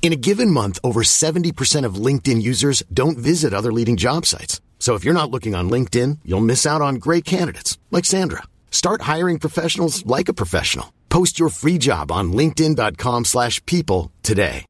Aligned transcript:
In 0.00 0.14
a 0.14 0.16
given 0.16 0.50
month, 0.50 0.78
over 0.82 1.02
70% 1.02 1.84
of 1.84 1.96
LinkedIn 2.06 2.40
users 2.40 2.82
don't 2.90 3.18
visit 3.18 3.52
other 3.52 3.70
leading 3.70 3.98
job 3.98 4.24
sites. 4.24 4.62
So 4.78 4.94
if 4.94 5.04
you're 5.04 5.12
not 5.12 5.30
looking 5.30 5.54
on 5.54 5.68
LinkedIn, 5.68 6.20
you'll 6.24 6.50
miss 6.52 6.64
out 6.64 6.80
on 6.80 6.94
great 6.94 7.26
candidates 7.26 7.76
like 7.90 8.06
Sandra. 8.06 8.44
Start 8.70 9.02
hiring 9.02 9.38
professionals 9.38 10.06
like 10.06 10.30
a 10.30 10.34
professional. 10.42 10.94
Post 11.10 11.38
your 11.38 11.50
free 11.50 11.76
job 11.76 12.10
on 12.10 12.32
linkedin.com/people 12.32 14.10
today. 14.22 14.64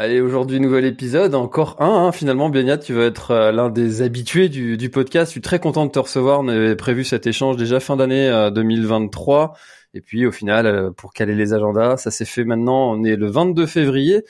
Allez, 0.00 0.20
aujourd'hui, 0.20 0.60
nouvel 0.60 0.84
épisode, 0.84 1.34
encore 1.34 1.74
un, 1.80 2.06
hein, 2.06 2.12
finalement, 2.12 2.50
Benyat, 2.50 2.78
tu 2.78 2.92
vas 2.92 3.02
être 3.02 3.32
euh, 3.32 3.50
l'un 3.50 3.68
des 3.68 4.00
habitués 4.00 4.48
du, 4.48 4.90
podcast. 4.90 5.30
Je 5.30 5.32
suis 5.32 5.40
très 5.40 5.58
content 5.58 5.86
de 5.86 5.90
te 5.90 5.98
recevoir. 5.98 6.38
On 6.38 6.46
avait 6.46 6.76
prévu 6.76 7.02
cet 7.02 7.26
échange 7.26 7.56
déjà 7.56 7.80
fin 7.80 7.96
d'année 7.96 8.28
euh, 8.28 8.52
2023. 8.52 9.54
Et 9.98 10.00
puis, 10.00 10.26
au 10.26 10.30
final, 10.30 10.66
euh, 10.66 10.90
pour 10.92 11.12
caler 11.12 11.34
les 11.34 11.54
agendas, 11.54 11.96
ça 11.96 12.12
s'est 12.12 12.24
fait 12.24 12.44
maintenant. 12.44 12.92
On 12.92 13.02
est 13.02 13.16
le 13.16 13.26
22 13.26 13.66
février. 13.66 14.22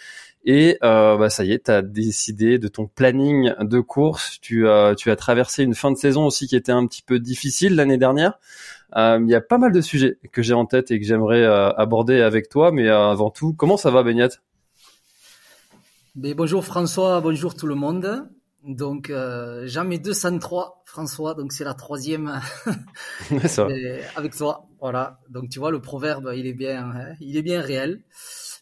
Et 0.47 0.79
euh, 0.83 1.19
bah, 1.19 1.29
ça 1.29 1.45
y 1.45 1.53
est, 1.53 1.67
tu 1.67 1.71
as 1.71 1.83
décidé 1.83 2.59
de 2.59 2.69
ton 2.69 2.87
planning 2.87 3.53
de 3.61 3.81
course. 3.81 4.39
Tu, 4.41 4.67
euh, 4.67 4.95
tu 4.95 5.11
as 5.11 5.17
traversé 5.17 5.63
une 5.63 5.75
fin 5.75 5.91
de 5.91 5.99
saison 5.99 6.25
aussi 6.25 6.47
qui 6.47 6.57
était 6.57 6.73
un 6.73 6.87
petit 6.87 7.03
peu 7.03 7.19
difficile 7.19 7.75
l'année 7.75 7.99
dernière. 7.99 8.39
Euh, 8.97 9.19
Il 9.21 9.29
y 9.29 9.35
a 9.35 9.43
pas 9.43 9.59
mal 9.59 9.73
de 9.73 9.83
sujets 9.83 10.17
que 10.33 10.41
j'ai 10.41 10.55
en 10.55 10.65
tête 10.65 10.91
et 10.91 10.99
que 10.99 11.05
j'aimerais 11.05 11.45
aborder 11.45 12.23
avec 12.23 12.49
toi. 12.49 12.73
Mais 12.73 12.89
avant 12.89 13.29
tout, 13.29 13.53
comment 13.53 13.77
ça 13.77 13.91
va, 13.91 14.03
Benyat? 14.03 14.31
Ben, 16.15 16.35
bonjour 16.35 16.65
François, 16.65 17.21
bonjour 17.21 17.55
tout 17.55 17.67
le 17.67 17.75
monde. 17.75 18.27
Donc 18.69 19.09
euh, 19.09 19.67
jamais 19.67 19.99
203 19.99 20.83
François, 20.85 21.33
donc 21.33 21.55
c'est 21.55 21.65
la 21.65 21.73
troisième 21.73 22.39
ça 23.47 23.67
avec 24.15 24.37
toi. 24.37 24.69
Voilà. 24.79 25.21
Donc 25.31 25.49
tu 25.49 25.59
vois 25.59 25.71
le 25.71 25.81
proverbe, 25.81 26.31
il 26.37 26.47
est 26.47 26.53
bien, 26.53 26.91
hein, 26.91 27.15
il 27.19 27.39
est 27.39 27.43
bien 27.43 27.63
réel. 27.63 28.05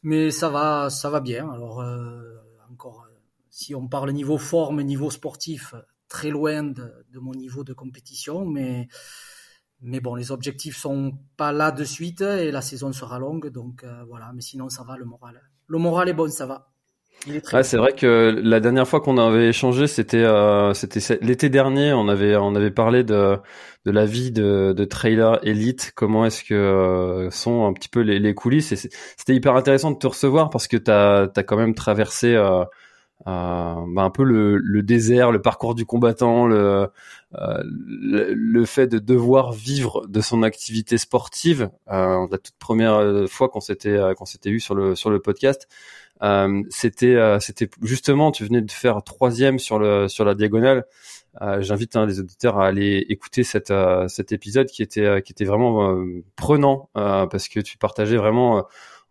Mais 0.04 0.30
ça 0.30 0.48
va, 0.48 0.90
ça 0.90 1.10
va 1.10 1.18
bien. 1.18 1.50
Alors 1.50 1.80
euh, 1.80 2.36
encore, 2.70 3.04
euh, 3.10 3.14
si 3.50 3.74
on 3.74 3.88
parle 3.88 4.12
niveau 4.12 4.38
forme, 4.38 4.80
niveau 4.82 5.10
sportif, 5.10 5.74
très 6.08 6.30
loin 6.30 6.62
de, 6.62 7.04
de 7.12 7.18
mon 7.18 7.34
niveau 7.34 7.64
de 7.64 7.72
compétition, 7.72 8.46
mais 8.46 8.86
mais 9.80 9.98
bon, 9.98 10.14
les 10.14 10.30
objectifs 10.30 10.76
sont 10.76 11.18
pas 11.36 11.50
là 11.50 11.72
de 11.72 11.82
suite 11.82 12.20
et 12.20 12.52
la 12.52 12.62
saison 12.62 12.92
sera 12.92 13.18
longue, 13.18 13.48
donc 13.48 13.82
euh, 13.82 14.04
voilà. 14.04 14.32
Mais 14.32 14.40
sinon 14.40 14.68
ça 14.68 14.84
va, 14.84 14.96
le 14.96 15.04
moral, 15.04 15.42
le 15.66 15.78
moral 15.78 16.08
est 16.08 16.14
bon, 16.14 16.30
ça 16.30 16.46
va. 16.46 16.70
C'est 17.62 17.76
vrai 17.76 17.92
que 17.92 18.40
la 18.42 18.60
dernière 18.60 18.86
fois 18.86 19.00
qu'on 19.00 19.18
avait 19.18 19.48
échangé, 19.48 19.86
c'était 19.86 20.18
euh, 20.24 20.74
c'était 20.74 21.00
l'été 21.20 21.48
dernier. 21.48 21.92
On 21.92 22.08
avait 22.08 22.36
on 22.36 22.54
avait 22.54 22.70
parlé 22.70 23.02
de 23.04 23.36
de 23.84 23.90
la 23.90 24.04
vie 24.06 24.30
de, 24.32 24.72
de 24.76 24.84
trailer 24.84 25.38
élite. 25.46 25.92
Comment 25.94 26.24
est-ce 26.26 26.44
que 26.44 26.54
euh, 26.54 27.30
sont 27.30 27.66
un 27.66 27.72
petit 27.72 27.88
peu 27.88 28.00
les, 28.00 28.18
les 28.18 28.34
coulisses. 28.34 28.72
Et 28.72 28.76
c'était 28.76 29.34
hyper 29.34 29.54
intéressant 29.56 29.90
de 29.92 29.98
te 29.98 30.06
recevoir 30.06 30.50
parce 30.50 30.68
que 30.68 30.76
t'as 30.76 31.28
t'as 31.28 31.42
quand 31.42 31.56
même 31.56 31.74
traversé 31.74 32.34
euh, 32.34 32.64
euh, 33.26 33.74
bah, 33.88 34.02
un 34.02 34.10
peu 34.10 34.24
le, 34.24 34.58
le 34.58 34.82
désert, 34.82 35.32
le 35.32 35.40
parcours 35.42 35.74
du 35.74 35.86
combattant, 35.86 36.46
le, 36.46 36.88
euh, 37.34 37.62
le 37.64 38.34
le 38.34 38.64
fait 38.66 38.86
de 38.86 38.98
devoir 38.98 39.52
vivre 39.52 40.06
de 40.08 40.20
son 40.20 40.42
activité 40.42 40.98
sportive. 40.98 41.70
Euh, 41.90 42.26
la 42.30 42.38
toute 42.38 42.56
première 42.58 43.24
fois 43.28 43.48
qu'on 43.48 43.60
s'était 43.60 43.98
qu'on 44.16 44.26
s'était 44.26 44.50
eu 44.50 44.60
sur 44.60 44.74
le 44.74 44.94
sur 44.94 45.10
le 45.10 45.20
podcast. 45.20 45.68
Euh, 46.22 46.62
c'était 46.70 47.14
euh, 47.14 47.38
c'était 47.40 47.68
justement 47.82 48.30
tu 48.32 48.44
venais 48.44 48.62
de 48.62 48.70
faire 48.70 49.02
troisième 49.02 49.58
sur 49.58 49.78
le 49.78 50.08
sur 50.08 50.24
la 50.24 50.34
diagonale. 50.34 50.84
Euh, 51.42 51.60
J'invite 51.60 51.96
hein, 51.96 52.06
les 52.06 52.20
auditeurs 52.20 52.58
à 52.58 52.66
aller 52.66 53.04
écouter 53.10 53.42
cette, 53.44 53.72
cet 54.08 54.32
épisode 54.32 54.68
qui 54.68 54.82
était 54.82 55.22
qui 55.22 55.32
était 55.32 55.44
vraiment 55.44 55.96
prenant 56.36 56.88
parce 56.94 57.48
que 57.48 57.60
tu 57.60 57.76
partageais 57.78 58.16
vraiment 58.16 58.64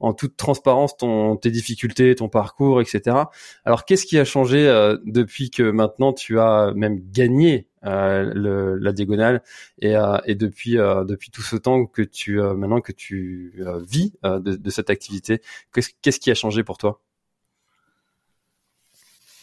en 0.05 0.13
toute 0.13 0.37
transparence 0.37 0.97
ton 0.97 1.35
tes 1.35 1.49
difficultés, 1.49 2.13
ton 2.15 2.29
parcours, 2.29 2.79
etc. 2.79 3.17
Alors 3.65 3.85
qu'est-ce 3.85 4.05
qui 4.05 4.19
a 4.19 4.25
changé 4.25 4.67
euh, 4.67 4.97
depuis 5.05 5.49
que 5.49 5.63
maintenant 5.63 6.13
tu 6.13 6.39
as 6.39 6.73
même 6.75 6.99
gagné 7.11 7.67
euh, 7.85 8.31
le, 8.33 8.77
la 8.77 8.91
diagonale 8.91 9.41
et, 9.79 9.95
euh, 9.95 10.17
et 10.25 10.35
depuis 10.35 10.77
euh, 10.77 11.03
depuis 11.05 11.31
tout 11.31 11.41
ce 11.41 11.55
temps 11.55 11.85
que 11.85 12.03
tu 12.03 12.39
euh, 12.39 12.53
maintenant 12.53 12.81
que 12.81 12.91
tu 12.91 13.53
euh, 13.59 13.79
vis 13.79 14.13
de, 14.23 14.39
de 14.39 14.69
cette 14.69 14.89
activité 14.89 15.41
Qu'est-ce 15.73 15.89
qu'est-ce 16.01 16.19
qui 16.19 16.29
a 16.29 16.35
changé 16.35 16.63
pour 16.63 16.77
toi? 16.77 17.01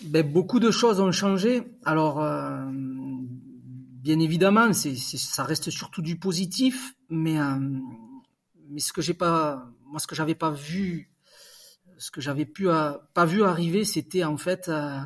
Ben, 0.04 0.24
beaucoup 0.28 0.60
de 0.60 0.70
choses 0.70 0.98
ont 1.00 1.12
changé. 1.12 1.62
Alors, 1.84 2.20
bien 4.02 4.18
évidemment, 4.18 4.72
c'est, 4.72 4.96
ça 4.96 5.44
reste 5.44 5.70
surtout 5.70 6.02
du 6.02 6.16
positif, 6.16 6.94
mais, 7.08 7.36
mais 8.72 8.80
ce 8.80 8.92
que 8.92 9.02
j'ai 9.02 9.14
pas, 9.14 9.68
j'avais 10.12 10.34
pas 10.34 10.50
vu, 10.50 11.12
ce 11.98 12.10
que 12.10 12.20
j'avais 12.20 12.46
pu 12.46 12.66
pas 13.14 13.24
vu 13.24 13.44
arriver, 13.44 13.84
c'était 13.84 14.24
en 14.24 14.36
fait 14.36 14.68
euh, 14.68 14.98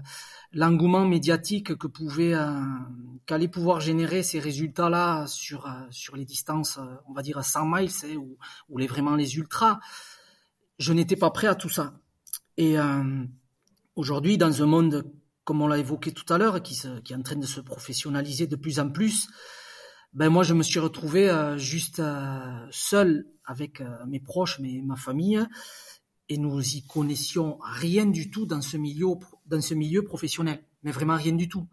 l'engouement 0.53 1.05
médiatique 1.05 1.77
que 1.77 1.87
pouvait, 1.87 2.35
euh, 2.35 2.61
qu'allait 3.27 3.49
pouvoir 3.49 3.81
générer 3.81 4.23
ces 4.23 4.39
résultats-là 4.39 5.27
sur 5.27 5.67
euh, 5.67 5.71
sur 5.91 6.17
les 6.17 6.25
distances, 6.25 6.79
on 7.07 7.13
va 7.13 7.23
dire 7.23 7.39
à 7.39 7.43
100 7.43 7.67
miles, 7.67 7.91
hein, 8.05 8.17
ou, 8.69 8.79
les 8.79 8.87
vraiment 8.87 9.17
les 9.17 9.37
ultras. 9.37 9.81
Je 10.79 10.93
n'étais 10.93 11.17
pas 11.17 11.31
prêt 11.31 11.49
à 11.49 11.55
tout 11.55 11.71
ça. 11.71 11.95
Et 12.57 12.77
Aujourd'hui, 13.97 14.37
dans 14.37 14.63
un 14.63 14.67
monde, 14.67 15.11
comme 15.45 15.63
on 15.63 15.67
l'a 15.67 15.79
évoqué 15.79 16.13
tout 16.13 16.31
à 16.31 16.37
l'heure, 16.37 16.63
qui 16.63 16.75
est 16.75 17.15
en 17.15 17.23
train 17.23 17.37
de 17.37 17.47
se 17.47 17.61
professionnaliser 17.61 18.47
de 18.47 18.57
plus 18.57 18.79
en 18.79 18.91
plus, 18.91 19.27
ben 20.13 20.31
moi, 20.31 20.43
je 20.43 20.55
me 20.55 20.63
suis 20.63 20.81
retrouvé 20.81 21.29
euh, 21.29 21.59
juste 21.59 22.01
euh, 22.01 22.67
seul 22.71 23.27
avec 23.45 23.81
euh, 23.81 24.05
mes 24.07 24.21
proches, 24.21 24.59
mes, 24.61 24.83
ma 24.83 24.97
famille, 24.97 25.47
et 26.29 26.39
nous 26.39 26.61
y 26.61 26.87
connaissions 26.87 27.59
rien 27.63 28.07
du 28.07 28.31
tout 28.31 28.47
dans 28.47 28.63
ce 28.63 28.77
milieu, 28.77 29.09
dans 29.47 29.61
ce 29.61 29.75
milieu 29.75 30.03
professionnel, 30.03 30.65
mais 30.83 30.91
vraiment 30.91 31.17
rien 31.17 31.35
du 31.35 31.49
tout. 31.49 31.69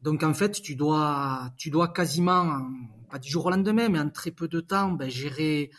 Donc 0.00 0.22
en 0.22 0.34
fait, 0.34 0.60
tu 0.60 0.74
dois, 0.76 1.52
tu 1.56 1.70
dois 1.70 1.88
quasiment, 1.88 2.60
pas 3.10 3.18
du 3.18 3.30
jour 3.30 3.46
au 3.46 3.50
lendemain, 3.50 3.88
mais 3.88 4.00
en 4.00 4.10
très 4.10 4.32
peu 4.32 4.48
de 4.48 4.60
temps, 4.60 4.92
ben, 4.92 5.10
gérer 5.10 5.70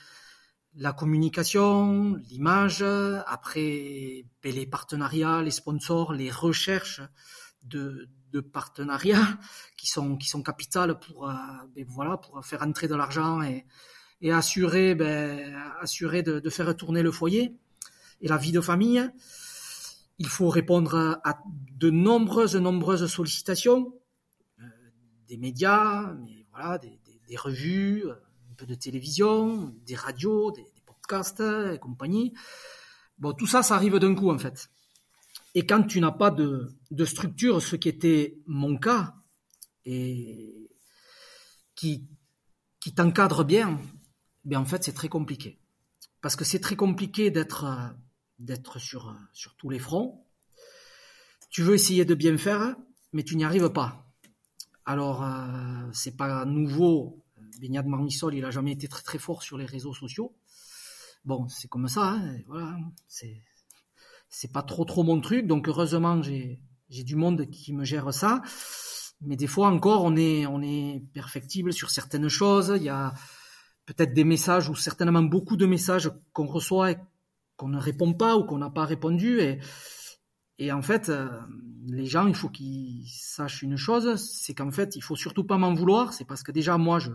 la 0.75 0.93
communication, 0.93 2.15
l'image, 2.29 2.83
après 3.27 4.25
ben, 4.41 4.53
les 4.53 4.65
partenariats, 4.65 5.41
les 5.41 5.51
sponsors, 5.51 6.13
les 6.13 6.31
recherches 6.31 7.01
de, 7.63 8.09
de 8.33 8.41
partenariats 8.41 9.37
qui 9.77 9.87
sont 9.87 10.17
qui 10.17 10.27
sont 10.27 10.41
capitales 10.41 10.99
pour 10.99 11.29
euh, 11.29 11.33
ben, 11.75 11.85
voilà 11.87 12.17
pour 12.17 12.43
faire 12.43 12.63
entrer 12.63 12.87
de 12.87 12.95
l'argent 12.95 13.41
et, 13.43 13.65
et 14.21 14.31
assurer 14.31 14.95
ben, 14.95 15.55
assurer 15.79 16.23
de, 16.23 16.39
de 16.39 16.49
faire 16.49 16.75
tourner 16.75 17.03
le 17.03 17.11
foyer 17.11 17.55
et 18.21 18.27
la 18.27 18.37
vie 18.37 18.51
de 18.51 18.61
famille. 18.61 19.07
Il 20.17 20.27
faut 20.27 20.49
répondre 20.49 21.19
à 21.23 21.39
de 21.83 21.89
nombreuses 21.89 22.55
nombreuses 22.55 23.05
sollicitations 23.07 23.93
euh, 24.59 24.63
des 25.27 25.37
médias, 25.37 26.13
mais 26.13 26.45
voilà 26.51 26.77
des, 26.77 26.99
des, 27.05 27.21
des 27.27 27.37
revues, 27.37 28.03
euh, 28.05 28.13
un 28.51 28.55
peu 28.55 28.65
de 28.65 28.75
télévision, 28.75 29.73
des 29.85 29.95
radios, 29.95 30.51
des, 30.51 30.63
des 30.63 30.83
podcasts 30.85 31.41
et 31.73 31.77
compagnie. 31.79 32.33
Bon, 33.17 33.33
tout 33.33 33.47
ça, 33.47 33.61
ça 33.63 33.75
arrive 33.75 33.97
d'un 33.99 34.15
coup 34.15 34.31
en 34.31 34.39
fait. 34.39 34.69
Et 35.55 35.65
quand 35.65 35.83
tu 35.83 35.99
n'as 36.01 36.11
pas 36.11 36.31
de, 36.31 36.69
structure, 37.05 37.61
ce 37.61 37.75
qui 37.75 37.89
était 37.89 38.41
mon 38.47 38.77
cas, 38.77 39.15
et 39.85 40.69
qui, 41.75 42.09
t'encadre 42.95 43.43
bien, 43.43 43.79
ben 44.45 44.57
en 44.57 44.65
fait 44.65 44.83
c'est 44.83 44.93
très 44.93 45.09
compliqué. 45.09 45.59
Parce 46.21 46.35
que 46.35 46.45
c'est 46.45 46.59
très 46.59 46.75
compliqué 46.75 47.31
d'être 47.31 47.65
euh, 47.65 48.49
euh, 48.49 49.13
sur 49.33 49.55
tous 49.57 49.69
les 49.69 49.79
fronts. 49.79 50.25
Tu 51.49 51.61
veux 51.61 51.75
essayer 51.75 52.05
de 52.05 52.15
bien 52.15 52.37
faire, 52.37 52.75
mais 53.11 53.23
tu 53.23 53.35
n'y 53.35 53.43
arrives 53.43 53.69
pas. 53.69 54.09
Alors, 54.85 55.23
euh, 55.23 55.89
c'est 55.93 56.17
pas 56.17 56.45
nouveau. 56.45 57.23
Beignat 57.59 57.83
Marmissol, 57.83 58.35
il 58.35 58.43
a 58.43 58.51
jamais 58.51 58.71
été 58.71 58.87
très 58.87 59.19
fort 59.19 59.43
sur 59.43 59.57
les 59.57 59.65
réseaux 59.65 59.93
sociaux. 59.93 60.35
Bon, 61.23 61.47
c'est 61.47 61.69
comme 61.69 61.87
ça, 61.87 62.13
hein, 62.13 62.37
voilà. 62.47 62.77
C'est 64.33 64.51
pas 64.51 64.63
trop 64.63 64.83
trop 64.83 65.03
mon 65.03 65.21
truc, 65.21 65.45
donc 65.45 65.67
heureusement 65.67 66.21
j'ai 66.23 66.59
du 66.89 67.15
monde 67.15 67.49
qui 67.51 67.71
me 67.71 67.85
gère 67.85 68.11
ça. 68.13 68.41
Mais 69.21 69.35
des 69.35 69.47
fois 69.47 69.69
encore, 69.69 70.03
on 70.03 70.15
est 70.15 70.45
on 70.47 70.61
est 70.61 71.03
perfectible 71.13 71.71
sur 71.71 71.89
certaines 71.91 72.29
choses. 72.29 72.73
Il 72.75 72.83
y 72.83 72.89
a 72.89 73.13
peut-être 73.85 74.13
des 74.13 74.23
messages 74.23 74.69
ou 74.69 74.75
certainement 74.75 75.21
beaucoup 75.21 75.55
de 75.55 75.65
messages 75.65 76.11
qu'on 76.33 76.47
reçoit 76.47 76.91
et 76.91 76.97
qu'on 77.57 77.69
ne 77.69 77.79
répond 77.79 78.13
pas 78.13 78.35
ou 78.35 78.43
qu'on 78.43 78.57
n'a 78.57 78.71
pas 78.71 78.85
répondu. 78.85 79.39
Et, 79.39 79.59
et 80.57 80.71
en 80.71 80.81
fait, 80.81 81.09
euh, 81.09 81.29
les 81.85 82.05
gens, 82.05 82.27
il 82.27 82.35
faut 82.35 82.49
qu'ils 82.49 83.07
sachent 83.07 83.61
une 83.61 83.77
chose, 83.77 84.15
c'est 84.15 84.55
qu'en 84.55 84.71
fait, 84.71 84.95
il 84.95 85.01
faut 85.01 85.15
surtout 85.15 85.43
pas 85.43 85.57
m'en 85.57 85.73
vouloir. 85.73 86.13
C'est 86.13 86.25
parce 86.25 86.43
que 86.43 86.51
déjà, 86.51 86.77
moi, 86.77 86.99
je 86.99 87.11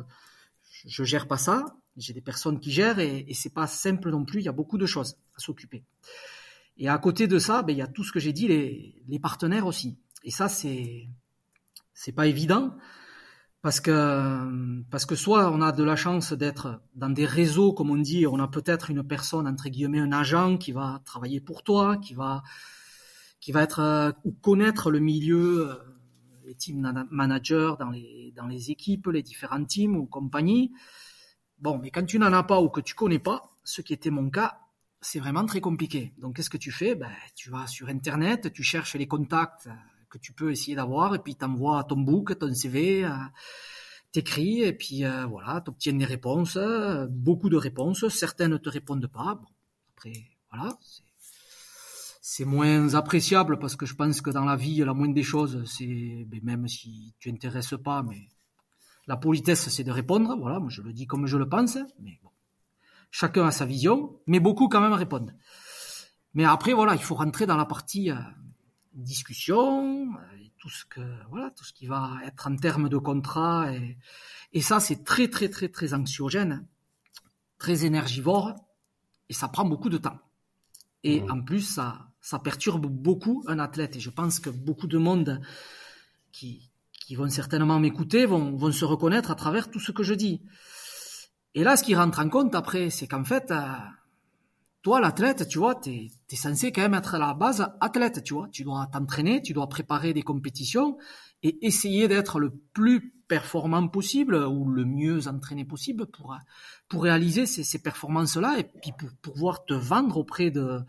je 0.87 1.03
gère 1.03 1.27
pas 1.27 1.39
ça. 1.39 1.65
J'ai 1.97 2.13
des 2.13 2.21
personnes 2.21 2.61
qui 2.61 2.71
gèrent 2.71 3.01
et, 3.01 3.25
et 3.29 3.35
c'est 3.35 3.53
pas 3.53 3.67
simple 3.67 4.11
non 4.11 4.25
plus. 4.25 4.41
Il 4.41 4.45
y 4.45 4.49
a 4.49 4.53
beaucoup 4.53 4.79
de 4.79 4.87
choses 4.87 5.17
à 5.37 5.41
s'occuper. 5.41 5.85
Et 6.79 6.89
à 6.89 6.97
côté 6.99 7.27
de 7.27 7.39
ça, 7.39 7.63
ben, 7.63 7.73
il 7.73 7.79
y 7.79 7.83
a 7.83 7.87
tout 7.87 8.05
ce 8.05 8.13
que 8.13 8.21
j'ai 8.21 8.33
dit, 8.33 8.49
les, 8.49 9.03
les 9.09 9.19
partenaires 9.19 9.67
aussi. 9.67 9.99
Et 10.25 10.31
ça, 10.31 10.49
c'est 10.49 11.09
c'est 11.95 12.13
pas 12.13 12.27
évident 12.29 12.77
parce 13.61 13.81
que 13.81 14.83
parce 14.91 15.05
que 15.05 15.17
soit 15.17 15.51
on 15.51 15.61
a 15.61 15.73
de 15.73 15.83
la 15.83 15.97
chance 15.97 16.33
d'être 16.33 16.81
dans 16.95 17.11
des 17.11 17.27
réseaux 17.27 17.73
comme 17.73 17.91
on 17.91 17.97
dit, 17.97 18.27
on 18.27 18.39
a 18.39 18.47
peut-être 18.47 18.91
une 18.91 19.03
personne 19.03 19.49
entre 19.49 19.69
guillemets 19.69 19.99
un 19.99 20.13
agent 20.13 20.59
qui 20.59 20.71
va 20.71 21.03
travailler 21.05 21.41
pour 21.41 21.65
toi, 21.65 21.97
qui 21.97 22.15
va 22.15 22.43
qui 23.41 23.53
va 23.53 23.63
être 23.63 23.81
euh, 23.81 24.13
ou 24.25 24.33
connaître 24.33 24.91
le 24.91 25.01
milieu, 25.01 25.71
euh, 25.71 25.75
les 26.47 26.55
team 26.55 27.07
managers 27.11 27.73
dans 27.81 27.91
les 27.91 28.33
dans 28.37 28.47
les 28.47 28.71
équipes, 28.71 29.09
les 29.09 29.23
différents 29.23 29.65
teams 29.65 29.97
ou 29.97 30.07
compagnies. 30.07 30.73
Bon, 31.59 31.79
mais 31.79 31.91
quand 31.91 32.05
tu 32.05 32.21
n'en 32.21 32.33
as 32.33 32.45
pas 32.45 32.61
ou 32.61 32.69
que 32.69 32.81
tu 32.81 32.95
connais 32.95 33.19
pas, 33.19 33.51
ce 33.65 33.83
qui 33.83 33.93
était 33.93 34.11
mon 34.11 34.31
cas, 34.31 34.61
c'est 35.01 35.21
vraiment 35.21 35.45
très 35.47 35.61
compliqué. 35.61 36.13
Donc 36.19 36.37
qu'est-ce 36.37 36.51
que 36.51 36.57
tu 36.57 36.73
fais? 36.73 36.95
Ben 36.95 37.11
tu 37.35 37.51
vas 37.51 37.67
sur 37.67 37.89
internet, 37.89 38.53
tu 38.53 38.63
cherches 38.63 38.97
les 38.97 39.07
contacts 39.07 39.69
que 40.11 40.19
tu 40.19 40.33
peux 40.33 40.51
essayer 40.51 40.77
d'avoir, 40.77 41.15
et 41.15 41.19
puis 41.19 41.37
t'envoies 41.37 41.85
ton 41.85 41.99
book, 41.99 42.39
ton 42.39 42.53
CV, 42.55 43.05
euh, 43.05 43.11
t'écris, 44.13 44.63
et 44.63 44.73
puis 44.73 45.05
euh, 45.05 45.27
voilà, 45.27 45.61
t'obtiens 45.61 45.93
des 45.93 46.05
réponses, 46.05 46.57
euh, 46.57 47.07
beaucoup 47.11 47.49
de 47.51 47.57
réponses, 47.57 48.09
certaines 48.09 48.53
ne 48.53 48.57
te 48.57 48.71
répondent 48.71 49.07
pas. 49.07 49.41
Après, 49.95 50.13
voilà, 50.51 50.79
c'est 52.23 52.45
moins 52.45 52.95
appréciable 52.95 53.59
parce 53.59 53.77
que 53.77 53.87
je 53.87 53.95
pense 53.95 54.21
que 54.21 54.31
dans 54.31 54.45
la 54.45 54.57
vie, 54.57 54.77
la 54.79 54.95
moindre 54.95 55.15
des 55.15 55.23
choses, 55.23 55.63
c'est, 55.67 56.25
ben, 56.27 56.41
même 56.43 56.69
si 56.69 57.15
tu 57.19 57.31
intéresses 57.31 57.75
pas, 57.83 58.03
mais 58.03 58.29
la 59.07 59.17
politesse, 59.17 59.69
c'est 59.69 59.85
de 59.85 59.91
répondre. 59.91 60.37
Voilà, 60.39 60.59
moi 60.61 60.71
je 60.71 60.83
le 60.83 60.93
dis 60.93 61.07
comme 61.07 61.27
je 61.27 61.37
le 61.37 61.49
pense, 61.49 61.79
mais 62.01 62.19
bon, 62.23 62.31
chacun 63.11 63.47
a 63.47 63.51
sa 63.51 63.65
vision, 63.65 64.21
mais 64.27 64.41
beaucoup 64.41 64.69
quand 64.69 64.81
même 64.81 64.93
répondent. 64.93 65.35
Mais 66.35 66.45
après, 66.45 66.73
voilà, 66.73 66.95
il 66.95 67.03
faut 67.03 67.15
rentrer 67.15 67.47
dans 67.47 67.57
la 67.57 67.65
partie 67.65 68.11
discussion, 68.95 70.09
tout 70.59 70.69
ce 70.69 70.85
que 70.85 71.01
voilà, 71.31 71.51
tout 71.51 71.65
ce 71.65 71.73
qui 71.73 71.87
va 71.87 72.19
être 72.25 72.47
en 72.47 72.57
termes 72.57 72.89
de 72.89 72.99
contrat 72.99 73.73
et, 73.73 73.97
et 74.53 74.61
ça 74.61 74.81
c'est 74.81 75.05
très 75.05 75.29
très 75.29 75.49
très 75.49 75.69
très 75.69 75.95
anxiogène, 75.95 76.67
très 77.59 77.85
énergivore 77.85 78.55
et 79.29 79.33
ça 79.33 79.49
prend 79.49 79.65
beaucoup 79.65 79.89
de 79.89 79.99
temps. 79.99 80.19
Et 81.05 81.21
mmh. 81.21 81.31
en 81.31 81.43
plus 81.43 81.63
ça 81.63 82.11
ça 82.21 82.39
perturbe 82.39 82.87
beaucoup 82.87 83.45
un 83.47 83.59
athlète 83.59 83.97
et 83.97 84.01
je 84.01 84.11
pense 84.11 84.41
que 84.41 84.51
beaucoup 84.51 84.89
de 84.89 84.99
monde 84.99 85.41
qui 86.33 86.71
qui 86.93 87.15
vont 87.15 87.29
certainement 87.31 87.79
m'écouter 87.79 88.27
vont 88.27 88.57
vont 88.57 88.73
se 88.73 88.85
reconnaître 88.85 89.31
à 89.31 89.35
travers 89.35 89.71
tout 89.71 89.81
ce 89.81 89.93
que 89.93 90.03
je 90.03 90.15
dis. 90.15 90.43
Et 91.55 91.65
là 91.65 91.77
ce 91.77 91.83
qui 91.83 91.95
rentre 91.95 92.21
en 92.21 92.29
compte 92.29 92.55
après 92.55 92.91
c'est 92.91 93.07
qu'en 93.07 93.25
fait 93.25 93.51
euh, 93.51 93.63
toi, 94.83 95.01
l'athlète, 95.01 95.49
tu 95.49 95.59
vois, 95.59 95.75
tu 95.75 95.91
es, 95.91 96.37
censé 96.37 96.71
quand 96.71 96.83
même 96.83 96.95
être 96.95 97.17
à 97.17 97.19
la 97.19 97.35
base 97.35 97.69
athlète, 97.81 98.23
tu 98.23 98.35
vois. 98.35 98.49
Tu 98.53 98.63
dois 98.63 98.89
t'entraîner, 98.93 99.43
tu 99.43 99.53
dois 99.53 99.69
préparer 99.69 100.15
des 100.15 100.23
compétitions 100.23 100.97
et 101.43 101.59
essayer 101.67 102.07
d'être 102.09 102.39
le 102.39 102.51
plus 102.73 103.13
performant 103.29 103.87
possible 103.89 104.37
ou 104.37 104.69
le 104.71 104.85
mieux 104.85 105.29
entraîné 105.29 105.65
possible 105.65 106.07
pour, 106.07 106.37
pour 106.89 107.03
réaliser 107.03 107.45
ces, 107.45 107.65
ces 107.65 107.81
performances-là 107.81 108.59
et 108.59 108.65
puis 108.65 108.93
pour, 108.97 109.11
pouvoir 109.21 109.65
te 109.65 109.75
vendre 109.75 110.17
auprès 110.17 110.51
de, 110.51 110.81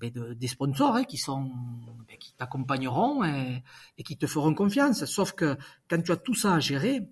ben 0.00 0.10
de 0.10 0.32
des 0.32 0.48
sponsors 0.48 0.96
hein, 0.96 1.04
qui 1.04 1.18
sont 1.18 1.50
ben, 2.08 2.16
qui 2.18 2.32
t'accompagneront 2.34 3.24
et, 3.24 3.62
et, 3.98 4.04
qui 4.04 4.16
te 4.16 4.26
feront 4.26 4.54
confiance. 4.54 5.04
Sauf 5.04 5.32
que 5.32 5.56
quand 5.90 6.00
tu 6.02 6.12
as 6.12 6.16
tout 6.16 6.34
ça 6.34 6.54
à 6.54 6.60
gérer, 6.60 7.02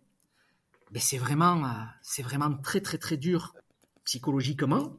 ben 0.92 1.00
c'est 1.00 1.18
vraiment 1.18 1.64
c'est 2.02 2.22
vraiment 2.22 2.54
très 2.56 2.80
très 2.80 2.98
très 2.98 3.16
dur 3.16 3.54
psychologiquement 4.04 4.96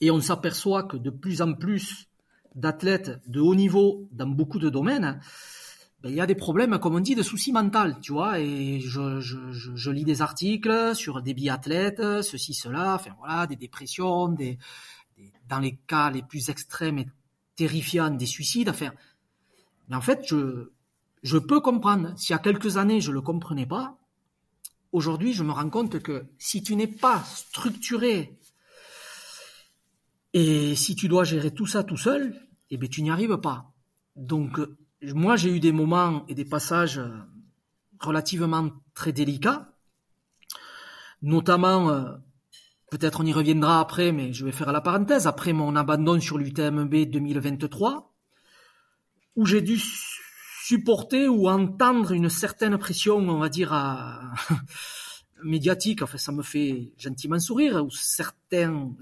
et 0.00 0.10
on 0.10 0.20
s'aperçoit 0.20 0.82
que 0.82 0.96
de 0.96 1.10
plus 1.10 1.40
en 1.40 1.54
plus 1.54 2.08
d'athlètes 2.54 3.20
de 3.26 3.40
haut 3.40 3.54
niveau 3.54 4.08
dans 4.12 4.26
beaucoup 4.26 4.58
de 4.58 4.70
domaines, 4.70 5.20
ben, 6.02 6.10
il 6.10 6.16
y 6.16 6.20
a 6.20 6.26
des 6.26 6.34
problèmes, 6.34 6.78
comme 6.78 6.94
on 6.94 7.00
dit, 7.00 7.14
de 7.14 7.22
soucis 7.22 7.52
mentaux, 7.52 7.98
tu 8.02 8.12
vois. 8.12 8.38
Et 8.38 8.80
je, 8.80 9.20
je, 9.20 9.52
je, 9.52 9.74
je, 9.74 9.90
lis 9.90 10.04
des 10.04 10.22
articles 10.22 10.94
sur 10.94 11.22
des 11.22 11.34
biathlètes, 11.34 12.22
ceci, 12.22 12.54
cela, 12.54 12.94
enfin 12.94 13.12
voilà, 13.18 13.46
des 13.46 13.56
dépressions, 13.56 14.28
des, 14.28 14.58
des, 15.16 15.32
dans 15.48 15.60
les 15.60 15.76
cas 15.86 16.10
les 16.10 16.22
plus 16.22 16.50
extrêmes 16.50 16.98
et 16.98 17.06
terrifiants, 17.56 18.10
des 18.10 18.26
suicides. 18.26 18.68
Enfin, 18.68 18.92
mais 19.88 19.96
en 19.96 20.00
fait, 20.00 20.20
je, 20.26 20.70
je 21.22 21.38
peux 21.38 21.60
comprendre. 21.60 22.12
S'il 22.18 22.34
y 22.34 22.36
a 22.36 22.38
quelques 22.38 22.76
années, 22.76 23.00
je 23.00 23.10
le 23.10 23.22
comprenais 23.22 23.66
pas. 23.66 23.96
Aujourd'hui, 24.94 25.32
je 25.32 25.42
me 25.42 25.50
rends 25.50 25.70
compte 25.70 25.98
que 25.98 26.24
si 26.38 26.62
tu 26.62 26.76
n'es 26.76 26.86
pas 26.86 27.18
structuré 27.24 28.38
et 30.32 30.76
si 30.76 30.94
tu 30.94 31.08
dois 31.08 31.24
gérer 31.24 31.52
tout 31.52 31.66
ça 31.66 31.82
tout 31.82 31.96
seul, 31.96 32.40
eh 32.70 32.76
bien, 32.76 32.88
tu 32.88 33.02
n'y 33.02 33.10
arrives 33.10 33.36
pas. 33.38 33.72
Donc, 34.14 34.60
euh, 34.60 34.76
moi, 35.02 35.34
j'ai 35.34 35.50
eu 35.50 35.58
des 35.58 35.72
moments 35.72 36.24
et 36.28 36.36
des 36.36 36.44
passages 36.44 36.98
euh, 36.98 37.08
relativement 37.98 38.70
très 38.94 39.10
délicats, 39.10 39.74
notamment, 41.22 41.90
euh, 41.90 42.12
peut-être 42.92 43.18
on 43.18 43.26
y 43.26 43.32
reviendra 43.32 43.80
après, 43.80 44.12
mais 44.12 44.32
je 44.32 44.44
vais 44.44 44.52
faire 44.52 44.70
la 44.70 44.80
parenthèse, 44.80 45.26
après 45.26 45.52
mon 45.52 45.74
abandon 45.74 46.20
sur 46.20 46.38
l'UTMB 46.38 47.10
2023, 47.10 48.14
où 49.34 49.44
j'ai 49.44 49.60
dû 49.60 49.76
supporter 50.66 51.28
ou 51.28 51.48
entendre 51.48 52.12
une 52.12 52.30
certaine 52.30 52.78
pression, 52.78 53.16
on 53.18 53.38
va 53.38 53.50
dire, 53.50 53.72
médiatique, 55.44 56.00
enfin 56.00 56.16
ça 56.16 56.32
me 56.32 56.42
fait 56.42 56.92
gentiment 56.96 57.38
sourire, 57.38 57.84
ou 57.84 57.90
certains 57.90 58.94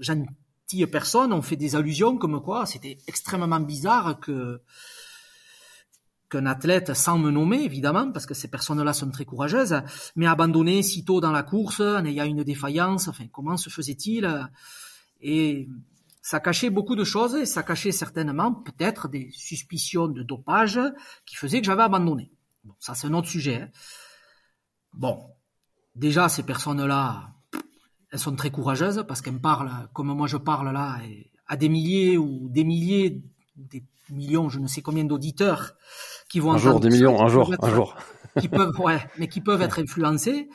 personnes 0.91 1.31
ont 1.31 1.41
fait 1.41 1.55
des 1.55 1.75
allusions 1.75 2.17
comme 2.17 2.41
quoi 2.41 2.65
c'était 2.65 2.97
extrêmement 3.07 3.59
bizarre 3.59 4.19
que 4.19 4.59
qu'un 6.29 6.47
athlète, 6.47 6.95
sans 6.95 7.19
me 7.19 7.29
nommer 7.29 7.63
évidemment, 7.63 8.11
parce 8.11 8.25
que 8.25 8.33
ces 8.33 8.49
personnes-là 8.49 8.91
sont 8.91 9.11
très 9.11 9.23
courageuses, 9.23 9.81
mais 10.15 10.25
abandonné 10.25 10.81
si 10.81 11.05
tôt 11.05 11.21
dans 11.21 11.31
la 11.31 11.43
course, 11.43 11.79
en 11.79 12.03
ayant 12.05 12.25
une 12.25 12.43
défaillance, 12.43 13.07
enfin 13.07 13.27
comment 13.31 13.55
se 13.55 13.69
faisait-il? 13.69 14.27
Et 15.21 15.69
ça 16.23 16.39
cachait 16.39 16.69
beaucoup 16.69 16.95
de 16.95 17.03
choses, 17.03 17.35
et 17.35 17.45
ça 17.45 17.63
cachait 17.63 17.91
certainement 17.91 18.53
peut-être 18.53 19.09
des 19.09 19.29
suspicions 19.33 20.07
de 20.07 20.23
dopage 20.23 20.79
qui 21.25 21.35
faisaient 21.35 21.59
que 21.59 21.65
j'avais 21.65 21.83
abandonné. 21.83 22.31
Bon, 22.63 22.73
ça 22.79 22.95
c'est 22.95 23.07
un 23.07 23.13
autre 23.13 23.27
sujet. 23.27 23.63
Hein. 23.63 23.69
Bon, 24.93 25.19
déjà 25.95 26.29
ces 26.29 26.43
personnes-là, 26.43 27.35
elles 28.09 28.19
sont 28.19 28.37
très 28.37 28.51
courageuses 28.51 29.03
parce 29.05 29.21
qu'elles 29.21 29.41
parlent, 29.41 29.89
comme 29.91 30.13
moi 30.13 30.27
je 30.27 30.37
parle 30.37 30.71
là, 30.71 30.97
à 31.45 31.57
des 31.57 31.67
milliers 31.67 32.17
ou 32.17 32.47
des 32.49 32.63
milliers, 32.63 33.21
des 33.57 33.83
millions, 34.09 34.47
je 34.47 34.59
ne 34.59 34.67
sais 34.67 34.81
combien 34.81 35.03
d'auditeurs 35.03 35.73
qui 36.29 36.39
vont 36.39 36.53
un 36.53 36.57
jour, 36.57 36.79
des 36.79 36.89
millions, 36.89 37.21
un 37.21 37.27
jour, 37.27 37.53
un 37.61 37.69
jour, 37.69 37.97
qui 38.39 38.47
peuvent, 38.47 38.79
ouais, 38.79 39.05
mais 39.17 39.27
qui 39.27 39.41
peuvent 39.41 39.61
être 39.61 39.79
influencés. 39.79 40.47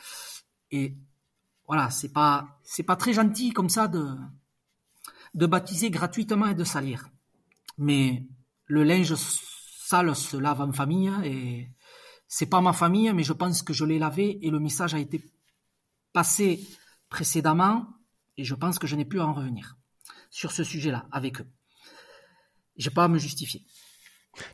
Et 0.71 0.97
voilà, 1.67 1.91
c'est 1.91 2.11
pas, 2.11 2.57
c'est 2.63 2.81
pas 2.81 2.95
très 2.95 3.13
gentil 3.13 3.51
comme 3.51 3.69
ça 3.69 3.87
de 3.87 4.03
de 5.33 5.45
baptiser 5.45 5.89
gratuitement 5.89 6.47
et 6.47 6.55
de 6.55 6.63
salir. 6.63 7.09
Mais 7.77 8.23
le 8.65 8.83
linge 8.83 9.15
sale 9.15 10.15
se 10.15 10.37
lave 10.37 10.61
en 10.61 10.71
famille 10.71 11.11
et 11.23 11.69
c'est 12.27 12.45
pas 12.45 12.61
ma 12.61 12.73
famille, 12.73 13.11
mais 13.13 13.23
je 13.23 13.33
pense 13.33 13.63
que 13.63 13.73
je 13.73 13.85
l'ai 13.85 13.99
lavé 13.99 14.39
et 14.41 14.49
le 14.49 14.59
message 14.59 14.93
a 14.93 14.99
été 14.99 15.23
passé 16.13 16.59
précédemment, 17.09 17.87
et 18.37 18.43
je 18.43 18.55
pense 18.55 18.79
que 18.79 18.87
je 18.87 18.95
n'ai 18.95 19.05
pu 19.05 19.19
en 19.19 19.33
revenir 19.33 19.77
sur 20.29 20.51
ce 20.51 20.63
sujet-là 20.63 21.05
avec 21.11 21.41
eux. 21.41 21.47
J'ai 22.77 22.91
pas 22.91 23.05
à 23.05 23.07
me 23.07 23.17
justifier. 23.17 23.63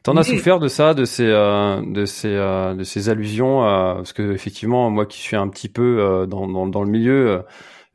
T'en 0.04 0.18
as 0.18 0.24
souffert 0.24 0.60
de 0.60 0.68
ça, 0.68 0.94
de 0.94 1.06
ces, 1.06 1.28
euh, 1.28 1.82
de 1.86 2.06
ces, 2.06 2.30
euh, 2.30 2.74
de 2.74 2.84
ces 2.84 3.10
allusions, 3.10 3.64
euh, 3.64 3.96
parce 3.96 4.14
que 4.14 4.32
effectivement, 4.32 4.90
moi 4.90 5.06
qui 5.06 5.20
suis 5.20 5.36
un 5.36 5.48
petit 5.48 5.70
peu 5.70 6.26
dans, 6.28 6.48
dans, 6.48 6.66
dans, 6.66 6.84
le 6.84 6.90
milieu, 6.90 7.44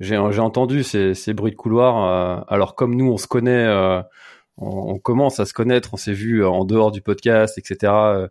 j'ai, 0.01 0.17
entendu 0.17 0.83
ces, 0.83 1.15
ces 1.15 1.35
bruits 1.35 1.53
de 1.53 1.57
couloir. 1.57 2.45
alors 2.49 2.75
comme 2.75 2.95
nous, 2.95 3.11
on 3.11 3.17
se 3.17 3.27
connaît, 3.27 3.69
on, 4.57 4.95
on, 4.95 4.99
commence 4.99 5.41
à 5.41 5.47
se 5.47 5.53
connaître, 5.55 5.91
on 5.95 5.97
s'est 5.97 6.13
vu 6.13 6.45
en 6.45 6.65
dehors 6.65 6.91
du 6.91 7.03
podcast, 7.03 7.59
etc. 7.59 8.29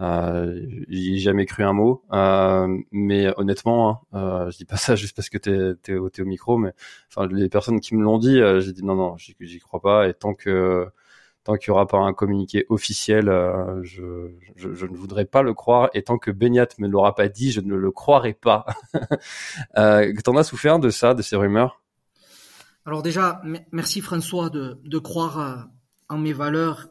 Euh, 0.00 0.58
J'y 0.88 1.16
ai 1.16 1.18
jamais 1.18 1.44
cru 1.46 1.62
un 1.62 1.72
mot, 1.74 2.02
euh, 2.12 2.78
mais 2.90 3.32
honnêtement, 3.36 4.06
hein, 4.12 4.46
euh, 4.46 4.50
je 4.50 4.56
dis 4.56 4.64
pas 4.64 4.76
ça 4.76 4.96
juste 4.96 5.14
parce 5.14 5.28
que 5.28 5.36
t'es 5.38 5.92
es, 5.92 5.96
au, 5.96 6.10
micro, 6.24 6.56
mais 6.56 6.72
enfin 7.08 7.28
les 7.30 7.48
personnes 7.48 7.80
qui 7.80 7.94
me 7.94 8.02
l'ont 8.02 8.18
dit, 8.18 8.40
euh, 8.40 8.60
j'ai 8.60 8.72
dit 8.72 8.84
non 8.84 8.94
non, 8.94 9.16
j'y 9.18 9.58
crois 9.58 9.80
pas. 9.80 10.08
Et 10.08 10.14
tant 10.14 10.34
que 10.34 10.88
qu'il 11.58 11.68
y 11.68 11.70
aura 11.70 11.86
pas 11.86 11.98
un 11.98 12.12
communiqué 12.12 12.66
officiel, 12.68 13.28
euh, 13.28 13.82
je, 13.82 14.02
ne 14.86 14.96
voudrais 14.96 15.24
pas 15.24 15.42
le 15.42 15.54
croire. 15.54 15.90
Et 15.94 16.02
tant 16.02 16.18
que 16.18 16.30
Beignat 16.30 16.68
me 16.78 16.88
l'aura 16.88 17.14
pas 17.14 17.28
dit, 17.28 17.52
je 17.52 17.60
ne 17.60 17.74
le 17.74 17.90
croirai 17.90 18.34
pas. 18.34 18.66
euh, 19.78 20.12
T'en 20.24 20.36
as 20.36 20.44
souffert 20.44 20.78
de 20.78 20.90
ça, 20.90 21.14
de 21.14 21.22
ces 21.22 21.36
rumeurs? 21.36 21.82
Alors 22.84 23.02
déjà, 23.02 23.42
merci 23.72 24.00
François 24.00 24.50
de, 24.50 24.80
de 24.84 24.98
croire 24.98 25.38
euh, 25.38 25.62
en 26.08 26.18
mes 26.18 26.32
valeurs 26.32 26.88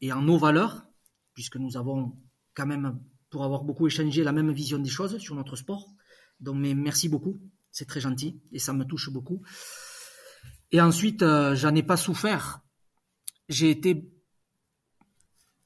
et 0.00 0.12
en 0.12 0.22
nos 0.22 0.38
valeurs, 0.38 0.86
puisque 1.34 1.56
nous 1.56 1.76
avons 1.76 2.12
quand 2.54 2.66
même, 2.66 2.98
pour 3.30 3.44
avoir 3.44 3.64
beaucoup 3.64 3.86
échangé, 3.86 4.24
la 4.24 4.32
même 4.32 4.52
vision 4.52 4.78
des 4.78 4.90
choses 4.90 5.18
sur 5.18 5.34
notre 5.34 5.56
sport. 5.56 5.86
Donc, 6.40 6.56
mais 6.56 6.74
merci 6.74 7.08
beaucoup, 7.08 7.40
c'est 7.70 7.86
très 7.86 8.00
gentil 8.00 8.40
et 8.52 8.58
ça 8.58 8.72
me 8.72 8.84
touche 8.84 9.10
beaucoup. 9.10 9.42
Et 10.70 10.80
ensuite, 10.80 11.22
euh, 11.22 11.54
j'en 11.54 11.74
ai 11.74 11.82
pas 11.82 11.96
souffert. 11.96 12.60
J'ai 13.48 13.70
été 13.70 14.12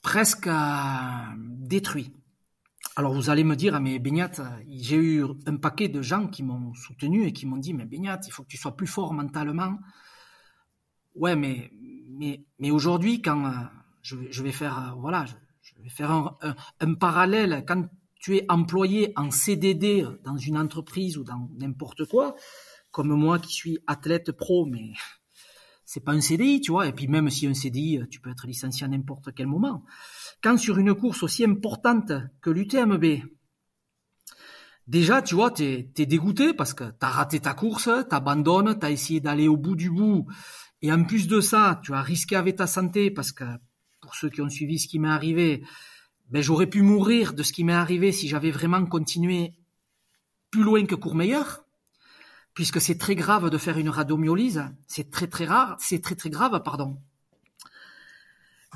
presque 0.03 0.47
euh, 0.47 1.35
détruit. 1.37 2.13
Alors 2.97 3.15
vous 3.15 3.31
allez 3.31 3.45
me 3.45 3.57
dire, 3.57 3.81
mais 3.81 3.99
Beignat, 3.99 4.33
j'ai 4.69 4.97
eu 4.97 5.25
un 5.47 5.57
paquet 5.57 5.89
de 5.89 6.03
gens 6.03 6.29
qui 6.29 6.43
m'ont 6.43 6.75
soutenu 6.75 7.27
et 7.27 7.33
qui 7.33 7.47
m'ont 7.47 7.57
dit, 7.57 7.73
mais 7.73 7.87
Beignat, 7.87 8.21
il 8.27 8.33
faut 8.33 8.43
que 8.43 8.49
tu 8.49 8.59
sois 8.59 8.77
plus 8.77 8.87
fort 8.87 9.15
mentalement. 9.15 9.79
Ouais, 11.15 11.37
mais 11.37 11.71
mais 12.09 12.45
mais 12.59 12.71
aujourd'hui, 12.71 13.23
quand 13.23 13.47
euh, 13.47 13.51
je, 14.03 14.43
vais 14.43 14.53
faire, 14.53 14.79
euh, 14.79 15.01
voilà, 15.01 15.25
je, 15.25 15.75
vais 15.83 15.89
faire 15.89 16.37
un, 16.81 16.95
parallèle, 16.95 17.65
quand 17.67 17.89
tu 18.21 18.37
es 18.37 18.47
employé 18.49 19.13
en 19.17 19.31
CDD 19.31 20.07
dans 20.25 20.37
une 20.37 20.59
entreprise 20.59 21.17
ou 21.17 21.25
dans 21.25 21.49
n'importe 21.59 22.05
quoi, 22.05 22.37
comme 22.91 23.15
moi 23.15 23.39
qui 23.39 23.53
suis 23.53 23.79
athlète 23.87 24.33
pro, 24.33 24.67
mais 24.67 24.93
c'est 25.93 26.01
pas 26.01 26.13
un 26.13 26.23
CDI, 26.23 26.63
tu 26.63 26.71
vois. 26.71 26.87
Et 26.87 26.93
puis 26.95 27.07
même 27.07 27.29
si 27.29 27.47
un 27.47 27.53
CDI, 27.53 28.01
tu 28.11 28.19
peux 28.19 28.31
être 28.31 28.47
licencié 28.47 28.87
à 28.87 28.89
n'importe 28.89 29.35
quel 29.35 29.47
moment. 29.47 29.85
Quand 30.43 30.57
sur 30.57 30.79
une 30.79 30.95
course 30.95 31.23
aussi 31.23 31.45
importante 31.45 32.13
que 32.41 32.49
l'UTMB, 32.49 33.05
déjà, 34.87 35.21
tu 35.21 35.35
vois, 35.35 35.51
t'es 35.51 35.91
es 35.99 36.07
dégoûté 36.07 36.55
parce 36.55 36.73
que 36.73 36.85
t'as 36.99 37.11
raté 37.11 37.41
ta 37.41 37.53
course, 37.53 37.91
t'abandonnes, 38.09 38.79
t'as 38.79 38.91
essayé 38.91 39.21
d'aller 39.21 39.49
au 39.49 39.59
bout 39.59 39.77
du 39.77 39.91
bout, 39.91 40.27
et 40.81 40.91
en 40.91 41.05
plus 41.05 41.29
de 41.29 41.43
ça, 41.43 41.79
tu 41.85 41.93
as 41.93 42.01
risqué 42.01 42.37
avec 42.37 42.57
ta 42.57 42.67
santé 42.67 43.11
parce 43.11 43.31
que 43.31 43.45
pour 44.01 44.15
ceux 44.15 44.31
qui 44.31 44.41
ont 44.41 44.49
suivi 44.49 44.79
ce 44.79 44.89
qui 44.89 44.99
m'est 44.99 45.09
arrivé, 45.09 45.63
ben 46.31 46.43
j'aurais 46.43 46.69
pu 46.69 46.81
mourir 46.81 47.35
de 47.35 47.43
ce 47.43 47.53
qui 47.53 47.65
m'est 47.65 47.75
arrivé 47.75 48.13
si 48.13 48.29
j'avais 48.29 48.51
vraiment 48.51 48.87
continué 48.87 49.53
plus 50.51 50.63
loin 50.63 50.87
que 50.87 50.95
Courmeilleur 50.95 51.62
puisque 52.55 52.81
c'est 52.81 52.99
très 52.99 53.15
grave 53.15 53.51
de 53.51 53.59
faire 53.59 53.79
une 53.79 53.89
radiomyolyse, 53.89 54.65
c'est 54.87 55.11
très 55.11 55.27
très 55.27 55.45
rare, 55.45 55.77
c'est 55.79 56.03
très 56.03 56.15
très 56.15 56.31
grave, 56.31 56.63
pardon. 56.63 56.99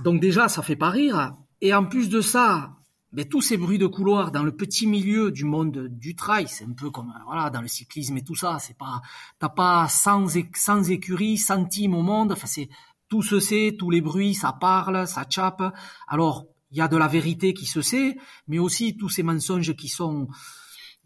Donc 0.02 0.21
déjà, 0.21 0.49
ça 0.49 0.62
fait 0.62 0.76
pas 0.76 0.90
rire. 0.90 1.35
Et 1.61 1.75
en 1.75 1.85
plus 1.85 2.09
de 2.09 2.21
ça, 2.21 2.76
ben, 3.12 3.26
tous 3.26 3.40
ces 3.40 3.56
bruits 3.56 3.78
de 3.78 3.87
couloir 3.87 4.30
dans 4.30 4.42
le 4.42 4.54
petit 4.54 4.87
milieu 4.87 5.30
du 5.30 5.45
monde 5.45 5.88
du 5.88 6.14
trail, 6.14 6.49
c'est 6.49 6.64
un 6.64 6.73
peu 6.73 6.90
comme 6.90 7.14
voilà 7.25 7.50
dans 7.50 7.62
le 7.62 7.68
cyclisme 7.68 8.16
et 8.18 8.25
tout 8.25 8.35
ça. 8.35 8.59
C'est 8.61 8.76
pas, 8.76 9.00
t'as 9.38 9.49
pas 9.49 9.88
sans 9.88 10.26
sans 10.54 10.90
écurie, 10.90 11.38
centime 11.38 11.95
au 11.95 12.02
monde. 12.02 12.33
Enfin, 12.33 12.47
c'est 12.47 12.68
tout 13.09 13.23
se 13.23 13.40
sait, 13.40 13.76
tous 13.78 13.90
les 13.90 14.00
bruits, 14.00 14.35
ça 14.35 14.52
parle, 14.52 15.06
ça 15.06 15.25
chape. 15.28 15.62
Alors, 16.09 16.47
il 16.71 16.78
y 16.78 16.80
a 16.80 16.88
de 16.88 16.97
la 16.97 17.09
vérité 17.09 17.54
qui 17.54 17.64
se 17.64 17.80
sait, 17.80 18.16
mais 18.49 18.59
aussi 18.59 18.97
tous 18.97 19.09
ces 19.09 19.23
mensonges 19.23 19.75
qui 19.76 19.88
sont 19.88 20.28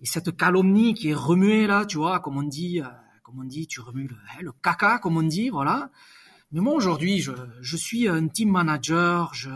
et 0.01 0.07
cette 0.07 0.37
calomnie 0.37 0.95
qui 0.95 1.11
est 1.11 1.15
remuée 1.15 1.67
là, 1.67 1.85
tu 1.85 1.99
vois, 1.99 2.21
comme 2.21 2.39
on 2.39 2.43
dit, 2.43 2.81
euh, 2.81 2.87
comme 3.23 3.41
on 3.41 3.45
dit, 3.45 3.67
tu 3.67 3.81
remues 3.81 4.09
le, 4.09 4.17
hein, 4.17 4.41
le, 4.41 4.53
caca, 4.53 4.99
comme 4.99 5.17
on 5.19 5.23
dit, 5.23 5.51
voilà. 5.51 5.91
Mais 6.53 6.61
moi 6.61 6.75
aujourd'hui, 6.75 7.19
je, 7.19 7.33
je 7.61 7.77
suis 7.77 8.09
un 8.09 8.27
team 8.29 8.51
manager, 8.51 9.35
je, 9.35 9.51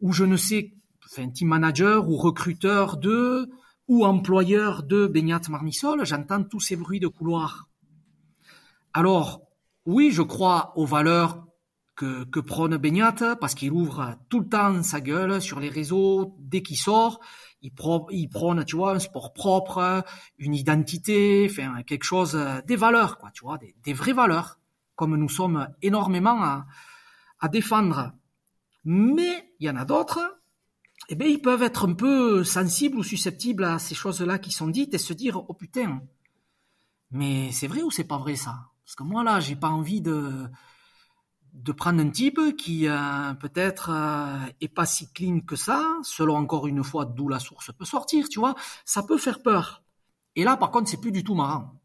ou 0.00 0.12
je 0.12 0.24
ne 0.24 0.36
sais, 0.36 0.74
enfin 1.06 1.28
team 1.30 1.48
manager 1.48 2.08
ou 2.08 2.16
recruteur 2.16 2.98
de, 2.98 3.50
ou 3.88 4.04
employeur 4.04 4.82
de 4.82 5.06
Beignat 5.06 5.40
Marmissol, 5.48 6.04
j'entends 6.04 6.44
tous 6.44 6.60
ces 6.60 6.76
bruits 6.76 7.00
de 7.00 7.08
couloir. 7.08 7.68
Alors, 8.92 9.42
oui, 9.86 10.10
je 10.12 10.22
crois 10.22 10.72
aux 10.76 10.86
valeurs 10.86 11.43
que, 11.96 12.24
que 12.24 12.40
prône 12.40 12.76
Beignat, 12.76 13.36
parce 13.40 13.54
qu'il 13.54 13.72
ouvre 13.72 14.16
tout 14.28 14.40
le 14.40 14.48
temps 14.48 14.82
sa 14.82 15.00
gueule 15.00 15.40
sur 15.40 15.60
les 15.60 15.68
réseaux 15.68 16.36
dès 16.40 16.62
qu'il 16.62 16.76
sort 16.76 17.20
il, 18.10 18.28
prône, 18.28 18.64
tu 18.64 18.76
vois, 18.76 18.94
un 18.94 18.98
sport 18.98 19.32
propre, 19.32 20.04
une 20.38 20.54
identité, 20.54 21.48
enfin 21.50 21.82
quelque 21.82 22.04
chose, 22.04 22.36
euh, 22.36 22.60
des 22.66 22.76
valeurs, 22.76 23.18
quoi, 23.18 23.30
tu 23.30 23.42
vois, 23.44 23.56
des, 23.58 23.74
des 23.82 23.94
vraies 23.94 24.12
valeurs, 24.12 24.58
comme 24.96 25.16
nous 25.16 25.28
sommes 25.28 25.68
énormément 25.80 26.42
à, 26.42 26.66
à 27.40 27.48
défendre. 27.48 28.12
Mais 28.84 29.54
il 29.60 29.66
y 29.66 29.70
en 29.70 29.76
a 29.76 29.86
d'autres, 29.86 30.38
eh 31.08 31.14
bien, 31.14 31.26
ils 31.26 31.40
peuvent 31.40 31.62
être 31.62 31.88
un 31.88 31.94
peu 31.94 32.44
sensibles 32.44 32.98
ou 32.98 33.02
susceptibles 33.02 33.64
à 33.64 33.78
ces 33.78 33.94
choses-là 33.94 34.38
qui 34.38 34.52
sont 34.52 34.68
dites 34.68 34.92
et 34.92 34.98
se 34.98 35.14
dire, 35.14 35.42
oh 35.48 35.54
putain, 35.54 36.02
mais 37.10 37.50
c'est 37.52 37.66
vrai 37.66 37.82
ou 37.82 37.90
c'est 37.90 38.04
pas 38.04 38.18
vrai 38.18 38.36
ça? 38.36 38.68
Parce 38.84 38.94
que 38.94 39.04
moi 39.04 39.24
là, 39.24 39.40
j'ai 39.40 39.56
pas 39.56 39.70
envie 39.70 40.02
de 40.02 40.46
de 41.54 41.70
prendre 41.70 42.02
un 42.02 42.10
type 42.10 42.56
qui 42.58 42.88
euh, 42.88 43.34
peut-être 43.34 43.90
euh, 43.90 44.52
est 44.60 44.68
pas 44.68 44.86
si 44.86 45.10
clean 45.12 45.40
que 45.40 45.54
ça, 45.54 45.96
selon 46.02 46.36
encore 46.36 46.66
une 46.66 46.82
fois 46.82 47.04
d'où 47.04 47.28
la 47.28 47.38
source 47.38 47.72
peut 47.72 47.84
sortir, 47.84 48.28
tu 48.28 48.40
vois, 48.40 48.56
ça 48.84 49.04
peut 49.04 49.18
faire 49.18 49.40
peur. 49.40 49.82
Et 50.34 50.42
là, 50.42 50.56
par 50.56 50.72
contre, 50.72 50.90
c'est 50.90 51.00
plus 51.00 51.12
du 51.12 51.22
tout 51.22 51.34
marrant. 51.34 51.80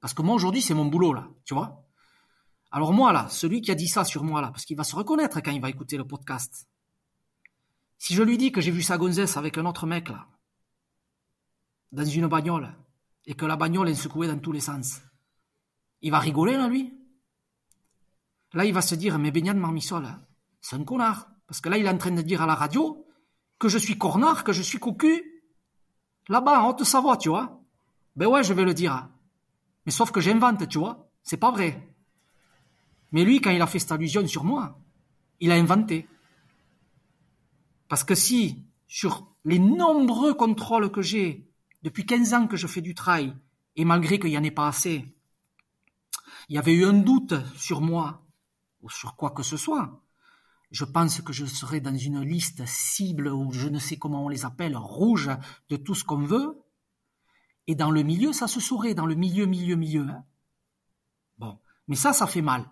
Parce 0.00 0.12
que 0.12 0.20
moi, 0.20 0.34
aujourd'hui, 0.34 0.60
c'est 0.60 0.74
mon 0.74 0.84
boulot, 0.84 1.14
là, 1.14 1.26
tu 1.46 1.54
vois. 1.54 1.86
Alors 2.70 2.92
moi, 2.92 3.12
là, 3.14 3.26
celui 3.30 3.62
qui 3.62 3.70
a 3.70 3.74
dit 3.74 3.88
ça 3.88 4.04
sur 4.04 4.24
moi, 4.24 4.42
là, 4.42 4.48
parce 4.48 4.66
qu'il 4.66 4.76
va 4.76 4.84
se 4.84 4.94
reconnaître 4.94 5.40
quand 5.40 5.52
il 5.52 5.60
va 5.60 5.70
écouter 5.70 5.96
le 5.96 6.04
podcast. 6.04 6.68
Si 7.96 8.14
je 8.14 8.22
lui 8.22 8.36
dis 8.36 8.52
que 8.52 8.60
j'ai 8.60 8.72
vu 8.72 8.82
sa 8.82 8.98
gonzesse 8.98 9.38
avec 9.38 9.56
un 9.56 9.64
autre 9.64 9.86
mec, 9.86 10.10
là, 10.10 10.26
dans 11.92 12.04
une 12.04 12.26
bagnole, 12.26 12.74
et 13.24 13.34
que 13.34 13.46
la 13.46 13.56
bagnole 13.56 13.88
est 13.88 13.94
secouée 13.94 14.28
dans 14.28 14.38
tous 14.38 14.52
les 14.52 14.60
sens, 14.60 15.00
il 16.02 16.10
va 16.10 16.18
rigoler, 16.18 16.58
là, 16.58 16.68
lui? 16.68 16.92
Là, 18.54 18.64
il 18.64 18.72
va 18.72 18.82
se 18.82 18.94
dire, 18.94 19.18
mais 19.18 19.32
Beignat 19.32 19.54
Marmissol, 19.54 20.06
c'est 20.60 20.76
un 20.76 20.84
connard. 20.84 21.28
Parce 21.46 21.60
que 21.60 21.68
là, 21.68 21.76
il 21.76 21.84
est 21.84 21.90
en 21.90 21.98
train 21.98 22.12
de 22.12 22.22
dire 22.22 22.40
à 22.40 22.46
la 22.46 22.54
radio 22.54 23.04
que 23.58 23.68
je 23.68 23.78
suis 23.78 23.98
cornard, 23.98 24.44
que 24.44 24.52
je 24.52 24.62
suis 24.62 24.78
cocu. 24.78 25.42
Là-bas, 26.28 26.62
en 26.62 26.70
Haute-Savoie, 26.70 27.16
tu 27.16 27.28
vois. 27.28 27.60
Ben 28.16 28.26
ouais, 28.26 28.44
je 28.44 28.52
vais 28.52 28.64
le 28.64 28.72
dire. 28.72 29.08
Mais 29.84 29.92
sauf 29.92 30.10
que 30.10 30.20
j'invente, 30.20 30.66
tu 30.68 30.78
vois. 30.78 31.10
C'est 31.22 31.36
pas 31.36 31.50
vrai. 31.50 31.94
Mais 33.12 33.24
lui, 33.24 33.40
quand 33.40 33.50
il 33.50 33.60
a 33.60 33.66
fait 33.66 33.78
cette 33.78 33.92
allusion 33.92 34.26
sur 34.26 34.44
moi, 34.44 34.78
il 35.40 35.50
a 35.50 35.56
inventé. 35.56 36.08
Parce 37.88 38.04
que 38.04 38.14
si, 38.14 38.64
sur 38.86 39.34
les 39.44 39.58
nombreux 39.58 40.34
contrôles 40.34 40.90
que 40.90 41.02
j'ai, 41.02 41.50
depuis 41.82 42.06
15 42.06 42.34
ans 42.34 42.46
que 42.46 42.56
je 42.56 42.66
fais 42.66 42.80
du 42.80 42.94
trail, 42.94 43.34
et 43.76 43.84
malgré 43.84 44.18
qu'il 44.18 44.30
n'y 44.30 44.38
en 44.38 44.44
ait 44.44 44.50
pas 44.50 44.68
assez, 44.68 45.04
il 46.48 46.54
y 46.54 46.58
avait 46.58 46.72
eu 46.72 46.84
un 46.84 46.94
doute 46.94 47.34
sur 47.56 47.80
moi, 47.80 48.23
ou 48.84 48.90
sur 48.90 49.16
quoi 49.16 49.30
que 49.30 49.42
ce 49.42 49.56
soit. 49.56 50.00
Je 50.70 50.84
pense 50.84 51.20
que 51.22 51.32
je 51.32 51.46
serai 51.46 51.80
dans 51.80 51.96
une 51.96 52.20
liste 52.20 52.64
cible 52.66 53.28
ou 53.28 53.50
je 53.52 53.68
ne 53.68 53.78
sais 53.78 53.96
comment 53.96 54.24
on 54.24 54.28
les 54.28 54.44
appelle, 54.44 54.76
rouge 54.76 55.30
de 55.70 55.76
tout 55.76 55.94
ce 55.94 56.04
qu'on 56.04 56.24
veut. 56.24 56.60
Et 57.66 57.74
dans 57.74 57.90
le 57.90 58.02
milieu, 58.02 58.32
ça 58.32 58.46
se 58.46 58.60
saurait, 58.60 58.94
dans 58.94 59.06
le 59.06 59.14
milieu, 59.14 59.46
milieu, 59.46 59.76
milieu. 59.76 60.06
Hein. 60.08 60.24
Bon, 61.38 61.58
mais 61.88 61.96
ça, 61.96 62.12
ça 62.12 62.26
fait 62.26 62.42
mal. 62.42 62.70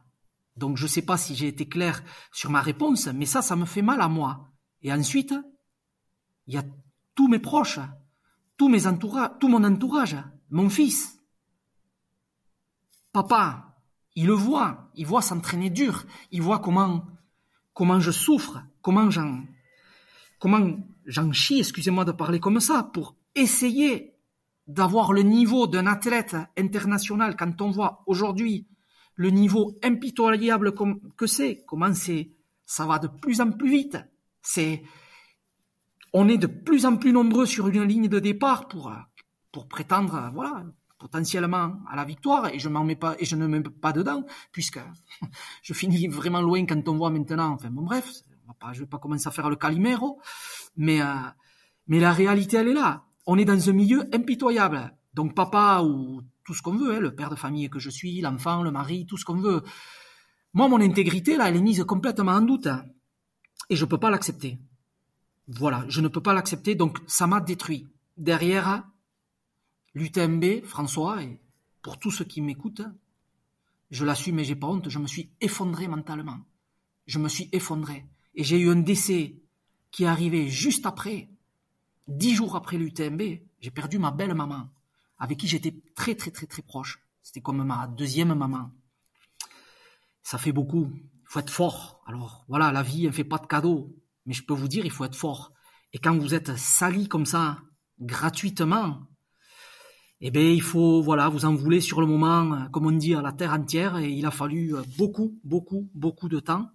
Donc 0.57 0.77
je 0.77 0.85
ne 0.85 0.89
sais 0.89 1.03
pas 1.03 1.17
si 1.17 1.35
j'ai 1.35 1.49
été 1.49 1.67
clair 1.67 2.03
sur 2.31 2.51
ma 2.51 2.61
réponse, 2.61 3.07
mais 3.07 3.25
ça, 3.25 3.41
ça 3.41 3.57
me 3.57 3.65
fait 3.65 3.83
mal 3.83 4.03
à 4.03 4.09
moi. 4.09 4.51
Et 4.83 4.93
ensuite, 4.93 5.35
il 6.47 6.55
y 6.55 6.59
a 6.59 6.65
tous 7.15 7.29
mes 7.29 7.39
proches, 7.39 7.81
tous 8.59 8.69
mes 8.69 8.87
entourages, 8.87 9.31
tout 9.41 9.49
mon 9.49 9.65
entourage, 9.65 10.17
mon 10.51 10.69
fils. 10.69 11.19
Papa, 13.13 13.72
il 14.15 14.27
le 14.27 14.35
voit, 14.35 14.91
il 14.95 15.07
voit 15.07 15.23
s'entraîner 15.23 15.71
dur, 15.71 16.05
il 16.31 16.43
voit 16.43 16.59
comment 16.59 17.05
comment 17.75 18.01
je 18.01 18.11
souffre, 18.11 18.63
comment 18.83 19.11
j'en 19.11 19.43
comment 20.39 20.77
j'en 21.07 21.33
chie, 21.33 21.61
excusez-moi 21.61 22.05
de 22.05 22.13
parler 22.13 22.41
comme 22.41 22.61
ça, 22.61 22.91
pour 22.93 23.17
essayer 23.35 24.15
d'avoir 24.67 25.13
le 25.13 25.23
niveau 25.23 25.67
d'un 25.67 25.87
athlète 25.87 26.37
international 26.57 27.37
quand 27.37 27.61
on 27.61 27.71
voit 27.71 28.03
aujourd'hui 28.07 28.67
le 29.15 29.31
niveau 29.31 29.79
impitoyable 29.83 30.73
que 31.17 31.27
c'est, 31.27 31.65
comment 31.67 31.93
c'est, 31.95 32.31
ça 32.65 32.87
va 32.87 32.99
de 32.99 33.09
plus 33.09 33.41
en 33.41 33.53
plus 33.53 33.71
vite. 33.71 33.99
C'est, 34.41 34.83
on 36.13 36.29
est 36.29 36.39
de 36.39 36.47
plus 36.47 36.87
en 36.87 36.97
plus 36.97 37.13
nombreux 37.13 37.47
sur 37.47 37.69
une 37.69 37.83
ligne 37.83 38.09
de 38.09 38.19
départ 38.19 38.69
pour, 38.69 38.93
pour 39.53 39.69
prétendre, 39.69 40.31
voilà, 40.35 40.65
potentiellement 41.03 41.81
à 41.91 41.97
la 41.97 42.05
victoire 42.05 42.47
et 42.55 42.61
je 42.61 42.69
m'en 42.69 42.85
mets 42.85 42.95
pas 42.95 43.17
et 43.19 43.25
je 43.25 43.35
ne 43.35 43.49
mets 43.49 43.61
pas 43.61 43.93
dedans 43.93 44.25
puisque 44.53 44.79
je 45.63 45.75
finis 45.75 46.07
vraiment 46.07 46.41
loin 46.41 46.65
quand 46.65 46.89
on 46.89 46.97
voit 46.97 47.11
maintenant. 47.11 47.51
Enfin 47.55 47.71
bon 47.71 47.83
bref, 47.83 48.09
je 48.73 48.81
vais 48.81 48.87
pas 48.87 48.99
commencer 48.99 49.27
à 49.27 49.33
faire 49.33 49.51
le 49.51 49.57
calimero, 49.57 50.21
mais 50.77 51.03
euh, 51.03 51.07
mais 51.89 51.99
la 51.99 52.13
réalité 52.13 52.59
elle 52.59 52.69
est 52.69 52.75
là. 52.85 53.03
On 53.27 53.37
est 53.37 53.45
dans 53.45 53.69
un 53.69 53.73
milieu 53.73 54.09
impitoyable. 54.15 54.95
Donc 55.13 55.35
papa 55.35 55.83
ou 55.83 56.23
tout 56.45 56.55
ce 56.55 56.63
qu'on 56.63 56.77
veut, 56.77 56.95
hein, 56.95 57.01
le 57.01 57.15
père 57.15 57.31
de 57.31 57.37
famille 57.37 57.69
que 57.69 57.81
je 57.81 57.91
suis, 57.91 58.21
l'enfant, 58.21 58.63
le 58.63 58.71
mari, 58.71 59.05
tout 59.05 59.17
ce 59.17 59.25
qu'on 59.25 59.41
veut. 59.41 59.63
Moi 60.55 60.69
mon 60.69 60.81
intégrité 60.81 61.37
là, 61.37 61.49
elle 61.49 61.57
est 61.57 61.63
mise 61.63 61.83
complètement 61.83 62.33
en 62.33 62.43
doute 62.43 62.69
et 63.71 63.75
je 63.75 63.85
peux 63.85 63.99
pas 63.99 64.11
l'accepter. 64.11 64.61
Voilà, 65.49 65.85
je 65.89 66.01
ne 66.01 66.07
peux 66.07 66.23
pas 66.23 66.33
l'accepter 66.33 66.77
donc 66.77 67.01
ça 67.09 67.27
m'a 67.27 67.41
détruit. 67.41 67.89
Derrière 68.17 68.85
l'UTMB, 69.95 70.65
François, 70.65 71.23
et 71.23 71.41
pour 71.83 71.99
tous 71.99 72.11
ceux 72.11 72.25
qui 72.25 72.41
m'écoutent, 72.41 72.83
je 73.91 74.05
l'assume 74.05 74.39
et 74.39 74.45
j'ai 74.45 74.57
pas 74.57 74.69
honte, 74.69 74.89
je 74.89 74.99
me 74.99 75.07
suis 75.07 75.31
effondré 75.41 75.87
mentalement. 75.87 76.41
Je 77.07 77.19
me 77.19 77.29
suis 77.29 77.49
effondré. 77.53 78.07
Et 78.35 78.45
j'ai 78.45 78.59
eu 78.59 78.71
un 78.71 78.77
décès 78.77 79.37
qui 79.91 80.05
est 80.05 80.07
arrivé 80.07 80.49
juste 80.49 80.87
après, 80.87 81.29
dix 82.09 82.35
jours 82.35 82.57
après 82.57 82.79
l'UTMB. 82.79 83.23
J'ai 83.61 83.71
perdu 83.71 83.99
ma 83.99 84.11
belle 84.11 84.35
maman, 84.35 84.71
avec 85.19 85.39
qui 85.39 85.47
j'étais 85.47 85.75
très 85.95 86.15
très 86.15 86.31
très 86.31 86.47
très 86.47 86.63
proche. 86.63 87.01
C'était 87.23 87.43
comme 87.43 87.63
ma 87.63 87.87
deuxième 87.87 88.35
maman. 88.35 88.71
Ça 90.23 90.39
fait 90.39 90.53
beaucoup. 90.53 90.91
Il 90.95 91.27
faut 91.27 91.41
être 91.41 91.51
fort. 91.51 92.03
Alors 92.07 92.45
voilà, 92.49 92.73
la 92.73 92.83
vie, 92.83 93.07
elle 93.07 93.13
fait 93.13 93.25
pas 93.25 93.39
de 93.39 93.47
cadeaux. 93.47 93.95
Mais 94.25 94.33
je 94.33 94.45
peux 94.45 94.55
vous 94.55 94.69
dire, 94.69 94.85
il 94.85 94.91
faut 94.91 95.05
être 95.05 95.17
fort. 95.17 95.53
Et 95.93 95.99
quand 95.99 96.17
vous 96.17 96.35
êtes 96.35 96.57
sali 96.57 97.09
comme 97.09 97.27
ça, 97.27 97.61
gratuitement, 98.01 99.07
eh 100.23 100.31
bien, 100.31 100.43
il 100.43 100.63
faut, 100.63 101.03
voilà, 101.03 101.29
vous 101.29 101.45
en 101.45 101.55
voulez 101.55 101.81
sur 101.81 102.01
le 102.01 102.07
moment, 102.07 102.69
comme 102.71 102.87
on 102.87 102.93
dit, 102.93 103.15
à 103.15 103.23
la 103.23 103.33
terre 103.33 103.53
entière, 103.53 103.99
et 103.99 104.11
il 104.11 104.25
a 104.25 104.31
fallu 104.31 104.75
beaucoup, 104.97 105.39
beaucoup, 105.45 105.91
beaucoup 105.95 106.29
de 106.29 106.41
temps 106.41 106.71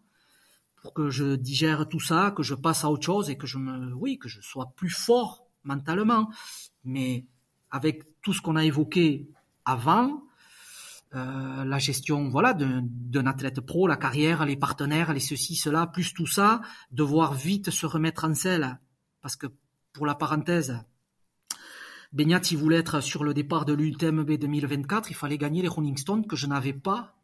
pour 0.82 0.94
que 0.94 1.10
je 1.10 1.36
digère 1.36 1.88
tout 1.88 2.00
ça, 2.00 2.32
que 2.32 2.44
je 2.44 2.56
passe 2.56 2.86
à 2.86 2.90
autre 2.90 3.06
chose 3.06 3.30
et 3.30 3.38
que 3.38 3.48
je 3.48 3.58
me, 3.58 3.94
oui, 3.94 4.18
que 4.18 4.30
je 4.30 4.42
sois 4.42 4.74
plus 4.76 4.90
fort 4.90 5.48
mentalement. 5.64 6.30
Mais 6.84 7.26
avec 7.72 8.04
tout 8.22 8.34
ce 8.34 8.42
qu'on 8.42 8.56
a 8.56 8.64
évoqué 8.64 9.30
avant, 9.66 10.24
euh, 11.16 11.66
la 11.66 11.80
gestion, 11.80 12.30
voilà, 12.30 12.54
d'un 12.54 13.26
athlète 13.26 13.62
pro, 13.62 13.88
la 13.88 13.98
carrière, 13.98 14.46
les 14.46 14.56
partenaires, 14.56 15.14
les 15.14 15.20
ceci, 15.20 15.56
cela, 15.56 15.88
plus 15.88 16.14
tout 16.14 16.28
ça, 16.28 16.62
devoir 16.92 17.34
vite 17.34 17.70
se 17.70 17.86
remettre 17.86 18.26
en 18.26 18.34
selle, 18.34 18.80
parce 19.22 19.36
que 19.36 19.48
pour 19.94 20.06
la 20.06 20.16
parenthèse, 20.16 20.80
Beignat, 22.14 22.42
s'il 22.42 22.58
voulait 22.58 22.78
être 22.78 23.02
sur 23.02 23.24
le 23.24 23.34
départ 23.34 23.66
de 23.66 23.74
l'UTMB 23.74 24.32
2024, 24.32 25.12
il 25.12 25.16
fallait 25.16 25.38
gagner 25.38 25.62
les 25.62 25.68
Rolling 25.68 25.98
Stones 25.98 26.26
que 26.26 26.36
je 26.36 26.48
n'avais 26.48 26.74
pas 26.74 27.16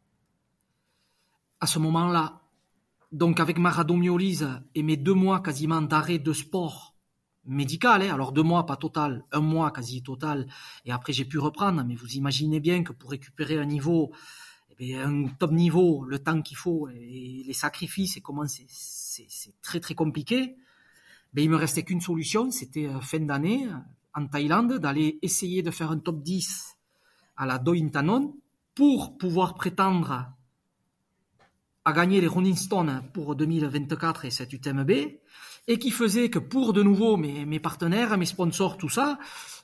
à 1.60 1.66
ce 1.66 1.78
moment-là. 1.78 2.40
Donc 3.10 3.40
avec 3.40 3.58
ma 3.58 3.70
rhadomyolyse 3.70 4.48
et 4.74 4.82
mes 4.82 4.96
deux 4.96 5.14
mois 5.14 5.40
quasiment 5.40 5.80
d'arrêt 5.80 6.18
de 6.18 6.32
sport 6.32 6.94
médical, 7.46 8.02
hein, 8.02 8.12
alors 8.12 8.32
deux 8.32 8.42
mois 8.42 8.66
pas 8.66 8.76
total, 8.76 9.24
un 9.32 9.40
mois 9.40 9.70
quasi 9.70 10.02
total, 10.02 10.46
et 10.84 10.92
après 10.92 11.12
j'ai 11.12 11.24
pu 11.24 11.38
reprendre, 11.38 11.84
mais 11.84 11.94
vous 11.94 12.12
imaginez 12.14 12.60
bien 12.60 12.82
que 12.82 12.92
pour 12.92 13.10
récupérer 13.10 13.58
un 13.58 13.66
niveau, 13.66 14.12
eh 14.78 14.96
un 14.96 15.28
top 15.28 15.52
niveau, 15.52 16.04
le 16.04 16.18
temps 16.18 16.42
qu'il 16.42 16.56
faut 16.56 16.88
et 16.88 17.42
les 17.46 17.52
sacrifices 17.52 18.16
et 18.16 18.20
comment 18.20 18.46
c'est 18.46 19.62
très 19.62 19.80
très 19.80 19.94
compliqué, 19.94 20.56
ben, 21.32 21.42
il 21.42 21.50
me 21.50 21.56
restait 21.56 21.82
qu'une 21.82 22.00
solution, 22.00 22.50
c'était 22.50 22.86
euh, 22.86 23.00
fin 23.00 23.20
d'année, 23.20 23.66
en 24.14 24.26
Thaïlande, 24.26 24.78
d'aller 24.78 25.18
essayer 25.22 25.62
de 25.62 25.70
faire 25.70 25.90
un 25.90 25.98
top 25.98 26.22
10 26.22 26.76
à 27.36 27.46
la 27.46 27.58
Doi 27.58 27.76
Inthanon 27.76 28.36
pour 28.74 29.16
pouvoir 29.18 29.54
prétendre 29.54 30.32
à 31.84 31.92
gagner 31.92 32.20
les 32.20 32.26
Rolling 32.26 32.56
Stones 32.56 33.02
pour 33.12 33.36
2024 33.36 34.24
et 34.24 34.30
cette 34.30 34.52
UTMB, 34.52 34.90
et 35.66 35.78
qui 35.78 35.90
faisait 35.90 36.30
que 36.30 36.38
pour 36.38 36.72
de 36.72 36.82
nouveau 36.82 37.16
mes, 37.16 37.46
mes 37.46 37.60
partenaires, 37.60 38.16
mes 38.18 38.26
sponsors, 38.26 38.76
tout 38.76 38.88
ça, 38.88 39.18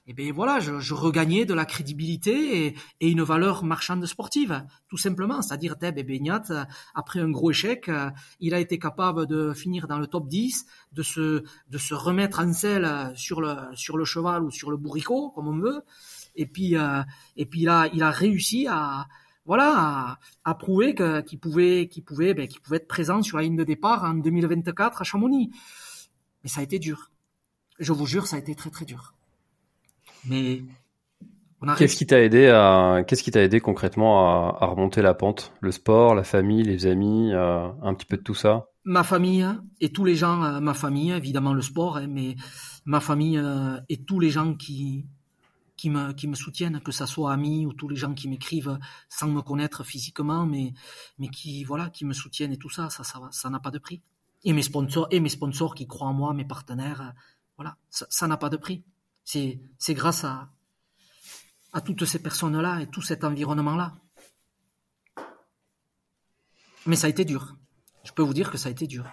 et 0.06 0.12
eh 0.12 0.14
bien 0.14 0.32
voilà, 0.32 0.58
je, 0.60 0.80
je, 0.80 0.94
regagnais 0.94 1.44
de 1.44 1.54
la 1.54 1.66
crédibilité 1.66 2.66
et, 2.66 2.74
et, 3.00 3.10
une 3.10 3.22
valeur 3.22 3.64
marchande 3.64 4.04
sportive, 4.06 4.64
tout 4.88 4.96
simplement. 4.96 5.40
C'est-à-dire, 5.42 5.78
Teb 5.78 5.98
et 5.98 6.02
Beignat, 6.02 6.42
après 6.94 7.20
un 7.20 7.30
gros 7.30 7.50
échec, 7.50 7.88
il 8.40 8.54
a 8.54 8.58
été 8.58 8.78
capable 8.78 9.26
de 9.26 9.52
finir 9.52 9.86
dans 9.86 9.98
le 9.98 10.06
top 10.06 10.26
10, 10.26 10.66
de 10.92 11.02
se, 11.02 11.44
de 11.68 11.78
se 11.78 11.94
remettre 11.94 12.40
en 12.40 12.52
selle 12.52 13.12
sur 13.14 13.40
le, 13.40 13.54
sur 13.74 13.98
le 13.98 14.04
cheval 14.04 14.42
ou 14.42 14.50
sur 14.50 14.70
le 14.70 14.78
bourricot, 14.78 15.30
comme 15.30 15.48
on 15.48 15.58
veut. 15.58 15.82
Et 16.34 16.46
puis, 16.46 16.76
euh, 16.76 17.02
et 17.36 17.46
puis 17.46 17.62
là, 17.62 17.88
il 17.92 18.02
a 18.02 18.10
réussi 18.10 18.66
à, 18.68 19.06
voilà, 19.50 19.74
à, 19.74 20.18
à 20.44 20.54
prouver 20.54 20.94
qu'il 21.26 21.40
pouvait, 21.40 21.88
qu'il 21.88 22.04
pouvait, 22.04 22.34
ben, 22.34 22.46
qu'il 22.46 22.60
pouvait 22.60 22.76
être 22.76 22.86
présent 22.86 23.20
sur 23.20 23.36
la 23.36 23.42
ligne 23.42 23.56
de 23.56 23.64
départ 23.64 24.04
en 24.04 24.14
2024 24.14 25.00
à 25.00 25.04
Chamonix. 25.04 25.50
Mais 26.44 26.48
ça 26.48 26.60
a 26.60 26.62
été 26.62 26.78
dur. 26.78 27.10
Je 27.80 27.92
vous 27.92 28.06
jure, 28.06 28.28
ça 28.28 28.36
a 28.36 28.38
été 28.38 28.54
très 28.54 28.70
très 28.70 28.84
dur. 28.84 29.16
Mais 30.24 30.62
Qu'est-ce 31.76 31.96
qui 31.96 32.06
t'a 32.06 32.22
aidé 32.22 32.46
à 32.46 33.02
qu'est-ce 33.04 33.24
qui 33.24 33.32
t'a 33.32 33.42
aidé 33.42 33.58
concrètement 33.58 34.20
à, 34.20 34.64
à, 34.64 34.66
remonter 34.66 35.02
la 35.02 35.14
pente? 35.14 35.52
Le 35.60 35.72
sport, 35.72 36.14
la 36.14 36.22
famille, 36.22 36.62
les 36.62 36.86
amis, 36.86 37.32
euh, 37.34 37.66
un 37.82 37.94
petit 37.94 38.06
peu 38.06 38.18
de 38.18 38.22
tout 38.22 38.36
ça? 38.36 38.66
Ma 38.84 39.02
famille 39.02 39.44
et 39.80 39.90
tous 39.90 40.04
les 40.04 40.14
gens, 40.14 40.44
euh, 40.44 40.60
ma 40.60 40.74
famille, 40.74 41.10
évidemment 41.10 41.54
le 41.54 41.62
sport, 41.62 41.96
hein, 41.96 42.06
mais 42.08 42.36
ma 42.84 43.00
famille 43.00 43.36
euh, 43.36 43.80
et 43.88 44.04
tous 44.04 44.20
les 44.20 44.30
gens 44.30 44.54
qui 44.54 45.06
qui 45.80 46.28
me 46.28 46.34
soutiennent, 46.34 46.80
que 46.80 46.92
ça 46.92 47.06
soit 47.06 47.32
amis 47.32 47.66
ou 47.66 47.72
tous 47.72 47.88
les 47.88 47.96
gens 47.96 48.14
qui 48.14 48.28
m'écrivent 48.28 48.78
sans 49.08 49.28
me 49.28 49.40
connaître 49.40 49.84
physiquement, 49.84 50.46
mais 50.46 50.74
qui 51.32 51.64
voilà 51.64 51.88
qui 51.90 52.04
me 52.04 52.12
soutiennent 52.12 52.52
et 52.52 52.58
tout 52.58 52.70
ça, 52.70 52.90
ça 52.90 53.04
ça 53.04 53.20
ça 53.30 53.50
n'a 53.50 53.60
pas 53.60 53.70
de 53.70 53.78
prix. 53.78 54.02
Et 54.44 54.52
mes 54.52 54.62
sponsors 54.62 55.06
et 55.10 55.20
mes 55.20 55.28
sponsors 55.28 55.74
qui 55.74 55.86
croient 55.86 56.08
en 56.08 56.14
moi, 56.14 56.32
mes 56.34 56.46
partenaires, 56.46 57.14
voilà, 57.56 57.76
ça 57.90 58.26
n'a 58.26 58.38
pas 58.38 58.48
de 58.48 58.56
prix. 58.56 58.84
C'est, 59.22 59.60
c'est 59.78 59.92
grâce 59.92 60.24
à, 60.24 60.50
à 61.72 61.80
toutes 61.82 62.06
ces 62.06 62.22
personnes-là 62.22 62.80
et 62.80 62.86
tout 62.86 63.02
cet 63.02 63.22
environnement-là. 63.22 63.96
Mais 66.86 66.96
ça 66.96 67.06
a 67.06 67.10
été 67.10 67.26
dur. 67.26 67.56
Je 68.02 68.12
peux 68.12 68.22
vous 68.22 68.32
dire 68.32 68.50
que 68.50 68.56
ça 68.56 68.70
a 68.70 68.72
été 68.72 68.86
dur. 68.86 69.04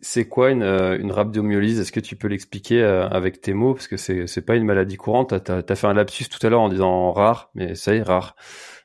C'est 0.00 0.26
quoi 0.26 0.50
une, 0.50 0.62
euh, 0.62 0.98
une 0.98 1.12
rhabdomyolyse? 1.12 1.78
Est-ce 1.78 1.92
que 1.92 2.00
tu 2.00 2.16
peux 2.16 2.28
l'expliquer 2.28 2.82
euh, 2.82 3.06
avec 3.06 3.42
tes 3.42 3.52
mots? 3.52 3.74
Parce 3.74 3.86
que 3.86 3.98
c'est 3.98 4.40
pas 4.40 4.56
une 4.56 4.64
maladie 4.64 4.96
courante. 4.96 5.44
Tu 5.44 5.52
as, 5.52 5.76
fait 5.76 5.86
un 5.86 5.92
lapsus 5.92 6.24
tout 6.30 6.44
à 6.46 6.48
l'heure 6.48 6.62
en 6.62 6.70
disant 6.70 7.12
rare, 7.12 7.50
mais 7.54 7.74
ça 7.74 7.94
y 7.94 7.98
est, 7.98 8.02
rare. 8.02 8.34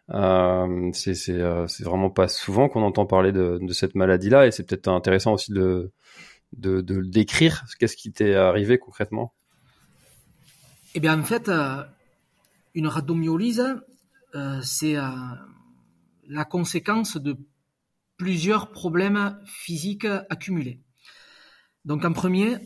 Euh, 0.10 0.90
c'est 0.92 1.84
vraiment 1.84 2.10
pas 2.10 2.28
souvent 2.28 2.68
qu'on 2.68 2.82
entend 2.84 3.06
parler 3.06 3.32
de, 3.32 3.62
cette 3.72 3.96
maladie-là 3.96 4.48
et 4.48 4.52
c'est 4.52 4.64
peut-être 4.64 4.90
intéressant 4.90 5.34
aussi 5.34 5.54
de, 5.54 5.94
de, 6.58 6.84
le 6.94 7.08
décrire 7.08 7.64
Qu'est-ce 7.80 7.96
qui 7.96 8.12
t'est 8.12 8.36
arrivé 8.36 8.78
concrètement? 8.78 9.34
Eh 10.96 11.00
bien, 11.00 11.18
en 11.18 11.24
fait, 11.24 11.50
une 12.76 12.88
rhabdomyolyse, 12.88 13.64
c'est 14.64 14.96
la 16.28 16.44
conséquence 16.44 17.16
de 17.16 17.38
plusieurs 18.18 18.72
problèmes 18.72 19.40
physiques 19.46 20.08
accumulés. 20.30 20.82
Donc, 21.86 22.06
en 22.06 22.14
premier, 22.14 22.58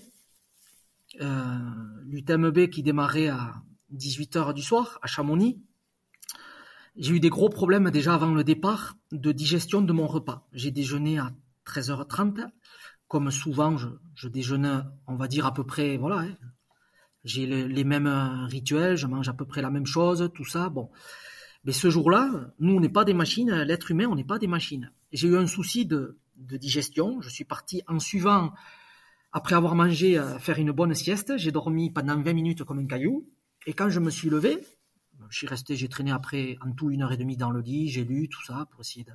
l'UTMB 1.20 2.68
qui 2.70 2.84
démarrait 2.84 3.30
à 3.30 3.62
18h 3.94 4.54
du 4.54 4.62
soir 4.62 5.00
à 5.02 5.08
Chamonix, 5.08 5.62
j'ai 6.96 7.16
eu 7.16 7.20
des 7.20 7.30
gros 7.30 7.50
problèmes 7.50 7.90
déjà 7.90 8.14
avant 8.14 8.34
le 8.34 8.44
départ 8.44 8.96
de 9.12 9.32
digestion 9.32 9.82
de 9.82 9.94
mon 9.94 10.08
repas. 10.08 10.48
J'ai 10.54 10.72
déjeuné 10.72 11.18
à 11.18 11.34
13h30 11.66 12.52
comme 13.14 13.30
souvent, 13.30 13.78
je, 13.78 13.90
je, 14.16 14.28
déjeune, 14.28 14.92
on 15.06 15.16
va 15.16 15.28
dire 15.28 15.46
à 15.46 15.54
peu 15.54 15.64
près, 15.64 15.98
voilà, 15.98 16.22
hein. 16.22 16.36
j'ai 17.24 17.46
les 17.46 17.84
mêmes 17.84 18.08
euh, 18.08 18.48
rituels, 18.48 18.96
je 18.96 19.06
mange 19.06 19.30
à 19.30 19.34
peu 19.34 19.46
près 19.46 19.62
la 19.62 19.70
même 19.70 19.86
chose, 19.86 20.32
tout 20.34 20.46
ça, 20.46 20.70
bon. 20.70 20.90
Mais 21.64 21.74
ce 21.74 21.92
jour-là, 21.92 22.52
nous, 22.58 22.74
on 22.74 22.80
n'est 22.80 22.90
pas 22.90 23.06
des 23.06 23.14
machines, 23.14 23.52
l'être 23.52 23.92
humain, 23.92 24.08
on 24.10 24.16
n'est 24.16 24.24
pas 24.24 24.40
des 24.40 24.48
machines. 24.48 24.92
J'ai 25.12 25.28
eu 25.28 25.38
un 25.38 25.46
souci 25.46 25.86
de, 25.86 26.18
digestion, 26.36 27.22
je 27.22 27.30
suis 27.30 27.46
parti 27.46 27.84
en 27.88 28.00
suivant, 28.00 28.52
après 29.34 29.56
avoir 29.56 29.74
mangé, 29.74 30.18
euh, 30.18 30.38
faire 30.38 30.60
une 30.60 30.72
bonne 30.72 30.94
sieste, 30.94 31.38
j'ai 31.38 31.52
dormi 31.52 31.90
pendant 31.90 32.22
20 32.22 32.34
minutes 32.34 32.64
comme 32.64 32.80
un 32.80 32.86
caillou, 32.86 33.28
et 33.66 33.74
quand 33.74 33.90
je 33.90 34.00
me 34.00 34.12
suis 34.12 34.30
levé, 34.30 34.60
je 35.30 35.38
suis 35.38 35.48
resté, 35.48 35.76
j'ai 35.76 35.90
traîné 35.90 36.12
après 36.12 36.58
en 36.62 36.72
tout 36.72 36.92
une 36.92 37.02
heure 37.02 37.12
et 37.12 37.18
demie 37.18 37.36
dans 37.36 37.50
le 37.50 37.62
lit, 37.62 37.90
j'ai 37.90 38.04
lu 38.04 38.30
tout 38.30 38.44
ça 38.44 38.68
pour 38.72 38.82
essayer 38.82 39.04
de, 39.04 39.12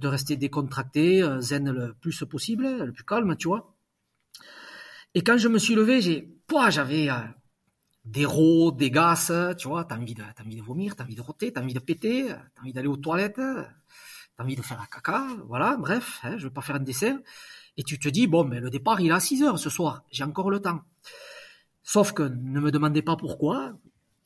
de 0.00 0.08
rester 0.08 0.36
décontracté, 0.36 1.22
euh, 1.22 1.40
zen 1.40 1.70
le 1.70 1.94
plus 1.94 2.22
possible, 2.28 2.84
le 2.84 2.92
plus 2.92 3.04
calme, 3.04 3.36
tu 3.36 3.48
vois. 3.48 3.74
Et 5.14 5.22
quand 5.22 5.38
je 5.38 5.48
me 5.48 5.58
suis 5.58 5.74
levé, 5.74 6.02
j'ai, 6.02 6.38
j'avais 6.68 7.10
euh, 7.10 7.14
des 8.04 8.26
rots, 8.26 8.70
des 8.70 8.90
gaz, 8.90 9.32
tu 9.56 9.68
vois, 9.68 9.84
t'as 9.84 9.96
envie 9.96 10.14
de, 10.14 10.22
t'as 10.36 10.44
envie 10.44 10.56
de 10.56 10.62
vomir, 10.62 10.94
t'as 10.94 11.04
envie 11.04 11.16
de 11.16 11.22
roter, 11.22 11.54
t'as 11.54 11.62
envie 11.62 11.72
de 11.72 11.78
péter, 11.78 12.26
t'as 12.54 12.60
envie 12.60 12.74
d'aller 12.74 12.88
aux 12.88 12.98
toilettes, 12.98 13.40
t'as 14.36 14.44
envie 14.44 14.56
de 14.56 14.62
faire 14.62 14.80
un 14.80 14.86
caca, 14.86 15.26
voilà, 15.46 15.78
bref, 15.78 16.20
hein, 16.24 16.36
je 16.36 16.48
vais 16.48 16.52
pas 16.52 16.60
faire 16.60 16.76
un 16.76 16.80
dessin. 16.80 17.20
Et 17.78 17.84
tu 17.84 17.98
te 17.98 18.08
dis, 18.08 18.26
bon, 18.26 18.44
mais 18.44 18.60
le 18.60 18.70
départ, 18.70 19.00
il 19.00 19.08
est 19.08 19.14
à 19.14 19.20
6 19.20 19.44
heures 19.44 19.58
ce 19.58 19.70
soir, 19.70 20.02
j'ai 20.10 20.24
encore 20.24 20.50
le 20.50 20.60
temps. 20.60 20.82
Sauf 21.84 22.12
que 22.12 22.24
ne 22.24 22.60
me 22.60 22.70
demandez 22.70 23.02
pas 23.02 23.16
pourquoi, 23.16 23.72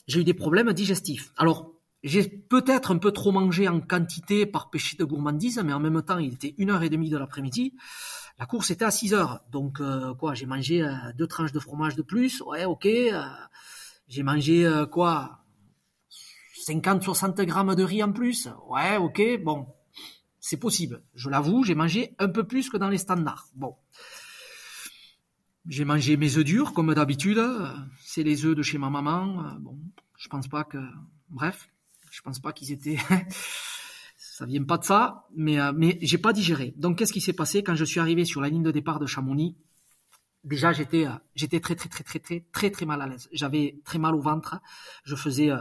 j'ai 0.09 0.21
eu 0.21 0.25
des 0.25 0.35
problèmes 0.35 0.73
digestifs. 0.73 1.33
Alors, 1.37 1.71
j'ai 2.03 2.27
peut-être 2.29 2.91
un 2.91 2.99
peu 2.99 3.13
trop 3.13 3.31
mangé 3.31 3.69
en 3.69 3.81
quantité 3.81 4.47
par 4.47 4.71
péché 4.71 4.97
de 4.97 5.05
gourmandise, 5.05 5.63
mais 5.65 5.73
en 5.75 5.79
même 5.79 6.03
temps, 6.03 6.19
il 6.19 6.33
était 6.33 6.55
une 6.59 6.71
heure 6.71 6.83
et 6.83 6.89
demie 6.89 7.11
de 7.11 7.17
l'après-midi. 7.19 7.75
La 8.39 8.47
course 8.47 8.71
était 8.71 8.87
à 8.87 8.91
6 8.91 9.15
heures. 9.15 9.45
Donc, 9.53 9.81
euh, 9.81 10.15
quoi, 10.15 10.35
j'ai 10.35 10.47
mangé 10.47 10.83
euh, 10.83 10.95
deux 11.17 11.27
tranches 11.27 11.53
de 11.53 11.61
fromage 11.61 11.95
de 11.95 12.03
plus. 12.03 12.41
Ouais, 12.41 12.65
ok. 12.65 12.87
Euh, 12.87 13.23
j'ai 14.09 14.23
mangé, 14.23 14.69
quoi, 14.91 15.45
50-60 16.67 17.45
grammes 17.45 17.75
de 17.75 17.85
riz 17.85 18.03
en 18.03 18.13
plus. 18.13 18.49
Ouais, 18.69 18.97
ok. 18.97 19.23
Bon, 19.45 19.67
c'est 20.43 20.57
possible. 20.57 21.03
Je 21.15 21.31
l'avoue, 21.31 21.63
j'ai 21.63 21.77
mangé 21.77 22.17
un 22.19 22.29
peu 22.29 22.45
plus 22.45 22.69
que 22.69 22.77
dans 22.77 22.89
les 22.89 22.99
standards. 22.99 23.47
Bon. 23.55 23.77
J'ai 25.69 25.85
mangé 25.85 26.17
mes 26.17 26.37
œufs 26.37 26.45
durs, 26.45 26.73
comme 26.75 26.93
d'habitude. 26.93 27.41
C'est 28.05 28.25
les 28.25 28.45
œufs 28.45 28.57
de 28.57 28.63
chez 28.63 28.77
ma 28.77 28.91
maman. 28.91 29.57
Bon, 29.61 29.79
je 30.19 30.29
pense 30.29 30.49
pas 30.49 30.65
que... 30.65 30.79
Bref 31.31 31.71
Je 32.11 32.21
pense 32.23 32.41
pas 32.41 32.53
qu'ils 32.53 32.73
étaient. 32.73 32.99
ça 34.17 34.45
vient 34.45 34.65
pas 34.65 34.79
de 34.79 34.85
ça, 34.85 35.29
mais 35.37 35.61
euh, 35.61 35.73
mais 35.75 35.99
j'ai 36.03 36.19
pas 36.19 36.33
digéré. 36.33 36.75
Donc 36.77 36.99
qu'est-ce 36.99 37.13
qui 37.13 37.21
s'est 37.21 37.33
passé 37.33 37.63
quand 37.63 37.77
je 37.77 37.85
suis 37.85 38.01
arrivé 38.01 38.25
sur 38.25 38.41
la 38.41 38.49
ligne 38.49 38.65
de 38.65 38.73
départ 38.73 38.99
de 38.99 39.07
Chamonix? 39.07 39.57
Déjà 40.43 40.73
j'étais 40.73 41.07
euh, 41.07 41.13
j'étais 41.37 41.61
très 41.61 41.77
très 41.77 41.89
très 41.89 42.03
très 42.03 42.19
très 42.19 42.41
très 42.53 42.71
très 42.71 42.85
mal 42.85 43.01
à 43.01 43.07
l'aise. 43.07 43.29
J'avais 43.33 43.81
très 43.85 43.99
mal 43.99 44.17
au 44.17 44.21
ventre. 44.21 44.61
Je 45.05 45.15
faisais 45.15 45.51
euh, 45.51 45.59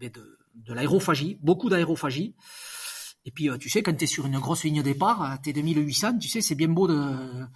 de, 0.00 0.38
de 0.54 0.74
l'aérophagie, 0.74 1.38
beaucoup 1.40 1.68
d'aérophagie. 1.68 2.34
Et 3.24 3.30
puis 3.30 3.48
tu 3.58 3.70
sais 3.70 3.82
quand 3.82 3.96
tu 3.96 4.04
es 4.04 4.06
sur 4.06 4.26
une 4.26 4.38
grosse 4.38 4.64
ligne 4.64 4.78
de 4.78 4.82
départ, 4.82 5.38
t'es 5.42 5.52
2800, 5.52 6.18
tu 6.18 6.28
sais 6.28 6.40
c'est 6.40 6.54
bien 6.54 6.68
beau 6.68 6.86
de 6.86 7.46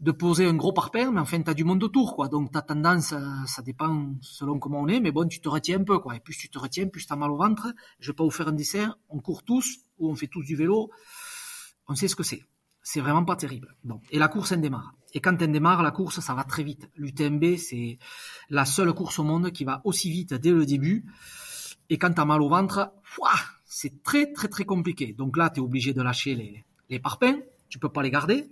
de 0.00 0.12
poser 0.12 0.46
un 0.46 0.54
gros 0.54 0.72
parpaing, 0.72 1.10
mais 1.10 1.20
enfin, 1.20 1.40
tu 1.40 1.50
as 1.50 1.54
du 1.54 1.64
monde 1.64 1.82
autour, 1.82 2.16
quoi. 2.16 2.28
Donc, 2.28 2.52
ta 2.52 2.60
tendance, 2.60 3.12
euh, 3.12 3.18
ça 3.46 3.62
dépend 3.62 4.14
selon 4.20 4.58
comment 4.58 4.80
on 4.80 4.88
est, 4.88 5.00
mais 5.00 5.10
bon, 5.10 5.26
tu 5.26 5.40
te 5.40 5.48
retiens 5.48 5.80
un 5.80 5.84
peu, 5.84 5.98
quoi. 5.98 6.16
Et 6.16 6.20
plus 6.20 6.36
tu 6.36 6.50
te 6.50 6.58
retiens, 6.58 6.86
plus 6.88 7.06
tu 7.06 7.12
as 7.12 7.16
mal 7.16 7.30
au 7.30 7.36
ventre. 7.36 7.72
Je 7.98 8.10
vais 8.10 8.14
pas 8.14 8.24
vous 8.24 8.30
faire 8.30 8.48
un 8.48 8.52
dessin. 8.52 8.94
On 9.08 9.20
court 9.20 9.42
tous, 9.42 9.78
ou 9.98 10.10
on 10.10 10.14
fait 10.14 10.26
tous 10.26 10.42
du 10.42 10.54
vélo. 10.54 10.90
On 11.88 11.94
sait 11.94 12.08
ce 12.08 12.16
que 12.16 12.22
c'est. 12.22 12.42
C'est 12.82 13.00
vraiment 13.00 13.24
pas 13.24 13.36
terrible. 13.36 13.74
Bon. 13.84 14.00
Et 14.10 14.18
la 14.18 14.28
course, 14.28 14.52
elle 14.52 14.60
démarre. 14.60 14.94
Et 15.14 15.20
quand 15.20 15.40
elle 15.40 15.50
démarre, 15.50 15.82
la 15.82 15.92
course, 15.92 16.20
ça 16.20 16.34
va 16.34 16.44
très 16.44 16.62
vite. 16.62 16.90
L'UTMB, 16.96 17.56
c'est 17.56 17.98
la 18.50 18.66
seule 18.66 18.92
course 18.92 19.18
au 19.18 19.24
monde 19.24 19.50
qui 19.50 19.64
va 19.64 19.80
aussi 19.84 20.10
vite 20.10 20.34
dès 20.34 20.52
le 20.52 20.66
début. 20.66 21.06
Et 21.88 21.96
quand 21.96 22.12
tu 22.12 22.20
as 22.20 22.24
mal 22.24 22.42
au 22.42 22.48
ventre, 22.48 22.92
c'est 23.78 24.02
très, 24.02 24.32
très, 24.32 24.48
très 24.48 24.64
compliqué. 24.64 25.12
Donc 25.12 25.36
là, 25.36 25.50
tu 25.50 25.60
obligé 25.60 25.92
de 25.92 26.00
lâcher 26.00 26.34
les, 26.34 26.64
les 26.88 26.98
parpaings. 26.98 27.42
Tu 27.68 27.78
peux 27.78 27.90
pas 27.90 28.02
les 28.02 28.10
garder 28.10 28.48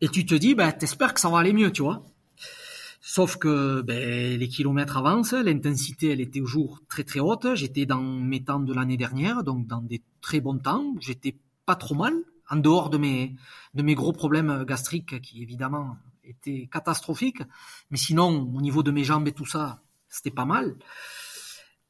et 0.00 0.08
tu 0.08 0.24
te 0.24 0.34
dis, 0.36 0.54
ben, 0.54 0.70
t'espères 0.70 1.12
que 1.12 1.20
ça 1.20 1.28
va 1.28 1.40
aller 1.40 1.52
mieux, 1.52 1.72
tu 1.72 1.82
vois. 1.82 2.04
Sauf 3.00 3.36
que 3.36 3.82
ben, 3.82 4.38
les 4.38 4.48
kilomètres 4.48 4.96
avancent, 4.96 5.32
l'intensité 5.32 6.10
elle 6.10 6.20
était 6.20 6.38
toujours 6.38 6.80
très 6.88 7.02
très 7.02 7.18
haute. 7.18 7.54
J'étais 7.54 7.84
dans 7.84 8.00
mes 8.00 8.44
temps 8.44 8.60
de 8.60 8.72
l'année 8.72 8.96
dernière, 8.96 9.42
donc 9.42 9.66
dans 9.66 9.80
des 9.80 10.02
très 10.20 10.40
bons 10.40 10.58
temps. 10.58 10.94
J'étais 11.00 11.36
pas 11.66 11.74
trop 11.74 11.96
mal, 11.96 12.14
en 12.48 12.56
dehors 12.56 12.90
de 12.90 12.98
mes 12.98 13.34
de 13.74 13.82
mes 13.82 13.96
gros 13.96 14.12
problèmes 14.12 14.64
gastriques 14.64 15.20
qui 15.20 15.42
évidemment 15.42 15.96
étaient 16.22 16.68
catastrophiques. 16.70 17.42
Mais 17.90 17.98
sinon, 17.98 18.52
au 18.54 18.60
niveau 18.60 18.84
de 18.84 18.92
mes 18.92 19.02
jambes 19.02 19.26
et 19.26 19.32
tout 19.32 19.46
ça, 19.46 19.82
c'était 20.08 20.30
pas 20.30 20.44
mal. 20.44 20.76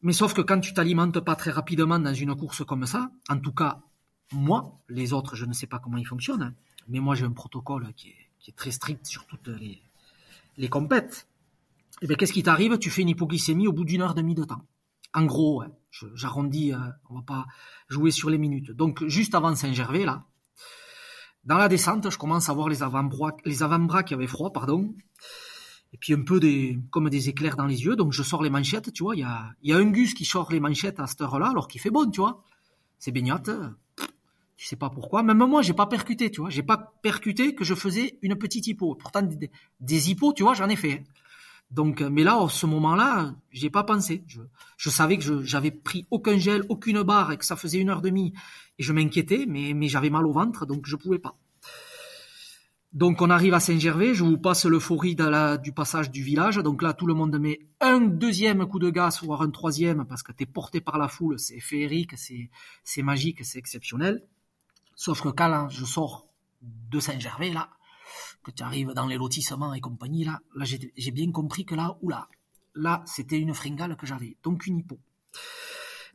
Mais 0.02 0.12
sauf 0.12 0.32
que 0.34 0.40
quand 0.40 0.60
tu 0.60 0.72
t'alimentes 0.72 1.20
pas 1.20 1.36
très 1.36 1.50
rapidement 1.50 1.98
dans 1.98 2.14
une 2.14 2.34
course 2.34 2.64
comme 2.64 2.86
ça, 2.86 3.10
en 3.28 3.38
tout 3.38 3.52
cas 3.52 3.80
moi, 4.32 4.76
les 4.88 5.12
autres, 5.12 5.34
je 5.34 5.44
ne 5.44 5.52
sais 5.52 5.66
pas 5.66 5.78
comment 5.78 5.98
ils 5.98 6.06
fonctionnent 6.06 6.54
mais 6.90 7.00
moi 7.00 7.14
j'ai 7.14 7.24
un 7.24 7.32
protocole 7.32 7.92
qui 7.94 8.08
est, 8.08 8.56
très 8.56 8.72
strict 8.72 9.06
sur 9.06 9.26
toutes 9.26 9.46
les, 9.46 9.80
les 10.56 10.68
compètes. 10.68 11.28
Et 12.02 12.04
eh 12.04 12.06
bien 12.08 12.16
qu'est-ce 12.16 12.32
qui 12.32 12.42
t'arrive? 12.42 12.78
Tu 12.78 12.90
fais 12.90 13.02
une 13.02 13.10
hypoglycémie 13.10 13.68
au 13.68 13.72
bout 13.72 13.84
d'une 13.84 14.02
heure 14.02 14.12
et 14.12 14.14
demie 14.14 14.34
de 14.34 14.42
temps. 14.42 14.66
En 15.14 15.24
gros, 15.24 15.62
hein, 15.62 15.70
j'arrondis, 16.14 16.72
euh, 16.72 16.78
on 17.08 17.16
va 17.16 17.22
pas 17.22 17.46
jouer 17.88 18.10
sur 18.10 18.28
les 18.28 18.38
minutes. 18.38 18.72
Donc 18.72 19.06
juste 19.06 19.34
avant 19.34 19.54
Saint-Gervais, 19.54 20.04
là, 20.04 20.24
dans 21.44 21.58
la 21.58 21.68
descente, 21.68 22.10
je 22.10 22.18
commence 22.18 22.48
à 22.48 22.54
voir 22.54 22.68
les 22.68 22.82
avant-bras, 22.82 23.36
les 23.44 23.62
avant-bras 23.62 24.02
qui 24.02 24.14
avaient 24.14 24.26
froid, 24.26 24.52
pardon, 24.52 24.94
et 25.92 25.98
puis 25.98 26.12
un 26.14 26.22
peu 26.22 26.40
des, 26.40 26.78
comme 26.90 27.10
des 27.10 27.28
éclairs 27.28 27.56
dans 27.56 27.66
les 27.66 27.84
yeux. 27.84 27.96
Donc 27.96 28.12
je 28.12 28.22
sors 28.22 28.42
les 28.42 28.50
manchettes, 28.50 28.92
tu 28.92 29.02
vois. 29.02 29.16
Il 29.16 29.20
y 29.20 29.24
a, 29.24 29.52
y 29.62 29.72
a 29.72 29.76
un 29.76 29.90
gus 29.90 30.14
qui 30.14 30.24
sort 30.24 30.50
les 30.52 30.60
manchettes 30.60 31.00
à 31.00 31.06
cette 31.06 31.20
heure-là, 31.20 31.48
alors 31.50 31.68
qu'il 31.68 31.80
fait 31.80 31.90
bon, 31.90 32.10
tu 32.10 32.20
vois. 32.20 32.42
C'est 32.98 33.12
baignade, 33.12 33.74
je 34.56 34.66
sais 34.66 34.76
pas 34.76 34.90
pourquoi. 34.90 35.22
Même 35.22 35.38
moi, 35.38 35.62
j'ai 35.62 35.72
pas 35.72 35.86
percuté, 35.86 36.30
tu 36.30 36.42
vois. 36.42 36.50
J'ai 36.50 36.62
pas 36.62 36.76
percuté 37.02 37.54
que 37.54 37.64
je 37.64 37.74
faisais 37.74 38.18
une 38.20 38.36
petite 38.36 38.66
hypo. 38.66 38.94
Pourtant, 38.94 39.22
des, 39.22 39.50
des 39.80 40.10
hippos, 40.10 40.34
tu 40.34 40.42
vois, 40.42 40.52
j'en 40.52 40.68
ai 40.68 40.76
fait. 40.76 41.02
Donc, 41.70 42.02
mais 42.02 42.24
là, 42.24 42.42
à 42.42 42.48
ce 42.48 42.66
moment-là, 42.66 43.34
j'ai 43.52 43.70
pas 43.70 43.84
pensé. 43.84 44.22
Je, 44.26 44.42
je 44.76 44.90
savais 44.90 45.16
que 45.16 45.42
j'avais 45.44 45.70
pris 45.70 46.06
aucun 46.10 46.36
gel, 46.36 46.64
aucune 46.68 47.02
barre 47.02 47.32
et 47.32 47.38
que 47.38 47.44
ça 47.44 47.56
faisait 47.56 47.78
une 47.78 47.88
heure 47.88 48.00
et 48.00 48.02
demie. 48.02 48.34
Et 48.78 48.82
je 48.82 48.92
m'inquiétais, 48.92 49.46
mais, 49.48 49.72
mais 49.72 49.88
j'avais 49.88 50.10
mal 50.10 50.26
au 50.26 50.32
ventre, 50.32 50.66
donc 50.66 50.84
je 50.84 50.96
pouvais 50.96 51.18
pas. 51.18 51.36
Donc, 52.92 53.22
on 53.22 53.30
arrive 53.30 53.54
à 53.54 53.60
Saint-Gervais. 53.60 54.14
Je 54.14 54.24
vous 54.24 54.36
passe 54.36 54.64
l'euphorie 54.64 55.16
du 55.62 55.72
passage 55.72 56.10
du 56.10 56.22
village. 56.22 56.56
Donc 56.56 56.82
là, 56.82 56.92
tout 56.92 57.06
le 57.06 57.14
monde 57.14 57.38
met 57.38 57.60
un 57.80 58.00
deuxième 58.00 58.66
coup 58.66 58.80
de 58.80 58.90
gaz, 58.90 59.22
voire 59.22 59.42
un 59.42 59.50
troisième, 59.50 60.04
parce 60.06 60.24
que 60.24 60.32
tu 60.32 60.42
es 60.42 60.46
porté 60.46 60.80
par 60.80 60.98
la 60.98 61.06
foule. 61.06 61.38
C'est 61.38 61.60
féerique, 61.60 62.14
c'est 62.16 63.02
magique, 63.02 63.44
c'est 63.44 63.58
exceptionnel. 63.58 64.24
Sauf 64.96 65.22
que 65.22 65.28
quand 65.28 65.68
je 65.68 65.84
sors 65.84 66.28
de 66.62 66.98
Saint-Gervais, 66.98 67.52
là, 67.52 67.70
que 68.42 68.50
tu 68.50 68.62
arrives 68.62 68.92
dans 68.92 69.06
les 69.06 69.16
lotissements 69.16 69.72
et 69.72 69.80
compagnie, 69.80 70.24
là, 70.24 70.40
là 70.56 70.64
j'ai 70.64 71.10
bien 71.10 71.30
compris 71.30 71.64
que 71.64 71.74
là, 71.74 71.96
oula, 72.02 72.28
là, 72.74 73.02
c'était 73.06 73.38
une 73.38 73.54
fringale 73.54 73.96
que 73.96 74.06
j'avais, 74.06 74.36
donc 74.42 74.66
une 74.66 74.78
hypo. 74.78 74.98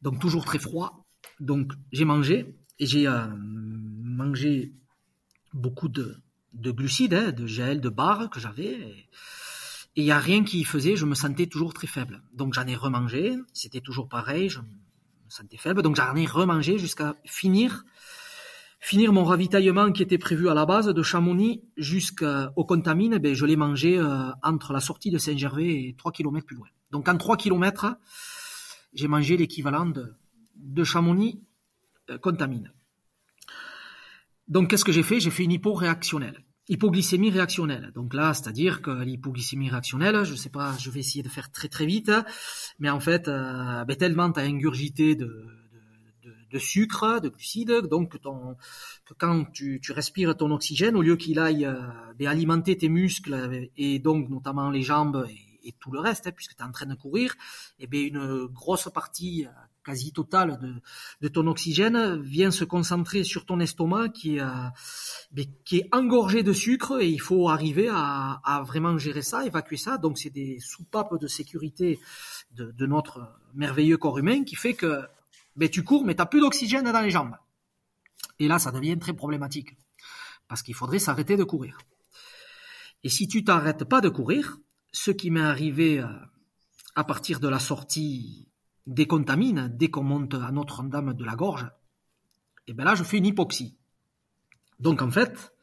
Donc 0.01 0.19
toujours 0.19 0.45
très 0.45 0.59
froid. 0.59 1.05
Donc 1.39 1.71
j'ai 1.91 2.05
mangé, 2.05 2.55
et 2.79 2.85
j'ai 2.85 3.07
euh, 3.07 3.27
mangé 3.37 4.73
beaucoup 5.53 5.87
de, 5.87 6.17
de 6.55 6.71
glucides, 6.71 7.13
hein, 7.13 7.31
de 7.31 7.45
gel, 7.45 7.81
de 7.81 7.89
barres 7.89 8.29
que 8.29 8.39
j'avais. 8.39 8.73
Et 9.97 10.01
il 10.01 10.03
n'y 10.03 10.11
a 10.11 10.19
rien 10.19 10.43
qui 10.43 10.63
faisait, 10.63 10.95
je 10.95 11.05
me 11.05 11.15
sentais 11.15 11.47
toujours 11.47 11.73
très 11.73 11.87
faible. 11.87 12.21
Donc 12.33 12.53
j'en 12.53 12.67
ai 12.67 12.75
remangé, 12.75 13.35
c'était 13.53 13.81
toujours 13.81 14.09
pareil, 14.09 14.49
je 14.49 14.59
me 14.59 14.65
sentais 15.29 15.57
faible, 15.57 15.81
donc 15.81 15.95
j'en 15.95 16.15
ai 16.15 16.25
remangé 16.25 16.77
jusqu'à 16.77 17.15
finir 17.23 17.85
finir 18.85 19.11
mon 19.11 19.23
ravitaillement 19.23 19.91
qui 19.91 20.03
était 20.03 20.19
prévu 20.19 20.47
à 20.47 20.53
la 20.53 20.67
base 20.67 20.85
de 20.85 21.01
Chamonix 21.01 21.63
jusqu'au 21.75 22.63
Contamine, 22.65 23.17
ben, 23.17 23.33
je 23.33 23.43
l'ai 23.43 23.55
mangé 23.55 23.97
euh, 23.97 24.29
entre 24.43 24.73
la 24.73 24.79
sortie 24.79 25.09
de 25.09 25.17
Saint-Gervais 25.17 25.87
et 25.87 25.95
3 25.97 26.11
km 26.11 26.45
plus 26.45 26.55
loin. 26.55 26.67
Donc 26.91 27.09
en 27.09 27.17
3 27.17 27.35
km, 27.35 27.97
j'ai 28.93 29.07
mangé 29.07 29.37
l'équivalent 29.37 29.87
de, 29.87 30.83
Chamonix 30.83 31.41
euh, 32.11 32.19
Contamine. 32.19 32.71
Donc 34.47 34.69
qu'est-ce 34.69 34.85
que 34.85 34.91
j'ai 34.91 35.01
fait? 35.01 35.19
J'ai 35.19 35.31
fait 35.31 35.45
une 35.45 35.53
hypo 35.53 35.73
réactionnelle. 35.73 36.44
Hypoglycémie 36.67 37.29
réactionnelle. 37.29 37.91
Donc 37.93 38.13
là, 38.13 38.33
c'est-à-dire 38.33 38.81
que 38.81 39.03
l'hypoglycémie 39.03 39.69
réactionnelle, 39.69 40.23
je 40.23 40.33
sais 40.33 40.49
pas, 40.49 40.75
je 40.79 40.89
vais 40.89 41.01
essayer 41.01 41.21
de 41.21 41.29
faire 41.29 41.51
très 41.51 41.67
très 41.67 41.85
vite, 41.85 42.11
mais 42.79 42.89
en 42.89 42.99
fait, 42.99 43.27
euh, 43.27 43.85
ben, 43.85 43.95
tellement 43.95 44.31
tu 44.31 44.39
as 44.39 44.43
ingurgité 44.43 45.15
de, 45.15 45.45
de 46.51 46.59
sucre, 46.59 47.19
de 47.19 47.29
glucides, 47.29 47.87
donc 47.89 48.19
ton, 48.21 48.55
que 49.05 49.13
quand 49.13 49.45
tu, 49.51 49.79
tu, 49.81 49.91
respires 49.91 50.35
ton 50.35 50.51
oxygène, 50.51 50.95
au 50.95 51.01
lieu 51.01 51.17
qu'il 51.17 51.37
aille 51.37 51.65
euh, 51.65 51.79
ben, 52.17 52.27
alimenter 52.27 52.77
tes 52.77 52.89
muscles 52.89 53.69
et 53.77 53.99
donc 53.99 54.29
notamment 54.29 54.71
les 54.71 54.81
jambes 54.81 55.27
et, 55.29 55.73
tout 55.79 55.91
le 55.91 55.99
reste, 55.99 56.27
hein, 56.27 56.31
puisque 56.31 56.55
tu 56.55 56.61
es 56.61 56.65
en 56.65 56.71
train 56.71 56.85
de 56.85 56.93
courir, 56.93 57.33
et 57.79 57.85
eh 57.85 57.87
bien 57.87 58.01
une 58.03 58.45
grosse 58.45 58.87
partie 58.93 59.45
euh, 59.45 59.49
quasi 59.85 60.11
totale 60.11 60.59
de, 61.21 61.27
ton 61.27 61.47
oxygène 61.47 62.21
vient 62.21 62.51
se 62.51 62.65
concentrer 62.65 63.23
sur 63.23 63.45
ton 63.45 63.59
estomac 63.59 64.09
qui 64.09 64.37
est, 64.37 64.41
euh, 64.41 65.83
engorgé 65.91 66.43
de 66.43 66.53
sucre 66.53 66.99
et 67.01 67.07
il 67.07 67.21
faut 67.21 67.49
arriver 67.49 67.87
à, 67.91 68.63
vraiment 68.65 68.97
gérer 68.97 69.21
ça, 69.21 69.45
évacuer 69.45 69.77
ça. 69.77 69.97
Donc 69.97 70.17
c'est 70.17 70.31
des 70.31 70.59
soupapes 70.59 71.19
de 71.19 71.27
sécurité 71.27 71.99
de, 72.51 72.71
de, 72.71 72.85
notre 72.85 73.31
merveilleux 73.53 73.97
corps 73.97 74.17
humain 74.17 74.43
qui 74.43 74.55
fait 74.55 74.73
que 74.73 75.03
ben, 75.55 75.69
tu 75.69 75.83
cours, 75.83 76.03
mais 76.03 76.15
tu 76.15 76.21
n'as 76.21 76.25
plus 76.25 76.41
d'oxygène 76.41 76.91
dans 76.91 77.01
les 77.01 77.11
jambes. 77.11 77.35
Et 78.39 78.47
là, 78.47 78.59
ça 78.59 78.71
devient 78.71 78.97
très 78.97 79.13
problématique. 79.13 79.77
Parce 80.47 80.61
qu'il 80.61 80.75
faudrait 80.75 80.99
s'arrêter 80.99 81.37
de 81.37 81.43
courir. 81.43 81.77
Et 83.03 83.09
si 83.09 83.27
tu 83.27 83.43
t'arrêtes 83.43 83.83
pas 83.83 84.01
de 84.01 84.09
courir, 84.09 84.57
ce 84.91 85.11
qui 85.11 85.29
m'est 85.29 85.41
arrivé 85.41 85.99
euh, 85.99 86.07
à 86.95 87.03
partir 87.03 87.39
de 87.39 87.47
la 87.47 87.59
sortie 87.59 88.47
des 88.87 89.07
contamines, 89.07 89.71
dès 89.73 89.89
qu'on 89.89 90.03
monte 90.03 90.33
à 90.35 90.51
Notre-Dame 90.51 91.13
de 91.13 91.23
la 91.23 91.35
Gorge, 91.35 91.69
et 92.67 92.71
eh 92.71 92.73
ben 92.73 92.83
là, 92.83 92.95
je 92.95 93.03
fais 93.03 93.17
une 93.17 93.27
hypoxie. 93.27 93.77
Donc 94.79 95.01
en 95.01 95.11
fait, 95.11 95.53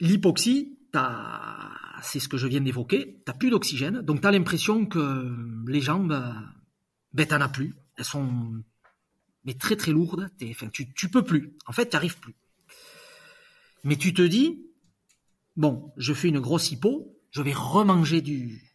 l'hypoxie, 0.00 0.76
c'est 2.02 2.18
ce 2.18 2.28
que 2.28 2.36
je 2.36 2.48
viens 2.48 2.60
d'évoquer, 2.60 3.22
tu 3.24 3.32
plus 3.38 3.50
d'oxygène, 3.50 4.00
donc 4.02 4.20
tu 4.20 4.30
l'impression 4.30 4.86
que 4.86 5.36
les 5.68 5.80
jambes, 5.80 6.20
ben 7.12 7.26
t'en 7.26 7.40
as 7.40 7.48
plus 7.48 7.74
elles 8.00 8.06
sont 8.06 8.62
mais 9.44 9.54
très 9.54 9.76
très 9.76 9.92
lourdes. 9.92 10.30
Tu 10.94 11.08
peux 11.10 11.24
plus. 11.24 11.56
En 11.66 11.72
fait, 11.72 11.90
tu 11.90 11.96
arrives 11.96 12.18
plus. 12.18 12.34
Mais 13.84 13.96
tu 13.96 14.12
te 14.12 14.22
dis, 14.22 14.66
bon, 15.56 15.92
je 15.96 16.12
fais 16.12 16.28
une 16.28 16.40
grosse 16.40 16.70
hypo, 16.70 17.18
je 17.30 17.42
vais 17.42 17.52
remanger 17.52 18.20
du, 18.20 18.69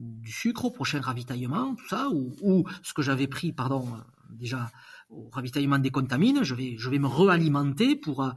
du 0.00 0.32
sucre 0.32 0.64
au 0.64 0.70
prochain 0.70 1.00
ravitaillement, 1.00 1.74
tout 1.74 1.88
ça, 1.88 2.08
ou, 2.08 2.34
ou 2.40 2.64
ce 2.82 2.94
que 2.94 3.02
j'avais 3.02 3.26
pris, 3.26 3.52
pardon, 3.52 3.86
déjà 4.30 4.70
au 5.10 5.28
ravitaillement 5.30 5.78
des 5.78 5.90
contamines, 5.90 6.42
je 6.42 6.54
vais, 6.54 6.76
je 6.78 6.88
vais 6.88 6.98
me 6.98 7.06
réalimenter 7.06 7.96
pour, 7.96 8.24
euh, 8.24 8.30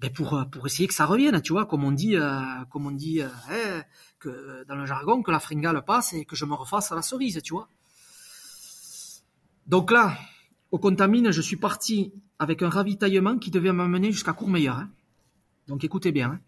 ben 0.00 0.10
pour, 0.10 0.44
pour 0.50 0.66
essayer 0.66 0.88
que 0.88 0.94
ça 0.94 1.06
revienne, 1.06 1.40
tu 1.42 1.52
vois, 1.52 1.66
comme 1.66 1.84
on 1.84 1.92
dit, 1.92 2.16
euh, 2.16 2.40
comme 2.70 2.86
on 2.86 2.90
dit, 2.90 3.20
euh, 3.20 3.28
hein, 3.50 3.82
que 4.18 4.64
dans 4.66 4.74
le 4.74 4.86
jargon, 4.86 5.22
que 5.22 5.30
la 5.30 5.40
fringale 5.40 5.84
passe 5.84 6.12
et 6.12 6.24
que 6.24 6.34
je 6.34 6.44
me 6.44 6.54
refasse 6.54 6.90
à 6.90 6.96
la 6.96 7.02
cerise, 7.02 7.40
tu 7.42 7.54
vois. 7.54 7.68
Donc 9.66 9.92
là, 9.92 10.18
au 10.72 10.78
Contamine, 10.78 11.30
je 11.30 11.40
suis 11.40 11.56
parti 11.56 12.12
avec 12.38 12.62
un 12.62 12.68
ravitaillement 12.68 13.38
qui 13.38 13.50
devait 13.50 13.72
m'amener 13.72 14.10
jusqu'à 14.10 14.32
Courmeilleur. 14.32 14.76
Hein. 14.76 14.90
Donc 15.68 15.84
écoutez 15.84 16.10
bien. 16.10 16.40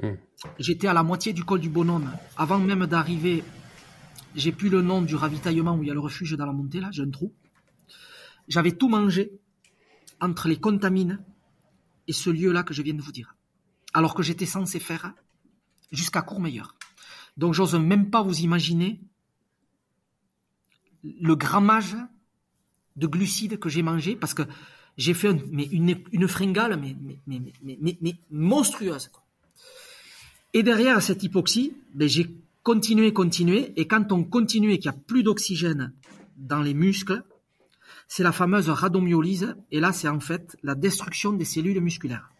Hein. 0.00 0.12
Hmm. 0.12 0.16
J'étais 0.58 0.86
à 0.86 0.94
la 0.94 1.02
moitié 1.02 1.34
du 1.34 1.44
col 1.44 1.60
du 1.60 1.68
Bonhomme 1.68 2.10
avant 2.38 2.58
même 2.58 2.86
d'arriver 2.86 3.44
j'ai 4.34 4.52
plus 4.52 4.68
le 4.68 4.82
nom 4.82 5.02
du 5.02 5.14
ravitaillement 5.14 5.76
où 5.76 5.82
il 5.82 5.88
y 5.88 5.90
a 5.90 5.94
le 5.94 6.00
refuge 6.00 6.32
dans 6.32 6.46
la 6.46 6.52
montée, 6.52 6.80
là, 6.80 6.88
j'ai 6.90 7.02
un 7.02 7.10
trou. 7.10 7.32
J'avais 8.48 8.72
tout 8.72 8.88
mangé 8.88 9.32
entre 10.20 10.48
les 10.48 10.56
contamines 10.56 11.20
et 12.08 12.12
ce 12.12 12.30
lieu-là 12.30 12.62
que 12.62 12.74
je 12.74 12.82
viens 12.82 12.94
de 12.94 13.02
vous 13.02 13.12
dire. 13.12 13.36
Alors 13.94 14.14
que 14.14 14.22
j'étais 14.22 14.46
censé 14.46 14.80
faire 14.80 15.12
jusqu'à 15.90 16.22
Courmeilleur. 16.22 16.74
Donc 17.36 17.54
j'ose 17.54 17.74
même 17.74 18.10
pas 18.10 18.22
vous 18.22 18.40
imaginer 18.40 19.00
le 21.02 21.34
grammage 21.34 21.96
de 22.96 23.06
glucides 23.06 23.58
que 23.58 23.68
j'ai 23.68 23.82
mangé 23.82 24.16
parce 24.16 24.34
que 24.34 24.42
j'ai 24.96 25.14
fait 25.14 25.30
une, 25.30 26.28
fringale 26.28 26.78
mais 26.78 28.16
monstrueuse. 28.30 29.10
Et 30.54 30.62
derrière 30.62 31.00
cette 31.00 31.22
hypoxie, 31.22 31.74
ben, 31.94 32.08
j'ai 32.08 32.30
continué, 32.62 33.12
continué. 33.12 33.72
Et 33.76 33.86
quand 33.86 34.12
on 34.12 34.24
continue 34.24 34.72
et 34.72 34.78
qu'il 34.78 34.90
n'y 34.90 34.96
a 34.96 35.00
plus 35.00 35.22
d'oxygène 35.22 35.92
dans 36.36 36.62
les 36.62 36.74
muscles, 36.74 37.22
c'est 38.08 38.22
la 38.22 38.32
fameuse 38.32 38.68
rhadomyolyse. 38.68 39.54
Et 39.70 39.80
là, 39.80 39.92
c'est 39.92 40.08
en 40.08 40.20
fait 40.20 40.56
la 40.62 40.74
destruction 40.74 41.32
des 41.32 41.44
cellules 41.44 41.80
musculaires. 41.80 42.30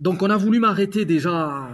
Donc 0.00 0.22
on 0.22 0.30
a 0.30 0.36
voulu 0.36 0.58
m'arrêter 0.58 1.04
déjà. 1.04 1.68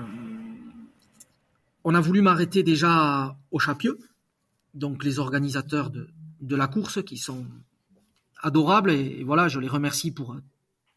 On 1.85 1.95
a 1.95 2.01
voulu 2.01 2.21
m'arrêter 2.21 2.63
déjà 2.63 3.37
au 3.51 3.59
Chapieux, 3.59 3.99
donc 4.75 5.05
les 5.05 5.19
organisateurs 5.19 5.91
de 5.91 6.57
la 6.57 6.67
course 6.67 7.03
qui 7.03 7.17
sont 7.17 7.47
adorables 8.43 8.91
et, 8.91 9.25
voilà, 9.25 9.49
je 9.49 9.59
les 9.59 9.69
remercie 9.69 10.11
pour 10.11 10.37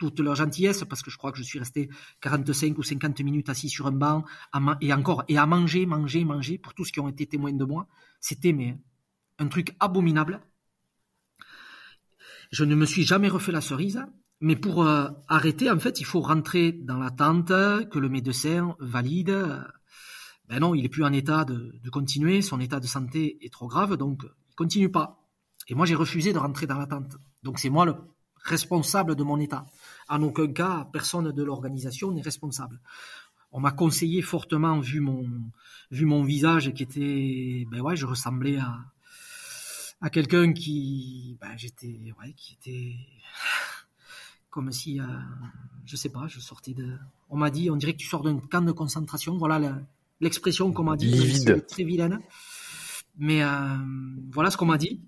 toute 0.02 0.20
leur 0.20 0.34
gentillesse 0.34 0.84
parce 0.86 1.04
que 1.04 1.12
je 1.12 1.18
crois 1.18 1.32
que 1.32 1.38
je 1.38 1.44
suis 1.44 1.60
resté 1.60 1.88
45 2.22 2.76
ou 2.80 2.82
50 2.82 3.20
minutes 3.22 3.50
assis 3.50 3.70
sur 3.70 3.86
un 3.86 3.92
banc 3.92 4.24
et 4.82 4.92
encore 4.92 5.24
et 5.28 5.38
à 5.38 5.46
manger, 5.46 5.86
manger, 5.86 6.26
manger 6.26 6.58
pour 6.58 6.74
tous 6.74 6.90
qui 6.92 7.00
ont 7.00 7.08
été 7.08 7.28
témoins 7.28 7.54
de 7.54 7.66
moi. 7.66 7.88
C'était 8.20 8.52
mais 8.52 8.80
un 9.38 9.48
truc 9.48 9.76
abominable. 9.80 10.42
Je 12.52 12.64
ne 12.64 12.74
me 12.74 12.88
suis 12.88 13.04
jamais 13.04 13.30
refait 13.30 13.52
la 13.52 13.62
cerise, 13.62 14.04
mais 14.40 14.56
pour 14.56 14.84
euh, 14.84 15.08
arrêter, 15.28 15.70
en 15.70 15.80
fait, 15.80 16.00
il 16.00 16.06
faut 16.06 16.22
rentrer 16.22 16.72
dans 16.72 16.98
la 16.98 17.12
tente, 17.12 17.54
que 17.92 18.00
le 18.00 18.10
médecin 18.10 18.76
valide. 18.80 19.38
Ben 20.50 20.60
non, 20.60 20.74
il 20.74 20.84
est 20.84 20.90
plus 20.90 21.04
en 21.04 21.14
état 21.14 21.46
de, 21.46 21.80
de 21.80 21.90
continuer, 21.92 22.42
son 22.42 22.60
état 22.60 22.80
de 22.80 22.88
santé 22.88 23.38
est 23.46 23.54
trop 23.54 23.68
grave, 23.68 23.98
donc 23.98 24.24
il 24.50 24.56
continue 24.56 24.92
pas. 24.92 25.20
Et 25.68 25.76
moi, 25.76 25.86
j'ai 25.86 25.96
refusé 25.96 26.34
de 26.34 26.40
rentrer 26.40 26.66
dans 26.66 26.80
la 26.80 26.88
tente. 26.88 27.18
Donc 27.44 27.60
c'est 27.60 27.70
moi 27.70 27.86
le 27.86 27.96
responsable 28.44 29.16
de 29.16 29.24
mon 29.24 29.40
état. 29.40 29.66
En 30.10 30.22
aucun 30.24 30.52
cas, 30.52 30.88
personne 30.92 31.32
de 31.32 31.44
l'organisation 31.44 32.12
n'est 32.12 32.22
responsable. 32.22 32.80
On 33.52 33.60
m'a 33.60 33.72
conseillé 33.72 34.22
fortement, 34.22 34.80
vu 34.80 35.00
mon, 35.00 35.30
vu 35.92 36.06
mon 36.06 36.24
visage 36.24 36.74
qui 36.74 36.84
était, 36.84 37.68
ben 37.70 37.82
ouais, 37.82 37.96
je 37.96 38.06
ressemblais 38.06 38.58
à, 38.58 38.80
à 40.00 40.10
quelqu'un 40.10 40.54
qui, 40.54 41.38
ben 41.42 41.58
j'étais, 41.58 42.14
ouais, 42.20 42.34
qui 42.36 42.54
était 42.54 42.96
comme 44.50 44.72
si, 44.72 45.00
euh, 45.00 45.06
je 45.86 45.96
sais 45.96 46.10
pas, 46.10 46.28
je 46.28 46.40
sortais 46.40 46.74
de. 46.74 46.98
On 47.30 47.38
m'a 47.38 47.50
dit, 47.50 47.72
on 47.72 47.78
dirait 47.78 47.94
que 47.94 47.98
tu 47.98 48.08
sors 48.08 48.22
d'un 48.22 48.38
camp 48.38 48.62
de 48.62 48.74
concentration. 48.74 49.38
Voilà 49.38 49.82
l'expression 50.20 50.72
qu'on 50.74 50.84
m'a 50.84 50.98
dit. 50.98 51.10
Très 51.68 51.84
vilaine. 51.84 52.20
Mais 53.18 53.44
euh, 53.44 53.78
voilà 54.32 54.52
ce 54.52 54.58
qu'on 54.58 54.66
m'a 54.66 54.78
dit. 54.78 55.02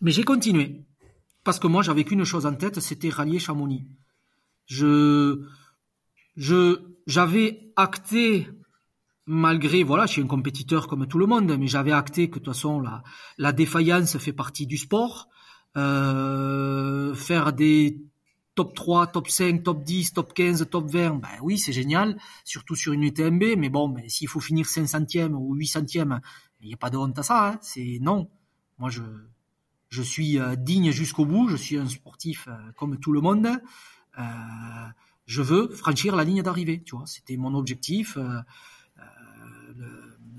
Mais 0.00 0.10
j'ai 0.10 0.24
continué. 0.24 0.82
Parce 1.44 1.58
que 1.58 1.66
moi, 1.66 1.82
j'avais 1.82 2.04
qu'une 2.04 2.24
chose 2.24 2.46
en 2.46 2.54
tête, 2.54 2.80
c'était 2.80 3.10
rallier 3.10 3.38
Chamonix. 3.38 3.86
Je, 4.66 5.42
je, 6.36 6.80
j'avais 7.06 7.72
acté, 7.76 8.48
malgré, 9.26 9.84
voilà, 9.84 10.06
je 10.06 10.12
suis 10.12 10.22
un 10.22 10.26
compétiteur 10.26 10.88
comme 10.88 11.06
tout 11.06 11.18
le 11.18 11.26
monde, 11.26 11.54
mais 11.58 11.66
j'avais 11.66 11.92
acté 11.92 12.28
que 12.30 12.38
de 12.38 12.44
toute 12.44 12.54
façon, 12.54 12.80
la, 12.80 13.02
la 13.36 13.52
défaillance 13.52 14.16
fait 14.18 14.32
partie 14.32 14.66
du 14.66 14.78
sport. 14.78 15.28
Euh, 15.76 17.14
faire 17.14 17.52
des 17.52 18.00
top 18.54 18.74
3, 18.74 19.08
top 19.08 19.28
5, 19.28 19.62
top 19.64 19.82
10, 19.82 20.12
top 20.12 20.32
15, 20.32 20.68
top 20.70 20.86
20, 20.88 21.16
ben 21.16 21.28
oui, 21.42 21.58
c'est 21.58 21.72
génial, 21.72 22.16
surtout 22.44 22.76
sur 22.76 22.92
une 22.92 23.02
UTMB, 23.02 23.56
mais 23.58 23.68
bon, 23.68 23.88
ben, 23.88 24.08
s'il 24.08 24.28
faut 24.28 24.38
finir 24.38 24.66
5 24.66 24.86
centièmes 24.86 25.34
ou 25.34 25.54
8 25.54 25.66
centièmes, 25.66 26.20
il 26.60 26.68
n'y 26.68 26.74
a 26.74 26.76
pas 26.76 26.90
de 26.90 26.96
honte 26.96 27.18
à 27.18 27.24
ça, 27.24 27.48
hein, 27.48 27.58
c'est 27.60 27.98
non. 28.00 28.30
Moi, 28.78 28.90
je, 28.90 29.02
je 29.94 30.02
suis 30.02 30.40
euh, 30.40 30.56
digne 30.56 30.90
jusqu'au 30.90 31.24
bout, 31.24 31.48
je 31.48 31.56
suis 31.56 31.78
un 31.78 31.86
sportif 31.86 32.48
euh, 32.48 32.56
comme 32.76 32.98
tout 32.98 33.12
le 33.12 33.20
monde. 33.20 33.46
Euh, 34.18 34.22
je 35.26 35.40
veux 35.40 35.68
franchir 35.68 36.16
la 36.16 36.24
ligne 36.24 36.42
d'arrivée, 36.42 36.82
tu 36.84 36.96
vois. 36.96 37.06
C'était 37.06 37.36
mon 37.36 37.54
objectif. 37.54 38.18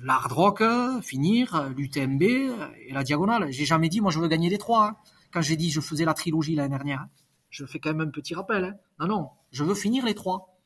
L'hard 0.04 0.32
rock, 0.32 0.62
finir, 1.02 1.70
l'UTMB 1.76 2.22
et 2.22 2.92
la 2.92 3.04
diagonale. 3.04 3.52
J'ai 3.52 3.66
jamais 3.66 3.90
dit, 3.90 4.02
moi, 4.02 4.12
je 4.12 4.20
veux 4.20 4.28
gagner 4.28 4.50
les 4.50 4.60
trois. 4.60 4.90
Hein. 4.90 4.96
Quand 5.32 5.42
j'ai 5.42 5.56
dit, 5.56 5.72
je 5.72 5.82
faisais 5.82 6.06
la 6.06 6.14
trilogie 6.14 6.54
l'année 6.54 6.70
dernière, 6.70 7.02
hein. 7.02 7.10
je 7.50 7.66
fais 7.66 7.80
quand 7.80 7.90
même 7.90 8.08
un 8.08 8.12
petit 8.12 8.36
rappel. 8.36 8.64
Hein. 8.66 8.76
Non, 9.00 9.08
non, 9.08 9.30
je 9.52 9.64
veux 9.64 9.74
finir 9.74 10.06
les 10.06 10.14
trois. 10.14 10.60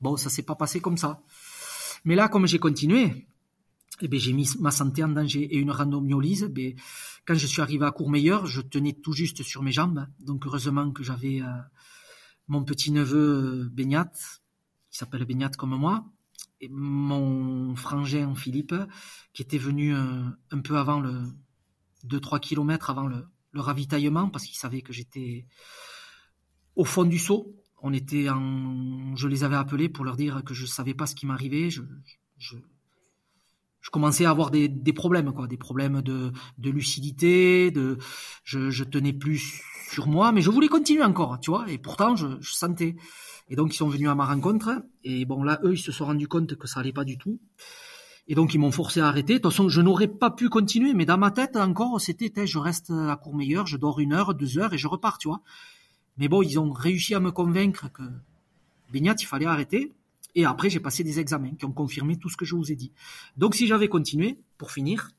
Bon, 0.00 0.16
ça 0.16 0.30
s'est 0.30 0.42
pas 0.42 0.54
passé 0.54 0.80
comme 0.80 0.96
ça. 0.96 1.20
Mais 2.04 2.14
là, 2.14 2.28
comme 2.28 2.46
j'ai 2.46 2.58
continué, 2.58 3.27
eh 4.00 4.08
ben, 4.08 4.18
j'ai 4.18 4.32
mis 4.32 4.48
ma 4.60 4.70
santé 4.70 5.02
en 5.02 5.08
danger 5.08 5.42
et 5.42 5.58
une 5.58 5.70
randomyolyse. 5.70 6.44
Ben, 6.44 6.74
quand 7.26 7.34
je 7.34 7.46
suis 7.46 7.60
arrivé 7.60 7.84
à 7.84 7.90
Courmeilleur, 7.90 8.46
je 8.46 8.60
tenais 8.60 8.92
tout 8.92 9.12
juste 9.12 9.42
sur 9.42 9.62
mes 9.62 9.72
jambes. 9.72 10.06
Donc 10.20 10.46
heureusement 10.46 10.90
que 10.92 11.02
j'avais 11.02 11.42
euh, 11.42 11.46
mon 12.46 12.64
petit 12.64 12.92
neveu 12.92 13.64
euh, 13.64 13.68
Beignat, 13.70 14.12
qui 14.90 14.98
s'appelle 14.98 15.24
Beignat 15.24 15.50
comme 15.50 15.76
moi, 15.76 16.06
et 16.60 16.68
mon 16.68 17.74
frangin 17.76 18.34
Philippe, 18.34 18.74
qui 19.32 19.42
était 19.42 19.58
venu 19.58 19.94
euh, 19.94 20.22
un 20.50 20.60
peu 20.60 20.76
avant 20.76 21.00
le 21.00 21.22
2-3 22.06 22.40
kilomètres 22.40 22.90
avant 22.90 23.06
le, 23.06 23.26
ravitaillement, 23.54 24.28
parce 24.28 24.44
qu'il 24.44 24.56
savait 24.56 24.82
que 24.82 24.92
j'étais 24.92 25.44
au 26.76 26.84
fond 26.84 27.04
du 27.04 27.18
seau. 27.18 27.56
On 27.82 27.92
était 27.92 28.26
je 28.26 29.26
les 29.26 29.42
avais 29.42 29.56
appelés 29.56 29.88
pour 29.88 30.04
leur 30.04 30.16
dire 30.16 30.44
que 30.44 30.54
je 30.54 30.64
savais 30.66 30.94
pas 30.94 31.06
ce 31.06 31.16
qui 31.16 31.26
m'arrivait. 31.26 31.70
je 31.70 31.82
commençais 33.90 34.24
à 34.24 34.30
avoir 34.30 34.50
des, 34.50 34.68
des, 34.68 34.92
problèmes, 34.92 35.32
quoi, 35.32 35.46
des 35.46 35.56
problèmes 35.56 36.02
de, 36.02 36.32
de 36.58 36.70
lucidité, 36.70 37.70
de, 37.70 37.98
je, 38.44 38.70
je, 38.70 38.84
tenais 38.84 39.12
plus 39.12 39.62
sur 39.90 40.06
moi, 40.06 40.32
mais 40.32 40.40
je 40.40 40.50
voulais 40.50 40.68
continuer 40.68 41.02
encore, 41.02 41.38
tu 41.40 41.50
vois, 41.50 41.70
et 41.70 41.78
pourtant 41.78 42.16
je, 42.16 42.26
je, 42.40 42.52
sentais. 42.52 42.96
Et 43.48 43.56
donc 43.56 43.72
ils 43.74 43.76
sont 43.78 43.88
venus 43.88 44.08
à 44.08 44.14
ma 44.14 44.26
rencontre, 44.26 44.82
et 45.04 45.24
bon 45.24 45.42
là 45.42 45.58
eux 45.64 45.74
ils 45.74 45.78
se 45.78 45.92
sont 45.92 46.04
rendus 46.06 46.28
compte 46.28 46.54
que 46.56 46.66
ça 46.66 46.80
allait 46.80 46.92
pas 46.92 47.04
du 47.04 47.16
tout, 47.16 47.40
et 48.26 48.34
donc 48.34 48.52
ils 48.52 48.58
m'ont 48.58 48.72
forcé 48.72 49.00
à 49.00 49.06
arrêter. 49.06 49.34
De 49.34 49.38
toute 49.38 49.52
façon 49.52 49.68
je 49.68 49.80
n'aurais 49.80 50.08
pas 50.08 50.30
pu 50.30 50.48
continuer, 50.48 50.92
mais 50.92 51.06
dans 51.06 51.18
ma 51.18 51.30
tête 51.30 51.56
encore 51.56 52.00
c'était, 52.00 52.46
je 52.46 52.58
reste 52.58 52.90
à 52.90 53.16
Courmeilleur, 53.16 53.66
je 53.66 53.76
dors 53.76 54.00
une 54.00 54.12
heure, 54.12 54.34
deux 54.34 54.58
heures 54.58 54.74
et 54.74 54.78
je 54.78 54.88
repars, 54.88 55.18
tu 55.18 55.28
vois. 55.28 55.40
Mais 56.18 56.28
bon 56.28 56.42
ils 56.42 56.58
ont 56.58 56.70
réussi 56.70 57.14
à 57.14 57.20
me 57.20 57.30
convaincre 57.30 57.90
que 57.90 58.02
Beignat 58.92 59.16
il 59.18 59.26
fallait 59.26 59.46
arrêter, 59.46 59.94
et 60.34 60.44
après, 60.44 60.70
j'ai 60.70 60.80
passé 60.80 61.02
des 61.04 61.20
examens 61.20 61.54
qui 61.54 61.64
ont 61.64 61.72
confirmé 61.72 62.18
tout 62.18 62.28
ce 62.28 62.36
que 62.36 62.44
je 62.44 62.54
vous 62.54 62.70
ai 62.70 62.76
dit. 62.76 62.92
Donc, 63.36 63.54
si 63.54 63.66
j'avais 63.66 63.88
continué, 63.88 64.38
pour 64.56 64.70
finir, 64.70 65.10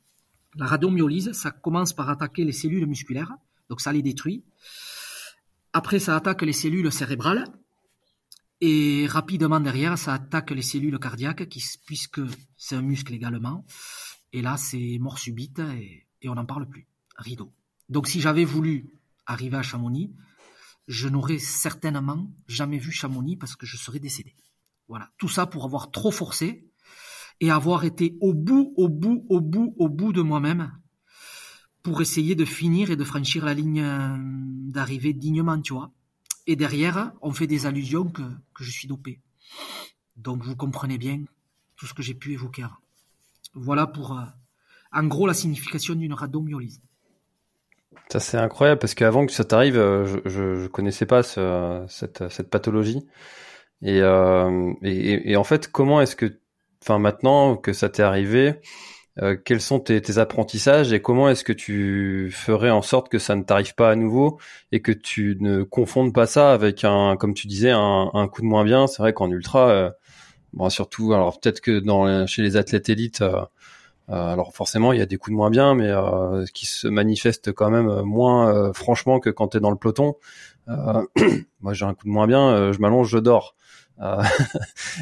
la 0.55 0.65
radiomyolyse, 0.65 1.31
ça 1.33 1.51
commence 1.51 1.93
par 1.93 2.09
attaquer 2.09 2.43
les 2.43 2.51
cellules 2.51 2.85
musculaires, 2.85 3.33
donc 3.69 3.81
ça 3.81 3.91
les 3.91 4.01
détruit. 4.01 4.43
Après, 5.73 5.99
ça 5.99 6.15
attaque 6.15 6.41
les 6.41 6.53
cellules 6.53 6.91
cérébrales. 6.91 7.45
Et 8.61 9.07
rapidement 9.07 9.59
derrière, 9.59 9.97
ça 9.97 10.13
attaque 10.13 10.51
les 10.51 10.61
cellules 10.61 10.99
cardiaques, 10.99 11.47
puisque 11.85 12.21
c'est 12.57 12.75
un 12.75 12.81
muscle 12.81 13.13
également. 13.13 13.65
Et 14.33 14.41
là, 14.41 14.57
c'est 14.57 14.97
mort 14.99 15.17
subite 15.17 15.61
et 16.21 16.29
on 16.29 16.35
n'en 16.35 16.45
parle 16.45 16.67
plus. 16.67 16.87
Rideau. 17.17 17.53
Donc, 17.87 18.07
si 18.07 18.21
j'avais 18.21 18.45
voulu 18.45 18.93
arriver 19.25 19.57
à 19.57 19.61
Chamonix, 19.61 20.11
je 20.87 21.07
n'aurais 21.07 21.39
certainement 21.39 22.29
jamais 22.47 22.79
vu 22.79 22.91
Chamonix 22.91 23.37
parce 23.37 23.55
que 23.55 23.65
je 23.65 23.77
serais 23.77 23.99
décédé. 23.99 24.35
Voilà, 24.89 25.11
tout 25.19 25.29
ça 25.29 25.45
pour 25.45 25.65
avoir 25.65 25.91
trop 25.91 26.09
forcé 26.11 26.67
et 27.39 27.51
avoir 27.51 27.85
été 27.85 28.17
au 28.21 28.33
bout, 28.33 28.73
au 28.75 28.89
bout, 28.89 29.23
au 29.29 29.39
bout, 29.39 29.73
au 29.77 29.87
bout 29.87 30.11
de 30.11 30.21
moi-même 30.21 30.71
pour 31.83 32.01
essayer 32.01 32.35
de 32.35 32.43
finir 32.43 32.89
et 32.89 32.95
de 32.95 33.03
franchir 33.03 33.45
la 33.45 33.53
ligne 33.53 33.81
euh, 33.81 34.17
d'arrivée 34.17 35.13
dignement, 35.13 35.61
tu 35.61 35.73
vois. 35.73 35.91
Et 36.47 36.55
derrière, 36.55 37.13
on 37.21 37.31
fait 37.31 37.47
des 37.47 37.67
allusions 37.67 38.09
que, 38.09 38.23
je 38.59 38.71
suis 38.71 38.87
dopé. 38.87 39.21
Donc 40.17 40.43
vous 40.43 40.55
comprenez 40.55 40.97
bien 40.97 41.23
tout 41.75 41.85
ce 41.85 41.93
que 41.93 42.01
j'ai 42.01 42.15
pu 42.15 42.33
évoquer. 42.33 42.65
Voilà 43.53 43.87
pour, 43.87 44.17
euh, 44.17 44.23
en 44.91 45.05
gros, 45.05 45.27
la 45.27 45.35
signification 45.35 45.93
d'une 45.93 46.13
rhadomyolyse. 46.13 46.81
Ça 48.11 48.19
c'est 48.19 48.37
incroyable 48.37 48.79
parce 48.79 48.95
qu'avant 48.95 49.25
que 49.27 49.31
ça 49.31 49.45
t'arrive, 49.45 49.77
euh, 49.77 50.05
je, 50.25 50.29
je, 50.29 50.67
connaissais 50.67 51.05
pas 51.05 51.21
cette 51.21 52.49
pathologie. 52.49 53.05
Euh, 53.85 54.73
et, 54.83 55.13
et, 55.13 55.31
et, 55.31 55.35
en 55.37 55.43
fait, 55.43 55.71
comment 55.71 56.01
est-ce 56.01 56.15
que, 56.15 56.39
enfin 56.81 56.99
maintenant 56.99 57.55
que 57.57 57.73
ça 57.73 57.89
t'est 57.89 58.03
arrivé, 58.03 58.55
euh, 59.21 59.37
quels 59.37 59.61
sont 59.61 59.79
tes, 59.79 60.01
tes, 60.01 60.17
apprentissages 60.17 60.93
et 60.93 61.01
comment 61.01 61.29
est-ce 61.29 61.43
que 61.43 61.53
tu 61.53 62.29
ferais 62.31 62.69
en 62.69 62.81
sorte 62.81 63.09
que 63.09 63.19
ça 63.19 63.35
ne 63.35 63.43
t'arrive 63.43 63.75
pas 63.75 63.91
à 63.91 63.95
nouveau 63.95 64.39
et 64.71 64.81
que 64.81 64.91
tu 64.91 65.37
ne 65.41 65.63
confondes 65.63 66.13
pas 66.13 66.25
ça 66.27 66.53
avec 66.53 66.83
un, 66.83 67.17
comme 67.17 67.33
tu 67.33 67.47
disais, 67.47 67.71
un, 67.71 68.11
un 68.13 68.27
coup 68.27 68.41
de 68.41 68.47
moins 68.47 68.63
bien? 68.63 68.87
C'est 68.87 69.01
vrai 69.01 69.13
qu'en 69.13 69.31
ultra, 69.31 69.69
euh, 69.69 69.91
bon, 70.53 70.69
surtout, 70.69 71.13
alors 71.13 71.39
peut-être 71.39 71.61
que 71.61 71.79
dans 71.79 72.27
chez 72.27 72.41
les 72.41 72.57
athlètes 72.57 72.89
élites, 72.89 73.23
alors 74.09 74.53
forcément, 74.53 74.93
il 74.93 74.99
y 74.99 75.01
a 75.01 75.05
des 75.05 75.17
coups 75.17 75.31
de 75.31 75.37
moins 75.37 75.49
bien, 75.49 75.75
mais 75.75 75.91
qui 76.53 76.65
se 76.65 76.87
manifestent 76.87 77.51
quand 77.51 77.69
même 77.69 78.01
moins 78.01 78.73
franchement 78.73 79.19
que 79.19 79.29
quand 79.29 79.49
tu 79.49 79.57
es 79.57 79.59
dans 79.59 79.71
le 79.71 79.77
peloton. 79.77 80.15
moi, 80.67 81.73
j'ai 81.73 81.85
un 81.85 81.93
coup 81.93 82.05
de 82.05 82.11
moins 82.11 82.27
bien, 82.27 82.71
je 82.71 82.79
m'allonge, 82.79 83.09
je 83.09 83.17
dors. 83.19 83.55
un, 83.99 84.25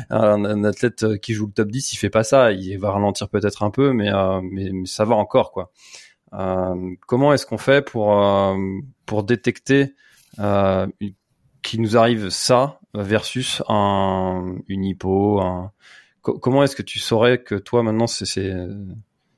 un, 0.10 0.64
athlète 0.64 1.20
qui 1.20 1.34
joue 1.34 1.46
le 1.46 1.52
top 1.52 1.70
10, 1.70 1.94
il 1.94 1.98
fait 1.98 2.10
pas 2.10 2.24
ça. 2.24 2.52
Il 2.52 2.78
va 2.80 2.92
ralentir 2.92 3.30
peut-être 3.30 3.64
un 3.64 3.70
peu, 3.70 3.94
mais, 3.94 4.12
mais, 4.42 4.72
mais, 4.74 4.86
ça 4.86 5.06
va 5.06 5.16
encore 5.16 5.52
quoi. 5.52 5.72
comment 7.06 7.34
est-ce 7.34 7.46
qu'on 7.46 7.58
fait 7.58 7.86
pour 7.86 8.22
pour 9.06 9.24
détecter 9.24 9.94
euh, 10.40 10.88
qui 11.64 11.80
nous 11.80 11.98
arrive 11.98 12.30
ça 12.30 12.80
versus 12.94 13.64
un, 13.68 14.56
une 14.68 14.86
hypo 14.86 15.42
un... 15.42 15.72
Comment 16.42 16.64
est-ce 16.64 16.76
que 16.76 16.84
tu 16.84 17.00
saurais 17.00 17.42
que 17.42 17.56
toi 17.56 17.84
maintenant, 17.84 18.08
si 18.08 18.26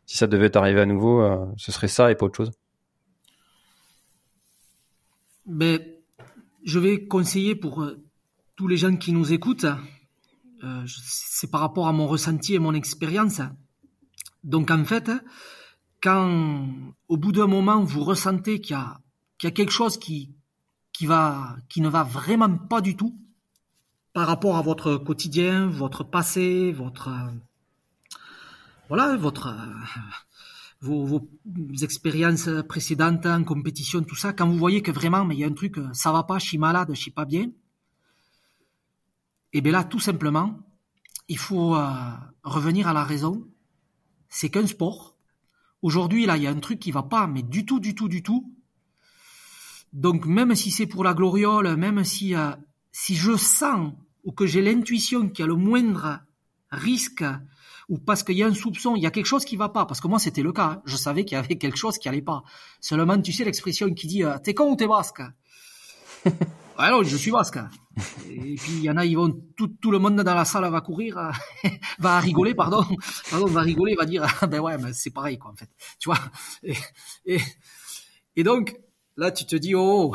ça 0.06 0.28
devait 0.28 0.50
t'arriver 0.50 0.82
à 0.82 0.86
nouveau, 0.86 1.22
euh, 1.22 1.46
ce 1.58 1.72
serait 1.72 1.88
ça 1.88 2.12
et 2.12 2.16
pas 2.16 2.26
autre 2.26 2.38
chose? 2.38 2.52
Ben, 5.46 5.80
Je 6.64 6.80
vais 6.80 7.06
conseiller 7.06 7.56
pour 7.56 7.84
euh, 7.84 8.04
tous 8.56 8.68
les 8.68 8.78
gens 8.78 8.96
qui 8.96 9.14
nous 9.14 9.32
écoutent, 9.32 9.68
euh, 10.64 10.84
c'est 10.88 11.50
par 11.50 11.62
rapport 11.62 11.88
à 11.88 11.94
mon 11.94 12.08
ressenti 12.08 12.56
et 12.56 12.60
mon 12.60 12.74
expérience. 12.74 13.42
Donc 14.44 14.72
en 14.72 14.84
fait, 14.84 15.12
quand 16.02 16.68
au 17.08 17.18
bout 17.18 17.32
d'un 17.32 17.48
moment 17.48 17.84
vous 17.84 18.04
ressentez 18.04 18.62
qu'il 18.62 18.76
y 18.76 18.80
a, 18.80 19.00
quelque 19.52 19.72
chose 19.72 19.98
qui, 19.98 20.34
qui 20.92 21.06
ne 21.06 21.90
va 21.90 22.04
vraiment 22.04 22.58
pas 22.58 22.82
du 22.82 22.96
tout 22.96 23.16
par 24.14 24.28
rapport 24.28 24.58
à 24.58 24.62
votre 24.62 24.98
quotidien, 24.98 25.68
votre 25.68 26.04
passé, 26.04 26.72
votre, 26.72 27.10
voilà, 28.88 29.18
votre, 29.18 29.56
vos, 30.82 31.06
vos, 31.06 31.30
expériences 31.82 32.50
précédentes 32.68 33.26
en 33.26 33.44
compétition, 33.44 34.02
tout 34.04 34.16
ça, 34.16 34.34
quand 34.34 34.48
vous 34.48 34.58
voyez 34.58 34.82
que 34.82 34.92
vraiment, 34.92 35.26
mais 35.26 35.36
il 35.36 35.40
y 35.40 35.44
a 35.44 35.48
un 35.48 35.54
truc, 35.54 35.78
ça 35.94 36.12
va 36.12 36.24
pas, 36.24 36.40
je 36.40 36.46
suis 36.46 36.58
malade, 36.58 36.90
je 36.90 37.00
suis 37.00 37.12
pas 37.12 37.26
bien, 37.26 37.50
et 39.52 39.58
eh 39.58 39.62
bien 39.62 39.72
là, 39.72 39.84
tout 39.84 40.00
simplement, 40.00 40.60
il 41.28 41.40
faut 41.40 41.76
euh, 41.76 41.90
revenir 42.44 42.88
à 42.88 42.94
la 42.94 43.04
raison. 43.04 43.48
C'est 44.30 44.50
qu'un 44.50 44.68
sport. 44.68 45.18
Aujourd'hui, 45.82 46.28
là, 46.28 46.38
il 46.38 46.44
y 46.44 46.48
a 46.48 46.52
un 46.52 46.60
truc 46.60 46.80
qui 46.80 46.92
va 46.92 47.02
pas, 47.02 47.26
mais 47.26 47.42
du 47.42 47.66
tout, 47.66 47.80
du 47.80 47.96
tout, 47.96 48.08
du 48.08 48.22
tout. 48.22 48.54
Donc 49.92 50.28
même 50.28 50.54
si 50.54 50.70
c'est 50.70 50.86
pour 50.86 51.04
la 51.04 51.16
gloriole, 51.16 51.76
même 51.78 52.04
si 52.04 52.36
euh, 52.36 52.52
si 52.92 53.16
je 53.16 53.36
sens 53.36 53.94
ou 54.24 54.32
que 54.32 54.46
j'ai 54.46 54.62
l'intuition 54.62 55.30
qu'il 55.30 55.44
y 55.44 55.44
a 55.44 55.48
le 55.48 55.56
moindre 55.56 56.20
risque 56.72 57.24
ou 57.88 57.98
parce 57.98 58.22
qu'il 58.24 58.38
y 58.38 58.44
a 58.44 58.48
un 58.48 58.54
soupçon, 58.54 58.96
il 58.96 59.02
y 59.02 59.08
a 59.08 59.12
quelque 59.12 59.26
chose 59.26 59.44
qui 59.46 59.56
va 59.56 59.70
pas. 59.70 59.86
Parce 59.86 60.00
que 60.00 60.08
moi 60.08 60.20
c'était 60.20 60.44
le 60.44 60.52
cas, 60.52 60.66
hein. 60.66 60.82
je 60.86 60.96
savais 60.96 61.26
qu'il 61.26 61.36
y 61.36 61.40
avait 61.40 61.58
quelque 61.58 61.78
chose 61.78 61.98
qui 61.98 62.08
allait 62.08 62.22
pas. 62.22 62.44
Seulement 62.80 63.20
tu 63.20 63.34
sais 63.34 63.44
l'expression 63.44 63.92
qui 63.94 64.08
dit 64.08 64.24
euh, 64.24 64.38
t'es 64.44 64.54
con 64.54 64.72
ou 64.72 64.76
t'es 64.76 64.88
basque? 64.88 65.22
Alors 66.78 67.04
je 67.04 67.18
suis 67.18 67.32
basque. 67.32 67.60
Et 68.30 68.56
puis 68.56 68.74
il 68.74 68.84
y 68.84 68.90
en 68.90 68.96
a, 68.96 69.06
ils 69.06 69.18
vont 69.18 69.38
tout, 69.58 69.68
tout 69.68 69.92
le 69.92 70.00
monde 70.00 70.22
dans 70.22 70.36
la 70.36 70.46
salle 70.46 70.70
va 70.70 70.82
courir, 70.82 71.18
euh, 71.18 71.32
va 72.00 72.20
rigoler, 72.20 72.54
pardon, 72.54 72.86
pardon, 73.30 73.48
va 73.48 73.62
rigoler, 73.62 73.96
va 73.96 74.06
dire 74.06 74.26
ben 74.50 74.60
ouais, 74.60 74.78
mais 74.78 74.94
c'est 74.94 75.10
pareil 75.10 75.38
quoi 75.38 75.52
en 75.52 75.56
fait, 75.56 75.70
tu 76.00 76.10
vois? 76.10 76.20
Et, 76.64 76.76
et, 77.26 77.40
et 78.36 78.44
donc 78.44 78.80
là 79.20 79.32
tu 79.32 79.46
te 79.46 79.56
dis 79.56 79.76
oh 79.76 80.14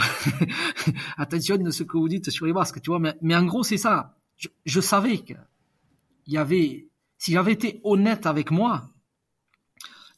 attention 1.19 1.59
de 1.59 1.71
ce 1.71 1.83
que 1.83 1.97
vous 1.97 2.09
dites 2.09 2.31
sur 2.31 2.47
les 2.47 2.53
masques 2.53 2.81
tu 2.81 2.91
vois 2.91 2.99
mais, 2.99 3.37
en 3.37 3.45
gros 3.45 3.63
c'est 3.63 3.77
ça. 3.77 4.17
Je, 4.65 4.81
savais 4.81 5.19
que 5.19 5.35
il 6.27 6.33
y 6.33 6.39
avait 6.39 6.89
si 7.19 7.33
j'avais 7.33 7.53
été 7.53 7.81
honnête 7.85 8.27
avec 8.27 8.51
moi 8.51 8.91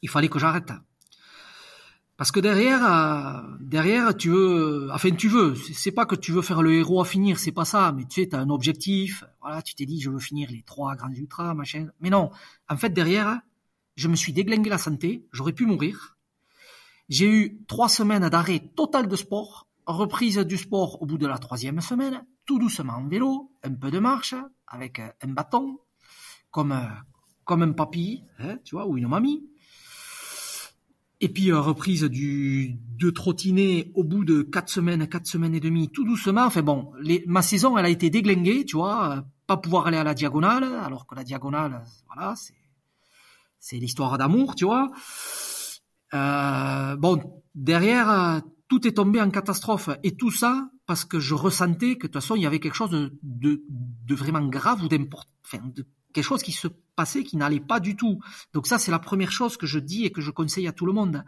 il 0.01 0.09
fallait 0.09 0.29
que 0.29 0.39
j'arrête. 0.39 0.71
Parce 2.17 2.31
que 2.31 2.39
derrière 2.39 2.81
euh, 2.83 3.41
derrière 3.59 4.15
tu 4.15 4.29
veux 4.29 4.89
enfin 4.91 5.11
tu 5.11 5.27
veux. 5.27 5.53
C'est 5.55 5.91
pas 5.91 6.05
que 6.05 6.15
tu 6.15 6.31
veux 6.31 6.41
faire 6.41 6.63
le 6.63 6.73
héros 6.73 7.01
à 7.01 7.05
finir 7.05 7.37
c'est 7.37 7.51
pas 7.51 7.65
ça 7.65 7.91
mais 7.95 8.05
tu 8.05 8.23
sais 8.23 8.33
as 8.33 8.39
un 8.39 8.49
objectif. 8.49 9.23
Voilà 9.41 9.61
tu 9.61 9.75
t'es 9.75 9.85
dit 9.85 9.99
je 10.01 10.09
veux 10.09 10.19
finir 10.19 10.49
les 10.49 10.63
trois 10.63 10.95
grands 10.95 11.13
ultras 11.13 11.53
machin. 11.53 11.87
Mais 11.99 12.09
non. 12.09 12.31
En 12.69 12.77
fait 12.77 12.89
derrière 12.89 13.41
je 13.97 14.07
me 14.07 14.15
suis 14.15 14.33
déglingué 14.33 14.69
la 14.69 14.77
santé 14.77 15.27
j'aurais 15.33 15.53
pu 15.53 15.65
mourir 15.65 16.16
j'ai 17.09 17.29
eu 17.29 17.65
trois 17.67 17.89
semaines 17.89 18.27
d'arrêt 18.29 18.59
total 18.75 19.07
de 19.07 19.15
sport, 19.15 19.67
reprise 19.85 20.37
du 20.39 20.57
sport 20.57 21.01
au 21.01 21.05
bout 21.05 21.17
de 21.17 21.27
la 21.27 21.37
troisième 21.37 21.81
semaine, 21.81 22.25
tout 22.45 22.59
doucement 22.59 22.93
en 22.93 23.07
vélo, 23.07 23.51
un 23.63 23.73
peu 23.73 23.91
de 23.91 23.99
marche, 23.99 24.35
avec 24.67 24.99
un 24.99 25.27
bâton, 25.29 25.79
comme, 26.51 26.77
comme 27.45 27.63
un 27.63 27.71
papy, 27.71 28.23
hein, 28.39 28.57
tu 28.63 28.75
vois, 28.75 28.87
ou 28.87 28.97
une 28.97 29.07
mamie. 29.07 29.49
Et 31.19 31.29
puis 31.29 31.51
euh, 31.51 31.59
reprise 31.59 32.03
du 32.03 32.77
de 32.97 33.09
trottiner 33.09 33.91
au 33.95 34.03
bout 34.03 34.23
de 34.23 34.43
quatre 34.43 34.69
semaines, 34.69 35.07
quatre 35.07 35.25
semaines 35.27 35.55
et 35.55 35.59
demie, 35.59 35.89
tout 35.89 36.03
doucement. 36.03 36.45
Enfin 36.45 36.61
bon, 36.61 36.91
les, 36.99 37.23
ma 37.25 37.41
saison, 37.41 37.77
elle 37.77 37.85
a 37.85 37.89
été 37.89 38.09
déglinguée, 38.09 38.65
tu 38.65 38.75
vois, 38.75 39.25
pas 39.47 39.57
pouvoir 39.57 39.87
aller 39.87 39.97
à 39.97 40.03
la 40.03 40.13
diagonale, 40.13 40.63
alors 40.63 41.07
que 41.07 41.15
la 41.15 41.23
diagonale, 41.23 41.83
voilà, 42.07 42.35
c'est 42.35 42.53
c'est 43.59 43.77
l'histoire 43.77 44.17
d'amour, 44.17 44.55
tu 44.55 44.65
vois. 44.65 44.89
Euh, 46.13 46.95
bon, 46.95 47.41
derrière, 47.55 48.09
euh, 48.09 48.39
tout 48.67 48.87
est 48.87 48.93
tombé 48.93 49.21
en 49.21 49.29
catastrophe. 49.29 49.89
Et 50.03 50.15
tout 50.15 50.31
ça 50.31 50.69
parce 50.85 51.03
que 51.03 51.19
je 51.19 51.33
ressentais 51.33 51.95
que 51.95 52.07
de 52.07 52.11
toute 52.11 52.21
façon, 52.21 52.35
il 52.35 52.41
y 52.41 52.45
avait 52.45 52.59
quelque 52.59 52.75
chose 52.75 52.91
de, 52.91 53.61
de, 53.69 54.15
vraiment 54.15 54.45
grave 54.47 54.83
ou 54.83 54.87
d'important, 54.87 55.29
enfin, 55.45 55.59
quelque 56.13 56.23
chose 56.23 56.41
qui 56.41 56.53
se 56.53 56.69
passait 56.95 57.23
qui 57.23 57.35
n'allait 57.35 57.59
pas 57.59 57.81
du 57.81 57.95
tout. 57.95 58.19
Donc 58.53 58.67
ça, 58.67 58.79
c'est 58.79 58.91
la 58.91 58.99
première 58.99 59.31
chose 59.31 59.57
que 59.57 59.67
je 59.67 59.79
dis 59.79 60.05
et 60.05 60.11
que 60.11 60.21
je 60.21 60.31
conseille 60.31 60.67
à 60.67 60.71
tout 60.71 60.85
le 60.85 60.93
monde. 60.93 61.25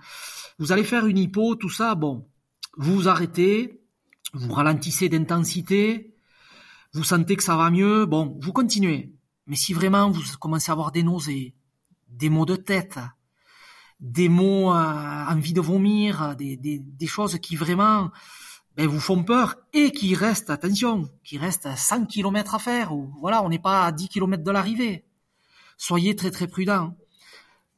Vous 0.60 0.72
allez 0.72 0.86
faire 0.86 1.06
une 1.06 1.18
hypo, 1.18 1.56
tout 1.56 1.70
ça, 1.70 1.96
bon, 1.96 2.28
vous 2.78 2.96
vous 2.96 3.08
arrêtez, 3.10 3.82
vous 4.34 4.54
ralentissez 4.54 5.10
d'intensité, 5.10 6.16
vous 6.94 7.04
sentez 7.04 7.36
que 7.36 7.44
ça 7.44 7.58
va 7.58 7.70
mieux, 7.70 8.06
bon, 8.06 8.38
vous 8.42 8.54
continuez. 8.54 9.14
Mais 9.46 9.58
si 9.58 9.74
vraiment 9.74 10.10
vous 10.10 10.24
commencez 10.40 10.72
à 10.72 10.74
avoir 10.74 10.92
des 10.92 11.04
nausées, 11.04 11.54
des 12.08 12.30
maux 12.30 12.46
de 12.46 12.56
tête, 12.56 12.98
des 14.00 14.30
mots 14.30 14.72
euh, 14.72 15.26
envie 15.28 15.54
de 15.54 15.62
vomir, 15.62 16.36
des, 16.36 16.56
des, 16.56 16.80
des 16.80 17.08
choses 17.08 17.38
qui 17.40 17.56
vraiment 17.56 18.12
ben, 18.76 18.88
vous 18.88 19.00
font 19.00 19.24
peur 19.24 19.58
et 19.74 19.92
qui 19.92 20.16
restent, 20.16 20.50
attention, 20.50 21.10
qui 21.24 21.38
restent 21.38 21.68
100 21.76 22.06
km 22.06 22.56
à 22.56 22.60
faire, 22.60 22.94
ou 22.94 23.14
voilà, 23.20 23.44
on 23.44 23.50
n'est 23.50 23.60
pas 23.60 23.86
à 23.86 23.92
10 23.92 24.08
km 24.10 24.44
de 24.44 24.52
l'arrivée. 24.52 25.06
Soyez 25.78 26.16
très 26.16 26.32
très 26.32 26.48
prudents. 26.48 26.96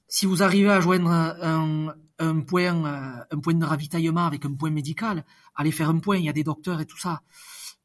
Si 0.08 0.26
vous 0.26 0.44
arrivez 0.44 0.70
à 0.70 0.82
joindre 0.82 1.10
un, 1.10 1.96
un 2.20 2.42
point, 2.42 2.86
euh, 2.86 3.24
un 3.32 3.40
point 3.40 3.54
de 3.54 3.66
ravitaillement 3.66 4.26
avec 4.26 4.46
un 4.46 4.54
point 4.54 4.70
médical, 4.70 5.26
allez 5.56 5.72
faire 5.72 5.90
un 5.90 6.00
point, 6.00 6.18
il 6.18 6.26
y 6.26 6.30
a 6.30 6.34
des 6.34 6.44
docteurs 6.44 6.82
et 6.82 6.86
tout 6.86 7.00
ça. 7.00 7.22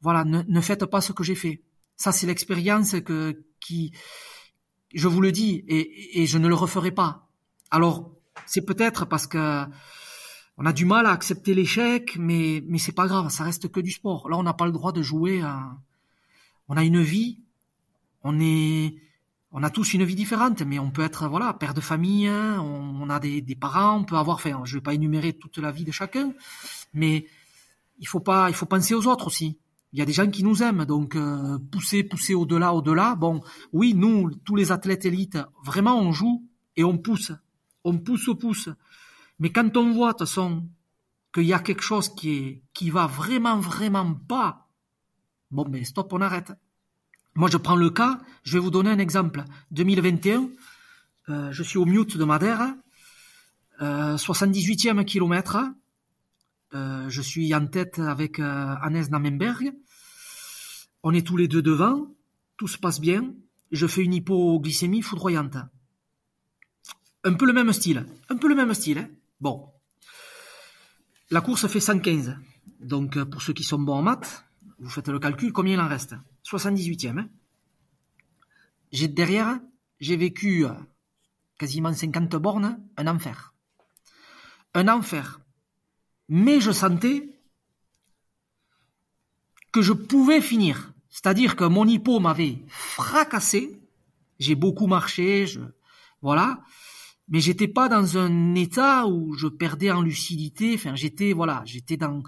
Voilà, 0.03 0.25
ne, 0.25 0.42
ne 0.42 0.61
faites 0.61 0.85
pas 0.85 1.01
ce 1.01 1.12
que 1.12 1.25
j'ai 1.25 1.35
fait. 1.35 1.62
Ça, 1.96 2.12
c'est 2.12 2.27
l'expérience 2.27 3.01
que, 3.01 3.44
qui, 3.61 3.92
je 4.94 5.09
vous 5.09 5.20
le 5.22 5.33
dis, 5.33 5.64
et, 5.68 6.22
et 6.22 6.27
je 6.27 6.37
ne 6.37 6.49
le 6.49 6.55
referai 6.55 6.90
pas. 6.90 7.29
Alors, 7.70 8.15
c'est 8.44 8.62
peut-être 8.62 9.07
parce 9.07 9.27
que 9.27 9.64
on 10.59 10.64
a 10.64 10.72
du 10.72 10.87
mal 10.87 11.07
à 11.07 11.11
accepter 11.11 11.55
l'échec, 11.55 12.16
mais 12.18 12.62
c'est 12.79 12.94
pas 12.94 13.07
grave, 13.07 13.29
ça 13.29 13.44
reste 13.44 13.70
que 13.70 13.81
du 13.81 13.90
sport. 13.90 14.29
Là, 14.31 14.37
on 14.38 14.42
n'a 14.42 14.55
pas 14.55 14.66
le 14.66 14.72
droit 14.72 14.92
de 14.92 15.03
jouer. 15.03 15.42
On 16.68 16.77
a 16.77 16.85
une 16.85 17.03
vie, 17.03 17.40
on 18.22 18.40
est, 18.40 18.96
on 19.53 19.62
a 19.62 19.70
tous 19.70 19.92
une 19.94 20.05
vie 20.05 20.14
différente, 20.14 20.62
mais 20.62 20.79
on 20.79 20.90
peut 20.90 21.03
être 21.03 21.29
voilà 21.29 21.53
père 21.53 21.75
de 21.75 21.83
famille, 21.83 22.27
hein, 22.27 22.61
on, 22.61 23.09
a 23.11 23.20
des, 23.20 23.42
des, 23.42 23.55
parents, 23.55 23.99
on 23.99 24.05
peut 24.05 24.16
avoir. 24.16 24.37
Enfin, 24.37 24.62
je 24.64 24.77
vais 24.77 24.81
pas 24.81 24.94
énumérer 24.94 25.35
toute 25.35 25.59
la 25.59 25.70
vie 25.70 25.85
de 25.85 25.92
chacun, 25.92 26.33
mais 26.94 27.27
il 27.99 28.09
faut 28.09 28.20
pas, 28.20 28.49
il 28.49 28.55
faut 28.55 28.66
penser 28.66 28.94
aux 28.94 29.07
autres 29.07 29.27
aussi. 29.27 29.59
Il 29.92 29.99
y 29.99 30.03
a 30.03 30.05
des 30.05 30.12
gens 30.12 30.29
qui 30.29 30.42
nous 30.42 30.62
aiment, 30.62 30.85
donc 30.85 31.16
euh, 31.16 31.59
pousser, 31.70 32.03
pousser 32.03 32.35
au-delà, 32.35 32.75
au-delà. 32.75 33.14
Bon, 33.14 33.40
oui, 33.72 33.94
nous, 33.94 34.31
tous 34.44 34.57
les 34.57 34.72
athlètes 34.72 35.05
élites, 35.05 35.38
vraiment, 35.64 35.99
on 35.99 36.12
joue 36.12 36.44
et 36.77 36.85
on 36.85 36.99
pousse 36.99 37.33
on 37.87 37.98
pousse 37.98 38.28
au 38.28 38.34
pouce. 38.34 38.68
Mais 39.38 39.50
quand 39.50 39.76
on 39.76 39.92
voit, 39.92 40.12
de 40.12 40.18
toute 40.18 40.28
façon, 40.28 40.68
qu'il 41.32 41.44
y 41.44 41.52
a 41.52 41.60
quelque 41.60 41.82
chose 41.82 42.14
qui 42.14 42.90
va 42.90 43.06
vraiment, 43.06 43.58
vraiment 43.58 44.14
pas, 44.14 44.68
bon, 45.50 45.64
ben, 45.68 45.84
stop, 45.84 46.12
on 46.12 46.20
arrête. 46.20 46.52
Moi, 47.34 47.48
je 47.50 47.58
prends 47.58 47.76
le 47.76 47.90
cas, 47.90 48.18
je 48.44 48.54
vais 48.54 48.58
vous 48.58 48.70
donner 48.70 48.90
un 48.90 48.98
exemple. 48.98 49.44
2021, 49.70 50.48
euh, 51.28 51.52
je 51.52 51.62
suis 51.62 51.78
au 51.78 51.84
mute 51.84 52.16
de 52.16 52.24
Madère, 52.24 52.74
euh, 53.82 54.16
78e 54.16 55.04
kilomètre, 55.04 55.58
euh, 56.74 57.08
je 57.08 57.22
suis 57.22 57.54
en 57.54 57.66
tête 57.66 57.98
avec 57.98 58.40
euh, 58.40 58.74
Hannes 58.82 59.06
Namenberg, 59.10 59.72
on 61.02 61.12
est 61.12 61.26
tous 61.26 61.37
les 61.37 61.46
deux 61.46 61.62
devant, 61.62 62.06
tout 62.56 62.68
se 62.68 62.78
passe 62.78 63.00
bien, 63.00 63.34
je 63.70 63.87
fais 63.87 64.02
une 64.02 64.14
hypoglycémie 64.14 65.02
foudroyante 65.02 65.58
un 67.27 67.35
peu 67.35 67.44
le 67.44 67.52
même 67.52 67.72
style. 67.72 68.06
Un 68.29 68.37
peu 68.37 68.48
le 68.48 68.54
même 68.54 68.72
style. 68.72 68.98
Hein. 68.98 69.08
bon. 69.40 69.68
La 71.31 71.40
course 71.40 71.66
fait 71.66 71.81
115. 71.81 72.37
Donc, 72.81 73.16
euh, 73.16 73.24
pour 73.24 73.42
ceux 73.42 73.52
qui 73.52 73.64
sont 73.64 73.81
bons 73.81 73.94
en 73.94 74.02
maths, 74.02 74.44
vous 74.79 74.90
faites 74.90 75.08
le 75.08 75.18
calcul, 75.18 75.52
combien 75.52 75.74
il 75.74 75.81
en 75.81 75.88
reste? 75.88 76.14
78e. 76.44 77.18
Hein. 77.18 77.29
j'ai 78.92 79.08
derrière, 79.08 79.58
j'ai 79.98 80.16
vécu 80.16 80.64
quasiment 81.58 81.92
50 81.92 82.37
bornes, 82.37 82.79
un 82.96 83.06
enfer. 83.08 83.54
Un 84.74 84.87
enfer. 84.88 85.40
Mais 86.29 86.60
je 86.60 86.70
sentais 86.70 87.29
que 89.72 89.83
je 89.83 89.92
pouvais 89.92 90.40
finir. 90.40 90.92
C'est-à-dire 91.08 91.56
que 91.56 91.64
mon 91.64 91.87
hippo 91.87 92.20
m'avait 92.20 92.58
fracassé. 92.68 93.81
J'ai 94.38 94.54
beaucoup 94.54 94.87
marché, 94.87 95.46
voilà. 96.22 96.60
Mais 97.29 97.40
j'étais 97.40 97.68
pas 97.68 97.88
dans 97.88 98.18
un 98.18 98.54
état 98.54 99.06
où 99.06 99.35
je 99.35 99.48
perdais 99.48 99.90
en 99.90 100.02
lucidité. 100.02 100.74
Enfin, 100.74 100.94
j'étais, 100.94 101.33
voilà, 101.33 101.62
j'étais 101.64 101.96
dans, 101.96 102.22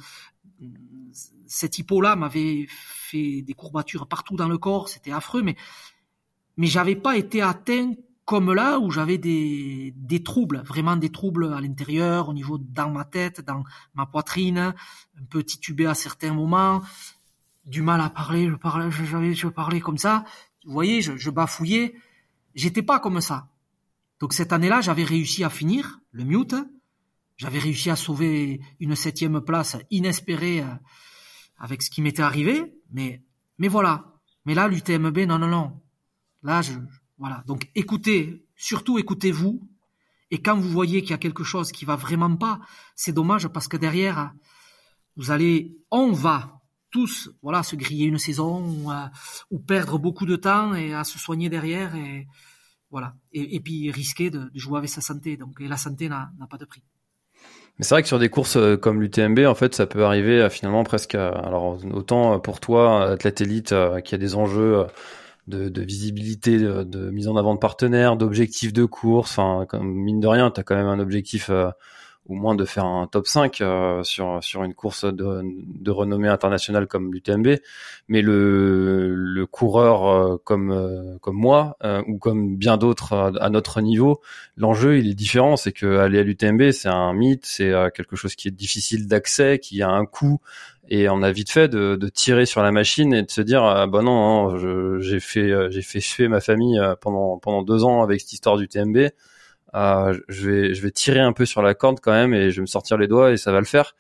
cet 1.46 1.78
hippo-là 1.78 2.16
m'avait 2.16 2.66
fait 2.68 3.42
des 3.42 3.54
courbatures 3.54 4.06
partout 4.06 4.36
dans 4.36 4.48
le 4.48 4.58
corps, 4.58 4.88
c'était 4.88 5.12
affreux, 5.12 5.42
mais 5.42 5.56
mais 6.56 6.66
j'avais 6.66 6.96
pas 6.96 7.16
été 7.16 7.40
atteint 7.40 7.94
comme 8.24 8.52
là 8.52 8.78
où 8.78 8.90
j'avais 8.90 9.16
des, 9.16 9.94
des 9.96 10.22
troubles, 10.22 10.62
vraiment 10.66 10.96
des 10.96 11.08
troubles 11.08 11.52
à 11.54 11.60
l'intérieur, 11.60 12.28
au 12.28 12.34
niveau 12.34 12.58
dans 12.58 12.90
ma 12.90 13.04
tête, 13.04 13.40
dans 13.40 13.62
ma 13.94 14.04
poitrine, 14.06 14.58
un 14.58 15.24
peu 15.30 15.42
titubé 15.42 15.86
à 15.86 15.94
certains 15.94 16.34
moments, 16.34 16.82
du 17.64 17.80
mal 17.80 18.00
à 18.00 18.10
parler, 18.10 18.48
je 18.50 18.56
parlais, 18.56 18.90
je, 18.90 19.04
je 19.32 19.48
parlais 19.48 19.80
comme 19.80 19.96
ça. 19.98 20.24
Vous 20.66 20.72
voyez, 20.72 21.00
je, 21.00 21.16
je 21.16 21.30
bafouillais. 21.30 21.94
J'étais 22.54 22.82
pas 22.82 22.98
comme 22.98 23.20
ça. 23.22 23.48
Donc 24.20 24.32
cette 24.32 24.52
année-là, 24.52 24.80
j'avais 24.80 25.04
réussi 25.04 25.44
à 25.44 25.50
finir 25.50 26.00
le 26.10 26.24
mute. 26.24 26.54
J'avais 27.36 27.58
réussi 27.58 27.88
à 27.88 27.96
sauver 27.96 28.60
une 28.80 28.96
septième 28.96 29.40
place 29.40 29.76
inespérée 29.90 30.60
euh, 30.60 30.74
avec 31.56 31.82
ce 31.82 31.90
qui 31.90 32.02
m'était 32.02 32.22
arrivé. 32.22 32.74
Mais, 32.90 33.22
mais 33.58 33.68
voilà. 33.68 34.14
Mais 34.44 34.54
là, 34.54 34.66
l'UTMB, 34.66 35.18
non, 35.20 35.38
non, 35.38 35.46
non. 35.46 35.80
Là, 36.42 36.62
je, 36.62 36.72
voilà. 37.18 37.44
Donc, 37.46 37.70
écoutez, 37.74 38.44
surtout 38.56 38.98
écoutez-vous. 38.98 39.60
Et 40.30 40.42
quand 40.42 40.58
vous 40.58 40.68
voyez 40.68 41.00
qu'il 41.02 41.12
y 41.12 41.14
a 41.14 41.18
quelque 41.18 41.44
chose 41.44 41.70
qui 41.70 41.84
va 41.84 41.96
vraiment 41.96 42.36
pas, 42.36 42.60
c'est 42.96 43.12
dommage 43.12 43.48
parce 43.48 43.68
que 43.68 43.76
derrière, 43.76 44.32
vous 45.16 45.30
allez, 45.30 45.76
on 45.90 46.12
va 46.12 46.60
tous, 46.90 47.30
voilà, 47.42 47.62
se 47.62 47.76
griller 47.76 48.06
une 48.06 48.18
saison 48.18 48.62
ou, 48.66 48.90
ou 49.50 49.58
perdre 49.58 49.98
beaucoup 49.98 50.26
de 50.26 50.36
temps 50.36 50.74
et 50.74 50.92
à 50.92 51.04
se 51.04 51.18
soigner 51.18 51.48
derrière 51.48 51.94
et 51.94 52.26
voilà. 52.90 53.14
Et, 53.32 53.56
et 53.56 53.60
puis 53.60 53.90
risquer 53.90 54.30
de, 54.30 54.38
de, 54.38 54.58
jouer 54.58 54.78
avec 54.78 54.90
sa 54.90 55.00
santé. 55.00 55.36
Donc, 55.36 55.60
la 55.60 55.76
santé 55.76 56.08
n'a 56.08 56.30
pas 56.50 56.58
de 56.58 56.64
prix. 56.64 56.82
Mais 57.78 57.84
c'est 57.84 57.94
vrai 57.94 58.02
que 58.02 58.08
sur 58.08 58.18
des 58.18 58.28
courses 58.28 58.56
euh, 58.56 58.76
comme 58.76 59.00
l'UTMB, 59.00 59.40
en 59.46 59.54
fait, 59.54 59.74
ça 59.74 59.86
peut 59.86 60.04
arriver 60.04 60.42
à 60.42 60.50
finalement 60.50 60.82
presque. 60.82 61.14
alors 61.14 61.78
autant 61.92 62.40
pour 62.40 62.60
toi, 62.60 63.10
athlète 63.10 63.40
élite, 63.40 63.72
euh, 63.72 64.00
qui 64.00 64.14
a 64.14 64.18
des 64.18 64.34
enjeux 64.34 64.86
de, 65.48 65.68
de 65.68 65.82
visibilité, 65.82 66.58
de, 66.58 67.10
mise 67.10 67.28
en 67.28 67.36
avant 67.36 67.54
de 67.54 67.60
partenaires, 67.60 68.16
d'objectifs 68.16 68.72
de 68.72 68.84
course. 68.84 69.38
Enfin, 69.38 69.66
mine 69.80 70.20
de 70.20 70.26
rien, 70.26 70.50
tu 70.50 70.60
as 70.60 70.62
quand 70.62 70.76
même 70.76 70.86
un 70.86 70.98
objectif 70.98 71.50
euh, 71.50 71.70
au 72.28 72.34
moins 72.34 72.54
de 72.54 72.64
faire 72.64 72.84
un 72.84 73.06
top 73.06 73.26
5 73.26 73.60
euh, 73.60 74.02
sur 74.02 74.38
sur 74.42 74.62
une 74.62 74.74
course 74.74 75.04
de, 75.04 75.42
de 75.42 75.90
renommée 75.90 76.28
internationale 76.28 76.86
comme 76.86 77.12
l'UTMB. 77.12 77.56
Mais 78.08 78.20
le, 78.22 79.14
le 79.14 79.46
coureur 79.46 80.06
euh, 80.06 80.36
comme 80.44 80.70
euh, 80.70 81.18
comme 81.20 81.36
moi 81.36 81.76
ou 82.06 82.18
comme 82.18 82.56
bien 82.56 82.76
d'autres 82.76 83.32
à 83.40 83.50
notre 83.50 83.80
niveau, 83.80 84.20
l'enjeu 84.56 84.98
il 84.98 85.08
est 85.08 85.14
différent. 85.14 85.56
C'est 85.56 85.72
que 85.72 85.98
aller 85.98 86.18
à 86.18 86.22
l'UTMB 86.22 86.70
c'est 86.70 86.88
un 86.88 87.12
mythe, 87.14 87.46
c'est 87.46 87.72
quelque 87.94 88.16
chose 88.16 88.34
qui 88.34 88.48
est 88.48 88.52
difficile 88.52 89.08
d'accès, 89.08 89.58
qui 89.58 89.82
a 89.82 89.90
un 89.90 90.04
coût 90.04 90.40
et 90.90 91.08
on 91.10 91.22
a 91.22 91.32
vite 91.32 91.50
fait 91.50 91.68
de, 91.68 91.96
de, 91.96 92.08
tirer 92.08 92.46
sur 92.46 92.62
la 92.62 92.72
machine 92.72 93.12
et 93.12 93.22
de 93.22 93.30
se 93.30 93.42
dire 93.42 93.62
ah, 93.62 93.86
bah 93.86 94.00
non, 94.02 94.52
non 94.52 95.00
j'ai 95.00 95.20
fait 95.20 95.70
j'ai 95.70 95.82
fait 95.82 96.00
suer 96.00 96.28
ma 96.28 96.40
famille 96.40 96.80
pendant 97.00 97.38
pendant 97.38 97.62
deux 97.62 97.84
ans 97.84 98.02
avec 98.02 98.20
cette 98.20 98.32
histoire 98.34 98.56
du 98.58 98.68
TMB 98.68 99.08
euh, 99.74 100.18
je 100.28 100.50
vais 100.50 100.74
je 100.74 100.82
vais 100.82 100.90
tirer 100.90 101.20
un 101.20 101.32
peu 101.32 101.44
sur 101.46 101.62
la 101.62 101.74
corde 101.74 102.00
quand 102.00 102.12
même 102.12 102.34
et 102.34 102.50
je 102.50 102.56
vais 102.56 102.62
me 102.62 102.66
sortir 102.66 102.96
les 102.96 103.06
doigts 103.06 103.32
et 103.32 103.36
ça 103.36 103.52
va 103.52 103.60
le 103.60 103.66
faire. 103.66 103.94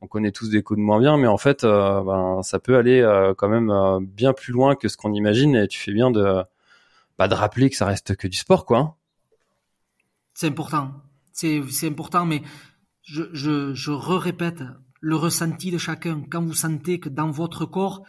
On 0.00 0.06
connaît 0.06 0.32
tous 0.32 0.50
des 0.50 0.62
coups 0.62 0.78
de 0.78 0.84
moins 0.84 1.00
bien, 1.00 1.16
mais 1.16 1.26
en 1.26 1.38
fait, 1.38 1.64
euh, 1.64 2.02
ben, 2.02 2.42
ça 2.42 2.58
peut 2.58 2.76
aller 2.76 3.00
euh, 3.00 3.32
quand 3.34 3.48
même 3.48 3.72
bien 4.04 4.32
plus 4.32 4.52
loin 4.52 4.74
que 4.74 4.88
ce 4.88 4.96
qu'on 4.96 5.14
imagine 5.14 5.56
et 5.56 5.68
tu 5.68 5.78
fais 5.78 5.92
bien 5.92 6.10
de 6.10 6.42
bah, 7.18 7.28
de 7.28 7.34
rappeler 7.34 7.70
que 7.70 7.76
ça 7.76 7.86
reste 7.86 8.16
que 8.16 8.28
du 8.28 8.36
sport, 8.36 8.66
quoi. 8.66 8.78
Hein. 8.78 8.94
C'est 10.34 10.48
important, 10.48 10.92
c'est 11.32 11.62
important, 11.84 12.26
mais 12.26 12.42
je 13.02 13.22
je 13.32 13.72
je 13.72 13.92
re-répète 13.92 14.62
le 15.00 15.16
ressenti 15.16 15.70
de 15.70 15.78
chacun. 15.78 16.22
Quand 16.30 16.42
vous 16.42 16.54
sentez 16.54 16.98
que 16.98 17.08
dans 17.08 17.30
votre 17.30 17.66
corps 17.66 18.02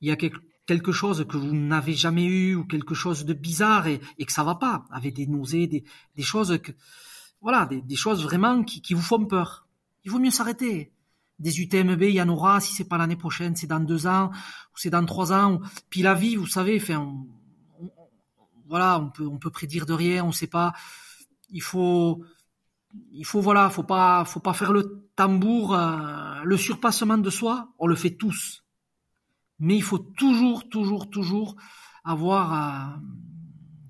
il 0.00 0.08
y 0.08 0.12
a 0.12 0.16
quelque 0.16 0.38
quelque 0.66 0.92
chose 0.92 1.24
que 1.28 1.36
vous 1.36 1.54
n'avez 1.54 1.94
jamais 1.94 2.24
eu 2.24 2.56
ou 2.56 2.64
quelque 2.64 2.94
chose 2.94 3.24
de 3.24 3.32
bizarre 3.32 3.86
et, 3.86 3.98
que 3.98 4.32
ça 4.32 4.44
va 4.44 4.56
pas, 4.56 4.84
avec 4.90 5.14
des 5.14 5.26
nausées, 5.26 5.66
des, 5.68 6.22
choses 6.22 6.58
que, 6.58 6.72
voilà, 7.40 7.66
des, 7.66 7.96
choses 7.96 8.24
vraiment 8.24 8.62
qui, 8.64 8.92
vous 8.92 9.02
font 9.02 9.24
peur. 9.24 9.66
Il 10.04 10.10
vaut 10.10 10.18
mieux 10.18 10.30
s'arrêter. 10.30 10.92
Des 11.38 11.60
UTMB, 11.60 12.02
il 12.02 12.14
y 12.14 12.22
en 12.22 12.28
aura, 12.28 12.60
si 12.60 12.72
c'est 12.72 12.88
pas 12.88 12.98
l'année 12.98 13.16
prochaine, 13.16 13.54
c'est 13.56 13.66
dans 13.66 13.80
deux 13.80 14.06
ans, 14.06 14.30
ou 14.30 14.76
c'est 14.76 14.90
dans 14.90 15.04
trois 15.04 15.32
ans. 15.32 15.60
Puis 15.90 16.02
la 16.02 16.14
vie, 16.14 16.36
vous 16.36 16.46
savez, 16.46 16.80
enfin, 16.80 16.96
on, 16.98 17.88
voilà, 18.68 18.98
on 18.98 19.10
peut, 19.10 19.26
on 19.26 19.38
peut 19.38 19.50
prédire 19.50 19.86
de 19.86 19.92
rien, 19.92 20.24
on 20.24 20.32
sait 20.32 20.46
pas. 20.46 20.72
Il 21.50 21.62
faut, 21.62 22.24
il 23.12 23.24
faut, 23.24 23.40
voilà, 23.40 23.70
faut 23.70 23.84
pas, 23.84 24.24
faut 24.24 24.40
pas 24.40 24.54
faire 24.54 24.72
le 24.72 25.06
tambour, 25.14 25.74
euh, 25.74 26.40
le 26.42 26.56
surpassement 26.56 27.18
de 27.18 27.30
soi, 27.30 27.68
on 27.78 27.86
le 27.86 27.94
fait 27.94 28.16
tous 28.16 28.65
mais 29.58 29.76
il 29.76 29.82
faut 29.82 29.98
toujours, 29.98 30.68
toujours, 30.68 31.10
toujours 31.10 31.56
avoir. 32.04 32.52
Euh, 32.52 32.96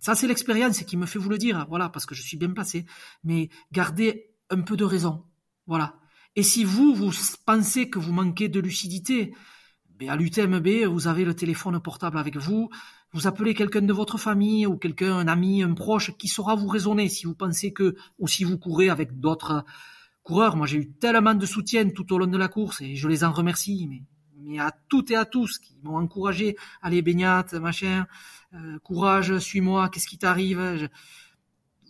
ça, 0.00 0.14
c'est 0.14 0.26
l'expérience 0.26 0.82
qui 0.82 0.96
me 0.96 1.06
fait 1.06 1.18
vous 1.18 1.28
le 1.28 1.38
dire, 1.38 1.66
voilà, 1.68 1.88
parce 1.88 2.06
que 2.06 2.14
je 2.14 2.22
suis 2.22 2.36
bien 2.36 2.50
passé. 2.50 2.86
Mais 3.24 3.48
gardez 3.72 4.30
un 4.50 4.60
peu 4.60 4.76
de 4.76 4.84
raison, 4.84 5.24
voilà. 5.66 5.96
Et 6.36 6.42
si 6.42 6.64
vous, 6.64 6.94
vous 6.94 7.10
pensez 7.44 7.88
que 7.88 7.98
vous 7.98 8.12
manquez 8.12 8.48
de 8.48 8.60
lucidité, 8.60 9.34
ben 9.98 10.10
à 10.10 10.16
l'UTMB, 10.16 10.84
vous 10.86 11.08
avez 11.08 11.24
le 11.24 11.34
téléphone 11.34 11.80
portable 11.80 12.18
avec 12.18 12.36
vous, 12.36 12.68
vous 13.12 13.26
appelez 13.26 13.54
quelqu'un 13.54 13.80
de 13.80 13.92
votre 13.94 14.18
famille 14.18 14.66
ou 14.66 14.76
quelqu'un, 14.76 15.16
un 15.16 15.28
ami, 15.28 15.62
un 15.62 15.72
proche, 15.72 16.14
qui 16.18 16.28
saura 16.28 16.54
vous 16.54 16.68
raisonner 16.68 17.08
si 17.08 17.24
vous 17.24 17.34
pensez 17.34 17.72
que, 17.72 17.96
ou 18.18 18.28
si 18.28 18.44
vous 18.44 18.58
courez 18.58 18.90
avec 18.90 19.18
d'autres 19.18 19.64
coureurs. 20.22 20.56
Moi, 20.56 20.66
j'ai 20.66 20.78
eu 20.78 20.92
tellement 20.92 21.34
de 21.34 21.46
soutien 21.46 21.88
tout 21.88 22.12
au 22.12 22.18
long 22.18 22.26
de 22.26 22.36
la 22.36 22.48
course 22.48 22.82
et 22.82 22.94
je 22.94 23.08
les 23.08 23.24
en 23.24 23.32
remercie, 23.32 23.86
mais 23.88 24.02
mais 24.38 24.58
à 24.58 24.72
toutes 24.88 25.10
et 25.10 25.16
à 25.16 25.24
tous 25.24 25.58
qui 25.58 25.76
m'ont 25.82 25.96
encouragé, 25.96 26.56
allez 26.82 27.02
baignade, 27.02 27.54
machin, 27.54 28.06
euh, 28.54 28.78
courage, 28.80 29.38
suis-moi, 29.38 29.88
qu'est-ce 29.88 30.06
qui 30.06 30.18
t'arrive, 30.18 30.88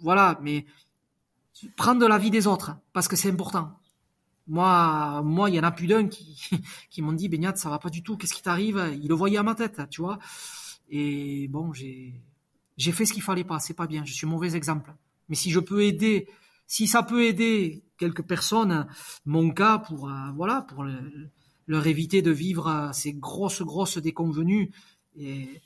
voilà, 0.03 0.39
mais 0.43 0.67
prendre 1.77 2.07
la 2.07 2.19
vie 2.19 2.31
des 2.31 2.47
autres, 2.47 2.77
parce 2.93 3.09
que 3.09 3.17
c'est 3.17 3.31
important. 3.31 3.79
Moi, 4.49 5.23
moi, 5.25 5.51
il 5.51 5.57
y 5.57 5.61
en 5.61 5.65
a 5.65 5.73
plus 5.73 5.87
d'un 5.87 6.07
qui, 6.07 6.39
qui 6.91 7.03
m'ont 7.03 7.13
dit, 7.13 7.29
baignade, 7.29 7.57
ça 7.57 7.69
va 7.69 7.79
pas 7.79 7.91
du 7.91 8.03
tout, 8.03 8.17
qu'est-ce 8.17 8.35
qui 8.35 8.43
t'arrive? 8.43 8.93
Il 9.03 9.09
le 9.09 9.15
voyait 9.15 9.39
à 9.39 9.43
ma 9.43 9.55
tête, 9.55 9.81
tu 9.91 10.03
vois. 10.03 10.19
Et 10.89 11.49
bon, 11.49 11.73
j'ai, 11.73 12.23
fait 12.93 13.05
ce 13.05 13.13
qu'il 13.13 13.23
fallait 13.23 13.45
pas, 13.45 13.59
c'est 13.59 13.75
pas 13.75 13.87
bien, 13.87 14.05
je 14.05 14.13
suis 14.13 14.27
mauvais 14.27 14.55
exemple. 14.55 14.95
Mais 15.29 15.35
si 15.35 15.51
je 15.51 15.59
peux 15.59 15.83
aider, 15.83 16.29
si 16.67 16.87
ça 16.87 17.03
peut 17.03 17.25
aider 17.25 17.85
quelques 17.99 18.23
personnes, 18.23 18.87
mon 19.25 19.51
cas 19.51 19.79
pour, 19.79 20.09
euh, 20.09 20.31
voilà, 20.37 20.63
pour 20.63 20.85
leur 21.67 21.87
éviter 21.87 22.23
de 22.23 22.31
vivre 22.31 22.91
ces 22.93 23.13
grosses, 23.13 23.63
grosses 23.63 23.99
déconvenues 23.99 24.71
et, 25.17 25.63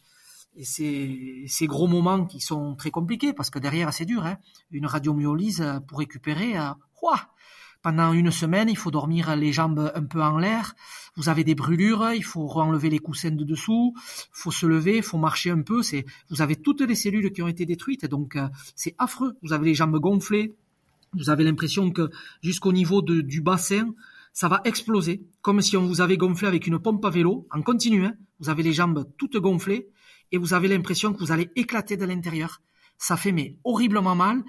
ces, 0.62 1.46
gros 1.62 1.86
moments 1.86 2.26
qui 2.26 2.40
sont 2.40 2.74
très 2.74 2.90
compliqués 2.90 3.32
parce 3.32 3.50
que 3.50 3.58
derrière 3.58 3.92
c'est 3.92 4.04
dur. 4.04 4.26
Hein. 4.26 4.38
Une 4.70 4.86
radiomyolyse 4.86 5.64
pour 5.86 5.98
récupérer, 5.98 6.58
euh, 6.58 6.72
pendant 7.82 8.12
une 8.12 8.30
semaine, 8.30 8.68
il 8.68 8.76
faut 8.76 8.90
dormir 8.90 9.34
les 9.36 9.52
jambes 9.52 9.90
un 9.94 10.04
peu 10.04 10.22
en 10.22 10.36
l'air. 10.36 10.74
Vous 11.16 11.30
avez 11.30 11.44
des 11.44 11.54
brûlures, 11.54 12.12
il 12.12 12.24
faut 12.24 12.46
enlever 12.60 12.90
les 12.90 12.98
coussins 12.98 13.30
de 13.30 13.44
dessous, 13.44 13.94
faut 14.32 14.50
se 14.50 14.66
lever, 14.66 15.00
faut 15.00 15.16
marcher 15.16 15.50
un 15.50 15.62
peu. 15.62 15.82
C'est, 15.82 16.04
vous 16.28 16.42
avez 16.42 16.56
toutes 16.56 16.82
les 16.82 16.94
cellules 16.94 17.32
qui 17.32 17.40
ont 17.40 17.48
été 17.48 17.64
détruites, 17.64 18.04
donc 18.04 18.36
euh, 18.36 18.48
c'est 18.76 18.94
affreux. 18.98 19.36
Vous 19.42 19.54
avez 19.54 19.64
les 19.64 19.74
jambes 19.74 19.98
gonflées, 19.98 20.54
vous 21.14 21.30
avez 21.30 21.42
l'impression 21.42 21.90
que 21.90 22.10
jusqu'au 22.42 22.72
niveau 22.72 23.00
du 23.02 23.40
bassin, 23.40 23.94
ça 24.32 24.48
va 24.48 24.60
exploser, 24.64 25.26
comme 25.42 25.60
si 25.60 25.76
on 25.76 25.86
vous 25.86 26.00
avait 26.00 26.16
gonflé 26.16 26.46
avec 26.46 26.66
une 26.66 26.78
pompe 26.78 27.04
à 27.04 27.10
vélo, 27.10 27.46
en 27.50 27.62
continu, 27.62 28.06
hein. 28.06 28.14
vous 28.38 28.48
avez 28.48 28.62
les 28.62 28.72
jambes 28.72 29.10
toutes 29.18 29.36
gonflées, 29.36 29.90
et 30.32 30.38
vous 30.38 30.54
avez 30.54 30.68
l'impression 30.68 31.12
que 31.12 31.18
vous 31.18 31.32
allez 31.32 31.50
éclater 31.56 31.96
de 31.96 32.04
l'intérieur. 32.04 32.62
Ça 32.98 33.16
fait 33.16 33.32
mais 33.32 33.58
horriblement 33.64 34.14
mal. 34.14 34.44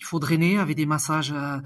Il 0.00 0.04
faut 0.04 0.18
drainer 0.18 0.58
avec 0.58 0.76
des 0.76 0.86
massages, 0.86 1.32
euh, 1.32 1.58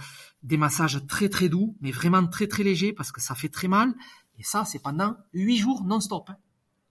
des 0.43 0.57
massages 0.57 1.07
très 1.07 1.29
très 1.29 1.49
doux, 1.49 1.77
mais 1.81 1.91
vraiment 1.91 2.27
très 2.27 2.47
très 2.47 2.62
légers 2.62 2.93
parce 2.93 3.12
que 3.12 3.21
ça 3.21 3.35
fait 3.35 3.49
très 3.49 3.68
mal. 3.68 3.95
Et 4.39 4.43
ça, 4.43 4.64
c'est 4.64 4.79
pendant 4.79 5.16
huit 5.33 5.59
jours 5.59 5.85
non-stop. 5.85 6.31
Hein. 6.31 6.37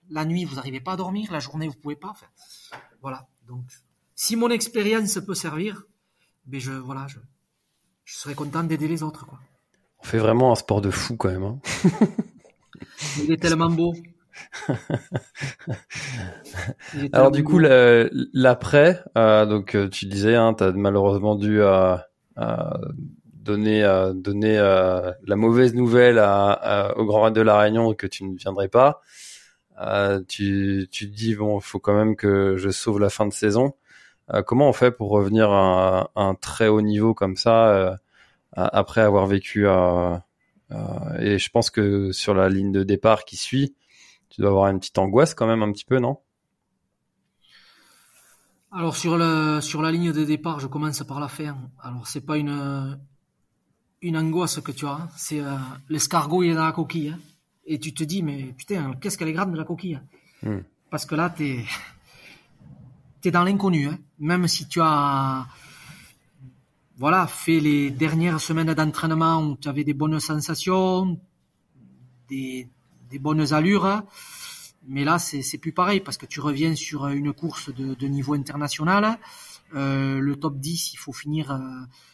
La 0.10 0.26
nuit, 0.26 0.46
vous 0.46 0.56
n'arrivez 0.56 0.80
pas 0.80 0.94
à 0.94 0.96
dormir, 0.96 1.32
la 1.32 1.40
journée, 1.40 1.68
vous 1.68 1.76
pouvez 1.76 1.96
pas. 1.96 2.10
Enfin, 2.10 2.28
voilà. 3.02 3.28
Donc, 3.48 3.66
si 4.16 4.36
mon 4.36 4.50
expérience 4.50 5.20
peut 5.26 5.36
servir, 5.36 5.84
ben 6.46 6.60
je 6.60 6.72
voilà, 6.72 7.08
je, 7.08 7.20
je 8.06 8.16
serais 8.16 8.36
content 8.36 8.64
d'aider 8.64 8.88
les 8.88 9.04
autres, 9.04 9.26
quoi. 9.26 9.40
On 10.02 10.06
fait 10.06 10.18
vraiment 10.18 10.52
un 10.52 10.56
sport 10.56 10.82
de 10.82 10.92
fou 10.92 11.18
quand 11.18 11.30
même. 11.30 11.44
Hein. 11.44 11.60
Il 13.24 13.32
est 13.32 13.38
tellement 13.38 13.70
beau. 13.70 13.94
Alors 17.14 17.32
du 17.32 17.44
coup, 17.44 17.60
l'après, 17.60 19.04
euh, 19.18 19.46
donc 19.46 19.76
euh, 19.76 19.90
tu 19.90 20.06
disais, 20.06 20.36
hein, 20.36 20.54
tu 20.54 20.64
as 20.64 20.72
malheureusement 20.72 21.36
dû 21.36 21.62
euh, 21.62 21.98
donner, 23.34 23.84
donner 24.16 24.58
la 24.58 25.36
mauvaise 25.36 25.76
nouvelle 25.76 26.20
à, 26.20 26.94
au 26.98 27.06
Grand 27.06 27.24
Raid 27.24 27.34
de 27.34 27.42
la 27.42 27.58
Réunion 27.58 27.94
que 27.94 28.08
tu 28.08 28.24
ne 28.24 28.36
viendrais 28.36 28.70
pas. 28.70 29.02
tu, 30.28 30.88
tu 30.92 31.10
te 31.10 31.16
dis, 31.16 31.36
bon, 31.36 31.60
il 31.60 31.64
faut 31.64 31.80
quand 31.80 31.96
même 31.96 32.16
que 32.16 32.56
je 32.58 32.70
sauve 32.70 33.00
la 33.00 33.10
fin 33.10 33.26
de 33.26 33.34
saison. 33.34 33.74
comment 34.46 34.70
on 34.70 34.74
fait 34.74 34.92
pour 34.92 35.10
revenir 35.10 35.52
à, 35.52 36.12
un 36.16 36.36
très 36.36 36.68
haut 36.68 36.82
niveau 36.82 37.14
comme 37.14 37.36
ça 37.36 37.98
après 38.54 39.02
avoir 39.02 39.28
vécu 39.28 39.68
et 39.68 41.38
je 41.40 41.50
pense 41.50 41.70
que 41.70 42.12
sur 42.12 42.34
la 42.34 42.50
ligne 42.50 42.72
de 42.72 42.84
départ 42.84 43.26
qui 43.26 43.38
suit, 43.38 43.76
tu 44.30 44.42
dois 44.42 44.52
avoir 44.52 44.68
une 44.70 44.80
petite 44.80 44.98
angoisse 44.98 45.34
quand 45.34 45.48
même 45.48 45.64
un 45.64 45.72
petit 45.72 45.86
peu, 45.86 46.00
non? 46.00 46.20
Alors 48.72 48.96
sur 48.96 49.18
le 49.18 49.62
sur 49.62 49.82
la 49.82 49.92
ligne 49.92 50.12
de 50.12 50.24
départ, 50.24 50.60
je 50.60 50.68
commence 50.68 51.04
par 51.04 51.20
la 51.20 51.28
fin. 51.28 51.58
Alors 51.82 52.06
c'est 52.08 52.22
pas 52.22 52.38
une 52.38 53.00
une 54.02 54.18
angoisse 54.18 54.60
que 54.62 54.72
tu 54.72 54.86
as, 54.86 54.92
hein. 54.92 55.10
c'est 55.18 55.42
euh, 55.42 55.56
l'escargot 55.90 56.44
il 56.44 56.52
est 56.52 56.56
dans 56.56 56.66
la 56.66 56.72
coquille. 56.72 57.10
Hein. 57.10 57.20
Et 57.66 57.80
tu 57.80 57.94
te 57.94 58.04
dis 58.04 58.22
mais 58.22 58.54
putain 58.58 58.94
qu'est-ce 59.02 59.18
qu'elle 59.18 59.30
est 59.30 59.34
grande 59.34 59.56
la 59.56 59.64
coquille. 59.64 60.00
Hmm. 60.44 60.60
Parce 60.92 61.06
que 61.06 61.16
là 61.16 61.32
t'es 61.32 61.66
t'es 63.22 63.32
dans 63.32 63.44
l'inconnu. 63.44 63.88
Hein. 63.88 63.98
Même 64.20 64.48
si 64.48 64.68
tu 64.68 64.80
as 64.84 65.48
voilà 67.00 67.26
fait 67.26 67.60
les 67.60 67.90
dernières 67.90 68.40
semaines 68.40 68.74
d'entraînement 68.74 69.42
où 69.44 69.58
tu 69.58 69.68
avais 69.68 69.84
des 69.84 69.96
bonnes 69.96 70.20
sensations, 70.20 71.20
des 72.30 72.70
des 73.10 73.18
bonnes 73.18 73.54
allures 73.54 74.04
mais 74.88 75.04
là, 75.04 75.20
c'est 75.20 75.58
plus 75.58 75.72
pareil 75.72 76.00
parce 76.00 76.18
que 76.18 76.26
tu 76.26 76.40
reviens 76.40 76.76
sur 76.76 77.08
une 77.08 77.34
course 77.34 77.70
de, 77.74 78.08
niveau 78.08 78.34
international. 78.34 79.20
Euh, 79.76 80.20
le 80.20 80.36
top 80.36 80.58
10, 80.58 80.94
il 80.94 80.98
faut 80.98 81.14
finir 81.14 81.52
euh, 81.52 81.60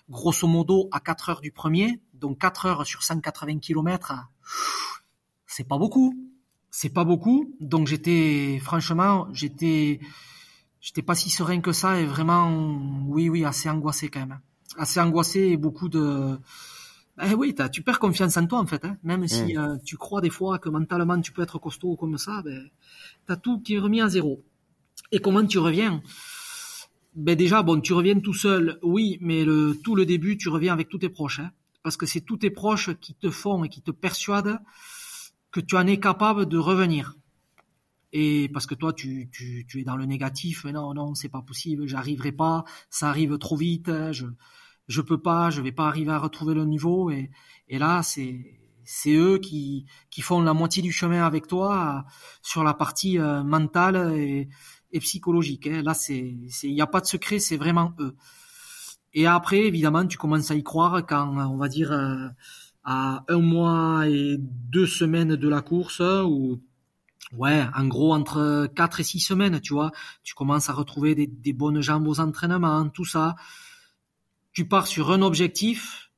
grosso 0.10 0.46
modo 0.46 0.90
à 0.92 1.00
4 1.00 1.30
heures 1.30 1.42
du 1.42 1.52
premier. 1.52 2.02
Donc 2.14 2.40
4 2.40 2.66
heures 2.66 2.86
sur 2.86 3.04
180 3.04 3.60
km, 3.60 4.14
c'est 5.48 5.68
pas 5.68 5.78
beaucoup. 5.78 6.14
C'est 6.70 6.90
pas 6.90 7.06
beaucoup. 7.06 7.56
Donc 7.62 7.88
j'étais, 7.88 8.60
franchement, 8.62 9.28
j'étais, 9.32 10.02
j'étais 10.82 11.02
pas 11.02 11.16
si 11.16 11.30
serein 11.30 11.62
que 11.62 11.72
ça 11.72 12.02
et 12.02 12.06
vraiment, 12.06 12.78
oui, 13.08 13.30
oui, 13.30 13.46
assez 13.46 13.70
angoissé 13.70 14.10
quand 14.10 14.20
même. 14.20 14.42
Assez 14.78 15.00
angoissé 15.00 15.40
et 15.42 15.58
beaucoup 15.58 15.90
de, 15.90 16.38
eh 17.22 17.34
oui, 17.34 17.56
tu 17.72 17.82
perds 17.82 18.00
confiance 18.00 18.36
en 18.38 18.46
toi 18.46 18.60
en 18.60 18.66
fait. 18.66 18.84
Hein. 18.84 18.98
Même 19.04 19.28
si 19.28 19.54
mm. 19.54 19.58
euh, 19.58 19.78
tu 19.86 19.98
crois 19.98 20.22
des 20.22 20.30
fois 20.30 20.60
que 20.60 20.70
mentalement 20.70 21.20
tu 21.22 21.32
peux 21.32 21.42
être 21.42 21.60
costaud 21.60 21.96
comme 21.96 22.18
ça, 22.18 22.42
ben, 22.44 22.70
tu 23.26 23.34
as 23.34 23.38
tout 23.38 23.60
qui 23.62 23.76
est 23.76 23.80
remis 23.80 24.02
à 24.02 24.10
zéro. 24.10 24.44
Et 25.12 25.20
comment 25.20 25.46
tu 25.46 25.60
reviens? 25.60 26.02
Ben 27.16 27.36
déjà, 27.38 27.64
bon, 27.64 27.80
tu 27.80 27.94
reviens 27.94 28.20
tout 28.20 28.34
seul, 28.34 28.78
oui, 28.82 29.18
mais 29.22 29.46
le, 29.46 29.80
tout 29.82 29.96
le 29.96 30.06
début, 30.06 30.38
tu 30.38 30.50
reviens 30.50 30.74
avec 30.74 30.90
tous 30.90 30.98
tes 30.98 31.10
proches. 31.10 31.40
Hein. 31.40 31.52
parce 31.84 31.96
que 31.96 32.06
c'est 32.06 32.22
tous 32.22 32.38
tes 32.38 32.50
proches 32.50 32.90
qui 33.00 33.14
te 33.14 33.30
font 33.30 33.64
et 33.64 33.70
qui 33.70 33.82
te 33.82 33.92
persuadent 33.92 34.60
que 35.52 35.62
tu 35.62 35.78
en 35.78 35.88
es 35.88 36.00
capable 36.00 36.48
de 36.48 36.58
revenir. 36.58 37.16
Et 38.18 38.48
parce 38.54 38.66
que 38.66 38.76
toi, 38.76 38.94
tu, 38.94 39.30
tu, 39.30 39.66
tu 39.68 39.82
es 39.82 39.84
dans 39.84 39.98
le 39.98 40.06
négatif, 40.06 40.64
mais 40.64 40.72
non, 40.72 40.94
non, 40.94 41.16
c'est 41.16 41.28
pas 41.28 41.42
possible, 41.42 41.86
j'arriverai 41.86 42.32
pas, 42.32 42.64
ça 42.90 43.10
arrive 43.10 43.38
trop 43.38 43.58
vite, 43.58 43.92
je 44.14 44.26
je 44.88 45.02
peux 45.02 45.22
pas, 45.22 45.50
je 45.50 45.62
vais 45.62 45.74
pas 45.74 45.88
arriver 45.88 46.12
à 46.12 46.20
retrouver 46.20 46.54
le 46.54 46.64
niveau. 46.66 47.10
Et, 47.12 47.30
et 47.68 47.78
là, 47.78 48.04
c'est 48.04 48.40
c'est 48.86 49.14
eux 49.14 49.38
qui, 49.40 49.86
qui 50.12 50.22
font 50.22 50.42
la 50.42 50.54
moitié 50.54 50.82
du 50.82 50.94
chemin 50.94 51.26
avec 51.26 51.48
toi 51.48 52.06
sur 52.42 52.64
la 52.64 52.74
partie 52.74 53.20
euh, 53.20 53.44
mentale 53.44 54.14
et, 54.16 54.48
et 54.94 55.00
psychologique. 55.02 55.68
Hein. 55.68 55.82
Là, 55.84 55.94
c'est 55.94 56.38
il 56.64 56.74
n'y 56.74 56.82
a 56.82 56.88
pas 56.88 57.02
de 57.02 57.08
secret, 57.08 57.40
c'est 57.40 57.58
vraiment 57.58 57.94
eux. 58.00 58.16
Et 59.14 59.28
après, 59.28 59.66
évidemment, 59.66 60.08
tu 60.08 60.18
commences 60.18 60.52
à 60.52 60.56
y 60.56 60.64
croire 60.64 61.06
quand, 61.06 61.36
on 61.52 61.58
va 61.58 61.68
dire, 61.68 61.92
euh, 61.92 62.30
à 62.86 63.26
un 63.28 63.40
mois 63.40 64.08
et 64.08 64.38
deux 64.40 64.88
semaines 64.88 65.36
de 65.36 65.50
la 65.50 65.62
course, 65.62 66.00
ou 66.00 66.62
ouais, 67.34 67.66
en 67.76 67.88
gros 67.88 68.14
entre 68.14 68.68
quatre 68.76 69.00
et 69.00 69.04
six 69.04 69.20
semaines, 69.20 69.60
tu 69.62 69.74
vois, 69.74 69.92
tu 70.24 70.34
commences 70.34 70.70
à 70.70 70.74
retrouver 70.74 71.16
des, 71.16 71.28
des 71.28 71.54
bonnes 71.54 71.82
jambes 71.82 72.08
aux 72.08 72.20
entraînements, 72.20 72.90
tout 72.90 73.06
ça 73.06 73.36
tu 74.56 74.66
pars 74.66 74.88
sur 74.88 75.12
un 75.12 75.22
objectif. 75.22 76.10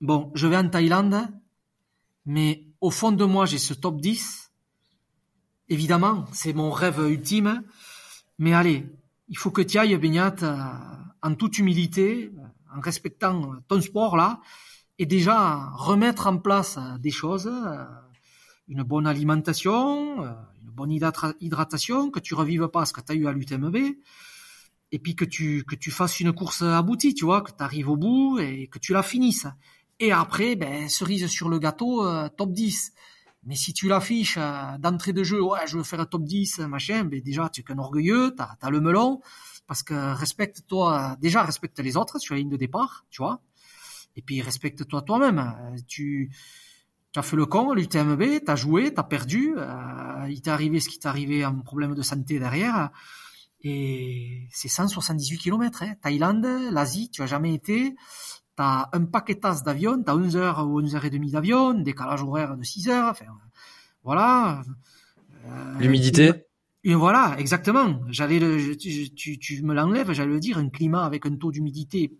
Bon, 0.00 0.30
je 0.34 0.46
vais 0.46 0.56
en 0.56 0.68
Thaïlande, 0.68 1.28
mais 2.24 2.64
au 2.80 2.90
fond 2.90 3.10
de 3.10 3.24
moi, 3.24 3.44
j'ai 3.44 3.58
ce 3.58 3.74
top 3.74 4.00
10. 4.00 4.52
Évidemment, 5.68 6.26
c'est 6.32 6.52
mon 6.52 6.70
rêve 6.70 7.00
ultime. 7.00 7.64
Mais 8.38 8.54
allez, 8.54 8.86
il 9.28 9.36
faut 9.36 9.50
que 9.50 9.62
tu 9.62 9.78
ailles, 9.78 9.96
Beignat, 9.98 10.36
euh, 10.44 10.56
en 11.22 11.34
toute 11.34 11.58
humilité, 11.58 12.32
en 12.74 12.80
respectant 12.80 13.56
ton 13.66 13.80
sport 13.80 14.16
là, 14.16 14.40
et 15.00 15.06
déjà 15.06 15.70
remettre 15.74 16.28
en 16.28 16.38
place 16.38 16.78
des 17.00 17.10
choses, 17.10 17.50
euh, 17.52 17.84
une 18.70 18.84
bonne 18.84 19.06
alimentation, 19.06 20.24
euh, 20.24 20.32
une 20.62 20.70
bonne 20.70 20.92
hydratation, 20.92 22.10
que 22.10 22.20
tu 22.20 22.34
revives 22.34 22.68
pas 22.68 22.86
ce 22.86 22.92
que 22.92 23.00
tu 23.00 23.12
as 23.12 23.14
eu 23.16 23.26
à 23.26 23.32
l'UTMB, 23.32 23.76
et 24.92 24.98
puis 24.98 25.14
que 25.16 25.24
tu 25.24 25.64
que 25.64 25.74
tu 25.74 25.90
fasses 25.90 26.20
une 26.20 26.32
course 26.32 26.62
aboutie, 26.62 27.12
tu 27.14 27.24
vois, 27.24 27.42
que 27.42 27.50
tu 27.50 27.62
arrives 27.62 27.90
au 27.90 27.96
bout 27.96 28.38
et 28.38 28.68
que 28.68 28.78
tu 28.78 28.92
la 28.92 29.02
finisses. 29.02 29.48
Et 29.98 30.12
après, 30.12 30.54
ben 30.54 30.88
cerise 30.88 31.26
sur 31.26 31.48
le 31.48 31.58
gâteau, 31.58 32.06
euh, 32.06 32.28
top 32.28 32.52
10. 32.52 32.92
Mais 33.44 33.56
si 33.56 33.72
tu 33.72 33.88
l'affiches 33.88 34.38
euh, 34.38 34.78
d'entrée 34.78 35.12
de 35.12 35.24
jeu, 35.24 35.42
ouais, 35.42 35.66
je 35.66 35.76
veux 35.76 35.84
faire 35.84 36.00
un 36.00 36.06
top 36.06 36.24
10, 36.24 36.60
machin, 36.60 37.04
ben 37.04 37.20
déjà 37.20 37.48
tu 37.48 37.62
es 37.62 37.64
qu'un 37.64 37.78
orgueilleux, 37.78 38.34
t'as 38.36 38.54
as 38.60 38.70
le 38.70 38.80
melon, 38.80 39.20
parce 39.66 39.82
que 39.82 40.14
respecte-toi, 40.14 41.16
déjà 41.20 41.42
respecte 41.42 41.80
les 41.80 41.96
autres 41.96 42.20
sur 42.20 42.34
la 42.34 42.40
ligne 42.40 42.50
de 42.50 42.56
départ, 42.56 43.04
tu 43.10 43.20
vois. 43.22 43.42
Et 44.16 44.22
puis 44.22 44.42
respecte-toi 44.42 45.02
toi-même. 45.02 45.54
Tu 45.88 46.30
tu 47.12 47.18
as 47.18 47.22
fait 47.22 47.36
le 47.36 47.46
con, 47.46 47.72
l'UTMB, 47.72 48.44
t'as 48.44 48.56
joué, 48.56 48.94
t'as 48.94 49.02
perdu, 49.02 49.54
euh, 49.56 50.26
il 50.28 50.40
t'est 50.42 50.50
arrivé 50.50 50.80
ce 50.80 50.88
qui 50.88 50.98
t'est 50.98 51.08
arrivé, 51.08 51.42
un 51.42 51.54
problème 51.54 51.94
de 51.94 52.02
santé 52.02 52.38
derrière. 52.38 52.90
Et 53.62 54.46
c'est 54.50 54.68
178 54.68 55.38
km, 55.38 55.82
hein. 55.82 55.94
Thaïlande, 56.00 56.46
l'Asie, 56.70 57.10
tu 57.10 57.22
as 57.22 57.26
jamais 57.26 57.52
été. 57.52 57.94
Tu 58.56 58.62
as 58.62 58.88
un 58.92 59.04
paquetage 59.04 59.62
d'avion, 59.62 60.02
tu 60.02 60.10
as 60.10 60.16
11 60.16 60.36
heures 60.36 60.66
ou 60.66 60.80
11 60.80 60.94
heures 60.94 61.04
et 61.04 61.10
demie 61.10 61.32
d'avion, 61.32 61.74
décalage 61.74 62.22
horaire 62.22 62.56
de 62.56 62.62
6 62.62 62.88
heures, 62.88 63.10
enfin, 63.10 63.26
voilà. 64.04 64.62
Euh, 65.46 65.78
L'humidité 65.78 66.46
et 66.82 66.94
voilà, 66.94 67.36
exactement. 67.38 68.00
J'allais 68.08 68.38
le, 68.38 68.74
tu, 68.74 69.38
tu, 69.38 69.62
me 69.62 69.74
l'enlèves, 69.74 70.12
j'allais 70.12 70.32
le 70.32 70.40
dire, 70.40 70.56
un 70.56 70.70
climat 70.70 71.04
avec 71.04 71.26
un 71.26 71.36
taux 71.36 71.50
d'humidité. 71.50 72.16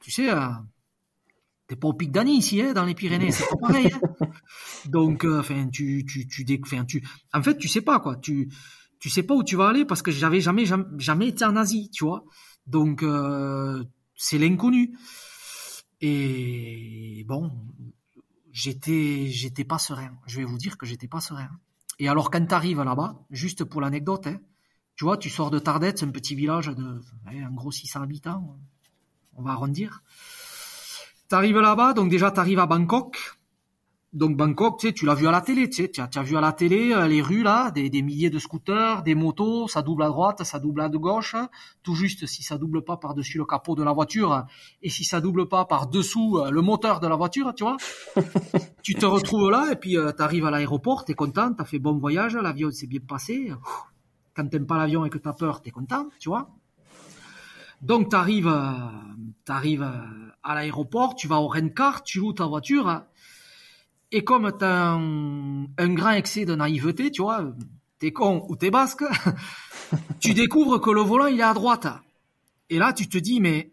Tu 0.00 0.10
sais, 0.10 0.30
euh, 0.30 0.48
t'es 1.70 1.76
pas 1.76 1.86
au 1.86 1.92
pic 1.92 2.10
d'année 2.10 2.32
ici, 2.32 2.60
hein, 2.60 2.72
dans 2.72 2.84
les 2.84 2.96
Pyrénées, 2.96 3.30
c'est 3.30 3.48
pas 3.48 3.68
pareil. 3.68 3.92
Hein. 3.94 4.26
Donc, 4.86 5.24
euh, 5.24 5.38
enfin, 5.38 5.68
tu, 5.68 6.04
tu, 6.04 6.26
tu, 6.26 6.44
tu, 6.44 7.08
en 7.32 7.42
fait, 7.44 7.56
tu 7.58 7.68
sais 7.68 7.80
pas 7.80 8.00
quoi. 8.00 8.16
Tu, 8.16 8.50
tu 8.98 9.08
sais 9.08 9.22
pas 9.22 9.34
où 9.34 9.44
tu 9.44 9.54
vas 9.54 9.68
aller 9.68 9.84
parce 9.84 10.02
que 10.02 10.10
j'avais 10.10 10.40
jamais, 10.40 10.64
jamais, 10.98 11.28
été 11.28 11.44
en 11.44 11.54
Asie, 11.54 11.88
tu 11.90 12.04
vois. 12.04 12.24
Donc 12.66 13.04
euh, 13.04 13.84
c'est 14.16 14.36
l'inconnu. 14.36 14.98
Et 16.00 17.24
bon, 17.28 17.52
j'étais, 18.50 19.28
j'étais 19.28 19.64
pas 19.64 19.78
serein. 19.78 20.18
Je 20.26 20.38
vais 20.38 20.44
vous 20.44 20.58
dire 20.58 20.76
que 20.76 20.86
j'étais 20.86 21.08
pas 21.08 21.20
serein. 21.20 21.50
Et 22.00 22.08
alors 22.08 22.32
quand 22.32 22.44
tu 22.44 22.52
arrives 22.52 22.82
là-bas, 22.82 23.14
juste 23.30 23.62
pour 23.62 23.80
l'anecdote, 23.80 24.26
hein, 24.26 24.40
tu 24.96 25.04
vois, 25.04 25.16
tu 25.16 25.30
sors 25.30 25.52
de 25.52 25.60
Tardette, 25.60 25.98
c'est 25.98 26.06
un 26.06 26.10
petit 26.10 26.34
village 26.34 26.66
de, 26.66 27.00
en 27.28 27.54
gros 27.54 27.70
600 27.70 28.02
habitants, 28.02 28.58
on 29.36 29.42
va 29.42 29.52
arrondir. 29.52 30.02
Tu 31.30 31.36
arrives 31.36 31.60
là-bas, 31.60 31.92
donc 31.92 32.10
déjà 32.10 32.32
tu 32.32 32.40
arrives 32.40 32.58
à 32.58 32.66
Bangkok, 32.66 33.16
donc 34.12 34.36
Bangkok, 34.36 34.80
tu 34.80 34.88
sais, 34.88 34.92
tu 34.92 35.06
l'as 35.06 35.14
vu 35.14 35.28
à 35.28 35.30
la 35.30 35.40
télé, 35.40 35.70
tu 35.70 35.84
sais, 35.84 35.88
tu 35.88 36.00
as, 36.00 36.22
vu 36.24 36.36
à 36.36 36.40
la 36.40 36.52
télé 36.52 36.92
euh, 36.92 37.06
les 37.06 37.22
rues 37.22 37.44
là, 37.44 37.70
des, 37.70 38.02
milliers 38.02 38.30
de 38.30 38.40
scooters, 38.40 39.04
des 39.04 39.14
motos, 39.14 39.68
ça 39.68 39.82
double 39.82 40.02
à 40.02 40.08
droite, 40.08 40.42
ça 40.42 40.58
double 40.58 40.80
à 40.80 40.88
gauche, 40.88 41.36
tout 41.84 41.94
juste 41.94 42.26
si 42.26 42.42
ça 42.42 42.58
double 42.58 42.82
pas 42.82 42.96
par-dessus 42.96 43.38
le 43.38 43.44
capot 43.44 43.76
de 43.76 43.84
la 43.84 43.92
voiture 43.92 44.44
et 44.82 44.90
si 44.90 45.04
ça 45.04 45.20
double 45.20 45.48
pas 45.48 45.64
par-dessous 45.66 46.38
euh, 46.38 46.50
le 46.50 46.62
moteur 46.62 46.98
de 46.98 47.06
la 47.06 47.14
voiture, 47.14 47.54
tu 47.54 47.62
vois. 47.62 47.76
tu 48.82 48.96
te 48.96 49.06
retrouves 49.06 49.52
là 49.52 49.68
et 49.70 49.76
puis 49.76 49.96
euh, 49.96 50.10
tu 50.10 50.24
arrives 50.24 50.46
à 50.46 50.50
l'aéroport, 50.50 51.04
tu 51.04 51.12
es 51.12 51.14
content, 51.14 51.54
tu 51.54 51.62
as 51.62 51.64
fait 51.64 51.78
bon 51.78 51.96
voyage, 51.96 52.34
l'avion 52.34 52.72
s'est 52.72 52.88
bien 52.88 53.00
passé. 53.06 53.52
Quand 54.34 54.48
t'aimes 54.48 54.66
pas 54.66 54.78
l'avion 54.78 55.04
et 55.04 55.10
que 55.10 55.18
tu 55.18 55.28
as 55.28 55.34
peur, 55.34 55.62
tu 55.62 55.68
es 55.68 55.70
content, 55.70 56.08
tu 56.18 56.28
vois. 56.28 56.50
Donc 57.80 58.10
tu 58.10 58.16
arrives, 58.16 58.48
à 60.42 60.54
l'aéroport, 60.54 61.14
tu 61.14 61.28
vas 61.28 61.40
au 61.40 61.48
rent-car, 61.48 62.02
tu 62.02 62.18
loues 62.18 62.32
ta 62.32 62.46
voiture 62.46 63.04
et 64.12 64.24
comme 64.24 64.50
tu 64.56 64.64
as 64.64 64.92
un, 64.92 65.94
grand 65.94 66.10
excès 66.10 66.44
de 66.44 66.54
naïveté, 66.54 67.10
tu 67.10 67.22
vois, 67.22 67.44
t'es 67.98 68.12
con 68.12 68.44
ou 68.48 68.56
t'es 68.56 68.70
basque, 68.70 69.04
tu 70.20 70.34
découvres 70.34 70.80
que 70.80 70.90
le 70.90 71.00
volant 71.00 71.26
il 71.26 71.38
est 71.38 71.44
à 71.44 71.54
droite. 71.54 71.86
Et 72.70 72.78
là 72.78 72.92
tu 72.92 73.08
te 73.08 73.18
dis 73.18 73.40
mais 73.40 73.72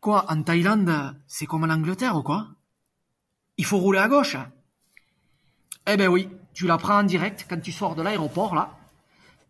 quoi 0.00 0.30
en 0.30 0.42
Thaïlande 0.42 1.14
c'est 1.26 1.46
comme 1.46 1.64
en 1.64 1.72
Angleterre 1.72 2.16
ou 2.16 2.22
quoi? 2.22 2.48
Il 3.58 3.66
faut 3.66 3.78
rouler 3.78 3.98
à 3.98 4.08
gauche. 4.08 4.36
Eh 5.86 5.96
ben 5.96 6.08
oui, 6.08 6.28
tu 6.54 6.66
la 6.66 6.78
prends 6.78 7.00
en 7.00 7.02
direct 7.02 7.46
quand 7.48 7.60
tu 7.60 7.72
sors 7.72 7.94
de 7.94 8.02
l'aéroport 8.02 8.54
là. 8.54 8.78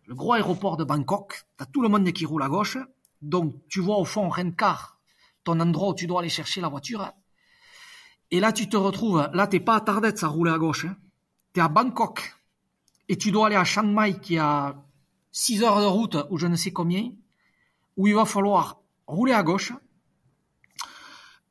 le 0.07 0.15
gros 0.15 0.33
aéroport 0.33 0.75
de 0.75 0.83
Bangkok. 0.83 1.45
T'as 1.55 1.65
tout 1.65 1.81
le 1.81 1.87
monde 1.87 2.11
qui 2.11 2.25
roule 2.25 2.43
à 2.43 2.49
gauche. 2.49 2.77
Donc, 3.21 3.55
tu 3.69 3.79
vois 3.79 3.97
au 3.97 4.05
fond, 4.05 4.29
Rencar, 4.29 4.99
ton 5.43 5.59
endroit 5.59 5.89
où 5.89 5.95
tu 5.95 6.07
dois 6.07 6.21
aller 6.21 6.29
chercher 6.29 6.61
la 6.61 6.69
voiture. 6.69 7.11
Et 8.31 8.39
là, 8.39 8.51
tu 8.53 8.69
te 8.69 8.77
retrouves, 8.77 9.29
là, 9.33 9.47
t'es 9.47 9.59
pas 9.59 9.75
à 9.75 9.81
Tardette 9.81 10.23
à 10.23 10.27
rouler 10.27 10.51
à 10.51 10.57
gauche. 10.57 10.85
Hein. 10.85 10.95
T'es 11.53 11.61
à 11.61 11.67
Bangkok. 11.67 12.35
Et 13.09 13.17
tu 13.17 13.31
dois 13.31 13.47
aller 13.47 13.55
à 13.55 13.65
Chiang 13.65 13.83
Mai 13.83 14.19
qui 14.19 14.37
a 14.37 14.75
6 15.31 15.63
heures 15.63 15.81
de 15.81 15.85
route 15.85 16.17
ou 16.29 16.37
je 16.37 16.47
ne 16.47 16.55
sais 16.55 16.71
combien, 16.71 17.11
où 17.97 18.07
il 18.07 18.15
va 18.15 18.25
falloir 18.25 18.81
rouler 19.07 19.33
à 19.33 19.43
gauche. 19.43 19.73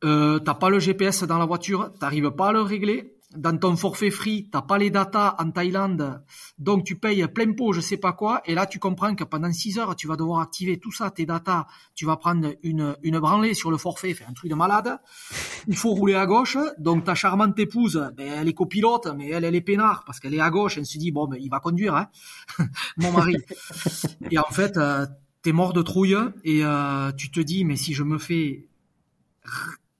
Euh, 0.04 0.38
t'as 0.38 0.54
pas 0.54 0.70
le 0.70 0.78
GPS 0.78 1.24
dans 1.24 1.38
la 1.38 1.44
voiture, 1.44 1.92
t'arrives 1.98 2.30
pas 2.30 2.48
à 2.48 2.52
le 2.52 2.62
régler 2.62 3.14
dans 3.36 3.56
ton 3.56 3.76
forfait 3.76 4.10
free, 4.10 4.48
t'as 4.50 4.62
pas 4.62 4.76
les 4.76 4.90
datas 4.90 5.36
en 5.38 5.50
Thaïlande, 5.50 6.22
donc 6.58 6.84
tu 6.84 6.96
payes 6.96 7.26
plein 7.28 7.52
pot, 7.52 7.72
je 7.72 7.80
sais 7.80 7.96
pas 7.96 8.12
quoi, 8.12 8.42
et 8.44 8.54
là 8.54 8.66
tu 8.66 8.78
comprends 8.78 9.14
que 9.14 9.22
pendant 9.22 9.52
6 9.52 9.78
heures, 9.78 9.94
tu 9.94 10.08
vas 10.08 10.16
devoir 10.16 10.40
activer 10.40 10.78
tout 10.78 10.90
ça, 10.90 11.10
tes 11.10 11.26
datas, 11.26 11.66
tu 11.94 12.06
vas 12.06 12.16
prendre 12.16 12.52
une, 12.62 12.96
une 13.02 13.20
branlée 13.20 13.54
sur 13.54 13.70
le 13.70 13.76
forfait, 13.76 14.14
faire 14.14 14.28
un 14.28 14.32
truc 14.32 14.50
de 14.50 14.56
malade. 14.56 14.98
Il 15.68 15.76
faut 15.76 15.90
rouler 15.90 16.14
à 16.14 16.26
gauche, 16.26 16.56
donc 16.78 17.04
ta 17.04 17.14
charmante 17.14 17.58
épouse, 17.58 18.10
ben, 18.16 18.32
elle 18.40 18.48
est 18.48 18.54
copilote, 18.54 19.08
mais 19.16 19.28
elle, 19.28 19.44
elle 19.44 19.54
est 19.54 19.60
peinard, 19.60 20.04
parce 20.04 20.18
qu'elle 20.18 20.34
est 20.34 20.40
à 20.40 20.50
gauche, 20.50 20.76
elle 20.78 20.86
se 20.86 20.98
dit, 20.98 21.12
bon, 21.12 21.28
ben, 21.28 21.38
il 21.40 21.50
va 21.50 21.60
conduire, 21.60 21.94
hein, 21.94 22.08
mon 22.96 23.12
mari. 23.12 23.36
et 24.30 24.38
en 24.38 24.50
fait, 24.50 24.76
euh, 24.76 25.06
t'es 25.42 25.52
mort 25.52 25.72
de 25.72 25.82
trouille, 25.82 26.16
et 26.42 26.64
euh, 26.64 27.12
tu 27.12 27.30
te 27.30 27.40
dis, 27.40 27.64
mais 27.64 27.76
si 27.76 27.94
je 27.94 28.02
me 28.02 28.18
fais 28.18 28.66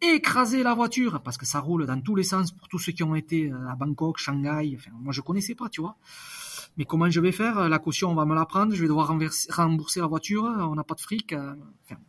écraser 0.00 0.62
la 0.62 0.74
voiture 0.74 1.20
parce 1.22 1.36
que 1.36 1.46
ça 1.46 1.60
roule 1.60 1.86
dans 1.86 2.00
tous 2.00 2.14
les 2.14 2.22
sens 2.22 2.52
pour 2.52 2.68
tous 2.68 2.78
ceux 2.78 2.92
qui 2.92 3.02
ont 3.02 3.14
été 3.14 3.50
euh, 3.50 3.68
à 3.68 3.76
Bangkok, 3.76 4.18
Shanghai. 4.18 4.74
Enfin, 4.76 4.90
moi, 4.94 5.12
je 5.12 5.20
connaissais 5.20 5.54
pas, 5.54 5.68
tu 5.68 5.80
vois. 5.80 5.96
Mais 6.76 6.84
comment 6.84 7.10
je 7.10 7.20
vais 7.20 7.32
faire? 7.32 7.68
La 7.68 7.78
caution, 7.78 8.10
on 8.10 8.14
va 8.14 8.24
me 8.24 8.34
la 8.34 8.46
prendre. 8.46 8.74
Je 8.74 8.80
vais 8.80 8.88
devoir 8.88 9.12
rembourser 9.50 10.00
la 10.00 10.06
voiture. 10.06 10.44
On 10.44 10.74
n'a 10.74 10.84
pas 10.84 10.94
de 10.94 11.00
fric. 11.00 11.32
Euh, 11.32 11.54
enfin, 11.84 12.00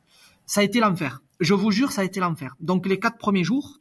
ça 0.46 0.62
a 0.62 0.64
été 0.64 0.80
l'enfer. 0.80 1.22
Je 1.40 1.54
vous 1.54 1.72
jure, 1.72 1.92
ça 1.92 2.02
a 2.02 2.04
été 2.04 2.20
l'enfer. 2.20 2.56
Donc 2.60 2.86
les 2.86 3.00
quatre 3.00 3.18
premiers 3.18 3.44
jours. 3.44 3.80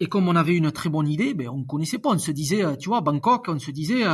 Et 0.00 0.08
comme 0.08 0.26
on 0.26 0.34
avait 0.34 0.56
une 0.56 0.72
très 0.72 0.88
bonne 0.88 1.06
idée, 1.06 1.34
ben 1.34 1.48
on 1.48 1.64
connaissait 1.64 1.98
pas. 1.98 2.10
On 2.10 2.18
se 2.18 2.32
disait, 2.32 2.64
euh, 2.64 2.76
tu 2.76 2.88
vois, 2.88 3.02
Bangkok, 3.02 3.46
on 3.48 3.58
se 3.58 3.70
disait, 3.70 4.04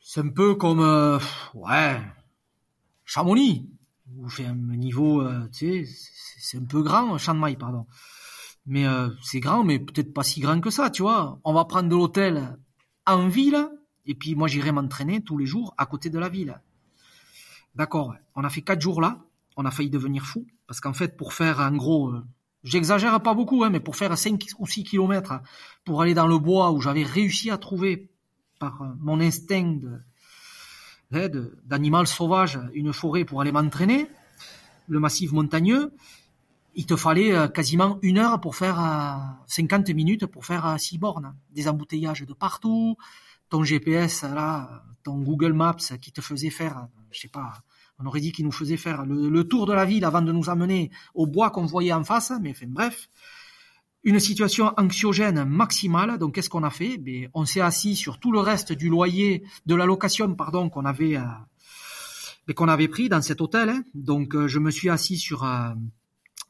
c'est 0.00 0.20
un 0.20 0.28
peu 0.28 0.54
comme, 0.54 0.80
ouais, 1.54 2.00
Chamonix. 3.04 3.68
Ou 4.16 4.28
un 4.38 4.76
niveau, 4.76 5.28
tu 5.52 5.84
sais 5.84 6.15
c'est 6.46 6.58
un 6.58 6.64
peu 6.64 6.80
grand, 6.80 7.18
Chiang 7.18 7.34
Mai, 7.34 7.56
pardon. 7.56 7.86
Mais 8.66 8.86
euh, 8.86 9.10
c'est 9.20 9.40
grand, 9.40 9.64
mais 9.64 9.80
peut-être 9.80 10.14
pas 10.14 10.22
si 10.22 10.40
grand 10.40 10.60
que 10.60 10.70
ça, 10.70 10.90
tu 10.90 11.02
vois. 11.02 11.40
On 11.42 11.52
va 11.52 11.64
prendre 11.64 11.88
de 11.88 11.96
l'hôtel 11.96 12.56
en 13.04 13.26
ville, 13.26 13.68
et 14.06 14.14
puis 14.14 14.36
moi 14.36 14.46
j'irai 14.46 14.70
m'entraîner 14.70 15.20
tous 15.22 15.38
les 15.38 15.46
jours 15.46 15.74
à 15.76 15.86
côté 15.86 16.08
de 16.08 16.18
la 16.20 16.28
ville. 16.28 16.60
D'accord, 17.74 18.14
on 18.36 18.44
a 18.44 18.48
fait 18.48 18.62
quatre 18.62 18.80
jours 18.80 19.00
là, 19.00 19.18
on 19.56 19.64
a 19.64 19.72
failli 19.72 19.90
devenir 19.90 20.24
fou, 20.24 20.46
parce 20.68 20.80
qu'en 20.80 20.92
fait, 20.92 21.16
pour 21.16 21.34
faire 21.34 21.58
en 21.58 21.72
gros, 21.72 22.10
euh, 22.10 22.24
j'exagère 22.62 23.20
pas 23.20 23.34
beaucoup, 23.34 23.64
hein, 23.64 23.70
mais 23.70 23.80
pour 23.80 23.96
faire 23.96 24.16
5 24.16 24.46
ou 24.60 24.68
6 24.68 24.84
kilomètres, 24.84 25.40
pour 25.84 26.00
aller 26.00 26.14
dans 26.14 26.28
le 26.28 26.38
bois 26.38 26.70
où 26.70 26.80
j'avais 26.80 27.02
réussi 27.02 27.50
à 27.50 27.58
trouver 27.58 28.08
par 28.60 28.82
euh, 28.82 28.86
mon 29.00 29.20
instinct 29.20 29.80
d'animal 31.10 32.06
sauvage 32.06 32.60
une 32.72 32.92
forêt 32.92 33.24
pour 33.24 33.40
aller 33.40 33.52
m'entraîner, 33.52 34.06
le 34.88 35.00
massif 35.00 35.32
montagneux, 35.32 35.92
il 36.76 36.84
te 36.84 36.94
fallait 36.94 37.34
euh, 37.34 37.48
quasiment 37.48 37.98
une 38.02 38.18
heure 38.18 38.40
pour 38.40 38.54
faire 38.54 38.76
50 39.46 39.88
euh, 39.88 39.94
minutes 39.94 40.26
pour 40.26 40.44
faire 40.44 40.78
6 40.78 40.94
euh, 40.94 40.98
bornes. 40.98 41.34
Des 41.50 41.68
embouteillages 41.68 42.22
de 42.22 42.34
partout, 42.34 42.96
ton 43.48 43.64
GPS 43.64 44.22
là, 44.22 44.84
ton 45.02 45.18
Google 45.18 45.54
Maps 45.54 45.76
qui 46.00 46.12
te 46.12 46.20
faisait 46.20 46.50
faire, 46.50 46.86
je 47.10 47.20
sais 47.20 47.28
pas, 47.28 47.54
on 47.98 48.04
aurait 48.04 48.20
dit 48.20 48.30
qu'il 48.30 48.44
nous 48.44 48.52
faisait 48.52 48.76
faire 48.76 49.06
le, 49.06 49.44
tour 49.44 49.64
de 49.64 49.72
la 49.72 49.86
ville 49.86 50.04
avant 50.04 50.20
de 50.20 50.30
nous 50.32 50.50
amener 50.50 50.90
au 51.14 51.26
bois 51.26 51.50
qu'on 51.50 51.64
voyait 51.64 51.94
en 51.94 52.04
face, 52.04 52.30
mais 52.42 52.50
enfin 52.50 52.66
bref. 52.68 53.08
Une 54.04 54.20
situation 54.20 54.72
anxiogène 54.76 55.44
maximale. 55.44 56.18
Donc 56.18 56.34
qu'est-ce 56.34 56.50
qu'on 56.50 56.62
a 56.62 56.70
fait? 56.70 56.98
Ben, 56.98 57.28
On 57.34 57.44
s'est 57.44 57.62
assis 57.62 57.96
sur 57.96 58.20
tout 58.20 58.30
le 58.30 58.38
reste 58.38 58.72
du 58.72 58.88
loyer, 58.88 59.42
de 59.64 59.74
la 59.74 59.86
location, 59.86 60.32
pardon, 60.34 60.68
qu'on 60.68 60.84
avait, 60.84 61.18
ben, 62.46 62.54
qu'on 62.54 62.68
avait 62.68 62.86
pris 62.86 63.08
dans 63.08 63.22
cet 63.22 63.40
hôtel. 63.40 63.70
Hein. 63.70 63.82
Donc 63.94 64.36
je 64.46 64.58
me 64.60 64.70
suis 64.70 64.90
assis 64.90 65.16
sur 65.16 65.44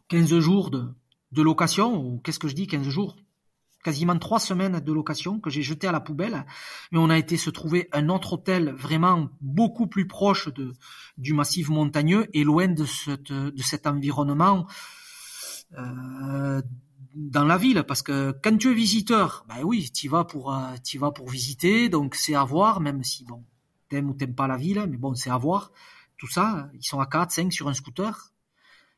15 0.08 0.38
jours 0.38 0.70
de, 0.70 0.84
de 1.32 1.42
location, 1.42 1.96
ou 1.96 2.18
qu'est-ce 2.18 2.38
que 2.38 2.48
je 2.48 2.54
dis, 2.54 2.66
15 2.66 2.88
jours? 2.88 3.16
Quasiment 3.82 4.18
trois 4.18 4.40
semaines 4.40 4.80
de 4.80 4.92
location 4.92 5.38
que 5.38 5.48
j'ai 5.48 5.62
jeté 5.62 5.86
à 5.86 5.92
la 5.92 6.00
poubelle, 6.00 6.44
mais 6.90 6.98
on 6.98 7.08
a 7.08 7.18
été 7.18 7.36
se 7.36 7.50
trouver 7.50 7.88
un 7.92 8.08
autre 8.08 8.32
hôtel 8.32 8.70
vraiment 8.70 9.28
beaucoup 9.40 9.86
plus 9.86 10.08
proche 10.08 10.52
de, 10.52 10.72
du 11.18 11.34
massif 11.34 11.68
montagneux 11.68 12.26
et 12.34 12.42
loin 12.42 12.66
de, 12.66 12.84
cette, 12.84 13.32
de 13.32 13.62
cet 13.62 13.86
environnement 13.86 14.66
euh, 15.78 16.60
dans 17.14 17.44
la 17.44 17.56
ville, 17.56 17.84
parce 17.86 18.02
que 18.02 18.34
quand 18.42 18.56
tu 18.56 18.70
es 18.70 18.74
visiteur, 18.74 19.46
ben 19.48 19.62
oui, 19.62 19.90
tu 19.90 20.08
vas 20.08 20.24
pour 20.24 20.52
euh, 20.52 20.74
tu 20.84 20.98
vas 20.98 21.12
pour 21.12 21.30
visiter, 21.30 21.88
donc 21.88 22.14
c'est 22.14 22.34
à 22.34 22.44
voir, 22.44 22.80
même 22.80 23.02
si 23.04 23.24
bon, 23.24 23.44
t'aimes 23.88 24.10
ou 24.10 24.14
t'aimes 24.14 24.34
pas 24.34 24.46
la 24.46 24.56
ville, 24.56 24.84
mais 24.88 24.96
bon, 24.96 25.14
c'est 25.14 25.30
à 25.30 25.36
voir. 25.36 25.72
Tout 26.18 26.28
ça, 26.28 26.68
ils 26.74 26.84
sont 26.84 27.00
à 27.00 27.06
4, 27.06 27.30
5 27.30 27.52
sur 27.52 27.68
un 27.68 27.74
scooter, 27.74 28.32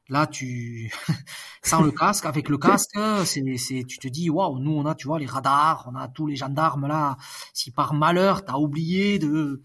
Là, 0.08 0.26
tu 0.26 0.90
sans 1.62 1.82
le 1.82 1.90
casque, 1.90 2.24
avec 2.24 2.48
le 2.48 2.56
casque, 2.56 2.98
c'est, 3.24 3.84
tu 3.86 3.98
te 3.98 4.08
dis, 4.08 4.30
waouh, 4.30 4.58
nous 4.58 4.72
on 4.72 4.86
a, 4.86 4.94
tu 4.94 5.06
vois, 5.06 5.18
les 5.18 5.26
radars, 5.26 5.88
on 5.92 5.96
a 5.96 6.08
tous 6.08 6.26
les 6.26 6.36
gendarmes 6.36 6.86
là. 6.86 7.16
Si 7.52 7.70
par 7.70 7.92
malheur 7.92 8.44
t'as 8.44 8.56
oublié 8.56 9.18
de, 9.18 9.62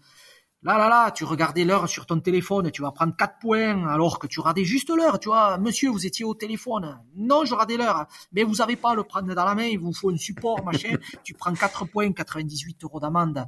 là 0.64 0.78
là 0.78 0.88
là, 0.88 1.10
tu 1.10 1.24
regardais 1.24 1.64
l'heure 1.64 1.88
sur 1.88 2.04
ton 2.06 2.20
téléphone, 2.20 2.70
tu 2.70 2.82
vas 2.82 2.90
prendre 2.90 3.14
quatre 3.16 3.38
points 3.38 3.86
alors 3.86 4.18
que 4.18 4.26
tu 4.26 4.40
radais 4.40 4.64
juste 4.64 4.90
l'heure, 4.90 5.18
tu 5.18 5.28
vois. 5.28 5.56
Monsieur, 5.58 5.90
vous 5.90 6.04
étiez 6.06 6.24
au 6.24 6.34
téléphone. 6.34 7.00
Non, 7.16 7.44
je 7.44 7.54
radais 7.54 7.76
l'heure. 7.76 8.06
Mais 8.32 8.42
vous 8.42 8.60
avez 8.60 8.76
pas 8.76 8.92
à 8.92 8.94
le 8.94 9.04
prendre 9.04 9.34
dans 9.34 9.44
la 9.44 9.54
main, 9.54 9.64
il 9.64 9.78
vous 9.78 9.94
faut 9.94 10.10
un 10.10 10.16
support, 10.16 10.64
machin. 10.64 10.96
tu 11.22 11.34
prends 11.34 11.54
quatre 11.54 11.86
points, 11.86 12.12
98 12.12 12.84
euros 12.84 13.00
d'amende. 13.00 13.46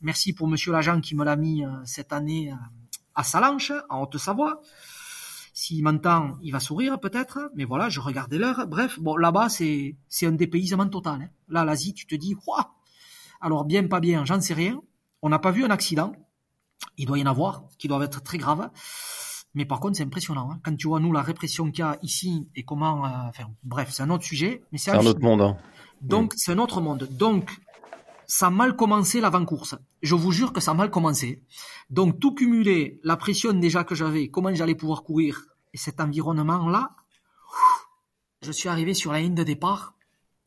Merci 0.00 0.32
pour 0.32 0.48
Monsieur 0.48 0.72
l'agent 0.72 1.00
qui 1.00 1.14
me 1.14 1.24
l'a 1.24 1.36
mis 1.36 1.64
euh, 1.64 1.68
cette 1.84 2.12
année 2.12 2.52
euh, 2.52 2.56
à 3.14 3.22
Salanches, 3.24 3.72
en 3.90 4.02
Haute-Savoie. 4.02 4.60
S'il 5.72 5.84
m'entend, 5.84 6.36
il 6.42 6.52
va 6.52 6.60
sourire 6.60 7.00
peut-être, 7.00 7.50
mais 7.54 7.64
voilà, 7.64 7.88
je 7.88 7.98
regardais 7.98 8.36
l'heure. 8.36 8.66
Bref, 8.66 9.00
bon, 9.00 9.16
là-bas, 9.16 9.48
c'est, 9.48 9.96
c'est 10.06 10.26
un 10.26 10.32
dépaysement 10.32 10.86
total. 10.86 11.22
Hein. 11.22 11.28
Là, 11.48 11.64
l'Asie, 11.64 11.94
tu 11.94 12.06
te 12.06 12.14
dis, 12.14 12.34
quoi 12.34 12.74
Alors, 13.40 13.64
bien, 13.64 13.88
pas 13.88 13.98
bien, 13.98 14.26
j'en 14.26 14.38
sais 14.38 14.52
rien. 14.52 14.82
On 15.22 15.30
n'a 15.30 15.38
pas 15.38 15.50
vu 15.50 15.64
un 15.64 15.70
accident. 15.70 16.12
Il 16.98 17.06
doit 17.06 17.18
y 17.18 17.22
en 17.22 17.26
avoir, 17.26 17.64
qui 17.78 17.88
doivent 17.88 18.02
être 18.02 18.22
très 18.22 18.36
graves. 18.36 18.68
Mais 19.54 19.64
par 19.64 19.80
contre, 19.80 19.96
c'est 19.96 20.04
impressionnant. 20.04 20.50
Hein. 20.52 20.60
Quand 20.62 20.76
tu 20.76 20.88
vois, 20.88 21.00
nous, 21.00 21.10
la 21.10 21.22
répression 21.22 21.70
qu'il 21.70 21.78
y 21.82 21.88
a 21.88 21.96
ici 22.02 22.46
et 22.54 22.64
comment... 22.64 23.06
Euh, 23.06 23.08
enfin, 23.30 23.44
bref, 23.62 23.88
c'est 23.92 24.02
un 24.02 24.10
autre 24.10 24.24
sujet. 24.24 24.62
mais 24.72 24.78
C'est 24.78 24.90
un 24.90 25.06
autre 25.06 25.22
monde. 25.22 25.40
Hein. 25.40 25.56
Donc, 26.02 26.34
c'est 26.36 26.52
un 26.52 26.58
autre 26.58 26.82
monde. 26.82 27.08
Donc, 27.12 27.50
ça 28.26 28.48
a 28.48 28.50
mal 28.50 28.76
commencé 28.76 29.22
l'avant-course. 29.22 29.76
Je 30.02 30.14
vous 30.14 30.32
jure 30.32 30.52
que 30.52 30.60
ça 30.60 30.72
a 30.72 30.74
mal 30.74 30.90
commencé. 30.90 31.42
Donc 31.88 32.20
tout 32.20 32.34
cumulé, 32.34 33.00
la 33.04 33.16
pression 33.16 33.54
déjà 33.54 33.84
que 33.84 33.94
j'avais, 33.94 34.28
comment 34.28 34.54
j'allais 34.54 34.74
pouvoir 34.74 35.02
courir, 35.02 35.46
et 35.74 35.78
cet 35.78 36.00
environnement-là, 36.00 36.90
je 38.42 38.52
suis 38.52 38.68
arrivé 38.68 38.94
sur 38.94 39.12
la 39.12 39.20
ligne 39.20 39.34
de 39.34 39.44
départ, 39.44 39.94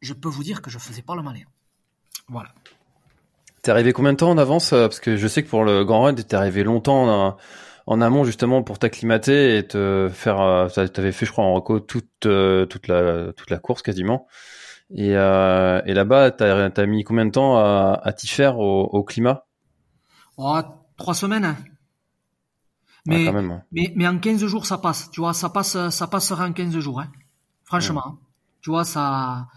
je 0.01 0.13
peux 0.13 0.29
vous 0.29 0.43
dire 0.43 0.61
que 0.61 0.69
je 0.69 0.77
faisais 0.77 1.01
pas 1.01 1.15
le 1.15 1.21
malin. 1.21 1.43
Voilà. 2.27 2.49
T'es 3.61 3.71
arrivé 3.71 3.93
combien 3.93 4.13
de 4.13 4.17
temps 4.17 4.29
en 4.29 4.37
avance 4.37 4.73
euh, 4.73 4.87
Parce 4.87 4.99
que 4.99 5.17
je 5.17 5.27
sais 5.27 5.43
que 5.43 5.49
pour 5.49 5.63
le 5.63 5.83
Grand 5.83 6.03
Raid, 6.03 6.27
t'es 6.27 6.35
arrivé 6.35 6.63
longtemps 6.63 7.37
en, 7.87 8.01
amont 8.01 8.23
justement 8.23 8.61
pour 8.61 8.77
t'acclimater 8.77 9.57
et 9.57 9.67
te 9.67 10.09
faire. 10.13 10.39
Euh, 10.41 10.67
t'avais 10.67 11.11
fait, 11.11 11.25
je 11.25 11.31
crois, 11.31 11.45
en 11.45 11.53
reco 11.53 11.79
toute 11.79 12.25
euh, 12.25 12.65
toute 12.65 12.87
la 12.87 13.33
toute 13.33 13.49
la 13.49 13.57
course 13.57 13.81
quasiment. 13.81 14.27
Et, 14.93 15.17
euh, 15.17 15.81
et 15.85 15.93
là-bas, 15.93 16.29
t'as 16.31 16.69
as 16.69 16.85
mis 16.85 17.03
combien 17.03 17.25
de 17.25 17.31
temps 17.31 17.57
à, 17.57 17.99
à 18.03 18.13
t'y 18.13 18.27
faire 18.27 18.59
au, 18.59 18.83
au 18.83 19.03
climat? 19.03 19.47
Oh, 20.37 20.59
Trois 20.97 21.15
semaines. 21.15 21.55
Mais, 23.05 23.27
hein. 23.27 23.63
mais, 23.71 23.93
mais 23.95 24.07
en 24.07 24.17
15 24.17 24.45
jours, 24.45 24.65
ça 24.65 24.77
passe. 24.77 25.09
Tu 25.11 25.19
vois, 25.21 25.33
ça 25.33 25.49
passe, 25.49 25.89
ça 25.89 26.07
passera 26.07 26.47
en 26.47 26.53
15 26.53 26.79
jours. 26.79 27.01
Hein. 27.01 27.11
Franchement. 27.63 28.19
Tu 28.61 28.69
vois, 28.69 28.83
ça. 28.83 29.47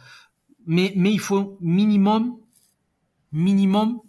Mais, 0.67 0.93
mais 0.97 1.13
il 1.13 1.21
faut 1.21 1.57
minimum, 1.61 2.37
minimum 3.33 4.01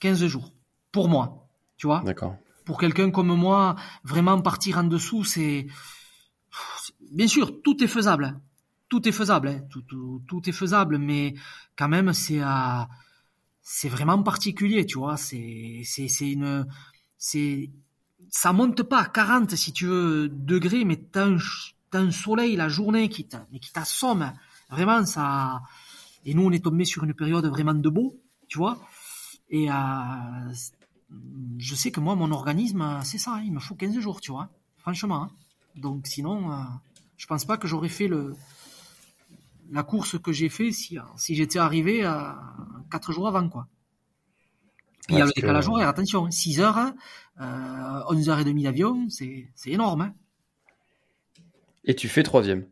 15 0.00 0.26
jours. 0.26 0.52
Pour 0.90 1.08
moi. 1.08 1.48
Tu 1.76 1.86
vois 1.86 2.02
D'accord. 2.04 2.36
Pour 2.64 2.78
quelqu'un 2.78 3.10
comme 3.10 3.34
moi, 3.34 3.76
vraiment 4.04 4.40
partir 4.40 4.78
en 4.78 4.84
dessous, 4.84 5.24
c'est. 5.24 5.66
Bien 7.10 7.28
sûr, 7.28 7.62
tout 7.62 7.82
est 7.82 7.88
faisable. 7.88 8.24
Hein 8.24 8.40
tout 8.92 9.08
est 9.08 9.12
faisable, 9.12 9.48
hein. 9.48 9.62
tout, 10.28 10.42
est 10.46 10.52
faisable, 10.52 10.98
mais 10.98 11.32
quand 11.76 11.88
même 11.88 12.12
c'est 12.12 12.42
c'est 13.62 13.88
vraiment 13.88 14.22
particulier, 14.22 14.84
tu 14.84 14.98
vois. 14.98 15.16
C'est 15.16 15.80
c'est 15.86 16.30
une 16.30 16.66
c'est 17.16 17.70
ça 18.30 18.52
monte 18.52 18.82
pas 18.82 19.00
à 19.00 19.06
40 19.06 19.54
si 19.56 19.72
tu 19.72 19.86
veux 19.86 20.28
degrés, 20.28 20.84
mais 20.84 20.96
t'as 20.96 21.26
un, 21.26 21.38
un 21.92 22.10
soleil 22.10 22.56
la 22.56 22.68
journée 22.68 23.08
qui 23.08 23.26
t'assomme. 23.26 24.32
Vraiment 24.70 25.04
ça. 25.04 25.62
Et 26.24 26.34
nous 26.34 26.42
on 26.42 26.50
est 26.50 26.64
tombé 26.64 26.84
sur 26.84 27.04
une 27.04 27.14
période 27.14 27.46
vraiment 27.46 27.74
de 27.74 27.88
beau, 27.88 28.18
tu 28.48 28.58
vois. 28.58 28.78
Et 29.50 29.70
euh, 29.70 29.74
je 31.58 31.74
sais 31.74 31.90
que 31.90 32.00
moi, 32.00 32.14
mon 32.16 32.32
organisme, 32.32 33.00
c'est 33.04 33.18
ça, 33.18 33.34
hein, 33.34 33.42
il 33.44 33.52
me 33.52 33.60
faut 33.60 33.74
15 33.74 33.98
jours, 33.98 34.20
tu 34.20 34.32
vois, 34.32 34.48
franchement. 34.78 35.24
Hein. 35.24 35.30
Donc 35.76 36.06
sinon, 36.06 36.52
euh, 36.52 36.56
je 37.16 37.26
pense 37.26 37.44
pas 37.44 37.58
que 37.58 37.68
j'aurais 37.68 37.88
fait 37.88 38.08
le 38.08 38.34
la 39.70 39.82
course 39.82 40.18
que 40.18 40.32
j'ai 40.32 40.50
fait 40.50 40.70
si, 40.70 40.98
si 41.16 41.34
j'étais 41.34 41.58
arrivé 41.58 42.04
à 42.04 42.38
4 42.90 43.12
jours 43.12 43.28
avant, 43.28 43.48
quoi. 43.48 43.66
Il 45.08 45.18
y 45.18 45.20
a 45.20 45.26
le 45.26 45.32
décalage 45.34 45.68
horaire, 45.68 45.88
attention, 45.88 46.30
6 46.30 46.60
hein, 46.60 46.64
heures, 46.64 46.92
euh, 47.40 48.14
11h30 48.14 48.62
d'avion, 48.62 49.08
c'est 49.08 49.48
énorme. 49.66 50.02
Hein. 50.02 50.14
Et 51.84 51.94
tu 51.94 52.08
fais 52.08 52.22
troisième. 52.22 52.66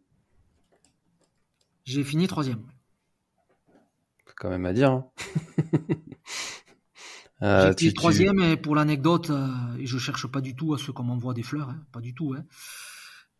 J'ai 1.84 2.04
fini 2.04 2.28
troisième. 2.28 2.62
C'est 4.26 4.34
quand 4.36 4.50
même 4.50 4.66
à 4.66 4.72
dire. 4.72 4.90
Hein. 4.92 5.06
euh, 7.42 7.74
troisième 7.94 8.40
et 8.40 8.56
pour 8.56 8.76
l'anecdote, 8.76 9.30
euh, 9.30 9.48
et 9.78 9.86
je 9.86 9.98
cherche 9.98 10.26
pas 10.28 10.40
du 10.40 10.54
tout 10.54 10.74
à 10.74 10.78
ce 10.78 10.92
qu'on 10.92 11.02
m'envoie 11.02 11.34
des 11.34 11.42
fleurs, 11.42 11.70
hein, 11.70 11.84
pas 11.90 12.00
du 12.00 12.14
tout. 12.14 12.34
Hein. 12.38 12.44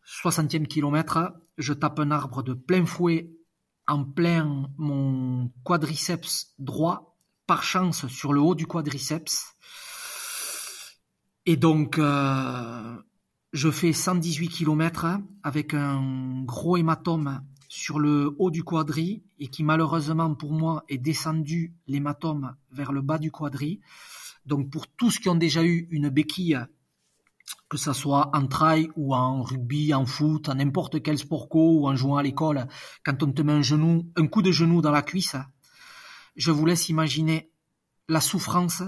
60e 0.05 0.67
kilomètre, 0.67 1.33
je 1.57 1.71
tape 1.71 1.99
un 1.99 2.11
arbre 2.11 2.43
de 2.43 2.53
plein 2.53 2.85
fouet 2.85 3.31
en 3.87 4.03
plein 4.03 4.69
mon 4.77 5.49
quadriceps 5.63 6.53
droit, 6.59 7.10
par 7.51 7.63
chance 7.63 8.07
sur 8.07 8.31
le 8.31 8.39
haut 8.39 8.55
du 8.55 8.65
quadriceps. 8.65 9.57
Et 11.45 11.57
donc, 11.57 11.97
euh, 11.99 12.95
je 13.51 13.69
fais 13.69 13.91
118 13.91 14.47
km 14.47 15.19
avec 15.43 15.73
un 15.73 16.43
gros 16.45 16.77
hématome 16.77 17.41
sur 17.67 17.99
le 17.99 18.33
haut 18.39 18.51
du 18.51 18.63
quadri 18.63 19.21
et 19.37 19.49
qui 19.49 19.63
malheureusement 19.65 20.33
pour 20.33 20.53
moi 20.53 20.85
est 20.87 20.97
descendu 20.97 21.73
l'hématome 21.87 22.55
vers 22.71 22.93
le 22.93 23.01
bas 23.01 23.17
du 23.17 23.31
quadri. 23.31 23.81
Donc 24.45 24.69
pour 24.69 24.87
tous 24.87 25.19
qui 25.19 25.27
ont 25.27 25.35
déjà 25.35 25.61
eu 25.61 25.89
une 25.91 26.07
béquille, 26.07 26.57
que 27.67 27.75
ce 27.75 27.91
soit 27.91 28.29
en 28.33 28.47
trail 28.47 28.87
ou 28.95 29.13
en 29.13 29.41
rugby, 29.41 29.93
en 29.93 30.05
foot, 30.05 30.47
en 30.47 30.55
n'importe 30.55 31.03
quel 31.03 31.17
sport 31.17 31.49
co 31.49 31.79
ou 31.79 31.89
en 31.89 31.97
jouant 31.97 32.15
à 32.15 32.23
l'école, 32.23 32.65
quand 33.03 33.21
on 33.23 33.33
te 33.33 33.41
met 33.41 33.51
un 33.51 33.61
genou, 33.61 34.09
un 34.15 34.27
coup 34.27 34.41
de 34.41 34.53
genou 34.53 34.81
dans 34.81 34.91
la 34.91 35.01
cuisse, 35.01 35.35
je 36.35 36.51
vous 36.51 36.65
laisse 36.65 36.89
imaginer 36.89 37.49
la 38.07 38.21
souffrance 38.21 38.83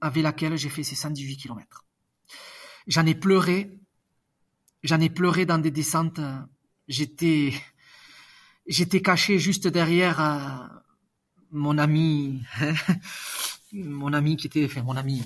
avec 0.00 0.22
laquelle 0.22 0.56
j'ai 0.56 0.68
fait 0.68 0.82
ces 0.82 0.96
118 0.96 1.36
km. 1.36 1.84
J'en 2.86 3.06
ai 3.06 3.14
pleuré, 3.14 3.78
j'en 4.82 5.00
ai 5.00 5.08
pleuré 5.10 5.46
dans 5.46 5.58
des 5.58 5.70
descentes, 5.70 6.20
j'étais, 6.88 7.52
j'étais 8.66 9.00
caché 9.00 9.38
juste 9.38 9.68
derrière 9.68 10.20
euh, 10.20 10.66
mon 11.50 11.78
ami, 11.78 12.42
mon 13.72 14.12
ami 14.12 14.36
qui 14.36 14.48
était, 14.48 14.64
enfin 14.64 14.82
mon 14.82 14.96
ami, 14.96 15.22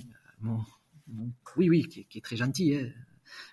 oui 1.57 1.71
oui, 1.71 1.89
qui, 1.89 2.07
est 2.19 2.25
très 2.25 2.37
gentil, 2.37 2.75
hein. 2.75 2.91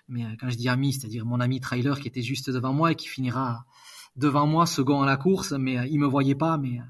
mais 0.08 0.24
euh, 0.24 0.36
quand 0.38 0.50
je 0.50 0.56
dis 0.56 0.68
ami, 0.68 0.92
c'est-à-dire 0.92 1.24
mon 1.24 1.40
ami 1.40 1.60
trailer 1.60 1.98
qui 1.98 2.08
était 2.08 2.22
juste 2.22 2.50
devant 2.50 2.74
moi 2.74 2.92
et 2.92 2.94
qui 2.94 3.08
finira 3.08 3.64
devant 4.16 4.46
moi 4.46 4.66
second 4.66 5.02
à 5.02 5.06
la 5.06 5.16
course, 5.16 5.52
mais 5.52 5.78
euh, 5.78 5.86
il 5.86 5.98
me 5.98 6.06
voyait 6.06 6.34
pas, 6.34 6.58
mais 6.58 6.80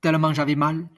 tellement 0.00 0.32
j'avais 0.32 0.56
mal, 0.56 0.88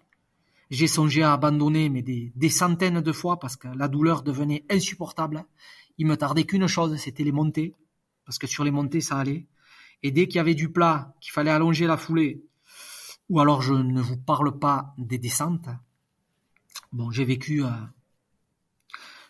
j'ai 0.70 0.86
songé 0.86 1.22
à 1.22 1.32
abandonner, 1.32 1.88
mais 1.88 2.02
des, 2.02 2.50
centaines 2.50 3.00
de 3.00 3.12
fois 3.12 3.38
parce 3.38 3.56
que 3.56 3.68
la 3.68 3.88
douleur 3.88 4.22
devenait 4.22 4.64
insupportable. 4.70 5.44
Il 5.96 6.06
me 6.06 6.16
tardait 6.16 6.44
qu'une 6.44 6.66
chose, 6.66 6.96
c'était 6.96 7.24
les 7.24 7.32
montées, 7.32 7.74
parce 8.24 8.38
que 8.38 8.46
sur 8.46 8.64
les 8.64 8.70
montées 8.70 9.00
ça 9.00 9.18
allait. 9.18 9.46
Et 10.02 10.10
dès 10.10 10.26
qu'il 10.26 10.36
y 10.36 10.40
avait 10.40 10.54
du 10.54 10.70
plat, 10.70 11.14
qu'il 11.20 11.32
fallait 11.32 11.50
allonger 11.50 11.86
la 11.86 11.96
foulée, 11.96 12.44
ou 13.28 13.40
alors 13.40 13.62
je 13.62 13.74
ne 13.74 14.00
vous 14.00 14.16
parle 14.16 14.58
pas 14.58 14.94
des 14.98 15.18
descentes, 15.18 15.68
bon, 16.92 17.10
j'ai 17.10 17.24
vécu... 17.24 17.64
Euh, 17.64 17.70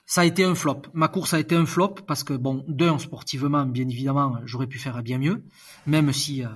ça 0.09 0.23
a 0.23 0.25
été 0.25 0.43
un 0.43 0.55
flop. 0.55 0.83
Ma 0.95 1.09
course 1.09 1.35
a 1.35 1.39
été 1.39 1.55
un 1.55 1.66
flop 1.66 1.97
parce 2.07 2.25
que, 2.25 2.33
bon, 2.33 2.64
d'un, 2.66 2.99
sportivement, 2.99 3.66
bien 3.66 3.87
évidemment, 3.87 4.39
j'aurais 4.47 4.66
pu 4.66 4.79
faire 4.79 5.03
bien 5.03 5.19
mieux, 5.19 5.45
même 5.87 6.14
si 6.14 6.43
euh, 6.43 6.49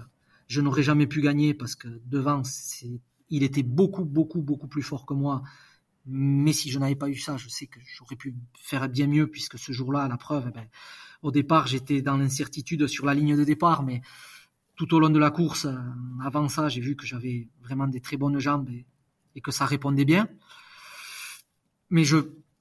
je 0.53 0.61
n'aurais 0.61 0.82
jamais 0.82 1.07
pu 1.07 1.22
gagner 1.22 1.55
parce 1.55 1.74
que 1.74 1.88
devant, 2.05 2.42
il 3.30 3.42
était 3.42 3.62
beaucoup, 3.62 4.05
beaucoup, 4.05 4.42
beaucoup 4.42 4.68
plus 4.68 4.82
fort 4.82 5.07
que 5.07 5.14
moi. 5.14 5.42
Mais 6.05 6.53
si 6.53 6.70
je 6.70 6.78
n'avais 6.78 6.94
pas 6.94 7.09
eu 7.09 7.16
ça, 7.16 7.38
je 7.38 7.48
sais 7.48 7.66
que 7.68 7.80
j'aurais 7.96 8.16
pu 8.16 8.34
faire 8.59 8.86
bien 8.90 9.07
mieux 9.07 9.28
puisque 9.28 9.59
ce 9.59 9.72
jour-là, 9.72 10.09
la 10.09 10.18
preuve, 10.18 10.44
eh 10.48 10.53
ben, 10.53 10.66
au 11.22 11.30
départ, 11.30 11.68
j'étais 11.68 12.03
dans 12.03 12.18
l'incertitude 12.18 12.86
sur 12.86 13.07
la 13.07 13.14
ligne 13.14 13.34
de 13.34 13.44
départ, 13.44 13.82
mais 13.82 14.03
tout 14.76 14.94
au 14.94 15.00
long 15.00 15.09
de 15.09 15.18
la 15.18 15.30
course, 15.30 15.64
euh, 15.64 15.74
avant 16.22 16.48
ça, 16.48 16.68
j'ai 16.68 16.82
vu 16.82 16.96
que 16.96 17.07
j'avais 17.07 17.48
vraiment 17.62 17.86
des 17.86 18.00
très 18.00 18.18
bonnes 18.18 18.38
jambes 18.38 18.68
et, 19.34 19.40
que 19.40 19.53
ça 19.53 19.64
répondait 19.64 20.05
bien. 20.05 20.28
Mais 21.88 22.05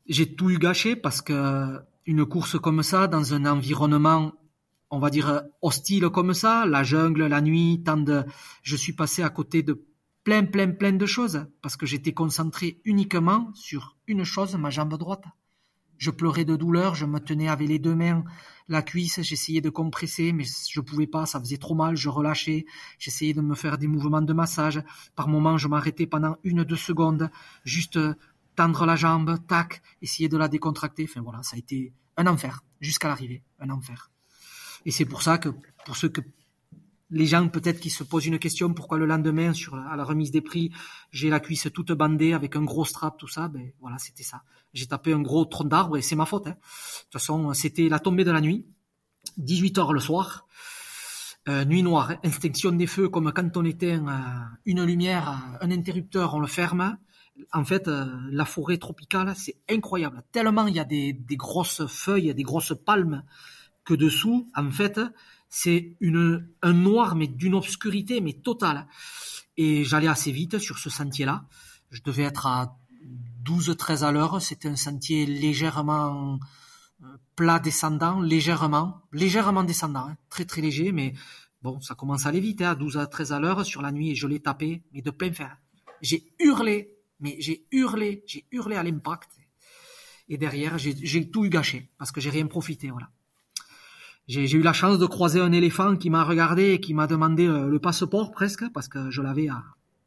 j'ai 0.08 0.34
tout 0.34 0.50
eu 0.50 0.60
gâché 0.60 0.96
parce 0.96 1.22
que 1.22 1.82
une 2.06 2.26
course 2.26 2.58
comme 2.58 2.84
ça, 2.84 3.08
dans 3.08 3.34
un 3.34 3.46
environnement, 3.46 4.32
on 4.92 5.00
va 5.00 5.10
dire 5.10 5.44
hostile 5.62 6.10
comme 6.10 6.34
ça, 6.34 6.66
la 6.66 6.84
jungle, 6.84 7.26
la 7.26 7.42
nuit, 7.42 7.82
tant 7.84 7.98
de, 7.98 8.24
je 8.62 8.76
suis 8.76 8.94
passé 8.94 9.24
à 9.24 9.30
côté 9.30 9.64
de 9.64 9.86
plein, 10.24 10.46
plein, 10.46 10.72
plein 10.72 10.94
de 10.94 11.06
choses 11.06 11.46
parce 11.62 11.78
que 11.78 11.86
j'étais 11.86 12.14
concentré 12.14 12.80
uniquement 12.86 13.50
sur 13.54 13.98
une 14.08 14.24
chose, 14.24 14.56
ma 14.56 14.70
jambe 14.70 14.98
droite. 14.98 15.26
Je 15.98 16.12
pleurais 16.12 16.46
de 16.46 16.56
douleur, 16.56 16.96
je 16.96 17.06
me 17.06 17.20
tenais 17.20 17.48
avec 17.48 17.68
les 17.68 17.80
deux 17.80 17.96
mains 17.96 18.24
la 18.72 18.82
cuisse, 18.82 19.22
j'essayais 19.22 19.62
de 19.62 19.70
compresser, 19.70 20.32
mais 20.32 20.46
je 20.46 20.80
pouvais 20.80 21.06
pas, 21.06 21.26
ça 21.26 21.40
faisait 21.40 21.58
trop 21.58 21.76
mal, 21.76 21.98
je 21.98 22.08
relâchais, 22.08 22.66
j'essayais 22.98 23.34
de 23.34 23.42
me 23.42 23.54
faire 23.54 23.78
des 23.78 23.88
mouvements 23.88 24.22
de 24.22 24.34
massage. 24.34 24.82
Par 25.16 25.28
moments, 25.28 25.58
je 25.58 25.68
m'arrêtais 25.68 26.08
pendant 26.08 26.38
une, 26.44 26.64
deux 26.64 26.78
secondes, 26.78 27.30
juste 27.66 28.00
tendre 28.56 28.86
la 28.86 28.96
jambe, 28.96 29.38
tac, 29.48 29.82
essayer 30.02 30.30
de 30.30 30.38
la 30.38 30.48
décontracter. 30.48 31.04
Enfin 31.04 31.22
voilà, 31.22 31.44
ça 31.44 31.58
a 31.58 31.60
été 31.60 31.94
un 32.16 32.28
enfer, 32.28 32.64
jusqu'à 32.80 33.10
l'arrivée, 33.10 33.44
un 33.60 33.70
enfer. 33.70 34.10
Et 34.86 34.92
c'est 34.92 35.06
pour 35.06 35.22
ça 35.22 35.38
que, 35.38 35.50
pour 35.86 35.96
ceux 35.96 36.10
que 36.10 36.22
les 37.12 37.26
gens 37.26 37.48
peut-être 37.50 37.80
qui 37.80 37.90
se 37.90 38.04
posent 38.04 38.26
une 38.26 38.40
question 38.40 38.74
pourquoi 38.74 38.98
le 38.98 39.06
lendemain 39.06 39.54
sur 39.54 39.76
à 39.76 39.96
la 39.96 40.04
remise 40.04 40.32
des 40.32 40.42
prix 40.42 40.72
j'ai 41.12 41.30
la 41.30 41.40
cuisse 41.40 41.68
toute 41.74 41.92
bandée 41.92 42.34
avec 42.34 42.56
un 42.56 42.64
gros 42.64 42.86
strap 42.86 43.18
tout 43.18 43.28
ça 43.28 43.50
ben 43.50 43.72
voilà 43.82 43.98
c'était 43.98 44.24
ça 44.24 44.44
j'ai 44.74 44.88
tapé 44.88 45.12
un 45.14 45.22
gros 45.22 45.46
tronc 45.46 45.66
d'arbre 45.66 45.98
et 45.98 46.02
c'est 46.02 46.16
ma 46.16 46.26
faute 46.26 46.48
hein. 46.48 46.52
de 46.52 46.56
toute 46.56 47.12
façon 47.12 47.54
c'était 47.54 47.90
la 47.90 48.00
tombée 48.00 48.24
de 48.24 48.32
la 48.32 48.40
nuit 48.40 48.66
18 49.38 49.78
heures 49.78 49.94
le 49.94 50.00
soir 50.00 50.48
euh, 51.50 51.66
nuit 51.66 51.84
noire 51.84 52.14
extinction 52.24 52.72
des 52.72 52.88
feux 52.88 53.10
comme 53.10 53.32
quand 53.34 53.58
on 53.58 53.66
éteint 53.66 54.08
euh, 54.08 54.56
une 54.66 54.84
lumière 54.86 55.58
un 55.60 55.70
interrupteur 55.70 56.34
on 56.34 56.40
le 56.40 56.48
ferme 56.48 56.98
en 57.54 57.64
fait, 57.64 57.88
euh, 57.88 58.06
la 58.30 58.46
forêt 58.46 58.78
tropicale, 58.78 59.34
c'est 59.36 59.56
incroyable. 59.70 60.22
Tellement 60.32 60.68
il 60.68 60.76
y 60.76 60.80
a 60.80 60.86
des 60.86 61.16
grosses 61.32 61.88
feuilles, 61.88 62.36
des 62.36 62.44
grosses 62.44 62.74
palmes, 62.86 63.24
dessous, 63.98 64.50
en 64.56 64.70
fait, 64.72 65.00
c'est 65.50 65.98
un 66.62 66.74
noir 66.74 67.16
mais 67.16 67.28
d'une 67.28 67.56
obscurité 67.56 68.22
mais 68.22 68.34
totale. 68.34 68.88
Et 69.58 69.84
j'allais 69.84 70.08
assez 70.08 70.32
vite 70.32 70.60
sur 70.60 70.78
ce 70.78 70.90
sentier-là. 70.90 71.46
Je 71.92 72.02
devais 72.02 72.24
être 72.24 72.48
à 72.48 72.78
12-13 73.44 74.04
à 74.04 74.12
l'heure. 74.12 74.42
C'était 74.42 74.70
un 74.70 74.76
sentier 74.76 75.26
légèrement 75.26 76.40
euh, 77.04 77.18
plat 77.36 77.60
descendant, 77.60 78.22
légèrement, 78.22 79.02
légèrement 79.12 79.64
descendant, 79.64 80.08
hein. 80.08 80.18
très 80.30 80.46
très 80.46 80.62
léger, 80.62 80.92
mais 80.92 81.14
bon, 81.64 81.82
ça 81.82 81.96
commence 81.96 82.28
à 82.28 82.30
aller 82.30 82.40
vite, 82.40 82.62
hein, 82.62 82.72
à 82.72 82.76
12 82.76 82.98
à 82.98 83.08
13 83.08 83.32
à 83.32 83.40
l'heure 83.40 83.66
sur 83.66 83.82
la 83.82 83.92
nuit, 83.92 84.12
et 84.12 84.16
je 84.16 84.28
l'ai 84.28 84.40
tapé, 84.40 84.84
mais 84.94 85.02
de 85.02 85.10
plein 85.10 85.34
fer. 85.34 85.58
J'ai 86.02 86.32
hurlé, 86.40 86.96
mais 87.20 87.38
j'ai 87.40 87.66
hurlé, 87.72 88.24
j'ai 88.28 88.46
hurlé 88.52 88.76
à 88.76 88.84
l'impact, 88.84 89.32
et 90.30 90.38
derrière, 90.38 90.78
j'ai 90.78 91.30
tout 91.32 91.44
eu 91.44 91.50
gâché, 91.50 91.90
parce 91.98 92.12
que 92.12 92.22
j'ai 92.22 92.30
rien 92.30 92.46
profité, 92.46 92.92
voilà. 92.92 93.10
J'ai 94.32 94.50
eu 94.54 94.62
la 94.62 94.72
chance 94.72 94.98
de 94.98 95.06
croiser 95.06 95.42
un 95.42 95.52
éléphant 95.52 95.98
qui 95.98 96.10
m'a 96.10 96.24
regardé 96.24 96.72
et 96.72 96.80
qui 96.80 96.94
m'a 96.94 97.06
demandé 97.06 97.48
euh, 97.48 97.68
le, 97.68 97.80
passeport 97.80 98.32
presque, 98.32 98.64
parce 98.74 98.88
que 98.88 99.12
je 99.12 99.22
l'avais 99.22 99.50
à 99.50 99.62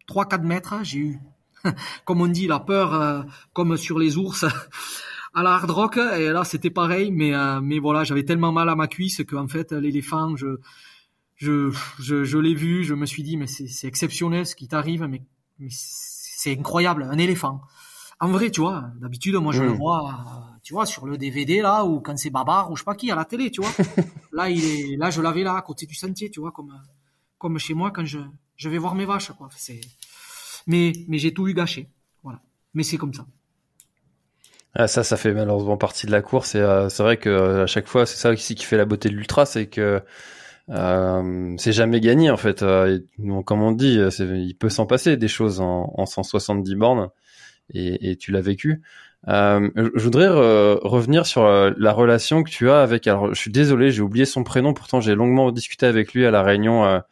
3-4 0.09 0.43
mètres. 0.45 0.75
J'ai 0.83 0.99
eu, 0.99 1.19
comme 2.07 2.23
on 2.23 2.27
dit, 2.27 2.47
la 2.47 2.59
peur, 2.59 2.95
euh, 2.95 3.23
comme 3.53 3.77
sur 3.77 3.99
les 3.99 4.17
ours, 4.17 4.47
à 5.35 5.43
la 5.43 5.51
hard 5.51 5.71
rock. 5.71 5.99
Et 5.99 6.31
là, 6.31 6.43
c'était 6.45 6.71
pareil, 6.71 7.11
mais, 7.13 7.35
euh, 7.35 7.61
mais 7.61 7.79
voilà, 7.79 8.03
j'avais 8.03 8.25
tellement 8.25 8.51
mal 8.51 8.71
à 8.71 8.75
ma 8.75 8.87
cuisse 8.87 9.21
qu'en 9.29 9.47
fait, 9.47 9.73
l'éléphant, 9.73 10.37
je, 10.37 10.57
je, 11.37 11.71
je, 11.99 12.25
je 12.25 12.39
l'ai 12.39 12.55
vu, 12.55 12.83
je 12.83 12.95
me 12.95 13.05
suis 13.05 13.25
dit, 13.25 13.37
mais 13.37 13.47
c'est 13.47 13.87
exceptionnel 13.87 14.47
ce 14.47 14.57
qui 14.57 14.69
t'arrive, 14.69 15.05
mais, 15.05 15.21
mais 15.59 15.69
c'est 15.71 16.59
incroyable, 16.59 17.03
un 17.03 17.19
éléphant. 17.19 17.61
En 18.25 18.29
vrai, 18.29 18.51
tu 18.51 18.63
vois, 18.63 18.91
d'habitude, 19.01 19.35
moi, 19.35 19.53
je 19.53 19.63
le 19.63 19.73
vois 19.73 20.45
tu 20.65 20.73
vois, 20.73 20.87
sur 20.87 21.07
le 21.07 21.19
DVD 21.19 21.61
là, 21.61 21.85
ou 21.85 22.01
quand 22.01 22.17
c'est 22.17 22.31
Babar 22.31 22.71
ou 22.71 22.77
je 22.77 22.81
sais 22.81 22.85
pas 22.87 22.95
qui 22.95 23.11
à 23.11 23.15
la 23.15 23.27
télé, 23.27 23.51
tu 23.51 23.61
vois. 23.61 23.71
là, 24.33 24.49
il 24.49 24.65
est, 24.65 24.97
là, 24.97 25.11
je 25.11 25.21
l'avais 25.21 25.43
là 25.43 25.57
à 25.57 25.63
côté 25.63 25.85
du 25.85 25.95
sentier, 25.95 26.31
tu 26.31 26.41
vois, 26.41 26.53
comme 26.53 26.73
comme 27.37 27.59
chez 27.59 27.75
moi 27.75 27.91
quand 27.91 28.07
je 28.07 28.19
je 28.57 28.69
vais 28.71 28.79
voir 28.79 28.95
mes 28.95 29.05
vaches, 29.05 29.31
quoi. 29.33 29.51
C'est, 29.55 29.81
mais 30.67 30.93
mais 31.07 31.19
j'ai 31.19 31.35
tout 31.35 31.47
eu 31.47 31.53
gâché, 31.53 31.91
voilà. 32.23 32.41
Mais 32.73 32.83
c'est 32.83 32.97
comme 32.97 33.13
ça. 33.13 33.27
Ah, 34.73 34.89
ça, 34.89 35.05
ça 35.05 35.19
fait 35.19 35.35
malheureusement 35.35 35.77
partie 35.77 36.07
de 36.07 36.13
la 36.13 36.23
course 36.23 36.55
et 36.55 36.61
euh, 36.61 36.89
c'est 36.89 37.03
vrai 37.03 37.19
que 37.19 37.29
euh, 37.29 37.65
à 37.65 37.67
chaque 37.67 37.87
fois, 37.87 38.07
c'est 38.07 38.17
ça 38.17 38.31
aussi 38.31 38.55
qui 38.55 38.65
fait 38.65 38.79
la 38.79 38.87
beauté 38.87 39.11
de 39.11 39.15
l'ultra, 39.15 39.45
c'est 39.45 39.67
que 39.67 40.03
euh, 40.71 41.55
c'est 41.59 41.73
jamais 41.73 42.01
gagné 42.01 42.31
en 42.31 42.39
fait. 42.39 42.65
comme 43.45 43.63
on 43.63 43.73
dit, 43.73 43.99
il 44.19 44.57
peut 44.57 44.71
s'en 44.71 44.87
passer 44.87 45.19
des 45.19 45.29
choses 45.29 45.61
en, 45.61 45.93
en 45.95 46.07
170 46.07 46.75
bornes. 46.75 47.11
Et, 47.71 48.11
et 48.11 48.17
tu 48.17 48.33
l'as 48.33 48.41
vécu. 48.41 48.83
Euh, 49.29 49.71
je 49.95 50.05
voudrais 50.05 50.29
revenir 50.29 51.27
sur 51.27 51.45
la 51.47 51.93
relation 51.93 52.43
que 52.43 52.51
tu 52.51 52.71
as 52.71 52.83
avec. 52.83 53.07
Alors, 53.07 53.35
je 53.35 53.41
suis 53.41 53.51
désolé, 53.51 53.91
j'ai 53.91 54.03
oublié 54.03 54.25
son 54.25 54.45
prénom. 54.45 54.75
Pourtant, 54.75 55.01
j'ai 55.01 55.15
longuement 55.15 55.51
discuté 55.51 55.87
avec 55.87 56.13
lui 56.13 56.27
à 56.27 56.31
la 56.31 56.43
réunion 56.43 57.03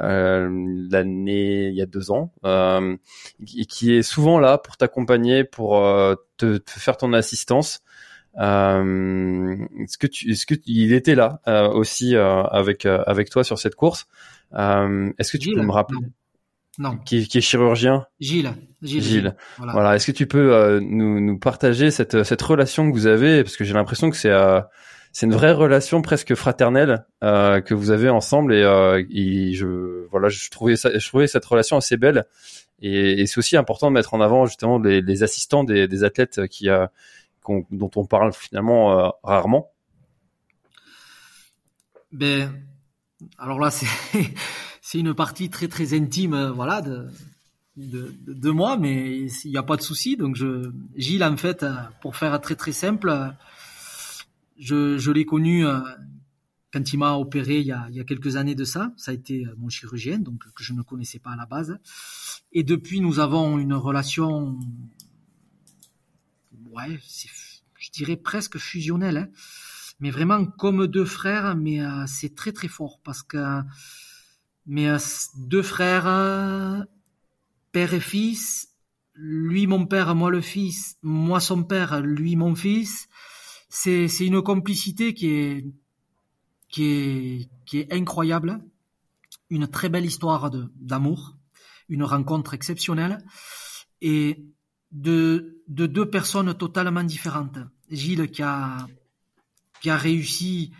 euh, 0.00 0.48
l'année 0.90 1.68
il 1.68 1.74
y 1.74 1.82
a 1.82 1.86
deux 1.86 2.10
ans, 2.10 2.32
euh, 2.44 2.96
et 3.56 3.66
qui 3.66 3.94
est 3.94 4.02
souvent 4.02 4.40
là 4.40 4.58
pour 4.58 4.76
t'accompagner, 4.76 5.44
pour 5.44 5.72
te, 6.36 6.56
te, 6.56 6.70
faire 6.70 6.96
ton 6.96 7.12
assistance. 7.12 7.82
Euh, 8.38 9.56
est-ce 9.80 9.98
que 9.98 10.06
tu, 10.06 10.30
est-ce 10.30 10.46
que 10.46 10.54
il 10.64 10.92
était 10.92 11.14
là 11.14 11.40
euh, 11.46 11.68
aussi 11.68 12.16
euh, 12.16 12.42
avec 12.44 12.86
avec 12.86 13.30
toi 13.30 13.44
sur 13.44 13.58
cette 13.58 13.74
course? 13.74 14.06
Est-ce 14.52 15.32
que 15.32 15.38
tu 15.38 15.50
peux 15.52 15.62
me 15.62 15.72
rappeler? 15.72 15.98
Non. 16.78 16.96
Qui, 17.04 17.28
qui, 17.28 17.38
est 17.38 17.42
chirurgien 17.42 18.06
Gilles. 18.18 18.54
Gilles. 18.80 19.02
Gilles. 19.02 19.36
Voilà. 19.58 19.94
Est-ce 19.94 20.06
que 20.06 20.12
tu 20.12 20.26
peux 20.26 20.80
nous, 20.80 21.20
nous 21.20 21.38
partager 21.38 21.90
cette 21.90 22.22
cette 22.22 22.40
relation 22.42 22.90
que 22.90 22.96
vous 22.96 23.06
avez? 23.06 23.44
Parce 23.44 23.56
que 23.56 23.64
j'ai 23.64 23.74
l'impression 23.74 24.10
que 24.10 24.16
c'est 24.16 24.32
c'est 25.12 25.26
une 25.26 25.34
vraie 25.34 25.52
relation 25.52 26.00
presque 26.00 26.34
fraternelle 26.34 27.04
euh, 27.22 27.60
que 27.60 27.74
vous 27.74 27.90
avez 27.90 28.08
ensemble 28.08 28.54
et, 28.54 28.62
euh, 28.62 29.04
et, 29.10 29.52
je 29.52 30.06
voilà 30.10 30.28
je 30.30 30.50
trouvais 30.50 30.76
ça 30.76 30.98
je 30.98 31.06
trouvais 31.06 31.26
cette 31.26 31.44
relation 31.44 31.76
assez 31.76 31.98
belle 31.98 32.24
et, 32.80 33.20
et 33.20 33.26
c'est 33.26 33.38
aussi 33.38 33.56
important 33.56 33.88
de 33.88 33.94
mettre 33.94 34.14
en 34.14 34.20
avant 34.22 34.46
justement 34.46 34.78
les, 34.78 35.02
les 35.02 35.22
assistants 35.22 35.64
des, 35.64 35.86
des 35.86 36.02
athlètes 36.02 36.46
qui 36.48 36.70
a 36.70 36.90
dont 37.46 37.90
on 37.96 38.06
parle 38.06 38.32
finalement 38.32 38.98
euh, 38.98 39.08
rarement 39.22 39.72
Ben, 42.12 42.52
alors 43.38 43.58
là, 43.58 43.70
c'est 43.70 43.86
c'est 44.92 44.98
une 44.98 45.14
partie 45.14 45.48
très 45.48 45.68
très 45.68 45.94
intime, 45.94 46.34
euh, 46.34 46.50
voilà, 46.52 46.82
de, 46.82 48.50
moi, 48.50 48.76
mais 48.76 49.26
il 49.44 49.50
n'y 49.50 49.56
a 49.56 49.62
pas 49.62 49.76
de 49.76 49.80
souci. 49.80 50.18
Donc, 50.18 50.36
Gilles, 50.96 51.24
en 51.24 51.38
fait, 51.38 51.62
euh, 51.62 51.72
pour 52.02 52.14
faire 52.14 52.38
très 52.42 52.56
très 52.56 52.72
simple, 52.72 53.10
je, 54.58 54.98
je 54.98 55.10
l'ai 55.10 55.24
connu 55.24 55.64
quand 56.74 56.92
il 56.92 56.98
m'a 56.98 57.14
opéré 57.14 57.60
il 57.60 57.66
y, 57.68 57.72
a, 57.72 58.04
quelques 58.04 58.36
années 58.36 58.54
de 58.54 58.64
ça. 58.64 58.92
Ça 58.98 59.12
a 59.12 59.14
été 59.14 59.46
mon 59.56 59.70
chirurgien, 59.70 60.18
donc 60.18 60.44
que 60.54 60.62
je 60.62 60.74
ne 60.74 60.82
connaissais 60.82 61.18
pas 61.18 61.30
à 61.30 61.36
la 61.36 61.46
base. 61.46 61.78
Et 62.52 62.62
depuis, 62.62 63.00
nous 63.00 63.18
avons 63.18 63.58
une 63.58 63.72
relation 63.72 64.58
ouais, 66.70 67.00
je 67.78 67.90
dirais 67.92 68.16
presque 68.16 68.58
fusionnel, 68.58 69.16
hein. 69.16 69.28
mais 70.00 70.10
vraiment 70.10 70.44
comme 70.44 70.86
deux 70.86 71.06
frères, 71.06 71.56
mais 71.56 71.80
euh, 71.80 72.04
c'est 72.06 72.34
très 72.34 72.52
très 72.52 72.68
fort 72.68 73.00
parce 73.02 73.22
que 73.22 73.62
mais 74.66 74.88
euh, 74.88 74.98
deux 75.36 75.62
frères, 75.62 76.06
euh, 76.06 76.82
père 77.72 77.94
et 77.94 78.00
fils, 78.00 78.68
lui 79.14 79.66
mon 79.66 79.86
père, 79.86 80.14
moi 80.14 80.30
le 80.30 80.40
fils, 80.40 80.96
moi 81.02 81.40
son 81.40 81.64
père, 81.64 82.00
lui 82.00 82.36
mon 82.36 82.54
fils, 82.54 83.08
c'est 83.68 84.06
une 84.20 84.42
complicité 84.42 85.14
qui 85.14 85.28
est 85.28 85.66
qui 86.68 86.84
est 86.84 87.50
qui 87.66 87.78
est 87.78 87.92
incroyable, 87.92 88.60
une 89.50 89.68
très 89.68 89.88
belle 89.88 90.06
histoire 90.06 90.50
d'amour, 90.76 91.36
une 91.88 92.04
rencontre 92.04 92.54
exceptionnelle 92.54 93.18
et 94.00 94.44
de, 94.92 95.62
de 95.68 95.86
deux 95.86 96.08
personnes 96.08 96.54
totalement 96.54 97.02
différentes. 97.02 97.58
Gilles 97.90 98.30
qui 98.30 98.42
a, 98.42 98.86
qui 99.80 99.90
a 99.90 99.96
réussi, 99.96 100.72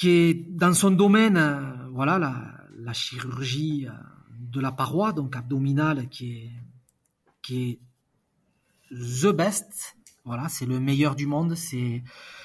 qui 0.00 0.08
est 0.08 0.34
dans 0.48 0.72
son 0.72 0.92
domaine, 0.92 1.38
voilà, 1.92 2.18
la, 2.18 2.92
chirurgie 2.94 3.86
de 4.38 4.58
la 4.58 4.72
paroi, 4.72 5.12
donc 5.12 5.36
abdominale, 5.36 6.08
qui 6.08 6.38
est, 6.38 6.50
qui 7.42 7.62
est 7.68 7.78
the 8.90 9.26
best. 9.26 9.98
Voilà, 10.24 10.48
c'est 10.48 10.64
le 10.64 10.80
meilleur 10.80 11.16
du 11.16 11.26
monde. 11.26 11.54
C'est, 11.54 12.02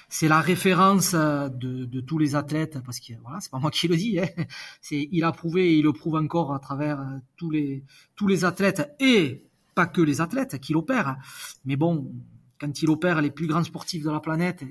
c'est 0.10 0.28
la 0.28 0.42
référence 0.42 1.14
de, 1.16 1.86
de, 1.86 2.02
tous 2.02 2.18
les 2.18 2.36
athlètes 2.36 2.84
parce 2.84 3.00
que 3.00 3.14
voilà, 3.24 3.40
c'est 3.40 3.52
pas 3.52 3.60
moi 3.60 3.72
qui 3.72 3.88
le 3.88 3.96
dis. 3.96 4.20
Hein. 4.20 4.28
C'est, 4.82 5.08
il 5.10 5.24
a 5.24 5.32
prouvé 5.32 5.70
et 5.72 5.78
il 5.78 5.84
le 5.84 5.94
prouve 5.94 6.16
encore 6.16 6.54
à 6.54 6.60
travers 6.60 7.00
tous 7.38 7.52
les 7.52 7.86
tous 8.18 8.28
les 8.28 8.44
athlètes 8.44 8.94
et 9.00 9.46
pas 9.76 9.88
que 9.88 10.02
les 10.02 10.20
athlètes 10.20 10.60
qui 10.60 10.74
l'opèrent. 10.74 11.16
Mais 11.64 11.78
bon, 11.78 12.12
quand 12.60 12.82
il 12.82 12.90
opère 12.90 13.22
les 13.22 13.32
plus 13.32 13.48
grands 13.48 13.64
sportifs 13.64 14.04
de 14.04 14.12
la 14.12 14.20
planète 14.20 14.62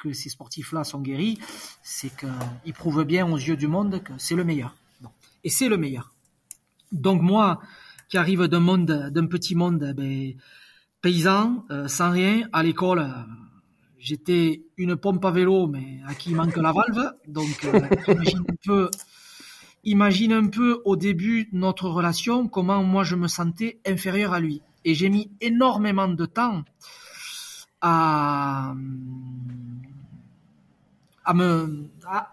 que 0.00 0.12
ces 0.12 0.28
sportifs-là 0.28 0.84
sont 0.84 1.00
guéris, 1.00 1.38
c'est 1.82 2.10
qu'ils 2.16 2.74
prouvent 2.74 3.04
bien 3.04 3.30
aux 3.30 3.36
yeux 3.36 3.56
du 3.56 3.68
monde 3.68 4.02
que 4.02 4.12
c'est 4.18 4.34
le 4.34 4.44
meilleur. 4.44 4.74
Et 5.44 5.50
c'est 5.50 5.68
le 5.68 5.76
meilleur. 5.76 6.12
Donc 6.92 7.22
moi, 7.22 7.60
qui 8.08 8.18
arrive 8.18 8.44
d'un 8.44 8.60
monde, 8.60 9.10
d'un 9.12 9.26
petit 9.26 9.54
monde 9.54 9.92
ben, 9.96 10.34
paysan, 11.00 11.64
euh, 11.70 11.88
sans 11.88 12.10
rien, 12.10 12.48
à 12.52 12.62
l'école, 12.62 13.06
j'étais 13.98 14.64
une 14.76 14.96
pompe 14.96 15.24
à 15.24 15.30
vélo, 15.30 15.66
mais 15.66 16.00
à 16.06 16.14
qui 16.14 16.34
manque 16.34 16.56
la 16.56 16.72
valve. 16.72 17.12
Donc, 17.28 17.64
euh, 17.64 17.80
imagine 18.08 18.40
un 18.40 18.56
peu 18.64 18.90
Imagine 19.84 20.34
un 20.34 20.48
peu 20.48 20.82
au 20.84 20.94
début 20.94 21.48
notre 21.52 21.88
relation, 21.88 22.48
comment 22.48 22.84
moi 22.84 23.02
je 23.02 23.16
me 23.16 23.28
sentais 23.28 23.80
inférieur 23.86 24.34
à 24.34 24.40
lui. 24.40 24.60
Et 24.84 24.94
j'ai 24.94 25.08
mis 25.08 25.30
énormément 25.40 26.08
de 26.08 26.26
temps 26.26 26.64
à, 27.80 28.74
à 31.24 31.34
me 31.34 31.90
à, 32.06 32.28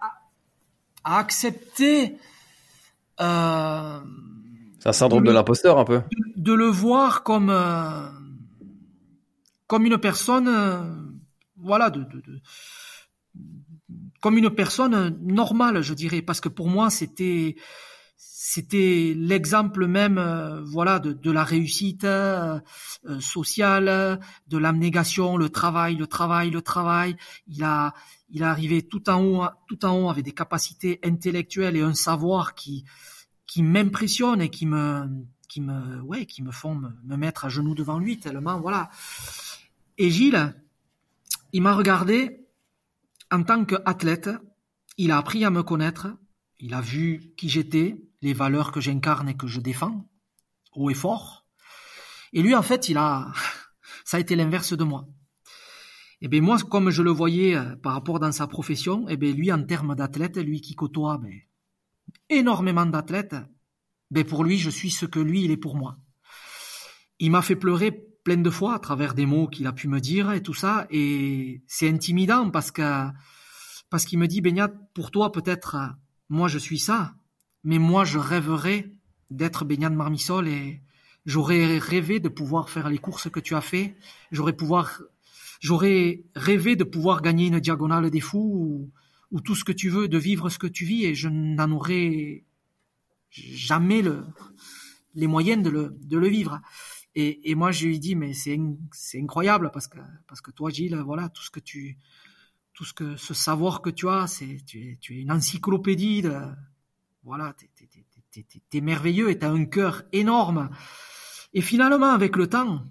accepter. 1.04 2.18
Euh, 3.20 4.00
C'est 4.80 4.88
un 4.88 4.92
syndrome 4.92 5.24
de, 5.24 5.32
l'imposteur 5.32 5.78
un 5.78 5.84
peu. 5.84 6.02
De, 6.36 6.52
le 6.52 6.66
voir 6.66 7.22
comme 7.22 7.50
euh, 7.50 8.08
comme 9.66 9.86
une 9.86 9.98
personne, 9.98 10.48
euh, 10.48 10.82
voilà, 11.56 11.90
de, 11.90 12.00
de 12.00 12.40
comme 14.20 14.36
une 14.36 14.50
personne 14.50 15.16
normale, 15.22 15.80
je 15.82 15.94
dirais, 15.94 16.22
parce 16.22 16.40
que 16.40 16.48
pour 16.48 16.68
moi, 16.68 16.90
c'était 16.90 17.54
c'était 18.16 19.12
l'exemple 19.14 19.86
même, 19.86 20.16
euh, 20.16 20.62
voilà, 20.64 20.98
de, 20.98 21.12
de, 21.12 21.30
la 21.30 21.44
réussite 21.44 22.04
euh, 22.04 22.58
sociale, 23.20 24.18
de 24.48 24.58
l'abnégation, 24.58 25.36
le 25.36 25.50
travail, 25.50 25.96
le 25.96 26.06
travail, 26.06 26.50
le 26.50 26.62
travail. 26.62 27.16
Il 27.46 27.62
a 27.62 27.92
il 28.30 28.42
est 28.42 28.46
arrivé 28.46 28.82
tout 28.82 29.08
en 29.08 29.22
haut, 29.22 29.46
tout 29.66 29.84
en 29.84 29.98
haut 29.98 30.10
avec 30.10 30.24
des 30.24 30.32
capacités 30.32 31.00
intellectuelles 31.04 31.76
et 31.76 31.82
un 31.82 31.94
savoir 31.94 32.54
qui 32.54 32.84
qui 33.46 33.62
m'impressionne 33.62 34.42
et 34.42 34.50
qui 34.50 34.66
me 34.66 35.08
qui 35.48 35.60
me 35.60 36.00
ouais 36.02 36.26
qui 36.26 36.42
me 36.42 36.50
font 36.50 36.74
me, 36.74 36.90
me 37.04 37.16
mettre 37.16 37.46
à 37.46 37.48
genoux 37.48 37.74
devant 37.74 37.98
lui 37.98 38.18
tellement 38.18 38.60
voilà. 38.60 38.90
Et 39.96 40.10
Gilles, 40.10 40.54
il 41.52 41.62
m'a 41.62 41.74
regardé 41.74 42.46
en 43.30 43.42
tant 43.42 43.64
qu'athlète, 43.64 44.30
il 44.96 45.10
a 45.10 45.18
appris 45.18 45.44
à 45.44 45.50
me 45.50 45.62
connaître, 45.62 46.08
il 46.60 46.74
a 46.74 46.80
vu 46.80 47.34
qui 47.36 47.48
j'étais, 47.48 48.00
les 48.22 48.32
valeurs 48.32 48.72
que 48.72 48.80
j'incarne 48.80 49.28
et 49.28 49.36
que 49.36 49.46
je 49.46 49.60
défends, 49.60 50.08
haut 50.74 50.90
et 50.90 50.94
fort. 50.94 51.46
Et 52.32 52.42
lui, 52.42 52.54
en 52.54 52.62
fait, 52.62 52.88
il 52.88 52.96
a, 52.96 53.32
ça 54.04 54.16
a 54.16 54.20
été 54.20 54.36
l'inverse 54.36 54.72
de 54.72 54.84
moi. 54.84 55.06
Eh 56.20 56.28
bien 56.28 56.40
moi, 56.40 56.58
comme 56.58 56.90
je 56.90 57.02
le 57.02 57.10
voyais 57.10 57.54
euh, 57.54 57.76
par 57.76 57.92
rapport 57.92 58.18
dans 58.18 58.32
sa 58.32 58.46
profession, 58.46 59.06
eh 59.08 59.16
bien 59.16 59.32
lui, 59.32 59.52
en 59.52 59.62
termes 59.62 59.94
d'athlète, 59.94 60.36
lui 60.36 60.60
qui 60.60 60.74
côtoie 60.74 61.18
ben, 61.18 61.32
énormément 62.28 62.86
d'athlètes, 62.86 63.36
ben 64.10 64.24
pour 64.24 64.44
lui, 64.44 64.58
je 64.58 64.70
suis 64.70 64.90
ce 64.90 65.06
que 65.06 65.20
lui, 65.20 65.44
il 65.44 65.50
est 65.50 65.56
pour 65.56 65.76
moi. 65.76 65.98
Il 67.18 67.30
m'a 67.30 67.42
fait 67.42 67.56
pleurer 67.56 67.92
plein 68.24 68.36
de 68.36 68.50
fois 68.50 68.74
à 68.74 68.78
travers 68.78 69.14
des 69.14 69.26
mots 69.26 69.48
qu'il 69.48 69.66
a 69.66 69.72
pu 69.72 69.88
me 69.88 70.00
dire 70.00 70.32
et 70.32 70.42
tout 70.42 70.54
ça. 70.54 70.86
Et 70.90 71.62
c'est 71.66 71.88
intimidant 71.88 72.50
parce 72.50 72.70
que 72.70 73.06
parce 73.90 74.04
qu'il 74.04 74.18
me 74.18 74.28
dit, 74.28 74.40
Beignat, 74.40 74.68
pour 74.94 75.10
toi 75.10 75.32
peut-être, 75.32 75.76
moi 76.28 76.48
je 76.48 76.58
suis 76.58 76.78
ça, 76.78 77.14
mais 77.64 77.78
moi 77.78 78.04
je 78.04 78.18
rêverais 78.18 78.92
d'être 79.30 79.64
Beignat 79.64 79.90
Marmissol 79.90 80.48
et 80.48 80.82
j'aurais 81.26 81.78
rêvé 81.78 82.20
de 82.20 82.28
pouvoir 82.28 82.70
faire 82.70 82.88
les 82.88 82.98
courses 82.98 83.30
que 83.30 83.40
tu 83.40 83.54
as 83.54 83.60
fait. 83.60 83.96
J'aurais 84.30 84.54
pouvoir, 84.54 85.00
j'aurais 85.60 86.24
rêvé 86.34 86.76
de 86.76 86.84
pouvoir 86.84 87.22
gagner 87.22 87.46
une 87.48 87.60
diagonale 87.60 88.10
des 88.10 88.20
fous 88.20 88.38
ou, 88.38 88.90
ou 89.30 89.40
tout 89.40 89.54
ce 89.54 89.64
que 89.64 89.72
tu 89.72 89.90
veux, 89.90 90.08
de 90.08 90.18
vivre 90.18 90.48
ce 90.50 90.58
que 90.58 90.66
tu 90.66 90.84
vis 90.84 91.04
et 91.04 91.14
je 91.14 91.28
n'en 91.28 91.70
aurais 91.72 92.44
jamais 93.30 94.02
le, 94.02 94.24
les 95.14 95.26
moyens 95.26 95.62
de 95.62 95.70
le, 95.70 95.96
de 96.00 96.18
le 96.18 96.28
vivre. 96.28 96.60
Et, 97.14 97.50
et 97.50 97.54
moi, 97.54 97.72
je 97.72 97.86
lui 97.86 97.98
dis, 97.98 98.14
mais 98.14 98.32
c'est 98.32 98.58
incroyable 99.20 99.70
parce 99.72 99.88
que 99.88 99.98
parce 100.26 100.40
que 100.40 100.50
toi, 100.50 100.70
Gilles, 100.70 100.96
voilà, 101.04 101.28
tout 101.28 101.42
ce 101.42 101.50
que 101.50 101.60
tu 101.60 101.98
tout 102.74 102.84
ce 102.84 102.94
que 102.94 103.16
ce 103.16 103.34
savoir 103.34 103.82
que 103.82 103.90
tu 103.90 104.08
as, 104.08 104.28
c'est 104.28 104.64
tu 104.64 104.78
es 104.92 104.98
tu 105.00 105.16
es 105.16 105.22
une 105.22 105.32
encyclopédie 105.32 106.22
de 106.22 106.36
voilà, 107.24 107.52
t'es 107.54 107.68
es, 108.36 108.46
es, 108.72 108.80
merveilleux 108.80 109.30
et 109.30 109.38
t'as 109.38 109.50
un 109.50 109.64
cœur 109.64 110.04
énorme. 110.12 110.70
Et 111.54 111.60
finalement, 111.60 112.10
avec 112.10 112.36
le 112.36 112.46
temps, 112.46 112.84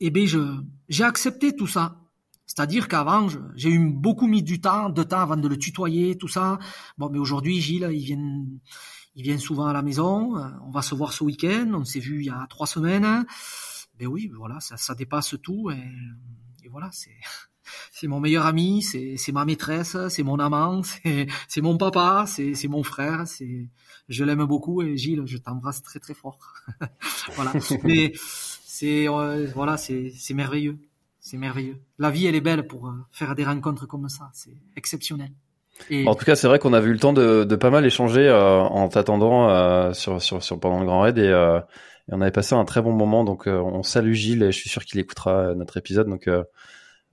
eh 0.00 0.10
ben 0.10 0.26
je 0.26 0.40
j'ai 0.88 1.04
accepté 1.04 1.54
tout 1.54 1.66
ça. 1.66 1.98
C'est-à-dire 2.46 2.86
qu'avant, 2.86 3.28
j'ai 3.54 3.70
eu 3.70 3.88
beaucoup 3.88 4.26
mis 4.26 4.42
du 4.42 4.60
temps, 4.60 4.90
de 4.90 5.02
temps 5.02 5.20
avant 5.20 5.38
de 5.38 5.48
le 5.48 5.56
tutoyer, 5.56 6.18
tout 6.18 6.28
ça. 6.28 6.58
Bon, 6.98 7.08
mais 7.08 7.18
aujourd'hui, 7.18 7.62
Gilles, 7.62 7.88
il 7.90 8.04
vient, 8.04 8.44
il 9.14 9.22
vient 9.22 9.38
souvent 9.38 9.66
à 9.66 9.72
la 9.72 9.80
maison. 9.80 10.34
On 10.66 10.70
va 10.70 10.82
se 10.82 10.94
voir 10.94 11.14
ce 11.14 11.24
week-end. 11.24 11.70
On 11.72 11.84
s'est 11.84 12.00
vu 12.00 12.20
il 12.20 12.26
y 12.26 12.30
a 12.30 12.46
trois 12.50 12.66
semaines. 12.66 13.24
Ben 13.98 14.06
oui, 14.06 14.30
voilà, 14.36 14.60
ça, 14.60 14.76
ça 14.76 14.94
dépasse 14.94 15.34
tout. 15.42 15.70
Et, 15.70 16.68
voilà, 16.68 16.90
c'est 16.92 17.16
c'est 17.92 18.06
mon 18.06 18.20
meilleur 18.20 18.44
ami, 18.44 18.82
c'est 18.82 19.32
ma 19.32 19.44
maîtresse, 19.44 19.96
c'est 20.08 20.22
mon 20.22 20.38
amant, 20.38 20.82
c'est 21.48 21.60
mon 21.60 21.78
papa, 21.78 22.26
c'est 22.26 22.68
mon 22.68 22.82
frère, 22.82 23.26
c'est 23.26 23.70
je 24.08 24.24
l'aime 24.24 24.44
beaucoup 24.44 24.82
et 24.82 24.96
Gilles, 24.96 25.22
je 25.26 25.38
t'embrasse 25.38 25.82
très 25.82 26.00
très 26.00 26.14
fort. 26.14 26.38
voilà. 27.36 27.52
Mais 27.84 28.12
c'est 28.82 29.08
euh, 29.08 29.46
voilà, 29.54 29.76
c'est 29.76 30.34
merveilleux, 30.34 30.76
c'est 31.20 31.36
merveilleux. 31.36 31.76
La 32.00 32.10
vie 32.10 32.26
elle 32.26 32.34
est 32.34 32.40
belle 32.40 32.66
pour 32.66 32.88
euh, 32.88 32.94
faire 33.12 33.36
des 33.36 33.44
rencontres 33.44 33.86
comme 33.86 34.08
ça, 34.08 34.28
c'est 34.32 34.56
exceptionnel. 34.76 35.30
Et... 35.88 36.06
En 36.08 36.16
tout 36.16 36.24
cas, 36.24 36.34
c'est 36.34 36.48
vrai 36.48 36.58
qu'on 36.58 36.72
a 36.72 36.80
eu 36.80 36.92
le 36.92 36.98
temps 36.98 37.12
de, 37.12 37.44
de 37.44 37.56
pas 37.56 37.70
mal 37.70 37.86
échanger 37.86 38.26
euh, 38.26 38.58
en 38.58 38.88
t'attendant 38.88 39.94
sur, 39.94 40.20
sur, 40.20 40.42
sur 40.42 40.58
pendant 40.58 40.80
le 40.80 40.86
Grand 40.86 41.02
Raid 41.02 41.18
et, 41.18 41.32
on 42.08 42.20
avait 42.20 42.32
passé 42.32 42.56
un 42.56 42.64
très 42.64 42.82
bon 42.82 42.92
moment. 42.92 43.22
Donc, 43.22 43.46
on 43.46 43.84
salue 43.84 44.12
Gilles 44.12 44.42
et 44.42 44.50
je 44.50 44.58
suis 44.58 44.68
sûr 44.68 44.84
qu'il 44.84 44.98
écoutera 44.98 45.54
notre 45.54 45.76
épisode. 45.76 46.08
Donc, 46.08 46.28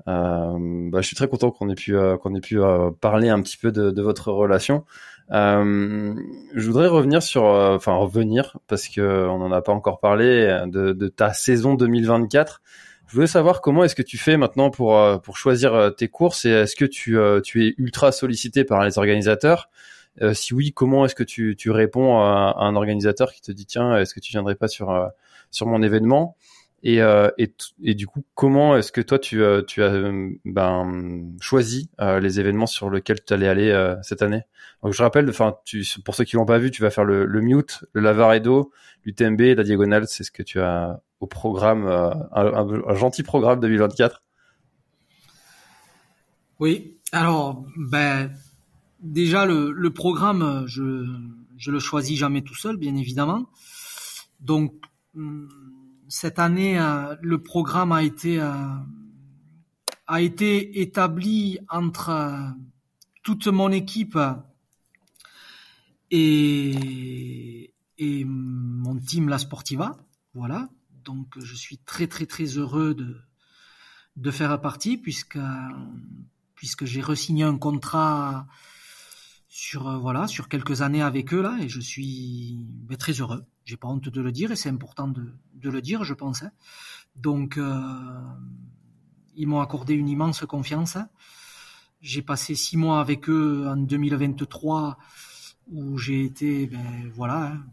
bah, 0.05 0.51
je 0.57 1.01
suis 1.03 1.15
très 1.15 1.27
content 1.27 1.51
qu'on 1.51 1.69
ait 1.69 1.75
pu 1.75 1.95
qu'on 2.21 2.33
ait 2.33 2.41
pu 2.41 2.59
parler 2.99 3.29
un 3.29 3.41
petit 3.43 3.57
peu 3.57 3.71
de 3.71 4.01
votre 4.01 4.31
relation. 4.31 4.85
Euh, 5.31 6.15
je 6.55 6.65
voudrais 6.67 6.87
revenir 6.87 7.21
sur, 7.21 7.43
enfin 7.43 7.93
revenir 7.93 8.57
parce 8.67 8.87
que 8.87 9.27
on 9.27 9.37
n'en 9.37 9.51
a 9.51 9.61
pas 9.61 9.73
encore 9.73 9.99
parlé 9.99 10.61
de, 10.67 11.07
ta 11.07 11.33
saison 11.33 11.75
2024. 11.75 12.61
Je 13.07 13.15
voulais 13.15 13.27
savoir 13.27 13.61
comment 13.61 13.83
est-ce 13.83 13.95
que 13.95 14.01
tu 14.01 14.17
fais 14.17 14.37
maintenant 14.37 14.69
pour 14.69 14.99
pour 15.21 15.37
choisir 15.37 15.93
tes 15.97 16.07
courses 16.07 16.45
et 16.45 16.51
est-ce 16.51 16.75
que 16.75 16.85
tu 16.85 17.17
tu 17.43 17.65
es 17.67 17.75
ultra 17.77 18.11
sollicité 18.11 18.63
par 18.63 18.83
les 18.83 18.97
organisateurs? 18.97 19.69
Si 20.33 20.53
oui, 20.53 20.73
comment 20.73 21.05
est-ce 21.05 21.15
que 21.15 21.23
tu 21.23 21.55
tu 21.55 21.71
réponds 21.71 22.19
à, 22.19 22.55
un 22.59 22.75
organisateur 22.75 23.31
qui 23.33 23.41
te 23.41 23.51
dit 23.51 23.65
tiens 23.65 23.97
est-ce 23.97 24.13
que 24.13 24.19
tu 24.19 24.31
viendrais 24.31 24.55
pas 24.55 24.67
sur 24.67 25.09
sur 25.51 25.65
mon 25.67 25.81
événement? 25.81 26.35
Et, 26.83 27.01
euh, 27.01 27.29
et, 27.37 27.93
du 27.93 28.07
coup, 28.07 28.23
comment 28.35 28.77
est-ce 28.77 28.91
que 28.91 29.01
toi 29.01 29.19
tu, 29.19 29.41
euh, 29.41 29.61
as 29.77 30.11
ben, 30.45 31.35
choisi 31.41 31.89
euh, 31.99 32.19
les 32.19 32.39
événements 32.39 32.67
sur 32.67 32.89
lesquels 32.89 33.23
tu 33.23 33.33
allais 33.33 33.47
aller 33.47 33.69
euh, 33.69 33.95
cette 34.01 34.21
année? 34.21 34.43
Donc, 34.83 34.93
je 34.93 35.03
rappelle, 35.03 35.31
pour 36.05 36.15
ceux 36.15 36.23
qui 36.23 36.37
l'ont 36.37 36.45
pas 36.45 36.57
vu, 36.57 36.71
tu 36.71 36.81
vas 36.81 36.89
faire 36.89 37.03
le, 37.03 37.25
le 37.25 37.41
Mute, 37.41 37.83
le 37.93 38.01
Lavaredo, 38.01 38.71
l'UTMB, 39.05 39.41
la 39.57 39.63
Diagonale. 39.63 40.07
C'est 40.07 40.23
ce 40.23 40.31
que 40.31 40.43
tu 40.43 40.61
as 40.61 41.01
au 41.19 41.27
programme, 41.27 41.85
euh, 41.85 42.11
un, 42.31 42.95
gentil 42.95 43.23
programme 43.23 43.59
2024. 43.59 44.23
Oui. 46.59 46.97
Alors, 47.11 47.65
ben, 47.77 48.31
déjà 49.01 49.45
le, 49.45 49.89
programme, 49.89 50.63
je 50.67 51.05
je 51.57 51.71
le 51.71 51.79
choisis 51.79 52.17
jamais 52.17 52.41
tout 52.41 52.55
seul, 52.55 52.77
bien 52.77 52.95
évidemment. 52.95 53.49
Donc 54.39 54.73
hum, 55.15 55.49
cette 56.09 56.39
année, 56.39 56.79
euh, 56.79 57.15
le 57.21 57.41
programme 57.41 57.91
a 57.91 58.03
été 58.03 58.41
euh, 58.41 58.51
a 60.07 60.21
été 60.21 60.81
établi 60.81 61.59
entre 61.69 62.09
euh, 62.09 62.49
toute 63.21 63.45
mon 63.47 63.71
équipe 63.71 64.17
et, 66.09 67.73
et 67.99 68.25
mon 68.25 68.97
team 68.97 69.29
La 69.29 69.37
Sportiva. 69.37 69.97
Voilà. 70.33 70.67
Donc, 71.05 71.27
je 71.37 71.55
suis 71.55 71.77
très, 71.77 72.07
très, 72.07 72.25
très 72.25 72.45
heureux 72.57 72.95
de, 72.95 73.15
de 74.15 74.31
faire 74.31 74.59
partie 74.59 74.97
puisque, 74.97 75.39
puisque 76.55 76.85
j'ai 76.85 77.01
resigné 77.01 77.43
un 77.43 77.57
contrat 77.57 78.47
sur, 79.47 79.99
voilà, 79.99 80.27
sur 80.27 80.49
quelques 80.49 80.81
années 80.81 81.03
avec 81.03 81.33
eux 81.33 81.41
là 81.41 81.57
et 81.61 81.69
je 81.69 81.79
suis 81.79 82.65
ben, 82.87 82.97
très 82.97 83.13
heureux. 83.13 83.45
J'ai 83.69 83.77
pas 83.77 83.87
honte 83.87 84.09
de 84.09 84.21
le 84.21 84.31
dire 84.31 84.51
et 84.51 84.55
c'est 84.55 84.69
important 84.69 85.07
de, 85.07 85.69
le 85.69 85.79
dire, 85.79 86.03
je 86.03 86.15
pense. 86.15 86.41
Hein. 86.41 86.49
Donc, 87.15 87.55
euh, 87.59 88.19
ils 89.35 89.47
m'ont 89.47 89.59
accordé 89.59 89.93
une 89.93 90.09
immense 90.09 90.43
confiance. 90.47 90.97
J'ai 92.01 92.23
passé 92.23 92.55
six 92.55 92.77
mois 92.77 92.99
avec 92.99 93.29
eux 93.29 93.67
en 93.67 93.77
2023 93.77 94.97
où 95.71 95.99
j'ai 95.99 96.25
été, 96.25 96.65
ben, 96.65 97.11
voilà, 97.13 97.51
hein, 97.51 97.63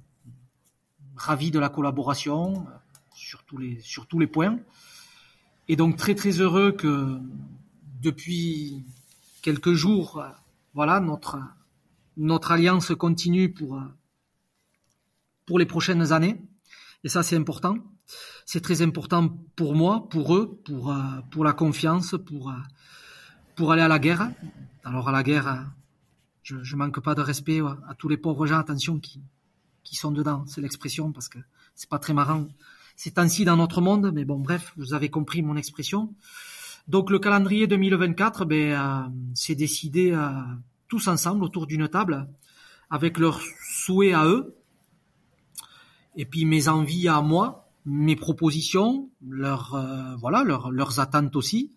ravi 1.17 1.51
de 1.51 1.59
la 1.59 1.71
collaboration 1.71 2.67
sur 3.15 3.43
tous 3.45 4.19
les 4.19 4.27
points. 4.27 4.59
Et 5.67 5.77
donc 5.77 5.97
très 5.97 6.15
très 6.15 6.43
heureux 6.43 6.73
que 6.73 7.19
depuis 8.03 8.85
quelques 9.41 9.73
jours, 9.73 10.23
voilà, 10.75 11.01
notre 12.19 12.53
alliance 12.53 12.95
continue 12.95 13.51
pour 13.51 13.81
pour 15.47 15.59
les 15.59 15.67
prochaines 15.67 16.13
années. 16.13 16.41
Et 17.05 17.09
ça, 17.09 17.23
c'est 17.23 17.37
important. 17.37 17.77
C'est 18.45 18.61
très 18.61 18.83
important 18.83 19.29
pour 19.57 19.75
moi, 19.75 20.09
pour 20.09 20.37
eux, 20.37 20.61
pour, 20.65 20.93
euh, 20.93 20.97
pour 21.31 21.45
la 21.45 21.53
confiance, 21.53 22.15
pour, 22.27 22.51
euh, 22.51 22.55
pour 23.55 23.73
aller 23.73 23.83
à 23.83 23.89
la 23.89 23.99
guerre. 23.99 24.31
Alors 24.85 25.09
à 25.09 25.13
la 25.13 25.23
guerre, 25.23 25.49
euh, 25.49 25.57
je, 26.43 26.57
je 26.63 26.77
manque 26.77 27.01
pas 27.01 27.15
de 27.15 27.23
respect 27.23 27.61
à 27.61 27.95
tous 27.99 28.09
les 28.09 28.17
pauvres 28.17 28.47
gens, 28.47 28.59
attention, 28.59 28.99
qui, 29.01 29.23
qui 29.83 29.97
sont 29.97 30.11
dedans. 30.11 30.45
C'est 30.47 30.61
l'expression 30.61 31.13
parce 31.13 31.29
que 31.29 31.39
c'est 31.75 31.89
pas 31.89 31.99
très 31.99 32.13
marrant. 32.13 32.47
C'est 32.97 33.19
ainsi 33.19 33.45
dans 33.45 33.57
notre 33.57 33.81
monde, 33.81 34.11
mais 34.13 34.25
bon, 34.25 34.39
bref, 34.39 34.73
vous 34.77 34.95
avez 34.95 35.11
compris 35.11 35.43
mon 35.43 35.57
expression. 35.57 36.15
Donc 36.89 37.11
le 37.11 37.19
calendrier 37.19 37.67
2024, 37.67 38.45
ben, 38.45 38.73
euh, 38.73 39.09
c'est 39.35 39.55
décidé 39.55 40.13
euh, 40.13 40.31
tous 40.89 41.09
ensemble 41.09 41.45
autour 41.45 41.67
d'une 41.67 41.89
table 41.89 42.29
avec 42.91 43.19
leurs 43.19 43.41
souhaits 43.61 44.15
à 44.15 44.27
eux, 44.27 44.55
et 46.17 46.25
puis 46.25 46.45
mes 46.45 46.69
envies 46.69 47.09
à 47.09 47.21
moi, 47.21 47.69
mes 47.85 48.17
propositions, 48.17 49.11
leurs 49.27 49.75
euh, 49.75 50.17
voilà 50.17 50.43
leurs, 50.43 50.71
leurs 50.71 50.99
attentes 50.99 51.37
aussi. 51.37 51.73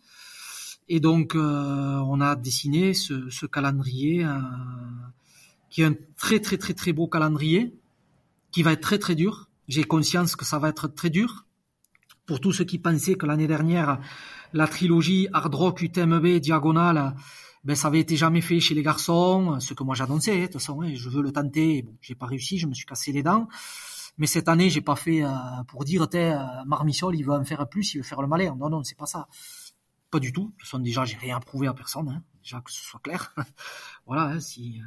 Et 0.87 0.99
donc 0.99 1.35
euh, 1.35 1.39
on 1.39 2.19
a 2.21 2.35
dessiné 2.35 2.93
ce, 2.93 3.29
ce 3.29 3.45
calendrier 3.45 4.25
euh, 4.25 4.39
qui 5.69 5.81
est 5.81 5.85
un 5.85 5.95
très 6.17 6.39
très 6.39 6.57
très 6.57 6.73
très 6.73 6.93
beau 6.93 7.07
calendrier 7.07 7.75
qui 8.51 8.63
va 8.63 8.71
être 8.71 8.81
très 8.81 8.97
très 8.97 9.15
dur. 9.15 9.49
J'ai 9.67 9.83
conscience 9.83 10.35
que 10.35 10.45
ça 10.45 10.57
va 10.57 10.69
être 10.69 10.87
très 10.87 11.11
dur 11.11 11.45
pour 12.25 12.39
tous 12.39 12.53
ceux 12.53 12.63
qui 12.63 12.79
pensaient 12.79 13.15
que 13.15 13.25
l'année 13.25 13.47
dernière 13.47 13.99
la 14.53 14.67
trilogie 14.67 15.27
Hard 15.31 15.53
Rock, 15.53 15.81
UTMB, 15.83 16.25
Diagonale, 16.39 17.13
ben 17.63 17.75
ça 17.75 17.89
avait 17.89 17.99
été 17.99 18.15
jamais 18.15 18.41
fait 18.41 18.59
chez 18.59 18.73
les 18.73 18.81
garçons, 18.81 19.59
ce 19.59 19.75
que 19.75 19.83
moi 19.83 19.93
j'annonçais. 19.93 20.39
De 20.39 20.45
toute 20.45 20.53
façon, 20.53 20.81
je 20.91 21.09
veux 21.09 21.21
le 21.21 21.31
tenter. 21.31 21.83
Bon, 21.83 21.93
j'ai 22.01 22.15
pas 22.15 22.25
réussi, 22.25 22.57
je 22.57 22.65
me 22.65 22.73
suis 22.73 22.85
cassé 22.85 23.11
les 23.11 23.21
dents. 23.21 23.47
Mais 24.19 24.27
cette 24.27 24.49
année, 24.49 24.69
j'ai 24.69 24.81
pas 24.81 24.97
fait 24.97 25.23
euh, 25.23 25.29
pour 25.69 25.85
dire, 25.85 26.07
t'es 26.09 26.33
euh, 26.33 26.63
Marmisol, 26.65 27.15
il 27.15 27.23
veut 27.23 27.33
en 27.33 27.45
faire 27.45 27.67
plus, 27.69 27.93
il 27.93 27.99
veut 27.99 28.03
faire 28.03 28.21
le 28.21 28.27
malin. 28.27 28.53
Non, 28.59 28.69
non, 28.69 28.83
c'est 28.83 28.97
pas 28.97 29.05
ça. 29.05 29.29
Pas 30.11 30.19
du 30.19 30.33
tout. 30.33 30.47
De 30.47 30.51
toute 30.51 30.61
façon, 30.63 30.79
déjà, 30.79 31.05
j'ai 31.05 31.15
rien 31.15 31.39
prouvé 31.39 31.67
à 31.67 31.73
personne. 31.73 32.09
Hein. 32.09 32.21
Déjà 32.43 32.59
que 32.59 32.69
ce 32.69 32.83
soit 32.83 32.99
clair. 32.99 33.33
voilà. 34.05 34.23
Hein, 34.23 34.39
si 34.41 34.81
euh, 34.81 34.83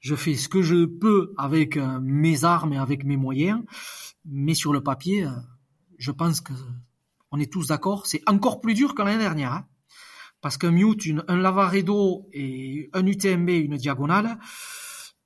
je 0.00 0.16
fais 0.16 0.34
ce 0.34 0.48
que 0.48 0.62
je 0.62 0.84
peux 0.84 1.32
avec 1.38 1.76
mes 1.76 2.42
armes 2.42 2.72
et 2.72 2.78
avec 2.78 3.04
mes 3.04 3.16
moyens, 3.16 3.62
mais 4.24 4.54
sur 4.54 4.72
le 4.72 4.82
papier, 4.82 5.28
je 5.98 6.10
pense 6.10 6.40
que 6.40 6.52
on 7.30 7.38
est 7.38 7.52
tous 7.52 7.68
d'accord. 7.68 8.06
C'est 8.06 8.28
encore 8.28 8.60
plus 8.60 8.74
dur 8.74 8.96
que 8.96 9.02
l'année 9.02 9.22
dernière. 9.22 9.52
Hein. 9.52 9.66
parce 10.40 10.56
qu'un 10.56 10.72
mute, 10.72 11.06
une, 11.06 11.24
un 11.28 11.36
lavaredo 11.36 12.28
et 12.32 12.90
un 12.94 13.06
UTMB, 13.06 13.48
une 13.48 13.76
diagonale, 13.76 14.40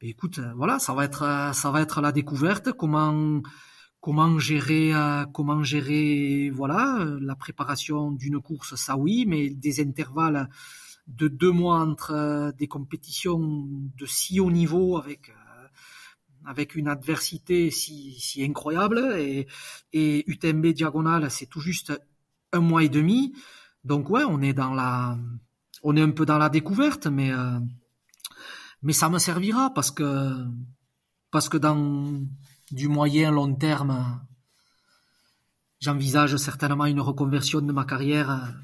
écoute, 0.08 0.38
euh, 0.38 0.52
voilà, 0.56 0.78
ça 0.78 0.94
va 0.94 1.04
être, 1.04 1.22
euh, 1.22 1.52
ça 1.52 1.70
va 1.70 1.80
être 1.80 2.00
la 2.00 2.12
découverte. 2.12 2.72
Comment, 2.72 3.42
comment 4.00 4.38
gérer, 4.38 4.94
euh, 4.94 5.24
comment 5.26 5.62
gérer, 5.64 6.50
voilà, 6.50 7.04
la 7.20 7.36
préparation 7.36 8.12
d'une 8.12 8.40
course, 8.40 8.74
ça 8.76 8.96
oui, 8.96 9.24
mais 9.26 9.50
des 9.50 9.80
intervalles 9.80 10.48
de 11.06 11.28
deux 11.28 11.52
mois 11.52 11.80
entre 11.80 12.52
des 12.58 12.66
compétitions 12.66 13.38
de 13.96 14.06
si 14.06 14.40
haut 14.40 14.50
niveau 14.50 14.98
avec 14.98 15.32
avec 16.44 16.74
une 16.74 16.88
adversité 16.88 17.70
si, 17.70 18.44
incroyable 18.44 19.14
et, 19.16 19.46
et 19.92 20.24
UTMB 20.28 20.66
diagonale 20.66 21.30
c'est 21.30 21.46
tout 21.46 21.60
juste 21.60 21.92
un 22.52 22.58
mois 22.60 22.82
et 22.82 22.88
demi 22.88 23.34
donc 23.84 24.10
ouais 24.10 24.24
on 24.24 24.40
est 24.42 24.52
dans 24.52 24.74
la 24.74 25.16
on 25.84 25.96
est 25.96 26.02
un 26.02 26.10
peu 26.10 26.26
dans 26.26 26.38
la 26.38 26.48
découverte 26.48 27.06
mais 27.06 27.30
mais 28.86 28.92
ça 28.92 29.08
me 29.08 29.18
servira 29.18 29.74
parce 29.74 29.90
que 29.90 30.32
parce 31.32 31.48
que 31.48 31.56
dans 31.56 32.22
du 32.70 32.86
moyen 32.86 33.32
long 33.32 33.52
terme, 33.52 34.20
j'envisage 35.80 36.36
certainement 36.36 36.86
une 36.86 37.00
reconversion 37.00 37.60
de 37.60 37.72
ma 37.72 37.84
carrière 37.84 38.54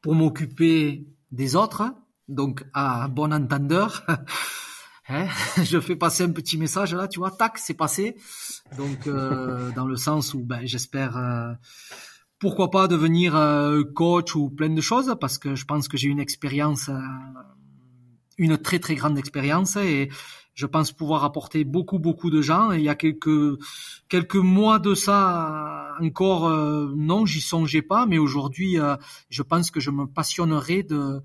pour 0.00 0.14
m'occuper 0.14 1.08
des 1.32 1.56
autres. 1.56 1.82
Donc, 2.28 2.64
à 2.72 3.08
bon 3.08 3.32
entendeur, 3.32 4.06
hein, 5.08 5.26
je 5.64 5.80
fais 5.80 5.96
passer 5.96 6.22
un 6.22 6.30
petit 6.30 6.58
message 6.58 6.94
là, 6.94 7.08
tu 7.08 7.18
vois, 7.18 7.32
tac, 7.32 7.58
c'est 7.58 7.74
passé. 7.74 8.16
Donc, 8.78 9.08
euh, 9.08 9.72
dans 9.72 9.86
le 9.86 9.96
sens 9.96 10.32
où 10.32 10.44
ben, 10.44 10.64
j'espère, 10.64 11.16
euh, 11.16 11.52
pourquoi 12.38 12.70
pas 12.70 12.86
devenir 12.86 13.34
euh, 13.34 13.82
coach 13.82 14.36
ou 14.36 14.48
plein 14.48 14.70
de 14.70 14.80
choses, 14.80 15.16
parce 15.20 15.38
que 15.38 15.56
je 15.56 15.64
pense 15.64 15.88
que 15.88 15.96
j'ai 15.96 16.08
une 16.08 16.20
expérience 16.20 16.88
une 18.42 18.58
très 18.58 18.78
très 18.78 18.94
grande 18.94 19.18
expérience 19.18 19.76
et, 19.76 20.10
je 20.54 20.66
pense 20.66 20.92
pouvoir 20.92 21.24
apporter 21.24 21.64
beaucoup 21.64 21.98
beaucoup 21.98 22.30
de 22.30 22.42
gens. 22.42 22.72
Et 22.72 22.78
il 22.78 22.84
y 22.84 22.88
a 22.88 22.94
quelques 22.94 23.58
quelques 24.08 24.36
mois 24.36 24.78
de 24.78 24.94
ça 24.94 25.96
encore, 26.00 26.46
euh, 26.46 26.92
non, 26.96 27.26
j'y 27.26 27.40
songeais 27.40 27.82
pas, 27.82 28.06
mais 28.06 28.18
aujourd'hui, 28.18 28.78
euh, 28.78 28.96
je 29.30 29.42
pense 29.42 29.70
que 29.70 29.80
je 29.80 29.90
me 29.90 30.06
passionnerai 30.06 30.82
de 30.82 31.20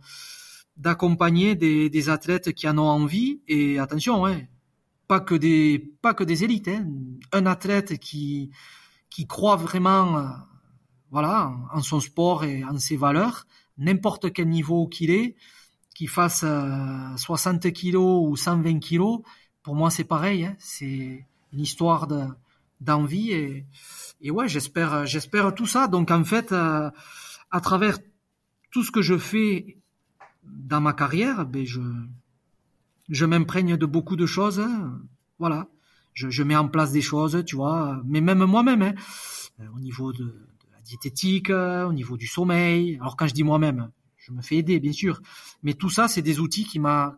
d'accompagner 0.77 1.55
des, 1.55 2.09
athlètes 2.09 2.53
qui 2.53 2.69
en 2.69 2.77
ont 2.77 2.83
envie. 2.83 3.41
Et 3.47 3.79
attention, 3.79 4.21
ouais, 4.21 4.47
pas 5.07 5.19
que 5.19 5.35
des 5.35 5.79
pas 6.01 6.13
que 6.13 6.23
des 6.23 6.43
élites. 6.43 6.67
Hein. 6.67 6.85
Un 7.33 7.45
athlète 7.45 7.97
qui 7.97 8.51
qui 9.09 9.25
croit 9.27 9.55
vraiment, 9.55 10.17
euh, 10.17 10.27
voilà, 11.11 11.53
en 11.73 11.81
son 11.81 11.99
sport 11.99 12.43
et 12.43 12.63
en 12.63 12.77
ses 12.77 12.97
valeurs, 12.97 13.47
n'importe 13.77 14.31
quel 14.33 14.49
niveau 14.49 14.87
qu'il 14.87 15.11
est 15.11 15.35
qu'il 15.97 16.09
fasse 16.09 16.45
60 17.15 17.65
euh, 17.65 17.71
kilos 17.71 18.29
ou 18.29 18.35
120 18.35 18.77
kilos, 18.77 19.21
pour 19.63 19.73
moi 19.73 19.89
c'est 19.89 20.03
pareil. 20.03 20.45
Hein. 20.45 20.55
C'est 20.59 21.25
une 21.51 21.59
histoire 21.59 22.05
de, 22.05 22.23
d'envie 22.81 23.31
et, 23.31 23.65
et 24.21 24.29
ouais, 24.29 24.47
j'espère, 24.47 25.07
j'espère 25.07 25.55
tout 25.55 25.65
ça. 25.65 25.87
Donc 25.87 26.11
en 26.11 26.23
fait, 26.23 26.51
euh, 26.51 26.91
à 27.49 27.61
travers 27.61 27.97
tout 28.69 28.83
ce 28.83 28.91
que 28.91 29.01
je 29.01 29.17
fais 29.17 29.77
dans 30.43 30.81
ma 30.81 30.93
carrière, 30.93 31.47
ben 31.47 31.65
je, 31.65 31.81
je 33.09 33.25
m'imprègne 33.25 33.75
de 33.75 33.85
beaucoup 33.87 34.15
de 34.15 34.27
choses. 34.27 34.59
Hein. 34.59 34.99
Voilà, 35.39 35.67
je, 36.13 36.29
je, 36.29 36.43
mets 36.43 36.55
en 36.55 36.67
place 36.67 36.91
des 36.91 37.01
choses, 37.01 37.43
tu 37.43 37.55
vois, 37.55 37.99
mais 38.05 38.21
même 38.21 38.45
moi-même, 38.45 38.83
hein, 38.83 38.93
euh, 39.61 39.65
au 39.75 39.79
niveau 39.79 40.13
de, 40.13 40.25
de, 40.25 40.67
la 40.71 40.81
diététique, 40.81 41.49
au 41.49 41.93
niveau 41.93 42.17
du 42.17 42.27
sommeil. 42.27 42.99
Alors 43.01 43.17
quand 43.17 43.25
je 43.25 43.33
dis 43.33 43.43
moi-même, 43.43 43.89
je 44.27 44.33
me 44.33 44.41
fais 44.41 44.57
aider, 44.57 44.79
bien 44.79 44.91
sûr. 44.91 45.21
Mais 45.63 45.73
tout 45.73 45.89
ça, 45.89 46.07
c'est 46.07 46.21
des 46.21 46.39
outils 46.39 46.65
qui 46.65 46.79
m'a 46.79 47.17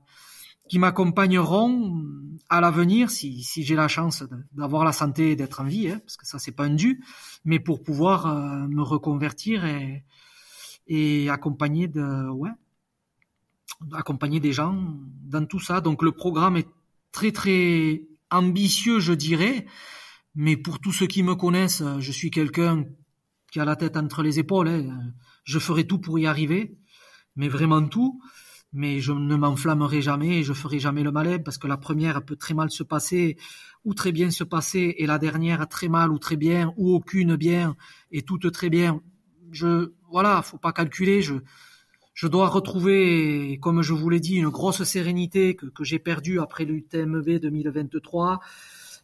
qui 0.70 0.78
m'accompagneront 0.78 2.00
à 2.48 2.62
l'avenir 2.62 3.10
si, 3.10 3.44
j'ai 3.44 3.76
la 3.76 3.88
chance 3.88 4.24
d'avoir 4.52 4.86
la 4.86 4.92
santé 4.92 5.32
et 5.32 5.36
d'être 5.36 5.62
en 5.62 5.64
vie, 5.64 5.90
hein, 5.90 6.00
parce 6.06 6.16
que 6.16 6.28
ça 6.28 6.38
c'est 6.38 6.52
pas 6.52 6.66
un 6.66 6.76
dû, 6.76 7.04
mais 7.44 7.60
pour 7.60 7.82
pouvoir 7.82 8.28
euh, 8.28 8.68
me 8.68 8.84
reconvertir 8.84 9.66
et, 9.66 10.06
et 10.86 11.28
accompagner 11.32 11.88
de 11.88 12.30
ouais 12.30 12.52
accompagner 13.94 14.40
des 14.40 14.54
gens 14.54 14.94
dans 15.24 15.46
tout 15.48 15.60
ça. 15.60 15.82
Donc 15.82 16.04
le 16.04 16.12
programme 16.12 16.58
est 16.58 16.68
très 17.12 17.32
très 17.32 18.04
ambitieux, 18.30 19.00
je 19.00 19.14
dirais, 19.14 19.66
mais 20.36 20.56
pour 20.56 20.80
tous 20.80 20.92
ceux 20.92 21.08
qui 21.08 21.24
me 21.24 21.34
connaissent, 21.34 21.84
je 22.00 22.12
suis 22.12 22.30
quelqu'un 22.30 22.86
qui 23.52 23.60
a 23.60 23.66
la 23.66 23.76
tête 23.76 23.98
entre 23.98 24.22
les 24.22 24.38
épaules. 24.38 24.68
Hein. 24.68 25.14
Je 25.44 25.58
ferai 25.58 25.88
tout 25.88 25.98
pour 25.98 26.20
y 26.20 26.28
arriver 26.28 26.78
mais 27.40 27.48
vraiment 27.48 27.82
tout. 27.88 28.22
Mais 28.72 29.00
je 29.00 29.14
ne 29.14 29.36
m'enflammerai 29.36 30.02
jamais 30.02 30.44
je 30.44 30.54
ferai 30.54 30.78
jamais 30.80 31.04
le 31.04 31.12
malin 31.12 31.40
parce 31.40 31.58
que 31.58 31.68
la 31.68 31.78
première 31.78 32.24
peut 32.24 32.36
très 32.36 32.54
mal 32.54 32.70
se 32.70 32.84
passer 32.84 33.38
ou 33.86 33.96
très 33.96 34.12
bien 34.12 34.30
se 34.30 34.44
passer 34.44 34.94
et 35.00 35.08
la 35.08 35.18
dernière 35.18 35.68
très 35.68 35.88
mal 35.88 36.12
ou 36.12 36.20
très 36.20 36.36
bien 36.36 36.72
ou 36.78 36.94
aucune 36.94 37.36
bien 37.36 37.76
et 38.12 38.22
toute 38.22 38.52
très 38.52 38.70
bien. 38.70 39.02
Je, 39.52 39.94
voilà, 40.12 40.42
faut 40.44 40.60
pas 40.60 40.74
calculer. 40.74 41.22
Je, 41.24 41.36
je 42.14 42.28
dois 42.28 42.50
retrouver, 42.50 43.58
comme 43.62 43.82
je 43.82 43.94
vous 43.94 44.10
l'ai 44.10 44.20
dit, 44.20 44.36
une 44.36 44.50
grosse 44.50 44.84
sérénité 44.84 45.56
que, 45.56 45.66
que 45.66 45.84
j'ai 45.84 45.98
perdue 45.98 46.40
après 46.40 46.66
l'UTMB 46.66 47.40
2023. 47.40 48.42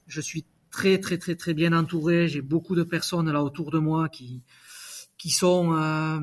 Je 0.07 0.21
suis 0.21 0.45
très 0.69 0.99
très 0.99 1.17
très 1.17 1.36
très 1.36 1.53
bien 1.53 1.71
entouré. 1.71 2.27
J'ai 2.27 2.41
beaucoup 2.41 2.75
de 2.75 2.83
personnes 2.83 3.31
là 3.31 3.41
autour 3.41 3.71
de 3.71 3.79
moi 3.79 4.09
qui 4.09 4.43
qui 5.17 5.31
sont 5.31 5.73
euh, 5.73 6.19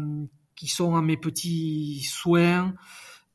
qui 0.63 0.69
sont 0.69 0.95
à 0.95 1.03
mes 1.03 1.17
petits 1.17 2.05
soins, 2.05 2.73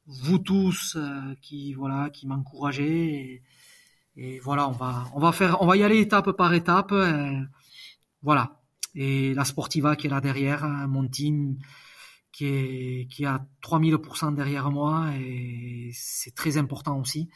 vous 0.06 0.40
tous 0.40 0.96
euh, 0.96 1.36
qui 1.42 1.74
voilà 1.74 2.10
qui 2.10 2.26
m'encouragez. 2.26 3.44
Et, 4.16 4.40
voilà 4.40 4.70
on 4.70 4.72
va 4.72 5.04
on 5.14 5.20
va 5.20 5.34
faire 5.34 5.62
on 5.62 5.68
va 5.68 5.76
y 5.76 5.84
aller 5.84 6.00
étape 6.00 6.32
par 6.32 6.54
étape 6.54 6.94
et, 6.94 7.42
voilà. 8.22 8.62
Et 8.96 9.34
la 9.34 9.44
Sportiva 9.44 9.98
qui 9.98 10.08
est 10.08 10.10
là 10.10 10.22
derrière 10.22 10.64
hein, 10.64 10.88
mon 10.88 11.06
team 11.06 11.58
qui 12.32 12.46
est 12.46 13.08
qui 13.12 13.26
a 13.26 13.46
3000% 13.62 14.34
derrière 14.34 14.72
moi 14.72 15.10
et 15.20 15.90
c'est 15.92 16.34
très 16.34 16.56
important 16.56 16.98
aussi. 16.98 17.28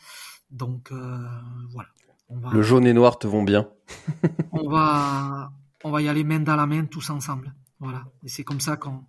Donc 0.52 0.94
euh, 0.94 1.28
voilà. 1.74 1.90
Le 2.54 2.62
jaune 2.62 2.88
et 2.88 2.94
noir 2.94 3.20
te 3.20 3.28
vont 3.28 3.44
bien. 3.44 3.68
On 4.54 4.70
va 4.70 5.52
on 5.84 5.92
va 5.92 6.02
y 6.02 6.08
aller 6.08 6.24
main 6.24 6.40
dans 6.40 6.56
la 6.56 6.66
main 6.66 6.86
tous 6.86 7.10
ensemble. 7.10 7.54
Voilà. 7.82 8.06
Et 8.24 8.30
c'est 8.30 8.46
comme 8.46 8.62
ça 8.62 8.78
qu'on 8.78 9.04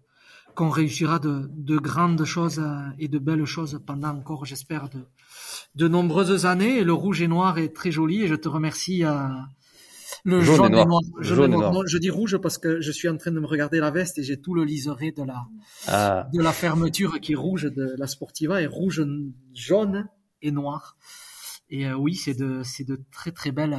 qu'on 0.55 0.71
réussira 0.71 1.19
de, 1.19 1.49
de, 1.51 1.79
grandes 1.79 2.25
choses 2.25 2.59
euh, 2.59 2.91
et 2.99 3.09
de 3.09 3.19
belles 3.19 3.45
choses 3.45 3.81
pendant 3.87 4.09
encore, 4.09 4.45
j'espère, 4.45 4.89
de, 4.89 5.05
de 5.75 5.89
nombreuses 5.89 6.47
années. 6.47 6.79
Et 6.79 6.85
le 6.85 6.93
rouge 6.93 7.23
et 7.23 7.29
noir 7.29 7.59
est 7.59 7.75
très 7.75 7.91
joli 7.91 8.23
et 8.23 8.29
je 8.29 8.35
te 8.35 8.49
remercie. 8.49 9.05
Euh, 9.05 9.29
le 10.25 10.41
jaune, 10.41 10.75
et 10.75 10.85
noir. 10.85 11.01
Je, 11.21 11.99
dis 11.99 12.11
rouge 12.11 12.39
parce 12.39 12.59
que 12.59 12.81
je 12.81 12.93
suis 12.93 13.09
en 13.09 13.17
train 13.17 13.33
de 13.33 13.41
me 13.41 13.47
regarder 13.47 13.81
la 13.81 13.91
veste 13.91 14.19
et 14.19 14.23
j'ai 14.23 14.41
tout 14.41 14.55
le 14.55 14.65
liseré 14.65 15.11
de 15.11 15.25
la, 15.25 15.47
ah. 15.89 16.29
de 16.33 16.41
la 16.41 16.53
fermeture 16.53 17.21
qui 17.21 17.33
est 17.33 17.37
rouge 17.37 17.65
de 17.65 17.95
la 17.99 18.07
Sportiva 18.07 18.63
et 18.63 18.67
rouge, 18.67 19.05
jaune 19.55 20.09
et 20.41 20.53
noir. 20.53 20.97
Et 21.71 21.87
euh, 21.87 21.95
oui, 21.95 22.15
c'est 22.15 22.35
de, 22.35 22.63
c'est 22.63 22.85
de 22.85 23.01
très 23.11 23.33
très 23.33 23.51
belles, 23.51 23.79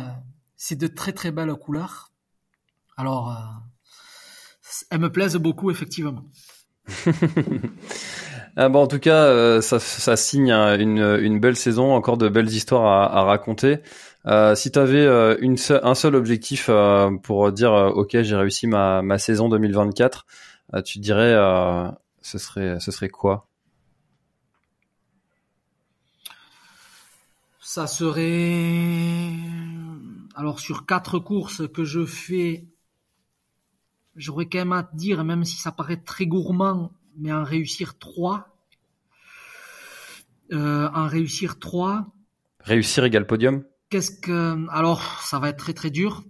c'est 0.58 0.76
de 0.76 0.88
très 0.88 1.14
très 1.14 1.32
belles 1.32 1.54
couleurs. 1.54 2.12
Alors, 2.98 3.32
euh, 3.32 3.36
elles 4.90 5.00
me 5.00 5.12
plaisent 5.12 5.38
beaucoup 5.38 5.72
effectivement. 5.72 6.26
ah 8.56 8.70
bon, 8.70 8.84
en 8.84 8.88
tout 8.88 9.00
cas, 9.00 9.26
euh, 9.26 9.62
ça, 9.62 9.80
signe 10.18 10.52
une, 10.52 11.00
une, 11.22 11.40
belle 11.40 11.56
saison, 11.56 11.94
encore 11.94 12.18
de 12.18 12.30
belles 12.30 12.50
histoires 12.50 13.12
à, 13.14 13.24
raconter. 13.24 13.80
Euh, 14.26 14.56
si 14.56 14.72
tu 14.72 14.80
avais 14.80 15.06
euh, 15.06 15.36
un 15.84 15.96
seul 15.96 16.16
objectif 16.16 16.70
pour 17.24 17.52
dire 17.52 17.74
ok 17.74 18.22
j'ai 18.22 18.36
réussi 18.36 18.68
ma, 18.68 19.02
ma 19.02 19.18
saison 19.18 19.50
2024, 19.50 20.26
tu 20.86 21.00
dirais 21.00 21.34
ce 22.22 22.38
serait 22.38 22.80
ce 22.80 22.92
serait 22.92 23.10
quoi? 23.10 23.48
Ça 27.60 27.88
serait 27.88 29.34
alors 30.36 30.60
sur 30.60 30.86
quatre 30.86 31.20
courses 31.20 31.68
que 31.68 31.84
je 31.84 32.06
fais 32.06 32.66
j'aurais 34.16 34.48
quand 34.48 34.60
même 34.60 34.74
à 34.74 34.84
te 34.84 34.96
dire, 34.96 35.24
même 35.24 35.44
si 35.44 35.58
ça 35.58 35.72
paraît 35.72 35.98
très 35.98 36.26
gourmand, 36.26 36.92
mais 37.18 37.32
en 37.32 37.44
réussir 37.44 37.98
trois, 37.98 38.56
euh, 40.52 40.90
en 40.94 41.08
réussir 41.08 41.60
trois. 41.60 42.08
Réussir 42.60 43.04
égale 43.06 43.28
podium? 43.28 43.64
Qu'est-ce 43.90 44.12
que, 44.12 44.68
alors, 44.70 45.22
ça 45.22 45.40
va 45.40 45.50
être 45.50 45.58
très 45.58 45.74
très 45.74 45.90
dur. 45.90 46.24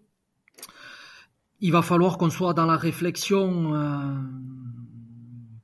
Il 1.59 1.71
va 1.71 1.81
falloir 1.81 2.17
qu'on 2.17 2.29
soit 2.29 2.53
dans 2.53 2.65
la 2.65 2.77
réflexion, 2.77 3.73
euh, 3.73 4.15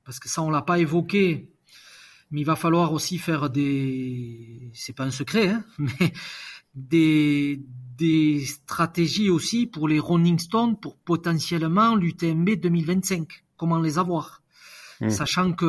parce 0.05 0.19
que 0.19 0.29
ça 0.29 0.41
on 0.41 0.49
l'a 0.49 0.61
pas 0.61 0.79
évoqué, 0.79 1.51
mais 2.31 2.41
il 2.41 2.45
va 2.45 2.55
falloir 2.55 2.93
aussi 2.93 3.17
faire 3.17 3.49
des, 3.49 4.71
c'est 4.73 4.95
pas 4.95 5.03
un 5.03 5.11
secret, 5.11 5.49
hein, 5.49 5.65
mais 5.77 6.13
des 6.73 7.61
des 7.99 8.45
stratégies 8.45 9.29
aussi 9.29 9.67
pour 9.67 9.87
les 9.87 9.99
Rolling 9.99 10.39
Stones 10.39 10.79
pour 10.79 10.97
potentiellement 10.97 11.95
l'UTMB 11.95 12.51
2025. 12.55 13.27
Comment 13.57 13.79
les 13.79 13.99
avoir? 13.99 14.41
Hmm. 15.01 15.09
Sachant 15.09 15.53
que 15.53 15.65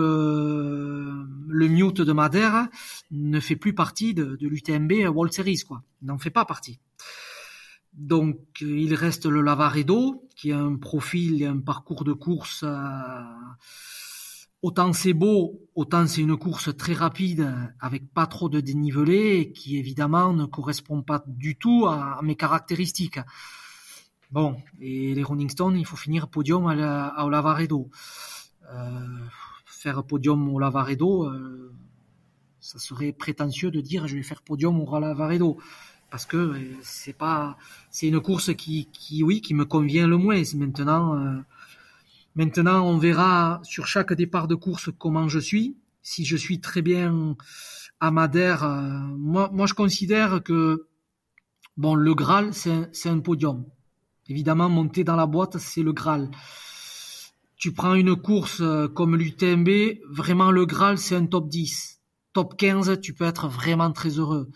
le 1.48 1.68
Mute 1.68 2.00
de 2.00 2.12
Madère 2.12 2.68
ne 3.10 3.40
fait 3.40 3.56
plus 3.56 3.74
partie 3.74 4.14
de, 4.14 4.38
l'UTMB 4.40 4.92
World 5.12 5.32
Series, 5.32 5.62
quoi. 5.66 5.82
N'en 6.02 6.18
fait 6.18 6.30
pas 6.30 6.44
partie. 6.44 6.78
Donc, 7.92 8.38
il 8.60 8.94
reste 8.94 9.26
le 9.26 9.42
Lavaredo, 9.42 10.28
qui 10.36 10.52
a 10.52 10.58
un 10.58 10.76
profil 10.76 11.42
et 11.42 11.46
un 11.46 11.58
parcours 11.58 12.04
de 12.04 12.12
course 12.12 12.62
euh, 12.64 13.20
Autant 14.62 14.92
c'est 14.92 15.14
beau, 15.14 15.58
autant 15.74 16.06
c'est 16.06 16.20
une 16.20 16.36
course 16.36 16.76
très 16.76 16.92
rapide 16.92 17.50
avec 17.80 18.12
pas 18.12 18.26
trop 18.26 18.50
de 18.50 18.60
dénivelé 18.60 19.52
qui 19.52 19.78
évidemment 19.78 20.34
ne 20.34 20.44
correspond 20.44 21.00
pas 21.00 21.24
du 21.26 21.56
tout 21.56 21.86
à, 21.86 22.20
mes 22.22 22.36
caractéristiques. 22.36 23.20
Bon, 24.30 24.58
et 24.78 25.14
les 25.14 25.22
Rolling 25.22 25.48
Stones, 25.48 25.78
il 25.78 25.86
faut 25.86 25.96
finir 25.96 26.28
podium 26.28 26.66
à, 26.66 26.74
la, 26.74 27.26
Lavaredo. 27.30 27.88
Euh, 28.70 29.06
faire 29.64 30.04
podium 30.04 30.46
au 30.50 30.58
Lavaredo, 30.58 31.24
euh, 31.24 31.72
ça 32.60 32.78
serait 32.78 33.12
prétentieux 33.12 33.70
de 33.70 33.80
dire 33.80 34.06
je 34.08 34.14
vais 34.14 34.22
faire 34.22 34.42
podium 34.42 34.78
au 34.78 35.00
Lavaredo 35.00 35.56
parce 36.10 36.26
que 36.26 36.36
euh, 36.36 36.76
c'est 36.82 37.16
pas, 37.16 37.56
c'est 37.90 38.08
une 38.08 38.20
course 38.20 38.54
qui, 38.54 38.90
qui, 38.92 39.22
oui, 39.22 39.40
qui 39.40 39.54
me 39.54 39.64
convient 39.64 40.06
le 40.06 40.18
moins. 40.18 40.42
Maintenant. 40.54 41.42
Maintenant, 42.34 42.86
on 42.86 42.96
verra 42.96 43.60
sur 43.64 43.86
chaque 43.86 44.12
départ 44.12 44.46
de 44.46 44.54
course 44.54 44.90
comment 44.98 45.28
je 45.28 45.38
suis. 45.38 45.76
Si 46.02 46.24
je 46.24 46.36
suis 46.36 46.60
très 46.60 46.80
bien 46.80 47.36
à 47.98 48.10
Madère, 48.10 48.64
euh, 48.64 48.88
moi, 49.18 49.50
moi 49.52 49.66
je 49.66 49.74
considère 49.74 50.42
que 50.42 50.86
bon, 51.76 51.94
le 51.94 52.14
Graal, 52.14 52.54
c'est 52.54 53.08
un 53.08 53.20
podium. 53.20 53.64
Évidemment, 54.28 54.68
monter 54.68 55.02
dans 55.02 55.16
la 55.16 55.26
boîte, 55.26 55.58
c'est 55.58 55.82
le 55.82 55.92
Graal. 55.92 56.30
Tu 57.56 57.72
prends 57.72 57.94
une 57.94 58.14
course 58.14 58.60
euh, 58.60 58.86
comme 58.88 59.16
l'UTMB, 59.16 59.68
vraiment 60.08 60.52
le 60.52 60.64
Graal, 60.66 60.98
c'est 60.98 61.16
un 61.16 61.26
top 61.26 61.48
10. 61.48 62.00
Top 62.32 62.56
15, 62.56 63.00
tu 63.00 63.12
peux 63.12 63.24
être 63.24 63.48
vraiment 63.48 63.90
très 63.90 64.10
heureux. 64.10 64.48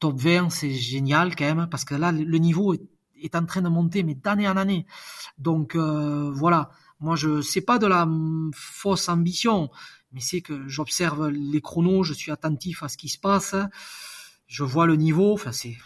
top 0.00 0.18
20, 0.18 0.50
c'est 0.50 0.70
génial 0.70 1.36
quand 1.36 1.54
même, 1.54 1.68
parce 1.70 1.84
que 1.84 1.94
là, 1.94 2.10
le 2.10 2.38
niveau 2.38 2.74
est, 2.74 3.34
en 3.36 3.46
train 3.46 3.62
de 3.62 3.68
monter, 3.68 4.02
mais 4.02 4.14
d'année 4.14 4.48
en 4.48 4.56
année. 4.56 4.84
Donc 5.38 5.76
euh, 5.76 6.30
voilà, 6.34 6.70
moi 7.00 7.16
je 7.16 7.40
sais 7.40 7.62
pas 7.62 7.78
de 7.78 7.86
la 7.86 8.08
fausse 8.54 9.08
ambition, 9.08 9.70
mais 10.12 10.20
c'est 10.20 10.40
que 10.40 10.68
j'observe 10.68 11.28
les 11.28 11.60
chronos, 11.60 12.02
je 12.02 12.12
suis 12.12 12.32
attentif 12.32 12.82
à 12.82 12.88
ce 12.88 12.96
qui 12.96 13.08
se 13.08 13.18
passe, 13.18 13.54
je 14.46 14.64
vois 14.64 14.86
le 14.86 14.96
niveau, 14.96 15.32
enfin 15.32 15.52
c'est 15.52 15.76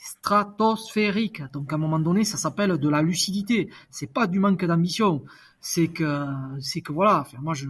stratosphérique. 0.00 1.42
Donc 1.52 1.72
à 1.72 1.76
un 1.76 1.78
moment 1.78 1.98
donné, 1.98 2.24
ça 2.24 2.36
s'appelle 2.36 2.78
de 2.78 2.88
la 2.88 3.02
lucidité. 3.02 3.70
C'est 3.90 4.12
pas 4.12 4.26
du 4.26 4.38
manque 4.38 4.64
d'ambition. 4.64 5.22
C'est 5.60 5.88
que, 5.88 6.26
c'est 6.60 6.80
que 6.80 6.92
voilà. 6.92 7.20
Enfin, 7.20 7.38
moi 7.40 7.54
je, 7.54 7.66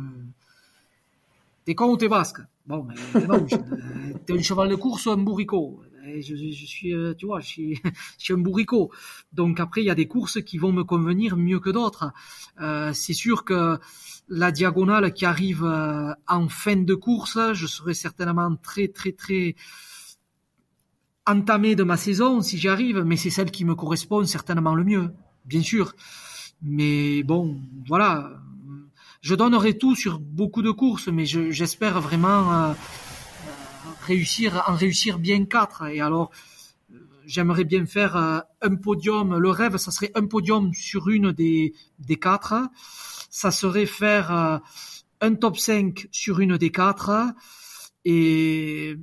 t'es 1.65 1.75
con 1.75 1.91
ou 1.91 1.97
t'es 1.97 2.09
basque? 2.09 2.41
Bon, 2.67 2.85
mais 2.85 3.27
non, 3.27 3.45
t'es 4.27 4.33
un 4.39 4.43
cheval 4.43 4.69
de 4.69 4.77
course 4.77 5.07
ou 5.07 5.11
un 5.11 5.17
bourricot? 5.17 5.83
Je, 6.21 6.67
suis, 6.67 6.95
euh, 6.95 7.15
tu 7.15 7.27
vois, 7.27 7.41
je 7.41 7.47
suis, 7.47 7.81
un 8.31 8.39
bourricot. 8.39 8.91
Donc 9.33 9.61
après, 9.61 9.83
il 9.83 9.87
y 9.87 9.91
a 9.91 9.95
des 9.95 10.09
courses 10.09 10.43
qui 10.43 10.59
vont 10.59 10.73
me 10.73 10.85
convenir 10.85 11.37
mieux 11.37 11.61
que 11.61 11.71
d'autres. 11.71 12.13
Euh, 12.61 12.93
c'est 12.93 13.13
sûr 13.13 13.45
que 13.45 13.79
la 14.29 14.53
diagonale 14.53 15.13
qui 15.13 15.25
arrive 15.27 15.65
euh, 15.65 16.13
en 16.29 16.49
fin 16.49 16.77
de 16.77 16.95
course, 16.95 17.39
je 17.53 17.67
serai 17.67 17.95
certainement 17.95 18.55
très, 18.57 18.89
très, 18.89 19.13
très 19.13 19.57
entamé 21.27 21.75
de 21.75 21.83
ma 21.83 21.97
saison 21.97 22.41
si 22.41 22.59
j'y 22.59 22.69
arrive, 22.69 23.03
mais 23.05 23.17
c'est 23.17 23.31
celle 23.31 23.51
qui 23.51 23.65
me 23.65 23.75
correspond 23.75 24.25
certainement 24.25 24.75
le 24.75 24.85
mieux, 24.85 25.11
bien 25.45 25.63
sûr. 25.63 25.95
Mais 26.63 27.23
bon, 27.23 27.61
voilà. 27.87 28.33
Je 29.23 29.35
donnerai 29.35 29.77
tout 29.77 29.95
sur 29.95 30.19
beaucoup 30.19 30.63
de 30.63 30.71
courses, 30.71 31.09
mais 31.09 31.27
j'espère 31.27 32.01
vraiment 32.01 32.75
réussir, 34.11 34.65
en 34.67 34.75
réussir 34.75 35.19
bien 35.19 35.45
quatre. 35.45 35.87
Et 35.87 36.01
alors, 36.01 36.31
j'aimerais 37.27 37.65
bien 37.65 37.87
faire 37.87 38.17
euh, 38.17 38.41
un 38.63 38.75
podium. 38.77 39.39
Le 39.39 39.51
rêve, 39.51 39.77
ça 39.77 39.91
serait 39.91 40.13
un 40.15 40.27
podium 40.27 40.73
sur 40.75 41.09
une 41.09 41.33
des, 41.33 41.75
des 41.99 42.19
quatre. 42.19 42.55
Ça 43.31 43.51
serait 43.51 43.87
faire 43.87 44.27
euh, 44.33 44.59
un 45.21 45.35
top 45.35 45.57
5 45.59 46.09
sur 46.11 46.41
une 46.41 46.57
des 46.57 46.71
quatre. 46.71 47.11
Et 48.05 48.97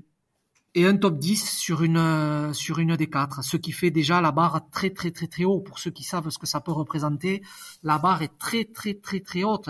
et 0.78 0.86
un 0.86 0.96
top 0.96 1.18
10 1.18 1.58
sur 1.58 1.82
une 1.82 2.54
sur 2.54 2.78
une 2.78 2.96
des 2.96 3.10
quatre, 3.10 3.44
ce 3.44 3.58
qui 3.58 3.72
fait 3.72 3.90
déjà 3.90 4.22
la 4.22 4.32
barre 4.32 4.70
très 4.70 4.92
très 4.92 5.10
très 5.10 5.26
très 5.26 5.44
haut. 5.44 5.60
Pour 5.60 5.80
ceux 5.80 5.90
qui 5.90 6.04
savent 6.04 6.30
ce 6.30 6.38
que 6.38 6.46
ça 6.46 6.60
peut 6.62 6.72
représenter, 6.72 7.42
la 7.82 7.98
barre 7.98 8.22
est 8.22 8.38
très 8.38 8.64
très 8.66 8.94
très 8.94 9.22
très 9.22 9.44
haute. 9.44 9.70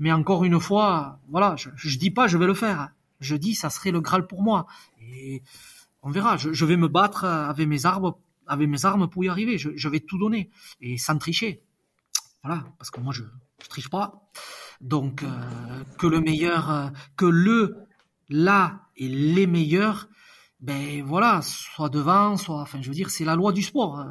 Mais 0.00 0.10
encore 0.10 0.42
une 0.42 0.58
fois, 0.58 1.20
voilà, 1.28 1.54
je, 1.56 1.68
je 1.76 1.96
dis 1.98 2.10
pas 2.10 2.26
je 2.26 2.36
vais 2.36 2.48
le 2.48 2.54
faire. 2.54 2.90
Je 3.20 3.36
dis 3.36 3.54
ça 3.54 3.70
serait 3.70 3.90
le 3.90 4.00
Graal 4.00 4.26
pour 4.26 4.42
moi. 4.42 4.66
Et 5.00 5.42
on 6.02 6.10
verra. 6.10 6.36
Je, 6.36 6.64
vais 6.64 6.76
me 6.76 6.88
battre 6.88 7.24
avec 7.24 7.68
mes 7.68 7.86
armes 7.86 8.14
avec 8.46 8.68
mes 8.68 8.84
armes 8.84 9.08
pour 9.08 9.24
y 9.24 9.28
arriver. 9.28 9.58
Je, 9.58 9.88
vais 9.88 10.00
tout 10.00 10.18
donner 10.18 10.50
et 10.80 10.98
sans 10.98 11.18
tricher. 11.18 11.62
Voilà, 12.42 12.64
parce 12.78 12.90
que 12.90 13.00
moi 13.00 13.12
je, 13.12 13.22
je 13.62 13.68
triche 13.68 13.90
pas. 13.90 14.30
Donc 14.80 15.22
euh, 15.22 15.28
que 15.98 16.06
le 16.06 16.20
meilleur, 16.20 16.70
euh, 16.70 16.88
que 17.16 17.26
le 17.26 17.76
là 18.28 18.86
et 18.96 19.08
les 19.08 19.46
meilleurs 19.46 20.08
ben 20.60 21.02
voilà, 21.02 21.40
soit 21.42 21.88
devant, 21.88 22.36
soit, 22.36 22.60
enfin, 22.60 22.82
je 22.82 22.88
veux 22.88 22.94
dire, 22.94 23.10
c'est 23.10 23.24
la 23.24 23.34
loi 23.34 23.52
du 23.52 23.62
sport. 23.62 24.04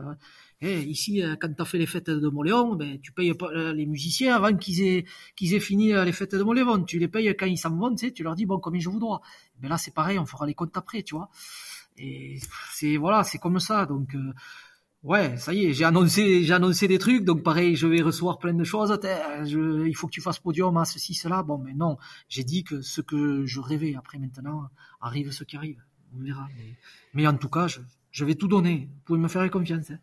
Euh. 0.64 0.68
eh, 0.68 0.84
ici, 0.84 1.24
euh, 1.24 1.36
quand 1.40 1.54
tu 1.54 1.62
as 1.62 1.66
fait 1.66 1.78
les 1.78 1.86
fêtes 1.86 2.10
de 2.10 2.30
Moléon, 2.30 2.76
ben, 2.76 3.00
tu 3.00 3.12
payes 3.12 3.34
pas 3.34 3.48
euh, 3.48 3.74
les 3.74 3.86
musiciens 3.86 4.36
avant 4.36 4.56
qu'ils 4.56 4.82
aient, 4.82 5.06
qu'ils 5.36 5.54
aient 5.54 5.60
fini 5.60 5.94
les 5.94 6.12
fêtes 6.12 6.36
de 6.36 6.44
Moléon. 6.44 6.84
Tu 6.84 7.00
les 7.00 7.08
payes 7.08 7.36
quand 7.38 7.46
ils 7.46 7.58
s'en 7.58 7.76
vont, 7.76 7.94
tu 7.96 8.08
sais, 8.08 8.12
tu 8.12 8.24
leur 8.24 8.36
dis, 8.36 8.46
bon, 8.46 8.60
combien 8.60 8.82
je 8.82 8.90
vous 8.90 9.00
dois. 9.00 9.22
Ben 9.60 9.70
là, 9.70 9.78
c'est 9.78 9.94
pareil, 9.94 10.20
on 10.20 10.26
fera 10.26 10.46
les 10.46 10.54
comptes 10.54 10.76
après, 10.76 11.04
tu 11.04 11.16
vois. 11.16 11.30
Et 11.98 12.40
c'est, 12.74 12.98
voilà, 12.98 13.24
c'est 13.24 13.40
comme 13.40 13.60
ça. 13.60 13.86
Donc, 13.86 14.16
ouais, 15.04 15.38
ça 15.38 15.54
y 15.54 15.66
est, 15.66 15.74
j'ai 15.74 15.86
annoncé, 15.86 16.52
annoncé 16.52 16.88
des 16.88 16.98
trucs, 16.98 17.26
donc 17.26 17.44
pareil, 17.44 17.76
je 17.76 17.88
vais 17.88 18.02
recevoir 18.02 18.40
plein 18.40 18.54
de 18.54 18.64
choses. 18.64 18.98
Il 19.46 19.94
faut 19.96 20.08
que 20.08 20.14
tu 20.14 20.22
fasses 20.22 20.40
podium 20.40 20.78
à 20.78 20.86
ceci, 20.86 21.14
cela. 21.14 21.44
Bon, 21.44 21.58
mais 21.58 21.74
non, 21.74 21.98
j'ai 22.30 22.44
dit 22.44 22.64
que 22.64 22.82
ce 22.82 23.02
que 23.02 23.46
je 23.46 23.60
rêvais 23.60 23.96
après 23.96 24.20
maintenant 24.20 24.70
arrive 25.02 25.32
ce 25.32 25.44
qui 25.44 25.58
arrive 25.58 25.82
on 26.16 26.24
verra. 26.24 26.48
Mais, 27.14 27.28
en 27.28 27.38
tout 27.38 27.50
cas, 27.50 27.68
je, 27.68 28.26
vais 28.26 28.36
tout 28.36 28.48
donner. 28.48 28.90
Vous 28.92 29.02
pouvez 29.06 29.20
me 29.20 29.28
faire 29.28 29.50
confiance. 29.50 29.92
Hein. 29.92 30.00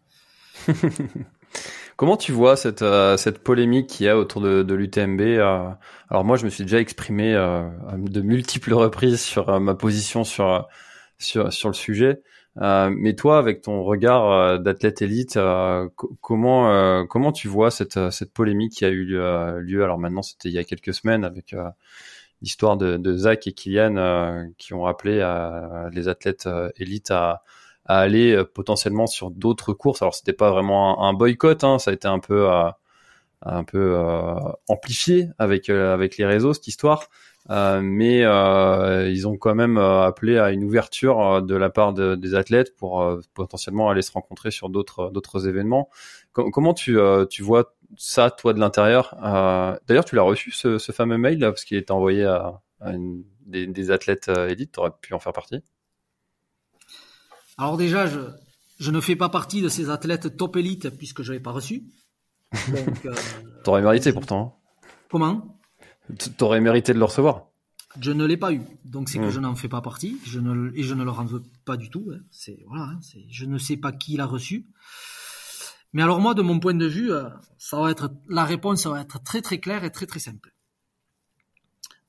Comment 1.96 2.18
tu 2.18 2.32
vois 2.32 2.56
cette, 2.56 2.82
euh, 2.82 3.16
cette 3.16 3.38
polémique 3.38 3.86
qu'il 3.86 4.04
y 4.04 4.08
a 4.10 4.18
autour 4.18 4.42
de, 4.42 4.62
de 4.62 4.74
l'UTMB 4.74 5.20
euh, 5.20 5.70
Alors 6.10 6.24
moi, 6.24 6.36
je 6.36 6.44
me 6.44 6.50
suis 6.50 6.64
déjà 6.64 6.78
exprimé 6.78 7.34
euh, 7.34 7.62
de 7.96 8.20
multiples 8.20 8.74
reprises 8.74 9.22
sur 9.22 9.58
ma 9.60 9.74
position 9.74 10.22
sur, 10.22 10.68
sur, 11.18 11.50
sur 11.52 11.70
le 11.70 11.74
sujet. 11.74 12.22
mais 12.56 13.14
toi, 13.14 13.38
avec 13.38 13.62
ton 13.62 13.82
regard 13.82 14.60
d'athlète 14.60 15.00
élite, 15.02 15.38
comment 16.20 17.06
comment 17.06 17.32
tu 17.32 17.48
vois 17.48 17.70
cette 17.70 18.10
cette 18.10 18.32
polémique 18.32 18.72
qui 18.72 18.84
a 18.84 18.88
eu 18.88 19.04
lieu, 19.04 19.82
Alors 19.82 19.98
maintenant, 19.98 20.22
c'était 20.22 20.48
il 20.48 20.54
y 20.54 20.58
a 20.58 20.64
quelques 20.64 20.94
semaines 20.94 21.24
avec 21.24 21.54
l'histoire 22.42 22.76
de, 22.76 22.98
de, 22.98 23.16
Zach 23.16 23.46
et 23.46 23.52
Kylian 23.52 24.50
qui 24.58 24.74
ont 24.74 24.82
rappelé 24.82 25.20
à, 25.20 25.88
les 25.92 26.08
athlètes 26.08 26.48
élites 26.76 27.10
à, 27.10 27.42
à 27.86 27.98
aller 27.98 28.32
euh, 28.32 28.44
potentiellement 28.44 29.06
sur 29.06 29.30
d'autres 29.30 29.72
courses. 29.72 30.02
Alors 30.02 30.14
c'était 30.14 30.32
pas 30.32 30.50
vraiment 30.50 31.04
un, 31.04 31.12
boycott, 31.14 31.64
hein, 31.64 31.78
ça 31.78 31.90
a 31.90 31.94
été 31.94 32.08
un 32.08 32.18
peu 32.18 32.48
un 33.42 33.64
peu 33.64 33.98
amplifié 34.68 35.28
avec 35.38 35.68
avec 35.70 36.16
les 36.16 36.26
réseaux 36.26 36.54
cette 36.54 36.68
histoire. 36.68 37.08
Euh, 37.48 37.80
mais 37.80 38.24
euh, 38.24 39.08
ils 39.08 39.28
ont 39.28 39.36
quand 39.36 39.54
même 39.54 39.78
appelé 39.78 40.36
à 40.36 40.50
une 40.50 40.64
ouverture 40.64 41.42
de 41.42 41.54
la 41.54 41.70
part 41.70 41.92
de, 41.92 42.16
des 42.16 42.34
athlètes 42.34 42.76
pour 42.76 43.20
potentiellement 43.34 43.88
aller 43.88 44.02
se 44.02 44.10
rencontrer 44.12 44.50
sur 44.50 44.68
d'autres 44.68 45.10
d'autres 45.10 45.46
événements. 45.48 45.88
comment 46.32 46.74
tu 46.74 46.98
tu 47.30 47.42
vois 47.42 47.76
ça, 47.96 48.30
toi, 48.30 48.52
de 48.52 48.60
l'intérieur? 48.60 49.14
Euh, 49.22 49.76
d'ailleurs, 49.86 50.04
tu 50.04 50.16
l'as 50.16 50.22
reçu, 50.22 50.50
ce, 50.50 50.78
fameux 50.92 51.18
mail, 51.18 51.38
là, 51.38 51.50
parce 51.50 51.64
qu'il 51.64 51.76
est 51.76 51.90
envoyé 51.90 52.24
à, 52.24 52.60
des, 53.46 53.90
athlètes 53.90 54.28
euh, 54.28 54.48
élites. 54.48 54.72
Tu 54.72 54.80
aurais 54.80 54.92
pu 55.00 55.14
en 55.14 55.18
faire 55.18 55.32
partie 55.32 55.62
Alors 57.58 57.76
déjà, 57.76 58.06
je, 58.06 58.20
je 58.78 58.90
ne 58.90 59.00
fais 59.00 59.16
pas 59.16 59.28
partie 59.28 59.62
de 59.62 59.68
ces 59.68 59.90
athlètes 59.90 60.36
top 60.36 60.56
élite, 60.56 60.90
puisque 60.90 61.22
je 61.22 61.32
l'ai 61.32 61.40
pas 61.40 61.52
reçu. 61.52 61.84
Donc, 62.68 63.06
euh, 63.06 63.14
T'aurais 63.64 63.82
mérité, 63.82 64.12
pourtant. 64.12 64.58
Hein. 64.58 64.88
Comment? 65.10 65.58
T'aurais 66.36 66.60
mérité 66.60 66.92
de 66.92 66.98
le 66.98 67.04
recevoir. 67.04 67.46
Je 68.00 68.12
ne 68.12 68.26
l'ai 68.26 68.36
pas 68.36 68.52
eu, 68.52 68.60
donc 68.84 69.08
c'est 69.08 69.18
que 69.18 69.24
hmm. 69.24 69.30
je 69.30 69.40
n'en 69.40 69.56
fais 69.56 69.68
pas 69.68 69.80
partie, 69.80 70.18
je 70.26 70.38
ne, 70.38 70.70
et 70.74 70.82
je 70.82 70.92
ne 70.92 71.02
leur 71.02 71.18
en 71.18 71.24
veux 71.24 71.42
pas 71.64 71.78
du 71.78 71.88
tout. 71.88 72.10
Hein. 72.12 72.18
C'est 72.30 72.62
voilà, 72.66 72.84
hein, 72.84 73.00
je 73.30 73.46
ne 73.46 73.56
sais 73.56 73.78
pas 73.78 73.90
qui 73.90 74.16
l'a 74.18 74.26
reçu. 74.26 74.66
Mais 75.94 76.02
alors 76.02 76.20
moi, 76.20 76.34
de 76.34 76.42
mon 76.42 76.60
point 76.60 76.74
de 76.74 76.86
vue, 76.86 77.10
euh, 77.10 77.30
ça 77.56 77.80
va 77.80 77.90
être 77.90 78.10
la 78.28 78.44
réponse 78.44 78.86
va 78.86 79.00
être 79.00 79.22
très 79.22 79.40
très 79.40 79.60
claire 79.60 79.82
et 79.82 79.90
très 79.90 80.04
très 80.04 80.18
simple. 80.18 80.52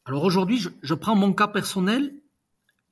Alors 0.04 0.24
aujourd'hui, 0.24 0.60
je, 0.82 0.94
prends 0.94 1.16
mon 1.16 1.34
cas 1.34 1.48
personnel 1.48 2.14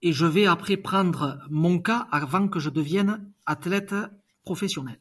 et 0.05 0.13
je 0.13 0.27
vais 0.27 0.45
après 0.45 0.77
prendre 0.77 1.39
mon 1.49 1.79
cas 1.79 2.07
avant 2.11 2.47
que 2.47 2.59
je 2.59 2.69
devienne 2.69 3.27
athlète 3.47 3.95
professionnel. 4.43 4.99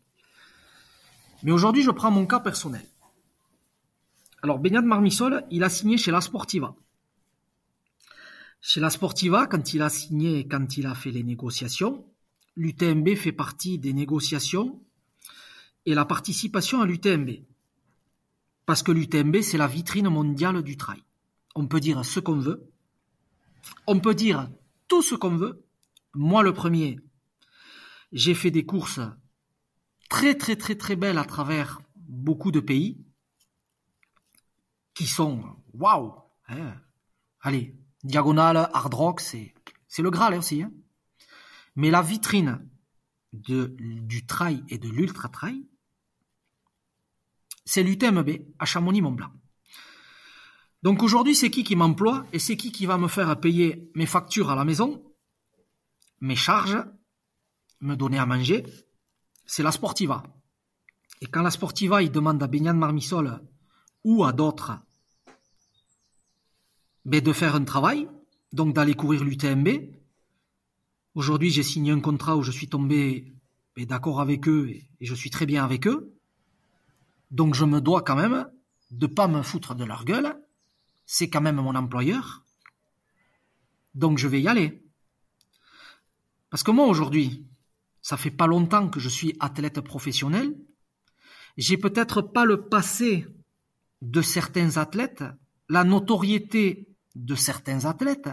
Mais 1.42 1.52
aujourd'hui, 1.52 1.82
je 1.82 1.90
prends 1.90 2.10
mon 2.10 2.24
cas 2.24 2.40
personnel. 2.40 2.86
Alors 4.42 4.58
Benyat 4.58 4.80
Marmisol, 4.80 5.44
il 5.50 5.62
a 5.62 5.68
signé 5.68 5.98
chez 5.98 6.10
La 6.10 6.22
Sportiva. 6.22 6.74
Chez 8.62 8.80
La 8.80 8.88
Sportiva, 8.88 9.46
quand 9.46 9.74
il 9.74 9.82
a 9.82 9.90
signé, 9.90 10.48
quand 10.48 10.78
il 10.78 10.86
a 10.86 10.94
fait 10.94 11.10
les 11.10 11.22
négociations, 11.22 12.06
l'UTMB 12.56 13.14
fait 13.14 13.32
partie 13.32 13.78
des 13.78 13.92
négociations 13.92 14.82
et 15.84 15.92
la 15.92 16.06
participation 16.06 16.80
à 16.80 16.86
l'UTMB. 16.86 17.28
Parce 18.64 18.82
que 18.82 18.90
l'UTMB, 18.90 19.42
c'est 19.42 19.58
la 19.58 19.66
vitrine 19.66 20.08
mondiale 20.08 20.62
du 20.62 20.78
trail. 20.78 21.04
On 21.54 21.66
peut 21.66 21.80
dire 21.80 22.02
ce 22.06 22.20
qu'on 22.20 22.38
veut. 22.38 22.70
On 23.86 24.00
peut 24.00 24.14
dire 24.14 24.48
ce 25.02 25.14
qu'on 25.14 25.36
veut. 25.36 25.64
Moi, 26.14 26.42
le 26.42 26.52
premier, 26.52 26.98
j'ai 28.12 28.34
fait 28.34 28.50
des 28.50 28.64
courses 28.64 29.00
très, 30.08 30.36
très, 30.36 30.56
très, 30.56 30.76
très 30.76 30.96
belles 30.96 31.18
à 31.18 31.24
travers 31.24 31.80
beaucoup 31.96 32.52
de 32.52 32.60
pays 32.60 33.04
qui 34.94 35.06
sont 35.06 35.42
waouh. 35.72 36.14
Hein. 36.48 36.74
Allez, 37.40 37.76
diagonale, 38.04 38.70
hard 38.72 38.94
rock, 38.94 39.20
c'est, 39.20 39.54
c'est 39.88 40.02
le 40.02 40.10
Graal 40.10 40.34
aussi. 40.34 40.62
Hein. 40.62 40.72
Mais 41.76 41.90
la 41.90 42.02
vitrine 42.02 42.68
de, 43.32 43.74
du 43.78 44.24
trail 44.26 44.62
et 44.68 44.78
de 44.78 44.88
l'ultra 44.88 45.28
trail, 45.28 45.66
c'est 47.64 47.82
l'UTMB 47.82 48.30
à 48.58 48.64
Chamonix-Mont-Blanc. 48.64 49.32
Donc 50.84 51.02
aujourd'hui, 51.02 51.34
c'est 51.34 51.50
qui 51.50 51.64
qui 51.64 51.74
m'emploie 51.74 52.24
et 52.32 52.38
c'est 52.38 52.56
qui 52.56 52.70
qui 52.70 52.86
va 52.86 52.98
me 52.98 53.08
faire 53.08 53.40
payer 53.40 53.90
mes 53.96 54.06
factures 54.06 54.50
à 54.50 54.54
la 54.54 54.64
maison, 54.64 55.02
mes 56.20 56.36
charges, 56.36 56.78
me 57.80 57.96
donner 57.96 58.18
à 58.18 58.26
manger? 58.26 58.64
C'est 59.46 59.64
la 59.64 59.72
Sportiva. 59.72 60.22
Et 61.20 61.26
quand 61.26 61.42
la 61.42 61.50
Sportiva, 61.50 62.02
il 62.02 62.12
demande 62.12 62.42
à 62.42 62.46
Beignan 62.46 62.74
Marmisol 62.74 63.40
ou 64.04 64.24
à 64.24 64.32
d'autres 64.32 64.72
ben 67.04 67.20
de 67.20 67.32
faire 67.32 67.54
un 67.54 67.64
travail, 67.64 68.08
donc 68.52 68.74
d'aller 68.74 68.94
courir 68.94 69.24
l'UTMB, 69.24 69.68
Aujourd'hui, 71.14 71.50
j'ai 71.50 71.62
signé 71.62 71.92
un 71.92 72.00
contrat 72.00 72.36
où 72.36 72.42
je 72.42 72.50
suis 72.50 72.68
tombé 72.68 73.32
d'accord 73.76 74.20
avec 74.20 74.48
eux 74.48 74.68
et, 74.68 74.88
je 75.00 75.14
suis 75.14 75.30
très 75.30 75.46
bien 75.46 75.64
avec 75.64 75.86
eux. 75.86 76.12
Donc 77.30 77.54
je 77.54 77.64
me 77.64 77.80
dois 77.80 78.02
quand 78.02 78.16
même 78.16 78.50
de 78.90 79.06
pas 79.06 79.28
me 79.28 79.42
foutre 79.42 79.76
de 79.76 79.84
leur 79.84 80.04
gueule. 80.04 80.36
C'est 81.06 81.28
quand 81.28 81.40
même 81.40 81.56
mon 81.56 81.74
employeur. 81.74 82.44
Donc 83.94 84.18
je 84.18 84.28
vais 84.28 84.40
y 84.40 84.48
aller. 84.48 84.82
Parce 86.50 86.62
que 86.62 86.70
moi 86.70 86.86
aujourd'hui, 86.86 87.46
ça 88.00 88.16
fait 88.16 88.30
pas 88.30 88.46
longtemps 88.46 88.88
que 88.88 89.00
je 89.00 89.08
suis 89.08 89.36
athlète 89.40 89.80
professionnel. 89.80 90.54
J'ai 91.56 91.78
peut-être 91.78 92.22
pas 92.22 92.44
le 92.44 92.68
passé 92.68 93.26
de 94.02 94.22
certains 94.22 94.76
athlètes, 94.76 95.24
la 95.68 95.84
notoriété 95.84 96.88
de 97.14 97.34
certains 97.34 97.84
athlètes, 97.84 98.28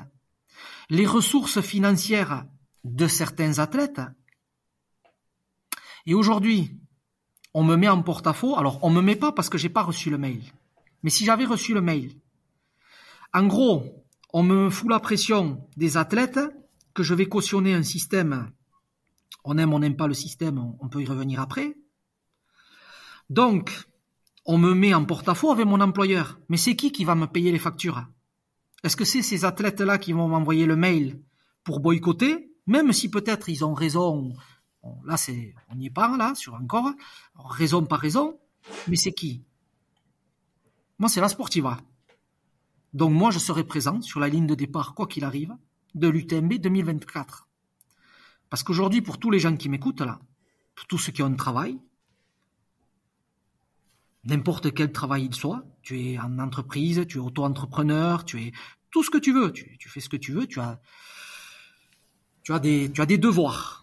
les 0.90 1.06
ressources 1.06 1.62
financières 1.62 2.46
de 2.84 3.08
certains 3.08 3.60
athlètes. 3.60 4.02
Et 6.06 6.14
aujourd'hui, 6.14 6.78
on 7.54 7.64
me 7.64 7.76
met 7.76 7.90
en 7.90 8.02
porte-à-faux. 8.02 8.58
Alors, 8.58 8.84
on 8.84 8.90
me 8.90 9.02
met 9.02 9.16
pas 9.16 9.32
parce 9.32 9.50
que 9.50 9.58
j'ai 9.58 9.70
pas 9.70 9.84
reçu 9.84 10.10
le 10.10 10.18
mail. 10.18 10.44
Mais 11.04 11.10
si 11.10 11.26
j'avais 11.26 11.46
reçu 11.46 11.74
le 11.74 11.82
mail, 11.82 12.16
en 13.34 13.46
gros, 13.48 14.06
on 14.34 14.44
me 14.44 14.70
fout 14.70 14.90
la 14.90 15.00
pression 15.00 15.68
des 15.78 15.98
athlètes 15.98 16.40
que 16.94 17.04
je 17.04 17.14
vais 17.14 17.28
cautionner 17.28 17.74
un 17.74 17.84
système. 17.84 18.52
On 19.44 19.58
aime, 19.58 19.74
on 19.74 19.80
n'aime 19.80 19.96
pas 19.96 20.08
le 20.08 20.14
système, 20.14 20.60
on 20.80 20.90
peut 20.90 21.02
y 21.02 21.06
revenir 21.06 21.40
après. 21.40 21.76
Donc, 23.30 23.72
on 24.46 24.58
me 24.58 24.74
met 24.74 24.94
en 24.94 25.06
porte-à-faux 25.06 25.52
avec 25.52 25.66
mon 25.66 25.80
employeur. 25.80 26.40
Mais 26.50 26.58
c'est 26.58 26.76
qui 26.76 26.92
qui 26.92 27.06
va 27.06 27.16
me 27.16 27.28
payer 27.28 27.52
les 27.52 27.60
factures? 27.60 28.06
Est-ce 28.84 28.96
que 28.96 29.06
c'est 29.06 29.22
ces 29.22 29.46
athlètes-là 29.46 29.98
qui 29.98 30.14
vont 30.14 30.28
m'envoyer 30.28 30.66
le 30.66 30.76
mail 30.76 31.22
pour 31.64 31.80
boycotter? 31.80 32.52
Même 32.68 32.92
si 32.92 33.10
peut-être 33.10 33.50
ils 33.50 33.64
ont 33.64 33.74
raison. 33.74 34.34
là, 35.06 35.18
c'est, 35.18 35.54
on 35.70 35.76
n'y 35.76 35.88
est 35.88 35.92
pas, 35.92 36.16
là, 36.18 36.34
sur 36.36 36.56
encore. 36.56 36.92
raison 37.36 37.86
par 37.86 38.00
raison. 38.00 38.40
Mais 38.88 38.96
c'est 38.96 39.14
qui? 39.14 39.44
Moi, 41.00 41.10
c'est 41.10 41.22
la 41.22 41.30
Sportiva. 41.30 41.80
Donc 42.94 43.12
moi, 43.12 43.32
je 43.32 43.40
serai 43.40 43.64
présent 43.64 44.02
sur 44.02 44.20
la 44.20 44.28
ligne 44.28 44.48
de 44.48 44.56
départ, 44.56 44.94
quoi 44.94 45.08
qu'il 45.08 45.24
arrive, 45.24 45.56
de 45.96 46.08
l'UTMB 46.08 46.54
2024. 46.56 47.48
Parce 48.50 48.64
qu'aujourd'hui, 48.64 49.02
pour 49.02 49.18
tous 49.18 49.32
les 49.32 49.40
gens 49.40 49.56
qui 49.56 49.70
m'écoutent 49.70 50.02
là, 50.02 50.20
pour 50.76 50.86
tous 50.88 50.98
ceux 50.98 51.12
qui 51.12 51.24
ont 51.24 51.28
un 51.28 51.36
travail, 51.36 51.80
n'importe 54.26 54.74
quel 54.74 54.92
travail 54.92 55.26
il 55.26 55.36
soit, 55.36 55.64
tu 55.82 56.00
es 56.00 56.20
en 56.20 56.38
entreprise, 56.40 57.06
tu 57.08 57.18
es 57.18 57.22
auto-entrepreneur, 57.22 58.26
tu 58.26 58.42
es 58.42 58.52
tout 58.92 59.04
ce 59.04 59.10
que 59.10 59.18
tu 59.18 59.34
veux, 59.34 59.52
tu, 59.52 59.78
fais 59.88 60.02
ce 60.02 60.10
que 60.10 60.18
tu 60.18 60.34
veux, 60.34 60.48
tu 60.48 60.60
as, 60.60 60.82
tu 62.44 62.54
as 62.54 62.60
des, 62.60 62.92
tu 62.92 63.02
as 63.02 63.06
des 63.06 63.18
devoirs. 63.18 63.81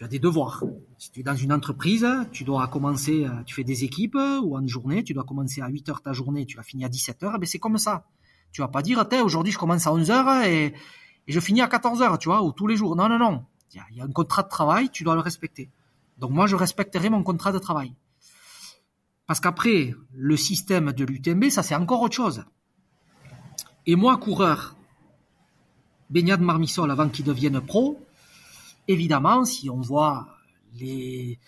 Tu 0.00 0.04
as 0.04 0.08
des 0.08 0.18
devoirs. 0.18 0.64
Si 0.96 1.12
tu 1.12 1.20
es 1.20 1.22
dans 1.22 1.36
une 1.36 1.52
entreprise, 1.52 2.08
tu 2.32 2.42
dois 2.42 2.66
commencer, 2.68 3.26
euh, 3.26 3.42
tu 3.44 3.54
fais 3.54 3.64
des 3.64 3.84
équipes 3.84 4.16
ou 4.42 4.56
en 4.56 4.66
journée, 4.66 5.04
tu 5.04 5.12
dois 5.12 5.24
commencer 5.24 5.60
à 5.60 5.68
8 5.68 5.90
heures 5.90 6.00
ta 6.00 6.14
journée, 6.14 6.46
tu 6.46 6.56
vas 6.56 6.62
finir 6.62 6.86
à 6.86 6.88
17 6.88 7.22
heures, 7.22 7.38
ben 7.38 7.46
c'est 7.46 7.58
comme 7.58 7.76
ça. 7.76 8.06
Tu 8.50 8.62
vas 8.62 8.68
pas 8.68 8.80
dire, 8.80 9.06
aujourd'hui 9.22 9.52
je 9.52 9.58
commence 9.58 9.86
à 9.86 9.92
11 9.92 10.10
heures 10.10 10.44
et, 10.46 10.72
je 11.28 11.38
finis 11.38 11.60
à 11.60 11.68
14 11.68 12.00
heures, 12.00 12.16
tu 12.16 12.30
vois, 12.30 12.42
ou 12.42 12.50
tous 12.50 12.66
les 12.66 12.78
jours. 12.78 12.96
Non, 12.96 13.10
non, 13.10 13.18
non. 13.18 13.44
Il 13.74 13.98
y 13.98 14.00
a 14.00 14.04
un 14.04 14.10
contrat 14.10 14.42
de 14.42 14.48
travail, 14.48 14.88
tu 14.88 15.04
dois 15.04 15.14
le 15.14 15.20
respecter. 15.20 15.70
Donc 16.16 16.30
moi, 16.30 16.46
je 16.46 16.56
respecterai 16.56 17.10
mon 17.10 17.22
contrat 17.22 17.52
de 17.52 17.58
travail. 17.58 17.94
Parce 19.26 19.38
qu'après, 19.38 19.94
le 20.14 20.36
système 20.38 20.92
de 20.92 21.04
l'UTMB, 21.04 21.50
ça 21.50 21.62
c'est 21.62 21.74
encore 21.74 22.00
autre 22.00 22.16
chose. 22.16 22.46
Et 23.84 23.96
moi, 23.96 24.16
coureur, 24.16 24.76
baignade 26.08 26.40
Marmissol 26.40 26.90
avant 26.90 27.10
qu'il 27.10 27.26
devienne 27.26 27.60
pro, 27.60 28.00
évidemment, 28.90 29.44
si 29.44 29.70
on 29.70 29.80
voit 29.80 30.28
les, 30.74 31.38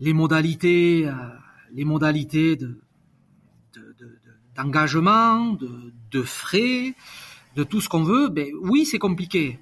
modalités, 0.00 1.06
euh, 1.06 1.14
d'engagement, 4.54 5.56
de, 6.10 6.22
frais, 6.22 6.94
de 7.56 7.64
tout 7.64 7.80
ce 7.80 7.88
qu'on 7.88 8.04
veut, 8.04 8.28
ben 8.28 8.48
oui, 8.62 8.84
c'est 8.84 8.98
compliqué. 8.98 9.58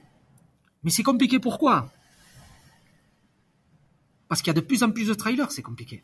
Mais 0.83 0.91
c'est 0.91 1.03
compliqué 1.03 1.39
pourquoi? 1.39 1.93
Parce 4.29 4.43
qu'il 4.43 4.49
y 4.49 4.57
a 4.57 4.61
de 4.61 4.67
plus 4.67 4.83
en 4.83 4.91
plus 4.91 5.09
de 5.09 5.15
trailers, 5.15 5.51
c'est 5.51 5.63
compliqué. 5.63 6.03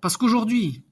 Parce 0.00 0.16
qu'aujourd'hui, 0.16 0.82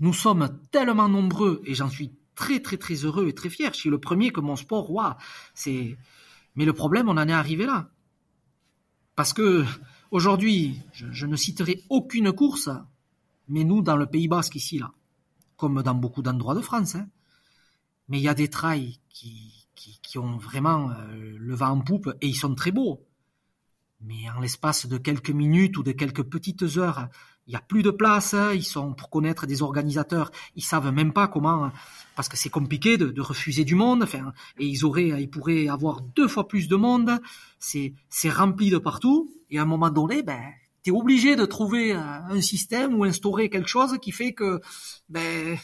nous 0.00 0.12
sommes 0.12 0.60
tellement 0.70 1.08
nombreux, 1.08 1.62
et 1.64 1.74
j'en 1.74 1.88
suis 1.88 2.12
très 2.34 2.60
très 2.60 2.76
très 2.76 2.94
heureux 2.94 3.28
et 3.28 3.34
très 3.34 3.48
fier. 3.48 3.72
Je 3.72 3.78
suis 3.78 3.90
le 3.90 3.98
premier 3.98 4.30
que 4.32 4.40
mon 4.40 4.56
sport, 4.56 4.90
c'est. 5.54 5.96
Mais 6.54 6.64
le 6.64 6.72
problème, 6.72 7.08
on 7.08 7.16
en 7.16 7.28
est 7.28 7.32
arrivé 7.32 7.66
là. 7.66 7.90
Parce 9.16 9.32
que 9.32 9.64
aujourd'hui, 10.10 10.80
je, 10.92 11.26
ne 11.26 11.36
citerai 11.36 11.82
aucune 11.88 12.32
course, 12.32 12.68
mais 13.48 13.64
nous, 13.64 13.82
dans 13.82 13.96
le 13.96 14.06
Pays 14.06 14.28
Basque 14.28 14.56
ici, 14.56 14.78
là, 14.78 14.92
comme 15.56 15.82
dans 15.82 15.94
beaucoup 15.94 16.22
d'endroits 16.22 16.54
de 16.54 16.60
France, 16.60 16.94
hein, 16.94 17.08
mais 18.08 18.18
il 18.18 18.22
y 18.22 18.28
a 18.28 18.34
des 18.34 18.48
trails 18.48 18.98
qui, 19.08 19.66
qui, 19.74 20.18
ont 20.18 20.36
vraiment 20.36 20.90
euh, 20.90 21.36
le 21.38 21.54
vent 21.54 21.70
en 21.70 21.80
poupe 21.80 22.14
et 22.20 22.28
ils 22.28 22.36
sont 22.36 22.54
très 22.54 22.70
beaux. 22.70 23.04
Mais 24.00 24.30
en 24.30 24.40
l'espace 24.40 24.86
de 24.86 24.96
quelques 24.98 25.30
minutes 25.30 25.76
ou 25.76 25.82
de 25.82 25.92
quelques 25.92 26.22
petites 26.22 26.76
heures, 26.76 27.08
il 27.46 27.52
y 27.52 27.56
a 27.56 27.60
plus 27.60 27.82
de 27.82 27.90
place. 27.90 28.34
Ils 28.54 28.64
sont 28.64 28.94
pour 28.94 29.10
connaître 29.10 29.46
des 29.46 29.62
organisateurs, 29.62 30.30
ils 30.56 30.64
savent 30.64 30.92
même 30.92 31.12
pas 31.12 31.28
comment, 31.28 31.70
parce 32.16 32.28
que 32.28 32.36
c'est 32.36 32.50
compliqué 32.50 32.96
de, 32.96 33.20
refuser 33.20 33.64
du 33.64 33.74
monde. 33.74 34.02
Enfin, 34.02 34.32
et 34.58 34.66
ils 34.66 34.84
auraient, 34.84 35.22
ils 35.22 35.30
pourraient 35.30 35.68
avoir 35.68 36.00
deux 36.00 36.28
fois 36.28 36.48
plus 36.48 36.68
de 36.68 36.76
monde. 36.76 37.18
C'est 37.58 37.94
c'est 38.08 38.30
rempli 38.30 38.70
de 38.70 38.78
partout. 38.78 39.30
Et 39.50 39.58
à 39.58 39.62
un 39.62 39.66
moment 39.66 39.90
donné, 39.90 40.22
ben 40.22 40.40
es 40.86 40.90
obligé 40.90 41.34
de 41.34 41.46
trouver 41.46 41.92
un 41.92 42.40
système 42.42 42.94
ou 42.94 43.04
instaurer 43.04 43.48
quelque 43.48 43.68
chose 43.68 43.96
qui 44.02 44.12
fait 44.12 44.34
que, 44.34 44.60
ben 45.08 45.56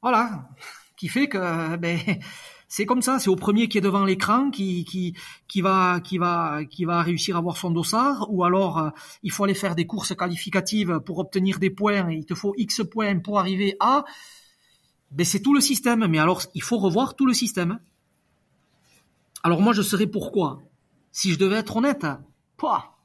voilà, 0.00 0.48
qui 0.96 1.08
fait 1.08 1.28
que 1.28 1.76
ben 1.76 1.98
c'est 2.70 2.86
comme 2.86 3.02
ça, 3.02 3.18
c'est 3.18 3.28
au 3.28 3.36
premier 3.36 3.68
qui 3.68 3.76
est 3.78 3.82
devant 3.82 4.04
l'écran 4.04 4.50
qui, 4.50 4.84
qui, 4.84 5.14
qui, 5.48 5.60
va, 5.60 6.00
qui, 6.00 6.18
va, 6.18 6.64
qui 6.64 6.86
va 6.86 7.02
réussir 7.02 7.36
à 7.36 7.40
voir 7.40 7.56
son 7.56 7.72
dossard, 7.72 8.28
ou 8.30 8.44
alors 8.44 8.78
euh, 8.78 8.90
il 9.24 9.32
faut 9.32 9.44
aller 9.44 9.54
faire 9.54 9.74
des 9.74 9.86
courses 9.86 10.14
qualificatives 10.14 11.00
pour 11.00 11.18
obtenir 11.18 11.58
des 11.58 11.70
points, 11.70 12.08
et 12.08 12.14
il 12.14 12.24
te 12.24 12.34
faut 12.34 12.54
X 12.56 12.82
points 12.90 13.18
pour 13.18 13.40
arriver 13.40 13.76
à... 13.80 14.04
Ben, 15.10 15.26
c'est 15.26 15.42
tout 15.42 15.52
le 15.52 15.60
système, 15.60 16.06
mais 16.06 16.20
alors 16.20 16.42
il 16.54 16.62
faut 16.62 16.78
revoir 16.78 17.16
tout 17.16 17.26
le 17.26 17.34
système. 17.34 17.80
Alors 19.42 19.60
moi 19.60 19.72
je 19.72 19.82
serais 19.82 20.06
pourquoi? 20.06 20.62
Si 21.10 21.32
je 21.32 21.38
devais 21.38 21.56
être 21.56 21.76
honnête, 21.76 22.06
pas. 22.56 22.96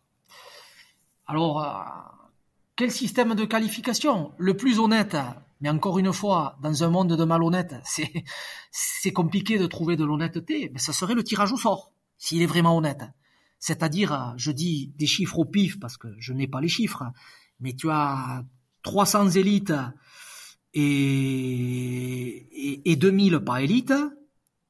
Alors, 1.26 1.64
euh, 1.64 1.72
quel 2.76 2.92
système 2.92 3.34
de 3.34 3.46
qualification? 3.46 4.32
Le 4.38 4.56
plus 4.56 4.78
honnête, 4.78 5.18
mais 5.62 5.70
encore 5.70 6.00
une 6.00 6.14
fois, 6.14 6.58
dans 6.62 6.84
un 6.84 6.90
monde 6.90 7.16
de 7.16 7.24
malhonnêtes, 7.24 7.76
c'est, 7.86 8.12
c'est 8.72 9.14
compliqué 9.14 9.58
de 9.58 9.68
trouver 9.68 9.96
de 9.96 10.04
l'honnêteté, 10.04 10.70
mais 10.74 10.80
ça 10.80 10.94
serait 10.94 11.16
le 11.16 11.24
tirage 11.24 11.52
au 11.52 11.58
sort, 11.58 11.92
s'il 12.18 12.42
est 12.42 12.48
vraiment 12.48 12.78
honnête. 12.78 13.04
C'est-à-dire, 13.60 14.34
je 14.38 14.52
dis 14.52 14.94
des 14.98 15.08
chiffres 15.08 15.40
au 15.40 15.46
pif 15.46 15.80
parce 15.80 15.98
que 15.98 16.08
je 16.20 16.34
n'ai 16.34 16.48
pas 16.48 16.62
les 16.62 16.68
chiffres, 16.68 17.04
mais 17.60 17.74
tu 17.74 17.90
as 17.90 18.44
300 18.84 19.32
élites 19.32 19.74
et, 20.74 20.82
et, 20.82 22.92
et 22.92 22.96
2000 22.96 23.40
pas 23.40 23.62
élites, 23.62 23.94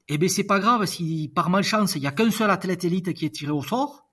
eh 0.07 0.17
ben 0.17 0.29
c'est 0.29 0.43
pas 0.43 0.59
grave 0.59 0.85
si 0.85 1.31
par 1.33 1.49
malchance 1.49 1.95
il 1.95 2.03
y 2.03 2.07
a 2.07 2.11
qu'un 2.11 2.29
seul 2.29 2.51
athlète 2.51 2.83
élite 2.83 3.13
qui 3.13 3.25
est 3.25 3.31
tiré 3.31 3.51
au 3.51 3.63
sort, 3.63 4.07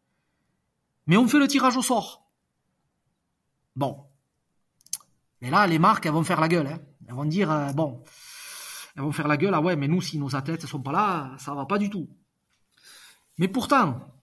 mais 1.06 1.16
on 1.16 1.28
fait 1.28 1.38
le 1.38 1.48
tirage 1.48 1.76
au 1.76 1.82
sort. 1.82 2.30
Bon, 3.76 4.04
mais 5.42 5.50
là, 5.50 5.66
les 5.66 5.80
marques, 5.80 6.06
elles 6.06 6.12
vont 6.12 6.22
faire 6.22 6.40
la 6.40 6.46
gueule. 6.46 6.68
Hein. 6.68 6.78
Elles 7.06 7.14
vont 7.14 7.24
dire, 7.24 7.50
euh, 7.50 7.72
bon, 7.72 8.04
elles 8.94 9.02
vont 9.02 9.10
faire 9.10 9.26
la 9.26 9.36
gueule, 9.36 9.52
ah 9.54 9.60
ouais, 9.60 9.74
mais 9.74 9.88
nous, 9.88 10.00
si 10.00 10.16
nos 10.16 10.36
athlètes 10.36 10.66
sont 10.66 10.80
pas 10.80 10.92
là, 10.92 11.34
ça 11.36 11.52
va 11.52 11.66
pas 11.66 11.78
du 11.78 11.90
tout. 11.90 12.08
Mais 13.38 13.48
pourtant, 13.48 14.22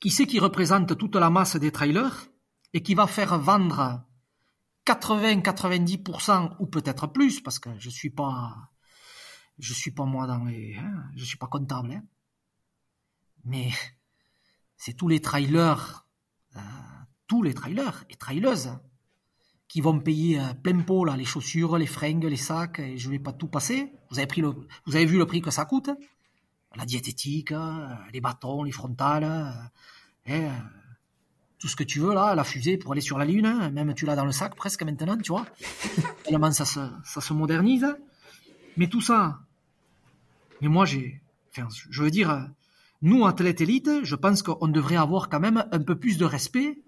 qui 0.00 0.08
c'est 0.08 0.26
qui 0.26 0.38
représente 0.40 0.96
toute 0.96 1.16
la 1.16 1.28
masse 1.28 1.56
des 1.56 1.70
trailers 1.70 2.28
et 2.72 2.82
qui 2.82 2.94
va 2.94 3.06
faire 3.06 3.38
vendre 3.38 4.06
80-90% 4.86 6.56
ou 6.60 6.66
peut-être 6.66 7.08
plus, 7.08 7.42
parce 7.42 7.58
que 7.58 7.68
je 7.78 7.90
suis 7.90 8.10
pas, 8.10 8.70
je 9.58 9.74
suis 9.74 9.90
pas 9.90 10.06
moi 10.06 10.26
dans 10.26 10.44
les, 10.44 10.76
hein, 10.76 11.04
je 11.14 11.24
suis 11.26 11.36
pas 11.36 11.46
comptable, 11.46 11.92
hein. 11.92 12.02
mais 13.44 13.70
c'est 14.78 14.94
tous 14.94 15.08
les 15.08 15.20
trailers, 15.20 16.06
euh, 16.56 16.60
tous 17.26 17.42
les 17.42 17.52
trailers 17.52 18.04
et 18.08 18.16
traileuses 18.16 18.78
qui 19.72 19.80
vont 19.80 19.98
payer 19.98 20.38
euh, 20.38 20.52
plein 20.52 20.78
pot 20.80 21.06
là, 21.06 21.16
les 21.16 21.24
chaussures, 21.24 21.78
les 21.78 21.86
fringues, 21.86 22.24
les 22.24 22.36
sacs, 22.36 22.78
et 22.78 22.98
je 22.98 23.08
vais 23.08 23.18
pas 23.18 23.32
tout 23.32 23.48
passer. 23.48 23.90
Vous 24.10 24.18
avez 24.18 24.26
pris 24.26 24.42
le, 24.42 24.50
vous 24.84 24.96
avez 24.96 25.06
vu 25.06 25.16
le 25.16 25.24
prix 25.24 25.40
que 25.40 25.50
ça 25.50 25.64
coûte 25.64 25.88
La 26.76 26.84
diététique, 26.84 27.52
euh, 27.52 27.88
les 28.12 28.20
bâtons, 28.20 28.64
les 28.64 28.70
frontales, 28.70 29.24
euh, 29.24 29.50
hein, 30.28 30.50
tout 31.58 31.68
ce 31.68 31.76
que 31.76 31.84
tu 31.84 32.00
veux 32.00 32.12
là, 32.12 32.34
la 32.34 32.44
fusée 32.44 32.76
pour 32.76 32.92
aller 32.92 33.00
sur 33.00 33.16
la 33.16 33.24
lune, 33.24 33.46
hein. 33.46 33.70
même 33.70 33.94
tu 33.94 34.04
l'as 34.04 34.14
dans 34.14 34.26
le 34.26 34.32
sac 34.32 34.54
presque 34.56 34.82
maintenant, 34.82 35.16
tu 35.16 35.32
vois. 35.32 35.46
Tellement 36.24 36.52
ça 36.52 36.66
se, 36.66 36.80
ça 37.02 37.22
se 37.22 37.32
modernise. 37.32 37.96
Mais 38.76 38.88
tout 38.88 39.00
ça, 39.00 39.38
mais 40.60 40.68
moi 40.68 40.84
j'ai, 40.84 41.22
enfin, 41.50 41.66
je 41.70 42.02
veux 42.02 42.10
dire, 42.10 42.46
nous, 43.00 43.24
athlètes 43.24 43.62
élites, 43.62 44.04
je 44.04 44.16
pense 44.16 44.42
qu'on 44.42 44.68
devrait 44.68 44.96
avoir 44.96 45.30
quand 45.30 45.40
même 45.40 45.64
un 45.72 45.82
peu 45.82 45.98
plus 45.98 46.18
de 46.18 46.26
respect 46.26 46.82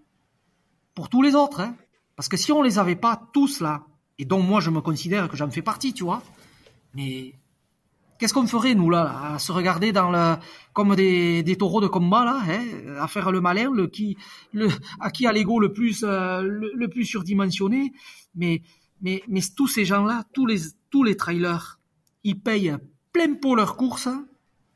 pour 0.94 1.08
tous 1.08 1.22
les 1.22 1.34
autres. 1.34 1.60
Hein. 1.60 1.76
Parce 2.16 2.28
que 2.28 2.36
si 2.36 2.52
on 2.52 2.62
les 2.62 2.78
avait 2.78 2.96
pas 2.96 3.20
tous 3.32 3.60
là, 3.60 3.86
et 4.18 4.24
dont 4.24 4.40
moi 4.40 4.60
je 4.60 4.70
me 4.70 4.80
considère 4.80 5.28
que 5.28 5.36
j'en 5.36 5.50
fais 5.50 5.62
partie, 5.62 5.92
tu 5.92 6.04
vois, 6.04 6.22
mais 6.94 7.34
qu'est-ce 8.18 8.34
qu'on 8.34 8.46
ferait 8.46 8.74
nous 8.74 8.90
là, 8.90 9.34
à 9.34 9.38
se 9.38 9.52
regarder 9.52 9.92
dans 9.92 10.10
le 10.10 10.36
comme 10.72 10.94
des, 10.94 11.42
des 11.42 11.56
taureaux 11.56 11.80
de 11.80 11.88
combat 11.88 12.24
là, 12.24 12.40
hein, 12.48 12.96
à 13.00 13.08
faire 13.08 13.32
le 13.32 13.40
malin, 13.40 13.70
le 13.72 13.86
qui, 13.86 14.16
le 14.52 14.68
à 15.00 15.10
qui 15.10 15.26
a 15.26 15.32
l'ego 15.32 15.58
le 15.58 15.72
plus 15.72 16.04
euh, 16.04 16.42
le, 16.42 16.88
plus 16.88 17.04
surdimensionné, 17.04 17.92
mais 18.34 18.62
mais 19.02 19.22
mais 19.28 19.40
tous 19.56 19.66
ces 19.66 19.84
gens 19.84 20.04
là, 20.04 20.24
tous 20.32 20.46
les 20.46 20.58
tous 20.90 21.02
les 21.02 21.16
trailers, 21.16 21.80
ils 22.22 22.38
payent 22.38 22.76
plein 23.12 23.34
pot 23.34 23.56
leur 23.56 23.76
course, 23.76 24.08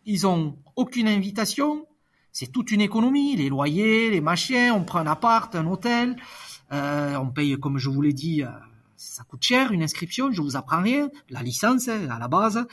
ils 0.05 0.27
ont 0.27 0.59
aucune 0.75 1.09
invitation, 1.09 1.87
c'est 2.33 2.53
toute 2.53 2.71
une 2.71 2.81
économie, 2.81 3.37
les 3.37 3.49
loyers, 3.49 4.11
les 4.11 4.21
machins, 4.21 4.73
on 4.73 4.85
prend 4.85 4.99
un 5.01 5.07
appart, 5.07 5.55
un 5.55 5.67
hôtel, 5.67 6.17
euh, 6.73 7.17
on 7.17 7.31
paye, 7.31 7.59
comme 7.59 7.79
je 7.79 7.89
vous 7.89 8.03
l'ai 8.03 8.13
dit, 8.13 8.43
euh, 8.43 8.49
ça 8.97 9.25
coûte 9.25 9.43
cher 9.43 9.73
une 9.73 9.83
inscription, 9.83 10.31
je 10.31 10.43
vous 10.43 10.57
apprends 10.57 10.83
rien, 10.83 11.09
la 11.31 11.43
licence 11.43 11.89
hein, 11.89 12.09
à 12.11 12.19
la 12.19 12.29
base, 12.29 12.67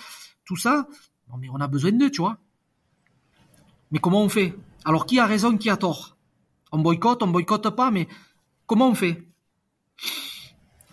tout 0.45 0.57
ça. 0.57 0.87
Mais 1.39 1.49
on 1.49 1.59
a 1.59 1.67
besoin 1.67 1.91
d'eux, 1.91 2.11
tu 2.11 2.21
vois. 2.21 2.37
Mais 3.91 3.99
comment 3.99 4.21
on 4.21 4.29
fait? 4.29 4.55
Alors 4.83 5.05
qui 5.05 5.19
a 5.19 5.25
raison, 5.25 5.57
qui 5.57 5.69
a 5.69 5.77
tort? 5.77 6.17
On 6.71 6.79
boycotte, 6.79 7.23
on 7.23 7.27
boycotte 7.27 7.69
pas, 7.69 7.91
mais 7.91 8.07
comment 8.67 8.89
on 8.89 8.95
fait? 8.95 9.27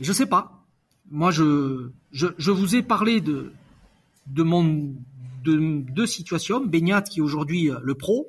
Je 0.01 0.13
sais 0.13 0.27
pas. 0.27 0.65
Moi, 1.11 1.31
je, 1.31 1.91
je, 2.13 2.29
je 2.39 2.51
vous 2.51 2.77
ai 2.77 2.83
parlé 2.83 3.21
de 3.21 3.53
de 4.27 4.43
mon 4.43 4.95
de 5.45 5.83
deux 5.91 6.07
situations. 6.07 6.65
Beignat 6.65 7.03
qui 7.03 7.19
est 7.19 7.23
aujourd'hui 7.23 7.71
euh, 7.71 7.79
le 7.83 7.95
pro, 7.95 8.29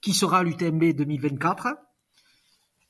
qui 0.00 0.12
sera 0.12 0.42
l'UTMB 0.42 0.92
2024 0.94 1.68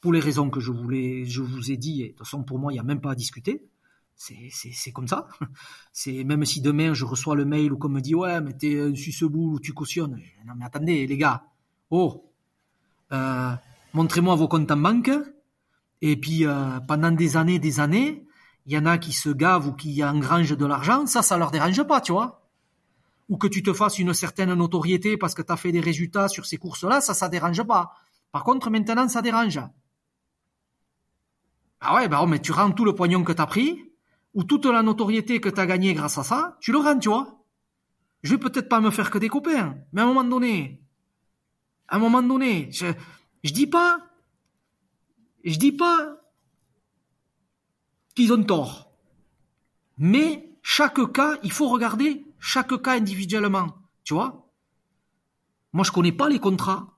pour 0.06 0.12
les 0.12 0.20
raisons 0.20 0.50
que 0.50 0.60
je 0.60 0.70
voulais, 0.70 1.24
je 1.24 1.42
vous 1.42 1.72
ai 1.72 1.76
dit, 1.76 2.02
et 2.02 2.04
de 2.04 2.08
toute 2.10 2.20
façon 2.20 2.44
pour 2.44 2.60
moi 2.60 2.70
il 2.70 2.76
n'y 2.76 2.78
a 2.78 2.84
même 2.84 3.00
pas 3.00 3.10
à 3.10 3.14
discuter. 3.16 3.66
C'est 4.14 4.92
comme 4.92 5.08
ça. 5.08 5.26
C'est 5.92 6.22
même 6.22 6.44
si 6.44 6.60
demain 6.60 6.94
je 6.94 7.04
reçois 7.04 7.34
le 7.34 7.44
mail 7.44 7.72
ou 7.72 7.76
qu'on 7.76 7.88
me 7.88 7.98
dit 8.00 8.14
ouais 8.14 8.40
mais 8.40 8.52
t'es 8.52 8.78
un 8.78 8.94
suceboule 8.94 9.54
ou 9.54 9.58
tu 9.58 9.72
cautionnes. 9.72 10.22
Non 10.46 10.52
mais 10.56 10.64
attendez 10.64 11.08
les 11.08 11.16
gars, 11.16 11.42
oh, 11.90 12.30
euh, 13.10 13.50
montrez-moi 13.94 14.36
vos 14.36 14.46
comptes 14.46 14.70
en 14.70 14.76
banque. 14.76 15.10
Et 16.00 16.16
puis 16.16 16.46
euh, 16.46 16.78
pendant 16.86 17.10
des 17.10 17.36
années, 17.36 17.58
des 17.58 17.80
années, 17.80 18.24
il 18.66 18.74
y 18.74 18.78
en 18.78 18.86
a 18.86 18.98
qui 18.98 19.12
se 19.12 19.30
gavent 19.30 19.66
ou 19.66 19.72
qui 19.72 20.04
engrangent 20.04 20.56
de 20.56 20.66
l'argent, 20.66 21.06
ça, 21.06 21.22
ça 21.22 21.36
leur 21.36 21.50
dérange 21.50 21.82
pas, 21.82 22.00
tu 22.00 22.12
vois. 22.12 22.46
Ou 23.28 23.38
que 23.38 23.48
tu 23.48 23.60
te 23.60 23.72
fasses 23.72 23.98
une 23.98 24.14
certaine 24.14 24.54
notoriété 24.54 25.16
parce 25.16 25.34
que 25.34 25.42
tu 25.42 25.52
as 25.52 25.56
fait 25.56 25.72
des 25.72 25.80
résultats 25.80 26.28
sur 26.28 26.46
ces 26.46 26.58
courses-là, 26.58 27.00
ça, 27.00 27.12
ça 27.12 27.28
dérange 27.28 27.64
pas. 27.64 27.90
Par 28.30 28.44
contre, 28.44 28.70
maintenant, 28.70 29.08
ça 29.08 29.20
dérange. 29.20 29.58
Ah 31.80 31.94
ouais, 31.94 32.08
bah 32.08 32.24
mais 32.26 32.40
tu 32.40 32.52
rends 32.52 32.72
tout 32.72 32.84
le 32.84 32.94
poignon 32.94 33.22
que 33.24 33.32
t'as 33.32 33.46
pris, 33.46 33.92
ou 34.34 34.44
toute 34.44 34.66
la 34.66 34.82
notoriété 34.82 35.40
que 35.40 35.48
t'as 35.48 35.66
gagnée 35.66 35.94
grâce 35.94 36.18
à 36.18 36.24
ça, 36.24 36.56
tu 36.60 36.72
le 36.72 36.78
rends, 36.78 36.98
tu 36.98 37.08
vois. 37.08 37.42
Je 38.22 38.32
vais 38.32 38.38
peut-être 38.38 38.68
pas 38.68 38.80
me 38.80 38.90
faire 38.90 39.10
que 39.10 39.18
des 39.18 39.28
copains, 39.28 39.76
mais 39.92 40.00
à 40.00 40.04
un 40.04 40.08
moment 40.08 40.24
donné, 40.24 40.82
à 41.88 41.96
un 41.96 41.98
moment 41.98 42.22
donné, 42.22 42.70
je, 42.72 42.86
je 43.44 43.52
dis 43.52 43.66
pas, 43.66 43.98
je 45.44 45.58
dis 45.58 45.72
pas 45.72 46.16
qu'ils 48.14 48.32
ont 48.32 48.42
tort. 48.42 48.90
Mais 49.98 50.50
chaque 50.62 51.12
cas, 51.12 51.38
il 51.42 51.52
faut 51.52 51.68
regarder 51.68 52.26
chaque 52.40 52.82
cas 52.82 52.92
individuellement, 52.92 53.68
tu 54.04 54.14
vois. 54.14 54.50
Moi, 55.72 55.84
je 55.84 55.92
connais 55.92 56.12
pas 56.12 56.28
les 56.28 56.40
contrats 56.40 56.96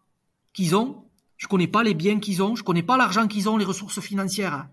qu'ils 0.53 0.75
ont, 0.77 1.08
je 1.39 1.47
connais 1.47 1.69
pas 1.69 1.83
les 1.83 1.95
biens 1.95 2.21
qu'ils 2.21 2.43
ont, 2.43 2.55
je 2.57 2.63
connais 2.63 2.83
pas 2.83 2.97
l'argent 2.97 3.27
qu'ils 3.27 3.49
ont, 3.49 3.57
les 3.57 3.65
ressources 3.65 4.01
financières. 4.01 4.69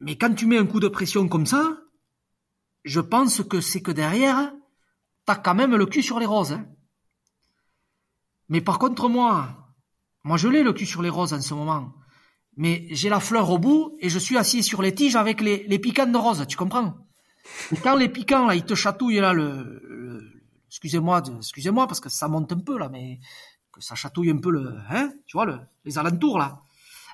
Mais 0.00 0.16
quand 0.16 0.32
tu 0.32 0.46
mets 0.46 0.58
un 0.58 0.66
coup 0.66 0.80
de 0.80 0.88
pression 0.88 1.28
comme 1.28 1.44
ça, 1.44 1.76
je 2.84 3.00
pense 3.00 3.42
que 3.42 3.60
c'est 3.60 3.82
que 3.82 3.90
derrière, 3.90 4.52
t'as 5.26 5.36
quand 5.36 5.56
même 5.56 5.74
le 5.74 5.86
cul 5.86 6.02
sur 6.02 6.20
les 6.20 6.26
roses. 6.26 6.52
Hein. 6.52 6.66
Mais 8.48 8.60
par 8.60 8.78
contre, 8.78 9.08
moi, 9.08 9.74
moi 10.22 10.36
je 10.36 10.48
l'ai 10.48 10.62
le 10.62 10.72
cul 10.72 10.86
sur 10.86 11.02
les 11.02 11.10
roses 11.10 11.34
en 11.34 11.40
ce 11.40 11.52
moment. 11.52 11.92
Mais 12.56 12.86
j'ai 12.90 13.08
la 13.08 13.20
fleur 13.20 13.50
au 13.50 13.58
bout 13.58 13.96
et 14.00 14.08
je 14.08 14.18
suis 14.18 14.38
assis 14.38 14.62
sur 14.62 14.82
les 14.82 14.94
tiges 14.94 15.16
avec 15.16 15.40
les, 15.40 15.66
les 15.66 15.78
piquants 15.78 16.06
de 16.06 16.16
rose, 16.16 16.46
tu 16.48 16.56
comprends? 16.56 16.96
Quand 17.82 17.96
les 17.96 18.08
piquants, 18.08 18.46
là, 18.46 18.54
ils 18.54 18.64
te 18.64 18.74
chatouillent, 18.74 19.20
là, 19.20 19.32
le, 19.32 20.22
excusez-moi, 20.68 21.22
excusez-moi, 21.38 21.86
parce 21.86 22.00
que 22.00 22.08
ça 22.08 22.28
monte 22.28 22.52
un 22.52 22.58
peu, 22.58 22.78
là, 22.78 22.88
mais 22.88 23.20
ça 23.80 23.94
chatouille 23.94 24.30
un 24.30 24.38
peu 24.38 24.50
le, 24.50 24.74
hein, 24.90 25.10
tu 25.26 25.36
vois, 25.36 25.46
le, 25.46 25.58
les 25.84 25.98
alentours 25.98 26.38
là. 26.38 26.60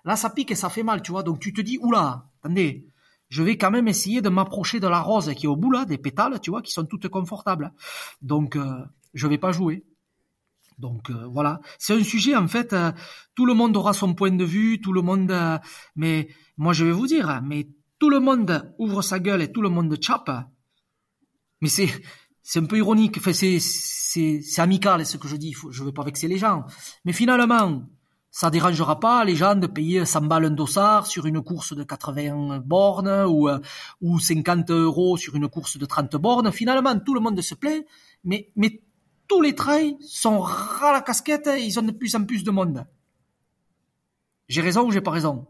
Là, 0.05 0.16
ça 0.16 0.28
pique 0.28 0.51
et 0.51 0.55
ça 0.55 0.69
fait 0.69 0.82
mal, 0.82 1.01
tu 1.01 1.12
vois. 1.12 1.23
Donc 1.23 1.41
tu 1.41 1.53
te 1.53 1.62
dis, 1.62 1.78
oula, 1.81 2.27
attendez, 2.41 2.86
je 3.31 3.43
vais 3.43 3.57
quand 3.57 3.70
même 3.70 3.89
essayer 3.89 4.20
de 4.20 4.28
m'approcher 4.28 4.78
de 4.78 4.86
la 4.86 5.01
rose 5.01 5.32
qui 5.35 5.47
est 5.47 5.49
au 5.49 5.57
bout 5.57 5.70
là, 5.70 5.85
des 5.86 5.99
pétales, 5.99 6.41
tu 6.41 6.51
vois, 6.51 6.62
qui 6.62 6.73
sont 6.73 6.85
toutes 6.85 7.09
confortables. 7.09 7.73
Donc 8.20 8.57
euh, 8.57 8.85
je 9.15 9.27
vais 9.27 9.39
pas 9.39 9.53
jouer. 9.53 9.85
Donc 10.78 11.11
euh, 11.11 11.27
voilà, 11.27 11.61
c'est 11.78 11.95
un 11.95 12.03
sujet 12.03 12.36
en 12.36 12.49
fait. 12.49 12.73
Euh, 12.73 12.93
tout 13.35 13.47
le 13.47 13.55
monde 13.55 13.77
aura 13.77 13.93
son 13.93 14.15
point 14.15 14.31
de 14.31 14.45
vue, 14.45 14.81
tout 14.81 14.93
le 14.93 15.03
monde. 15.03 15.31
Euh, 15.31 15.59
mais 15.97 16.28
moi 16.57 16.73
je 16.73 16.85
vais 16.85 16.93
vous 16.93 17.07
dire, 17.07 17.41
mais 17.43 17.69
tout 17.99 18.11
le 18.11 18.20
monde 18.20 18.74
ouvre 18.78 19.03
sa 19.03 19.19
gueule 19.19 19.43
et 19.43 19.53
tout 19.53 19.62
le 19.62 19.69
monde 19.69 19.97
chape. 20.01 20.31
Mais 21.61 21.69
c'est 21.69 21.89
c'est 22.45 22.61
un 22.61 22.66
peu 22.66 22.77
ironique. 22.77 23.16
Enfin, 23.19 23.33
c'est 23.33 23.59
c'est 23.59 24.61
amical 24.61 25.05
ce 25.05 25.16
que 25.16 25.27
je 25.27 25.35
dis, 25.35 25.57
je 25.71 25.83
veux 25.83 25.91
pas 25.93 26.05
vexer 26.05 26.29
les 26.29 26.39
gens. 26.39 26.65
Mais 27.05 27.12
finalement, 27.12 27.83
ça 28.31 28.49
dérangera 28.51 29.01
pas 29.01 29.25
les 29.25 29.35
gens 29.35 29.57
de 29.57 29.66
payer 29.66 30.05
100 30.05 30.23
balles 30.23 30.45
un 30.45 30.51
dossard 30.51 31.07
sur 31.09 31.27
une 31.27 31.43
course 31.43 31.75
de 31.75 31.83
80 31.83 32.61
bornes 32.61 33.25
ou, 33.29 33.49
euh, 33.49 33.59
ou 34.01 34.21
50 34.21 34.71
euros 34.71 35.16
sur 35.16 35.35
une 35.35 35.49
course 35.49 35.79
de 35.79 35.87
30 35.87 36.15
bornes. 36.16 36.53
Finalement, 36.53 36.97
tout 37.01 37.15
le 37.15 37.21
monde 37.21 37.41
se 37.41 37.57
plaît, 37.57 37.87
mais, 38.23 38.53
mais 38.55 38.83
tous 39.27 39.41
les 39.41 39.55
trails 39.55 39.97
sont 40.01 40.41
ras 40.41 40.93
la 40.93 41.01
casquette, 41.01 41.51
ils 41.59 41.79
ont 41.81 41.83
de 41.83 41.93
plus 41.93 42.15
en 42.15 42.25
plus 42.25 42.45
de 42.45 42.51
monde. 42.53 42.87
J'ai 44.49 44.61
raison 44.61 44.87
ou 44.87 44.93
j'ai 44.93 45.01
pas 45.01 45.11
raison? 45.11 45.47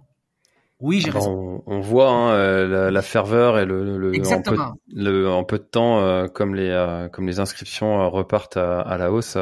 Oui, 0.80 1.00
j'ai 1.00 1.10
raison. 1.10 1.62
On, 1.66 1.80
voit 1.80 2.10
hein, 2.10 2.32
euh, 2.32 2.90
la, 2.90 3.02
ferveur 3.02 3.58
et 3.58 3.64
le, 3.64 3.96
le, 3.96 4.26
En, 4.26 4.42
peu, 4.42 4.56
le 4.88 5.30
en, 5.30 5.44
peu, 5.44 5.58
de 5.58 5.64
temps, 5.64 6.00
euh, 6.00 6.26
comme 6.26 6.54
les 6.54 6.68
euh, 6.68 7.08
comme 7.08 7.26
les 7.26 7.38
inscriptions 7.38 8.10
repartent 8.10 8.56
à, 8.56 8.96
la 8.98 9.12
hausse. 9.12 9.38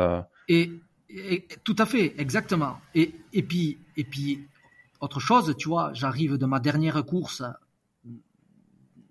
Et, 0.49 0.71
tout 1.65 1.77
à 1.79 1.87
fait, 1.87 2.15
exactement. 2.19 2.79
Et, 2.95 3.15
et 3.33 3.43
puis 3.43 3.79
et 3.97 4.05
puis 4.05 4.47
autre 5.01 5.21
chose, 5.21 5.55
tu 5.59 5.69
vois, 5.69 5.91
j'arrive 5.95 6.37
de 6.37 6.47
ma 6.47 6.61
dernière 6.61 7.03
course 7.05 7.43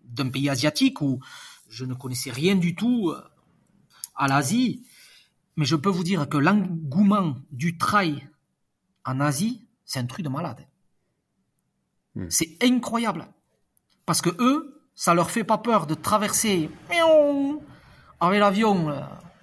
d'un 0.05 0.29
pays 0.29 0.49
asiatique 0.49 1.01
où 1.01 1.19
je 1.69 1.85
ne 1.85 1.93
connaissais 1.93 2.31
rien 2.31 2.55
du 2.55 2.75
tout 2.75 3.13
à 4.15 4.27
l'Asie, 4.27 4.83
mais 5.57 5.65
je 5.65 5.75
peux 5.75 5.89
vous 5.89 6.03
dire 6.03 6.29
que 6.29 6.37
l'engouement 6.37 7.35
du 7.51 7.77
trail 7.77 8.27
en 9.05 9.19
Asie, 9.19 9.67
c'est 9.85 9.99
un 9.99 10.05
truc 10.05 10.23
de 10.23 10.29
malade. 10.29 10.65
Hmm. 12.15 12.29
C'est 12.29 12.57
incroyable. 12.61 13.27
Parce 14.05 14.21
que 14.21 14.29
eux, 14.39 14.81
ça 14.95 15.13
leur 15.13 15.31
fait 15.31 15.43
pas 15.43 15.57
peur 15.57 15.87
de 15.87 15.93
traverser 15.93 16.69
avec 18.19 18.39
l'avion 18.39 18.89
euh, 18.89 18.99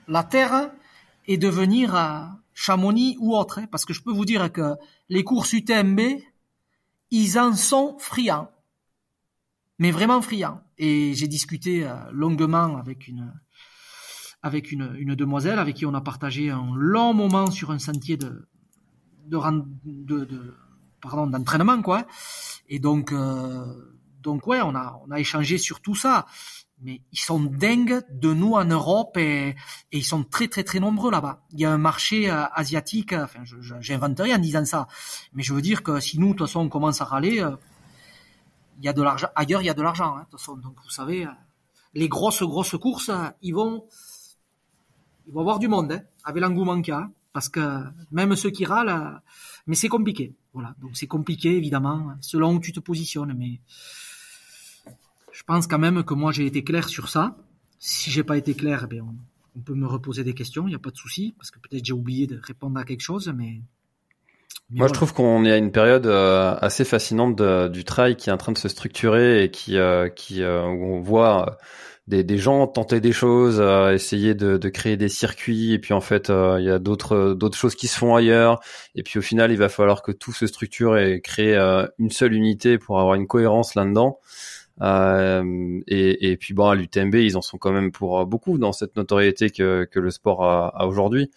la 0.07 0.25
terre 0.25 0.71
et 1.27 1.37
de 1.37 1.49
venir 1.49 1.95
à 1.95 2.39
Chamonix 2.55 3.17
ou 3.21 3.37
autre. 3.37 3.59
Hein. 3.59 3.67
parce 3.71 3.85
que 3.85 3.93
je 3.93 4.03
peux 4.03 4.13
vous 4.13 4.25
dire 4.25 4.53
que 4.53 4.75
les 5.09 5.25
courses 5.25 5.53
UTMB, 5.53 6.01
ils 7.11 7.39
en 7.39 7.55
sont 7.55 7.97
friands. 7.99 8.51
Mais 9.79 9.91
vraiment 9.91 10.21
friands. 10.21 10.61
Et 10.77 11.15
j'ai 11.15 11.29
discuté 11.29 11.87
euh, 11.87 11.95
longuement 12.13 12.77
avec 12.77 13.09
une 13.09 13.33
demoiselle 15.15 15.59
avec 15.59 15.77
qui 15.77 15.87
on 15.87 15.95
a 15.95 16.01
partagé 16.01 16.51
un 16.51 16.73
long 16.75 17.15
moment 17.15 17.51
sur 17.51 17.71
un 17.71 17.79
sentier 17.79 18.17
de 18.17 18.49
pardon 21.01 21.27
d'entraînement 21.27 21.81
quoi 21.83 22.07
et 22.69 22.79
donc, 22.79 23.13
euh, 23.13 23.65
donc 24.21 24.47
ouais, 24.47 24.61
on 24.61 24.75
a, 24.75 25.01
on 25.07 25.11
a 25.11 25.19
échangé 25.19 25.59
sur 25.59 25.81
tout 25.81 25.95
ça. 25.95 26.27
Mais 26.81 27.03
ils 27.11 27.19
sont 27.19 27.41
dingues 27.41 28.03
de 28.09 28.33
nous 28.33 28.53
en 28.53 28.65
Europe 28.65 29.17
et, 29.17 29.49
et 29.49 29.99
ils 29.99 30.05
sont 30.05 30.23
très 30.23 30.47
très 30.47 30.63
très 30.63 30.79
nombreux 30.79 31.11
là-bas. 31.11 31.43
Il 31.51 31.59
y 31.59 31.65
a 31.65 31.73
un 31.73 31.79
marché 31.79 32.31
euh, 32.31 32.45
asiatique. 32.53 33.13
Enfin, 33.13 33.41
j'invente 33.81 34.21
rien 34.21 34.37
en 34.37 34.41
disant 34.41 34.65
ça, 34.65 34.87
mais 35.33 35.43
je 35.43 35.53
veux 35.53 35.63
dire 35.63 35.83
que 35.83 35.99
si 35.99 36.21
nous, 36.21 36.29
de 36.29 36.33
toute 36.35 36.47
façon, 36.47 36.61
on 36.61 36.69
commence 36.69 37.01
à 37.01 37.05
râler, 37.05 37.43
euh, 37.43 37.57
il 38.79 38.85
y 38.85 38.89
a 38.89 38.93
de 38.93 39.03
l'argent 39.03 39.27
ailleurs. 39.35 39.61
Il 39.63 39.65
y 39.65 39.71
a 39.71 39.75
de 39.75 39.83
l'argent. 39.83 40.17
Hein, 40.17 40.21
de 40.21 40.31
toute 40.31 40.39
façon, 40.39 40.57
donc 40.57 40.75
vous 40.85 40.91
savez, 40.91 41.27
euh, 41.27 41.31
les 41.95 42.09
grosses 42.09 42.45
grosses 42.45 42.79
courses, 42.79 43.11
ils 43.43 43.55
vont, 43.55 43.85
ils 45.27 45.33
vont 45.33 45.41
avoir 45.41 45.59
du 45.59 45.67
monde 45.67 45.91
hein, 45.91 46.03
avec 46.23 46.41
l'engouement 46.41 46.81
qu'il 46.81 46.95
y 46.95 46.97
a, 46.97 47.11
parce 47.33 47.49
que 47.49 47.83
même 48.13 48.37
ceux 48.37 48.51
qui 48.51 48.65
râlent, 48.65 49.21
mais 49.67 49.75
c'est 49.75 49.89
compliqué. 49.89 50.37
Voilà, 50.59 50.75
donc 50.81 50.91
c'est 50.95 51.07
compliqué 51.07 51.57
évidemment, 51.57 52.17
selon 52.21 52.55
où 52.55 52.59
tu 52.59 52.73
te 52.73 52.81
positionnes, 52.81 53.33
mais 53.39 53.61
je 55.31 55.45
pense 55.45 55.69
quand 55.69 55.79
même 55.79 56.03
que 56.03 56.15
moi 56.15 56.33
j'ai 56.33 56.47
été 56.47 56.65
clair 56.65 56.89
sur 56.89 57.09
ça. 57.09 57.37
Si 57.79 58.11
j'ai 58.11 58.25
pas 58.25 58.37
été 58.37 58.55
clair, 58.55 58.81
eh 58.83 58.87
bien 58.89 59.07
on 59.55 59.61
peut 59.61 59.77
me 59.77 59.87
reposer 59.87 60.25
des 60.25 60.35
questions, 60.35 60.67
il 60.67 60.71
n'y 60.71 60.75
a 60.75 60.81
pas 60.81 60.91
de 60.91 60.97
souci, 60.97 61.33
parce 61.39 61.53
que 61.53 61.61
peut-être 61.61 61.85
j'ai 61.85 61.93
oublié 61.93 62.27
de 62.27 62.41
répondre 62.43 62.77
à 62.77 62.83
quelque 62.83 63.03
chose, 63.03 63.33
mais. 63.37 63.61
Moi, 64.69 64.89
je 64.89 64.95
trouve 64.95 65.15
qu'on 65.15 65.45
est 65.45 65.53
à 65.53 65.59
une 65.59 65.71
période 65.71 66.07
euh, 66.09 66.57
assez 66.61 66.85
fascinante 66.85 67.41
du 67.71 67.85
trail 67.85 68.17
qui 68.17 68.31
est 68.31 68.33
en 68.33 68.37
train 68.37 68.51
de 68.51 68.59
se 68.59 68.69
structurer 68.69 69.45
et 69.45 69.53
qui, 69.53 69.79
euh, 69.79 70.09
qui 70.09 70.43
où 70.43 70.47
on 70.47 71.01
voit 71.01 71.57
des, 72.09 72.25
des, 72.25 72.39
gens 72.39 72.67
tenter 72.67 73.01
des 73.01 73.13
choses, 73.13 73.61
essayer 73.93 74.35
de, 74.35 74.57
de, 74.57 74.69
créer 74.69 74.97
des 74.97 75.09
circuits, 75.09 75.73
et 75.75 75.79
puis 75.79 75.95
en 75.95 76.01
fait, 76.01 76.29
il 76.31 76.65
y 76.65 76.71
a 76.71 76.79
d'autres 76.79 77.35
d'autres 77.35 77.57
choses 77.57 77.75
qui 77.75 77.87
se 77.87 77.99
font 77.99 78.17
ailleurs, 78.17 78.61
et 78.95 79.03
puis 79.03 79.19
au 79.19 79.23
final, 79.23 79.53
il 79.53 79.59
va 79.59 79.69
falloir 79.69 80.03
que 80.03 80.13
tout 80.13 80.33
se 80.33 80.47
structure 80.47 80.99
et 80.99 81.21
créer 81.21 81.57
une 81.99 82.11
seule 82.11 82.33
unité 82.35 82.79
pour 82.79 82.99
avoir 82.99 83.15
une 83.15 83.27
cohérence 83.27 83.75
là-dedans. 83.75 84.19
Euh, 84.81 85.81
et, 85.87 86.31
et, 86.31 86.37
puis 86.37 86.55
bon, 86.55 86.69
à 86.69 86.75
l'UTMB, 86.75 87.15
ils 87.17 87.37
en 87.37 87.43
sont 87.43 87.59
quand 87.59 87.73
même 87.73 87.93
pour 87.93 88.25
beaucoup 88.27 88.59
dans 88.59 88.73
cette 88.73 88.97
notoriété 88.97 89.51
que, 89.51 89.85
que 89.91 89.99
le 90.01 90.11
sport 90.11 90.45
a, 90.45 90.69
a 90.69 90.87
aujourd'hui. 90.87 91.31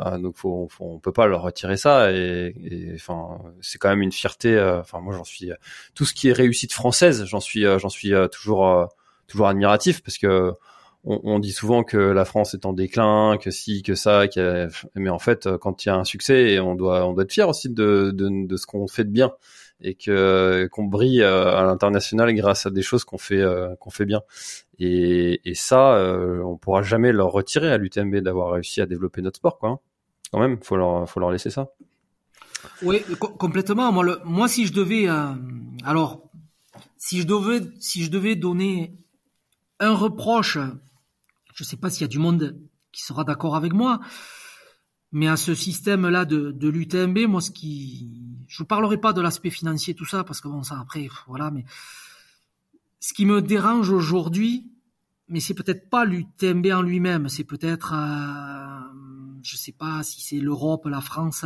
Euh, 0.00 0.18
donc 0.18 0.36
faut, 0.36 0.66
faut, 0.70 0.84
on 0.84 0.98
peut 0.98 1.12
pas 1.12 1.26
leur 1.26 1.42
retirer 1.42 1.76
ça. 1.76 2.12
Et, 2.12 2.92
enfin, 2.94 3.38
c'est 3.60 3.78
quand 3.78 3.88
même 3.88 4.02
une 4.02 4.12
fierté. 4.12 4.54
Euh, 4.54 4.80
enfin, 4.80 5.00
moi, 5.00 5.14
j'en 5.14 5.24
suis 5.24 5.50
tout 5.94 6.04
ce 6.04 6.14
qui 6.14 6.28
est 6.28 6.32
réussite 6.32 6.72
française, 6.72 7.24
j'en 7.24 7.40
suis, 7.40 7.62
j'en 7.62 7.88
suis 7.88 8.12
toujours, 8.32 8.88
toujours 9.26 9.48
admiratif 9.48 10.02
parce 10.02 10.18
que 10.18 10.52
on, 11.06 11.38
dit 11.38 11.52
souvent 11.52 11.84
que 11.84 11.98
la 11.98 12.24
France 12.24 12.54
est 12.54 12.64
en 12.64 12.72
déclin, 12.72 13.36
que 13.36 13.50
si, 13.50 13.82
que 13.82 13.94
ça, 13.94 14.24
mais 14.94 15.10
en 15.10 15.18
fait, 15.18 15.48
quand 15.58 15.84
il 15.84 15.88
y 15.88 15.92
a 15.92 15.96
un 15.96 16.04
succès, 16.04 16.58
on 16.60 16.74
doit, 16.74 17.06
on 17.06 17.12
doit 17.12 17.24
être 17.24 17.32
fier 17.32 17.46
aussi 17.46 17.68
de, 17.68 18.10
de, 18.14 18.56
ce 18.56 18.66
qu'on 18.66 18.88
fait 18.88 19.04
de 19.04 19.10
bien 19.10 19.32
et 19.82 19.94
que 19.94 20.66
qu'on 20.72 20.84
brille 20.84 21.22
euh, 21.22 21.54
à 21.54 21.64
l'international 21.64 22.32
grâce 22.34 22.64
à 22.64 22.70
des 22.70 22.80
choses 22.80 23.04
qu'on 23.04 23.18
fait 23.18 23.40
euh, 23.40 23.74
qu'on 23.76 23.90
fait 23.90 24.06
bien. 24.06 24.22
Et, 24.78 25.40
et 25.44 25.54
ça, 25.54 25.96
euh, 25.96 26.42
on 26.42 26.56
pourra 26.56 26.82
jamais 26.82 27.12
leur 27.12 27.30
retirer 27.32 27.70
à 27.70 27.76
l'UTMB 27.76 28.16
d'avoir 28.16 28.52
réussi 28.52 28.80
à 28.80 28.86
développer 28.86 29.20
notre 29.20 29.36
sport, 29.36 29.58
quoi. 29.58 29.68
Hein. 29.70 29.78
Quand 30.32 30.40
même, 30.40 30.58
faut 30.62 30.76
leur 30.76 31.08
faut 31.08 31.20
leur 31.20 31.30
laisser 31.30 31.50
ça. 31.50 31.68
Oui, 32.82 33.02
complètement. 33.18 33.92
Moi, 33.92 34.18
moi, 34.24 34.48
si 34.48 34.66
je 34.66 34.72
devais, 34.72 35.06
alors, 35.84 36.22
si 36.96 37.20
je 37.20 37.26
devais, 37.26 37.60
si 37.78 38.02
je 38.04 38.10
devais 38.10 38.36
donner 38.36 39.03
un 39.80 39.94
reproche, 39.94 40.58
je 41.54 41.64
sais 41.64 41.76
pas 41.76 41.90
s'il 41.90 42.02
y 42.02 42.04
a 42.04 42.08
du 42.08 42.18
monde 42.18 42.58
qui 42.92 43.02
sera 43.02 43.24
d'accord 43.24 43.56
avec 43.56 43.72
moi, 43.72 44.00
mais 45.12 45.28
à 45.28 45.36
ce 45.36 45.54
système-là 45.54 46.24
de, 46.24 46.68
l'UTMB, 46.68 47.26
moi, 47.28 47.40
ce 47.40 47.50
qui, 47.50 48.10
je 48.48 48.62
ne 48.62 48.66
parlerai 48.66 48.98
pas 48.98 49.12
de 49.12 49.20
l'aspect 49.20 49.50
financier, 49.50 49.94
tout 49.94 50.04
ça, 50.04 50.24
parce 50.24 50.40
que 50.40 50.48
bon, 50.48 50.62
ça 50.62 50.78
après, 50.80 51.08
voilà, 51.26 51.50
mais 51.50 51.64
ce 53.00 53.12
qui 53.12 53.26
me 53.26 53.42
dérange 53.42 53.90
aujourd'hui, 53.90 54.72
mais 55.28 55.40
c'est 55.40 55.54
peut-être 55.54 55.88
pas 55.88 56.04
l'UTMB 56.04 56.66
en 56.72 56.82
lui-même, 56.82 57.28
c'est 57.28 57.44
peut-être, 57.44 57.92
euh, 57.94 59.40
je 59.42 59.56
sais 59.56 59.72
pas 59.72 60.02
si 60.02 60.20
c'est 60.20 60.40
l'Europe, 60.40 60.86
la 60.86 61.00
France, 61.00 61.44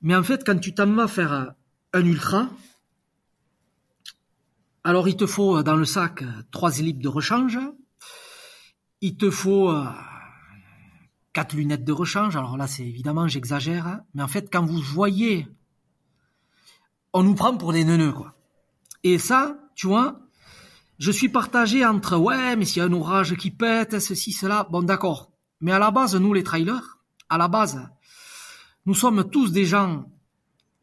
mais 0.00 0.14
en 0.14 0.22
fait, 0.22 0.44
quand 0.44 0.58
tu 0.58 0.74
t'en 0.74 0.92
vas 0.92 1.08
faire 1.08 1.54
un 1.92 2.04
ultra, 2.04 2.50
alors 4.84 5.08
il 5.08 5.16
te 5.16 5.26
faut 5.26 5.62
dans 5.62 5.76
le 5.76 5.84
sac 5.84 6.22
trois 6.50 6.70
slips 6.70 7.02
de 7.02 7.08
rechange, 7.08 7.58
il 9.00 9.16
te 9.16 9.30
faut 9.30 9.70
euh, 9.70 9.84
quatre 11.34 11.54
lunettes 11.54 11.84
de 11.84 11.92
rechange. 11.92 12.36
Alors 12.36 12.56
là, 12.56 12.66
c'est 12.66 12.86
évidemment, 12.86 13.28
j'exagère, 13.28 13.86
hein. 13.86 14.00
mais 14.14 14.22
en 14.22 14.28
fait, 14.28 14.48
quand 14.50 14.64
vous 14.64 14.80
voyez, 14.80 15.46
on 17.12 17.22
nous 17.22 17.34
prend 17.34 17.56
pour 17.56 17.72
des 17.72 17.84
neuneux, 17.84 18.12
quoi. 18.12 18.34
Et 19.02 19.18
ça, 19.18 19.58
tu 19.74 19.86
vois, 19.86 20.20
je 20.98 21.10
suis 21.10 21.28
partagé 21.28 21.84
entre 21.84 22.16
ouais, 22.16 22.56
mais 22.56 22.64
s'il 22.64 22.78
y 22.78 22.80
a 22.80 22.88
un 22.88 22.92
orage 22.92 23.36
qui 23.36 23.50
pète, 23.50 24.00
ceci, 24.00 24.32
cela, 24.32 24.66
bon, 24.70 24.82
d'accord. 24.82 25.32
Mais 25.60 25.72
à 25.72 25.78
la 25.78 25.90
base, 25.90 26.14
nous, 26.14 26.32
les 26.32 26.42
trailers, 26.42 26.98
à 27.28 27.36
la 27.36 27.48
base, 27.48 27.86
nous 28.86 28.94
sommes 28.94 29.28
tous 29.28 29.52
des 29.52 29.64
gens 29.64 30.06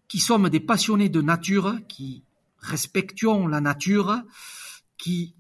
qui 0.08 0.20
sommes 0.20 0.50
des 0.50 0.60
passionnés 0.60 1.10
de 1.10 1.22
nature, 1.22 1.76
qui 1.88 2.24
respections 2.62 3.48
la 3.48 3.62
nature, 3.62 4.22
qui 4.98 5.36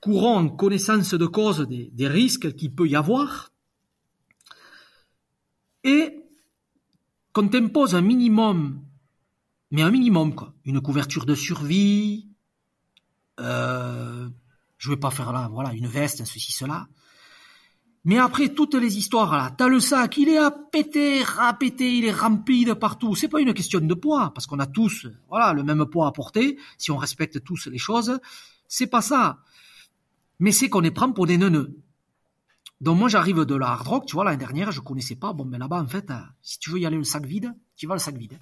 courons 0.00 0.36
en 0.36 0.48
connaissance 0.48 1.14
de 1.14 1.26
cause 1.26 1.66
des, 1.68 2.08
risques 2.08 2.54
qu'il 2.54 2.74
peut 2.74 2.88
y 2.88 2.96
avoir, 2.96 3.52
et 5.84 6.22
qu'on 7.32 7.48
t'impose 7.48 7.94
un 7.94 8.02
minimum, 8.02 8.82
mais 9.70 9.82
un 9.82 9.90
minimum, 9.90 10.34
quoi, 10.34 10.54
une 10.64 10.80
couverture 10.80 11.26
de 11.26 11.34
survie, 11.34 12.28
euh, 13.40 14.28
je 14.78 14.90
vais 14.90 14.96
pas 14.96 15.10
faire 15.10 15.32
là, 15.32 15.48
voilà, 15.52 15.72
une 15.72 15.86
veste, 15.86 16.24
ceci, 16.24 16.52
cela. 16.52 16.88
Mais 18.06 18.18
après 18.18 18.50
toutes 18.50 18.76
les 18.76 18.98
histoires 18.98 19.36
là, 19.36 19.50
t'as 19.50 19.66
le 19.66 19.80
sac, 19.80 20.16
il 20.16 20.28
est 20.28 20.38
à 20.38 20.52
péter, 20.52 21.24
à 21.38 21.58
il 21.60 22.04
est 22.04 22.12
rempli 22.12 22.64
de 22.64 22.72
partout. 22.72 23.16
C'est 23.16 23.26
pas 23.26 23.40
une 23.40 23.52
question 23.52 23.80
de 23.80 23.94
poids, 23.94 24.30
parce 24.32 24.46
qu'on 24.46 24.60
a 24.60 24.66
tous, 24.66 25.08
voilà, 25.28 25.52
le 25.52 25.64
même 25.64 25.84
poids 25.86 26.06
à 26.06 26.12
porter, 26.12 26.56
si 26.78 26.92
on 26.92 26.98
respecte 26.98 27.42
tous 27.42 27.66
les 27.66 27.78
choses. 27.78 28.20
C'est 28.68 28.86
pas 28.86 29.02
ça. 29.02 29.40
Mais 30.38 30.52
c'est 30.52 30.68
qu'on 30.68 30.82
les 30.82 30.92
prend 30.92 31.10
pour 31.10 31.26
des 31.26 31.36
neuneux. 31.36 31.80
Donc 32.80 32.96
moi 32.96 33.08
j'arrive 33.08 33.44
de 33.44 33.56
la 33.56 33.70
hard 33.70 33.88
rock, 33.88 34.06
tu 34.06 34.14
vois, 34.14 34.24
l'année 34.24 34.36
dernière 34.36 34.70
je 34.70 34.80
connaissais 34.80 35.16
pas. 35.16 35.32
Bon 35.32 35.44
mais 35.44 35.58
là-bas 35.58 35.82
en 35.82 35.88
fait, 35.88 36.08
euh, 36.12 36.20
si 36.42 36.60
tu 36.60 36.70
veux 36.70 36.78
y 36.78 36.86
aller 36.86 36.98
le 36.98 37.02
sac 37.02 37.26
vide, 37.26 37.56
tu 37.74 37.88
vas 37.88 37.94
le 37.94 38.00
sac 38.00 38.16
vide. 38.16 38.38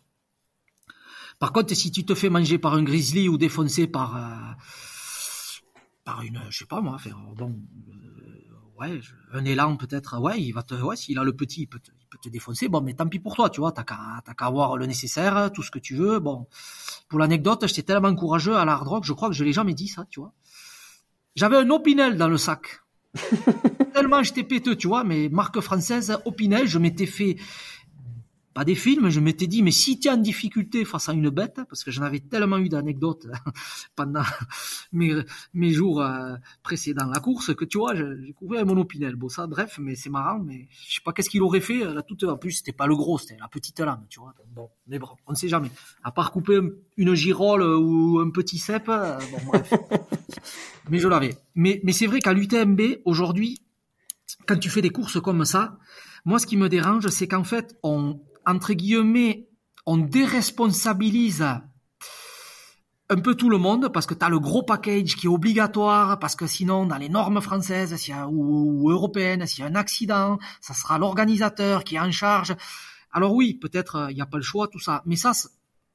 Par 1.38 1.54
contre, 1.54 1.72
si 1.74 1.90
tu 1.90 2.04
te 2.04 2.14
fais 2.14 2.28
manger 2.28 2.58
par 2.58 2.74
un 2.74 2.82
grizzly 2.82 3.30
ou 3.30 3.38
défoncer 3.38 3.86
par 3.86 4.14
euh, 4.16 4.52
par 6.04 6.20
une, 6.20 6.42
je 6.50 6.58
sais 6.58 6.66
pas 6.66 6.82
moi, 6.82 6.98
bon, 7.34 7.48
euh, 7.88 8.13
ouais, 8.84 9.00
un 9.32 9.44
élan 9.44 9.76
peut-être, 9.76 10.18
ouais, 10.20 10.40
il 10.40 10.52
va 10.52 10.62
te, 10.62 10.74
ouais, 10.74 10.96
s'il 10.96 11.18
a 11.18 11.24
le 11.24 11.34
petit, 11.34 11.62
il 11.62 11.66
peut, 11.66 11.78
te, 11.78 11.90
il 11.90 12.06
peut 12.06 12.18
te 12.22 12.28
défoncer. 12.28 12.68
Bon, 12.68 12.80
mais 12.80 12.94
tant 12.94 13.06
pis 13.06 13.18
pour 13.18 13.34
toi, 13.34 13.50
tu 13.50 13.60
vois, 13.60 13.72
t'as 13.72 13.84
qu'à 13.84 14.22
t'as 14.24 14.34
qu'à 14.34 14.46
avoir 14.46 14.76
le 14.76 14.86
nécessaire, 14.86 15.50
tout 15.52 15.62
ce 15.62 15.70
que 15.70 15.78
tu 15.78 15.94
veux. 15.96 16.18
Bon, 16.18 16.46
pour 17.08 17.18
l'anecdote, 17.18 17.66
j'étais 17.66 17.82
tellement 17.82 18.14
courageux 18.14 18.56
à 18.56 18.64
la 18.64 18.72
hard 18.72 18.88
rock, 18.88 19.04
je 19.04 19.12
crois 19.12 19.28
que 19.28 19.34
je 19.34 19.44
l'ai 19.44 19.52
jamais 19.52 19.74
dit 19.74 19.88
ça, 19.88 20.06
tu 20.10 20.20
vois. 20.20 20.32
J'avais 21.34 21.56
un 21.56 21.70
Opinel 21.70 22.16
dans 22.16 22.28
le 22.28 22.38
sac. 22.38 22.80
Tellement 23.94 24.22
j'étais 24.22 24.42
péteux, 24.42 24.76
tu 24.76 24.88
vois, 24.88 25.04
mais 25.04 25.28
marque 25.28 25.60
française, 25.60 26.16
Opinel, 26.24 26.66
je 26.66 26.78
m'étais 26.78 27.06
fait 27.06 27.36
pas 28.54 28.64
des 28.64 28.76
films, 28.76 29.10
je 29.10 29.18
m'étais 29.18 29.48
dit, 29.48 29.62
mais 29.62 29.72
si 29.72 29.98
tu 29.98 30.06
es 30.06 30.10
en 30.12 30.16
difficulté 30.16 30.84
face 30.84 31.08
à 31.08 31.12
une 31.12 31.28
bête, 31.28 31.60
parce 31.68 31.82
que 31.82 31.90
j'en 31.90 32.02
avais 32.02 32.20
tellement 32.20 32.58
eu 32.58 32.68
d'anecdotes 32.68 33.26
pendant 33.96 34.22
mes, 34.92 35.12
mes 35.52 35.70
jours 35.72 36.00
euh, 36.00 36.36
précédents 36.62 37.06
la 37.12 37.18
course, 37.18 37.52
que 37.54 37.64
tu 37.64 37.78
vois, 37.78 37.96
j'ai 37.96 38.32
couvert 38.34 38.64
mon 38.64 38.76
opinel. 38.76 39.16
Bon, 39.16 39.28
ça, 39.28 39.48
bref, 39.48 39.78
mais 39.80 39.96
c'est 39.96 40.08
marrant, 40.08 40.38
mais 40.38 40.68
je 40.86 40.94
sais 40.94 41.00
pas 41.04 41.12
qu'est-ce 41.12 41.28
qu'il 41.28 41.42
aurait 41.42 41.60
fait, 41.60 41.84
la 41.84 42.02
toute, 42.02 42.22
en 42.22 42.36
plus, 42.36 42.52
c'était 42.52 42.72
pas 42.72 42.86
le 42.86 42.94
gros, 42.94 43.18
c'était 43.18 43.36
la 43.40 43.48
petite 43.48 43.80
lame, 43.80 44.06
tu 44.08 44.20
vois. 44.20 44.32
Bon, 44.54 44.70
mais 44.86 45.00
bon, 45.00 45.08
on 45.26 45.32
ne 45.32 45.36
sait 45.36 45.48
jamais. 45.48 45.70
À 46.04 46.12
part 46.12 46.30
couper 46.30 46.60
une 46.96 47.14
girole 47.14 47.62
ou 47.62 48.20
un 48.20 48.30
petit 48.30 48.58
cep, 48.58 48.88
euh, 48.88 49.18
bon, 49.32 49.38
bref. 49.48 49.74
mais 50.90 51.00
je 51.00 51.08
l'avais. 51.08 51.36
Mais, 51.56 51.80
mais 51.82 51.92
c'est 51.92 52.06
vrai 52.06 52.20
qu'à 52.20 52.32
l'UTMB, 52.32 52.80
aujourd'hui, 53.04 53.60
quand 54.46 54.58
tu 54.58 54.70
fais 54.70 54.80
des 54.82 54.90
courses 54.90 55.20
comme 55.20 55.44
ça, 55.44 55.76
moi, 56.24 56.38
ce 56.38 56.46
qui 56.46 56.56
me 56.56 56.68
dérange, 56.68 57.08
c'est 57.08 57.28
qu'en 57.28 57.44
fait, 57.44 57.76
on, 57.82 58.20
entre 58.46 58.72
guillemets, 58.72 59.48
on 59.86 59.98
déresponsabilise 59.98 61.44
un 63.10 63.20
peu 63.20 63.34
tout 63.34 63.50
le 63.50 63.58
monde 63.58 63.92
parce 63.92 64.06
que 64.06 64.14
tu 64.14 64.24
as 64.24 64.28
le 64.28 64.38
gros 64.38 64.62
package 64.62 65.16
qui 65.16 65.26
est 65.26 65.30
obligatoire, 65.30 66.18
parce 66.18 66.36
que 66.36 66.46
sinon, 66.46 66.86
dans 66.86 66.96
les 66.96 67.08
normes 67.08 67.40
françaises 67.40 67.94
ou, 68.30 68.90
européennes, 68.90 69.46
s'il 69.46 69.60
y 69.60 69.66
a 69.66 69.70
un 69.70 69.74
accident, 69.74 70.38
ça 70.60 70.74
sera 70.74 70.98
l'organisateur 70.98 71.84
qui 71.84 71.96
est 71.96 72.00
en 72.00 72.10
charge. 72.10 72.54
Alors 73.12 73.34
oui, 73.34 73.54
peut-être 73.54 73.96
euh, 73.96 74.10
il 74.10 74.14
n'y 74.14 74.22
a 74.22 74.26
pas 74.26 74.38
le 74.38 74.42
choix, 74.42 74.68
tout 74.68 74.80
ça, 74.80 75.02
mais 75.06 75.16
ça, 75.16 75.32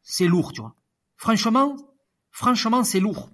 c'est 0.03 0.27
lourd, 0.27 0.53
tu 0.53 0.61
vois. 0.61 0.75
Franchement, 1.17 1.75
franchement, 2.31 2.83
c'est 2.83 2.99
lourd. 2.99 3.29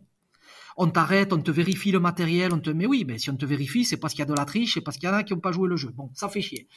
On 0.77 0.89
t'arrête, 0.89 1.31
on 1.31 1.41
te 1.41 1.51
vérifie 1.51 1.91
le 1.91 1.99
matériel, 1.99 2.51
on 2.53 2.59
te... 2.59 2.69
Mais 2.69 2.85
oui, 2.85 3.05
mais 3.07 3.17
si 3.17 3.29
on 3.29 3.37
te 3.37 3.45
vérifie, 3.45 3.85
c'est 3.85 3.97
parce 3.97 4.13
qu'il 4.13 4.19
y 4.19 4.23
a 4.23 4.25
de 4.25 4.33
la 4.33 4.45
triche, 4.45 4.73
c'est 4.73 4.81
parce 4.81 4.97
qu'il 4.97 5.07
y 5.07 5.11
en 5.11 5.15
a 5.15 5.23
qui 5.23 5.33
n'ont 5.33 5.39
pas 5.39 5.51
joué 5.51 5.69
le 5.69 5.77
jeu. 5.77 5.91
Bon, 5.93 6.09
ça 6.13 6.27
fait 6.27 6.41
chier. 6.41 6.67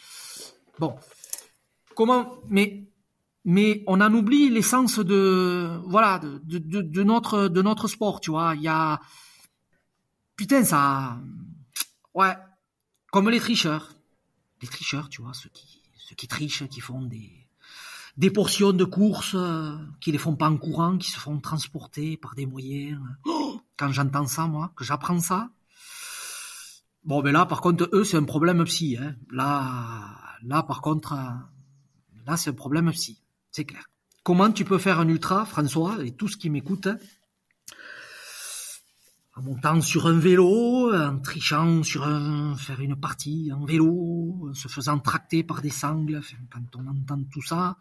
Bon, 0.78 0.94
comment, 1.98 2.40
mais, 2.48 2.86
mais 3.44 3.82
on 3.88 4.00
en 4.00 4.14
oublie 4.14 4.50
l'essence 4.50 5.00
de, 5.00 5.80
voilà, 5.88 6.20
de, 6.20 7.02
notre, 7.02 7.48
de 7.48 7.60
notre 7.60 7.88
sport, 7.88 8.20
tu 8.20 8.30
vois. 8.30 8.54
Il 8.54 8.62
y 8.62 8.68
a, 8.68 9.00
putain, 10.36 10.62
ça, 10.62 11.18
ouais, 12.14 12.36
comme 13.10 13.28
les 13.28 13.40
tricheurs, 13.40 13.96
les 14.62 14.68
tricheurs, 14.68 15.08
tu 15.08 15.22
vois, 15.22 15.34
ceux 15.34 15.48
qui, 15.48 15.82
ceux 15.96 16.14
qui 16.14 16.28
trichent, 16.28 16.68
qui 16.68 16.78
font 16.80 17.02
des, 17.02 17.32
des 18.16 18.30
portions 18.30 18.72
de 18.72 18.84
course, 18.84 19.34
euh, 19.34 19.76
qui 20.00 20.12
les 20.12 20.18
font 20.18 20.36
pas 20.36 20.48
en 20.48 20.56
courant, 20.56 20.98
qui 20.98 21.10
se 21.10 21.18
font 21.18 21.40
transporter 21.40 22.16
par 22.16 22.36
des 22.36 22.46
moyens. 22.46 23.00
Oh, 23.26 23.60
quand 23.76 23.90
j'entends 23.90 24.28
ça, 24.28 24.46
moi, 24.46 24.70
que 24.76 24.84
j'apprends 24.84 25.18
ça, 25.18 25.50
Bon, 27.04 27.22
ben 27.22 27.32
là, 27.32 27.46
par 27.46 27.62
contre, 27.62 27.88
eux, 27.92 28.04
c'est 28.04 28.18
un 28.18 28.24
problème 28.24 28.62
psy. 28.64 28.98
Hein. 29.00 29.14
Là, 29.30 30.18
là, 30.42 30.62
par 30.62 30.82
contre, 30.82 31.14
euh, 31.14 31.30
Là, 32.28 32.36
c'est 32.36 32.50
un 32.50 32.52
problème 32.52 32.88
aussi, 32.88 33.22
c'est 33.50 33.64
clair. 33.64 33.88
Comment 34.22 34.52
tu 34.52 34.66
peux 34.66 34.76
faire 34.76 35.00
un 35.00 35.08
ultra, 35.08 35.46
François, 35.46 35.96
et 36.04 36.10
tout 36.12 36.28
ce 36.28 36.36
qui 36.36 36.50
m'écoute 36.50 36.86
en 39.34 39.42
montant 39.42 39.80
sur 39.80 40.06
un 40.06 40.18
vélo, 40.18 40.92
en 40.94 41.20
trichant 41.20 41.82
sur 41.82 42.06
un, 42.06 42.54
faire 42.54 42.80
une 42.80 42.96
partie 42.96 43.50
en 43.50 43.64
vélo, 43.64 44.50
en 44.50 44.52
se 44.52 44.68
faisant 44.68 44.98
tracter 44.98 45.42
par 45.42 45.62
des 45.62 45.70
sangles. 45.70 46.20
quand 46.52 46.76
on 46.76 46.86
entend 46.88 47.22
tout 47.32 47.40
ça, 47.40 47.78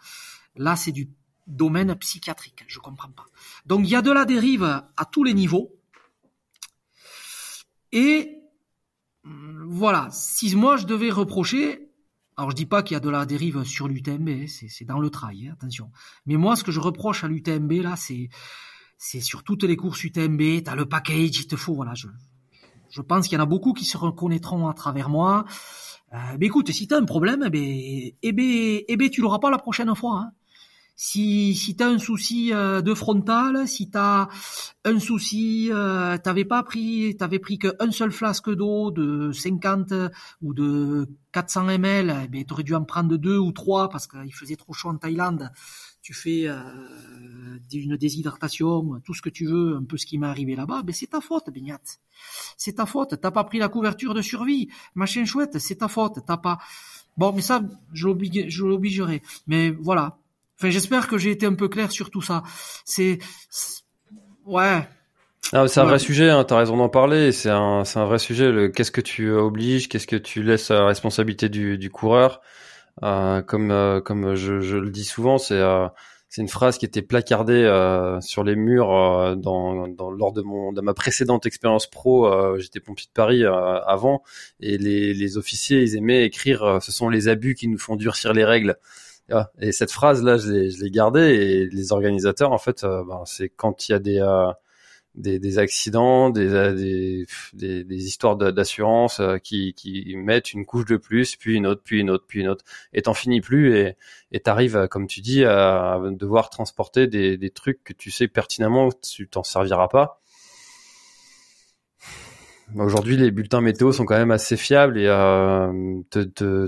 là 0.56 0.78
c'est 0.78 0.94
du 0.94 1.10
domaine 1.46 1.94
psychiatrique. 1.96 2.64
Je 2.70 2.80
comprends 2.80 3.12
pas. 3.12 3.26
Donc 3.66 3.82
il 3.84 3.90
y 3.90 3.96
a 3.96 4.02
de 4.02 4.12
la 4.12 4.24
dérive 4.24 4.64
à 4.64 5.06
tous 5.12 5.26
les 5.26 5.34
niveaux. 5.34 5.76
Et 7.92 8.40
voilà, 9.24 10.08
si 10.12 10.56
moi 10.56 10.78
je 10.78 10.86
devais 10.86 11.12
reprocher, 11.12 11.87
alors 12.38 12.52
je 12.52 12.56
dis 12.56 12.66
pas 12.66 12.84
qu'il 12.84 12.94
y 12.94 12.98
a 12.98 13.00
de 13.00 13.10
la 13.10 13.26
dérive 13.26 13.64
sur 13.64 13.88
l'UTMB, 13.88 14.48
c'est 14.48 14.86
dans 14.86 15.00
le 15.00 15.10
trail, 15.10 15.48
hein, 15.48 15.54
attention. 15.54 15.92
Mais 16.26 16.38
moi 16.38 16.56
ce 16.56 16.64
que 16.64 16.72
je 16.72 16.80
reproche 16.80 17.24
à 17.24 17.28
l'UTMB 17.28 17.72
là, 17.82 17.96
c'est 17.96 18.30
c'est 18.98 19.22
sur 19.22 19.44
toutes 19.44 19.64
les 19.64 19.76
courses 19.76 20.04
UTMB, 20.04 20.64
t'as 20.64 20.76
le 20.76 20.86
package, 20.86 21.40
il 21.40 21.48
te 21.48 21.56
faut, 21.56 21.76
voilà, 21.76 21.94
je, 21.94 22.08
je 22.90 23.02
pense 23.02 23.28
qu'il 23.28 23.38
y 23.38 23.42
en 23.42 23.44
a 23.44 23.48
beaucoup 23.48 23.74
qui 23.74 23.86
se 23.86 23.98
reconnaîtront 23.98 24.68
à 24.68 24.74
travers 24.74 25.10
moi. 25.10 25.46
Euh, 26.14 26.18
mais 26.40 26.48
écoute, 26.48 26.72
si 26.72 26.88
t'as 26.88 26.98
un 26.98 27.06
problème, 27.06 27.44
eh 27.46 27.50
ben, 27.50 28.12
eh 28.22 28.32
ben, 28.32 28.82
eh 28.88 28.98
ben, 28.98 29.10
tu 29.10 29.22
l'auras 29.22 29.40
pas 29.40 29.52
la 29.52 29.58
prochaine 29.58 29.94
fois. 29.94 30.22
Hein. 30.22 30.32
Si, 31.00 31.54
si 31.54 31.76
tu 31.76 31.84
as 31.84 31.88
un 31.88 32.00
souci 32.00 32.52
euh, 32.52 32.82
de 32.82 32.94
frontal, 32.94 33.68
si 33.68 33.90
tu 33.90 33.98
as 33.98 34.28
un 34.84 35.00
souci, 35.00 35.70
euh, 35.72 36.18
t'avais 36.18 36.44
pas 36.44 36.64
pris, 36.64 37.16
t'avais 37.16 37.40
pris 37.40 37.60
qu'un 37.60 37.92
seul 37.92 38.12
flasque 38.12 38.50
d'eau 38.50 38.90
de 38.92 39.32
50 39.32 39.94
ou 40.42 40.54
de 40.54 41.08
400 41.34 41.70
ml, 41.70 42.16
eh 42.24 42.28
ben, 42.28 42.44
tu 42.44 42.54
aurais 42.54 42.64
dû 42.64 42.74
en 42.74 42.84
prendre 42.84 43.16
deux 43.16 43.38
ou 43.38 43.52
trois 43.52 43.90
parce 43.90 44.08
qu'il 44.08 44.34
faisait 44.34 44.56
trop 44.56 44.74
chaud 44.74 44.90
en 44.90 44.98
Thaïlande 44.98 45.52
tu 46.08 46.14
fais 46.14 46.48
euh, 46.48 46.56
une 47.74 47.98
déshydratation, 47.98 49.02
tout 49.04 49.14
ce 49.14 49.22
que 49.22 49.30
tu 49.30 49.46
veux, 49.46 49.76
un 49.76 49.84
peu 49.84 49.98
ce 49.98 50.06
qui 50.06 50.18
m'est 50.18 50.28
arrivé 50.28 50.56
là-bas, 50.56 50.82
ben 50.82 50.94
c'est 50.94 51.08
ta 51.08 51.20
faute, 51.20 51.50
Bignat. 51.50 51.82
C'est 52.56 52.76
ta 52.76 52.86
faute. 52.86 53.20
T'as 53.20 53.32
pas 53.32 53.44
pris 53.44 53.60
la 53.60 53.68
couverture 53.68 54.14
de 54.14 54.22
survie, 54.22 54.70
machin 54.96 55.26
chouette, 55.26 55.60
c'est 55.60 55.76
ta 55.76 55.90
faute. 55.90 56.20
T'as 56.26 56.38
pas. 56.38 56.60
Bon, 57.18 57.34
mais 57.34 57.42
ça, 57.42 57.62
je 57.92 58.08
l'obligerai. 58.08 59.22
Mais 59.48 59.72
voilà. 59.72 60.18
Enfin, 60.60 60.70
j'espère 60.70 61.08
que 61.08 61.18
j'ai 61.18 61.32
été 61.32 61.46
un 61.46 61.54
peu 61.54 61.68
clair 61.68 61.92
sur 61.92 62.10
tout 62.10 62.22
ça. 62.22 62.44
C'est, 62.84 63.20
ouais. 64.46 64.88
Ah, 65.54 65.68
c'est 65.68 65.80
un 65.80 65.86
vrai 65.86 66.00
sujet, 66.00 66.30
hein, 66.30 66.44
tu 66.44 66.54
as 66.54 66.58
raison 66.58 66.76
d'en 66.76 66.90
parler, 66.90 67.32
c'est 67.32 67.50
un, 67.50 67.84
un 67.96 68.06
vrai 68.06 68.20
sujet, 68.20 68.72
qu'est-ce 68.76 68.92
que 68.92 69.00
tu 69.00 69.32
obliges, 69.32 69.88
qu'est-ce 69.88 70.08
que 70.08 70.18
tu 70.18 70.44
laisses 70.44 70.72
à 70.72 70.76
la 70.76 70.86
responsabilité 70.88 71.48
du, 71.48 71.78
du 71.78 71.90
coureur. 71.90 72.42
Euh, 73.04 73.42
comme 73.44 73.72
euh, 73.72 74.02
comme 74.02 74.36
je, 74.36 74.60
je, 74.60 74.78
le 74.78 74.90
dis 74.90 75.06
souvent, 75.06 75.38
c'est 75.38 75.60
euh, 75.60 75.88
c'est 76.30 76.42
une 76.42 76.48
phrase 76.48 76.78
qui 76.78 76.86
était 76.86 77.02
placardée 77.02 77.64
sur 78.22 78.44
les 78.44 78.56
murs 78.58 78.90
dans, 79.38 79.88
dans, 79.88 80.12
lors 80.12 80.34
de 80.34 80.42
mon 80.42 80.74
de 80.74 80.82
ma 80.82 80.94
précédente 80.94 81.46
expérience 81.46 81.88
pro. 81.88 82.58
J'étais 82.60 82.82
pompier 82.82 83.08
de 83.08 83.14
Paris 83.14 83.46
avant 83.46 84.24
et 84.60 84.78
les, 84.78 85.14
les 85.14 85.38
officiers 85.38 85.84
ils 85.84 85.96
aimaient 85.96 86.26
écrire 86.26 86.80
ce 86.82 86.92
sont 86.92 87.08
les 87.08 87.30
abus 87.30 87.56
qui 87.56 87.70
nous 87.70 87.78
font 87.78 87.96
durcir 87.96 88.34
les 88.34 88.44
règles. 88.44 88.76
Et 89.60 89.72
cette 89.72 89.92
phrase 89.92 90.24
là, 90.24 90.38
je 90.38 90.82
l'ai 90.84 90.92
gardée 90.92 91.20
et 91.20 91.66
les 91.66 91.92
organisateurs 91.92 92.52
en 92.52 92.58
fait, 92.58 92.84
ben, 92.84 93.24
c'est 93.26 93.50
quand 93.50 93.88
il 93.88 93.92
y 93.92 93.96
a 93.96 94.00
des 94.00 94.20
des, 95.18 95.40
des 95.40 95.60
accidents, 95.60 96.30
des, 96.30 96.54
euh, 96.54 97.26
des, 97.54 97.84
des, 97.84 98.06
histoires 98.06 98.38
d'assurance 98.38 99.20
euh, 99.20 99.38
qui, 99.38 99.74
qui 99.74 100.16
mettent 100.16 100.54
une 100.54 100.66
couche 100.66 100.86
de 100.86 100.98
plus, 100.98 101.36
puis 101.36 101.56
une 101.56 101.68
autre, 101.68 101.82
puis 101.84 102.00
une 102.00 102.10
autre, 102.10 102.26
puis 102.28 102.40
une 102.42 102.48
autre, 102.48 102.64
et 102.94 103.02
t'en 103.02 103.14
finis 103.14 103.42
plus, 103.42 103.76
et 104.32 104.40
t'arrives, 104.40 104.88
comme 104.90 105.08
tu 105.08 105.22
dis, 105.22 105.44
à 105.44 106.00
devoir 106.12 106.50
transporter 106.50 107.08
des, 107.08 107.38
des 107.38 107.50
trucs 107.50 107.84
que 107.84 107.94
tu 107.94 108.12
sais 108.12 108.28
pertinemment 108.28 108.90
tu 108.92 109.28
t'en 109.28 109.44
serviras 109.44 109.88
pas. 109.88 110.22
Aujourd'hui, 112.76 113.16
les 113.16 113.32
bulletins 113.32 113.62
météo 113.62 113.92
sont 113.94 114.06
quand 114.06 114.18
même 114.18 114.32
assez 114.32 114.58
fiables 114.58 114.98
et 114.98 115.08
euh, 115.08 116.02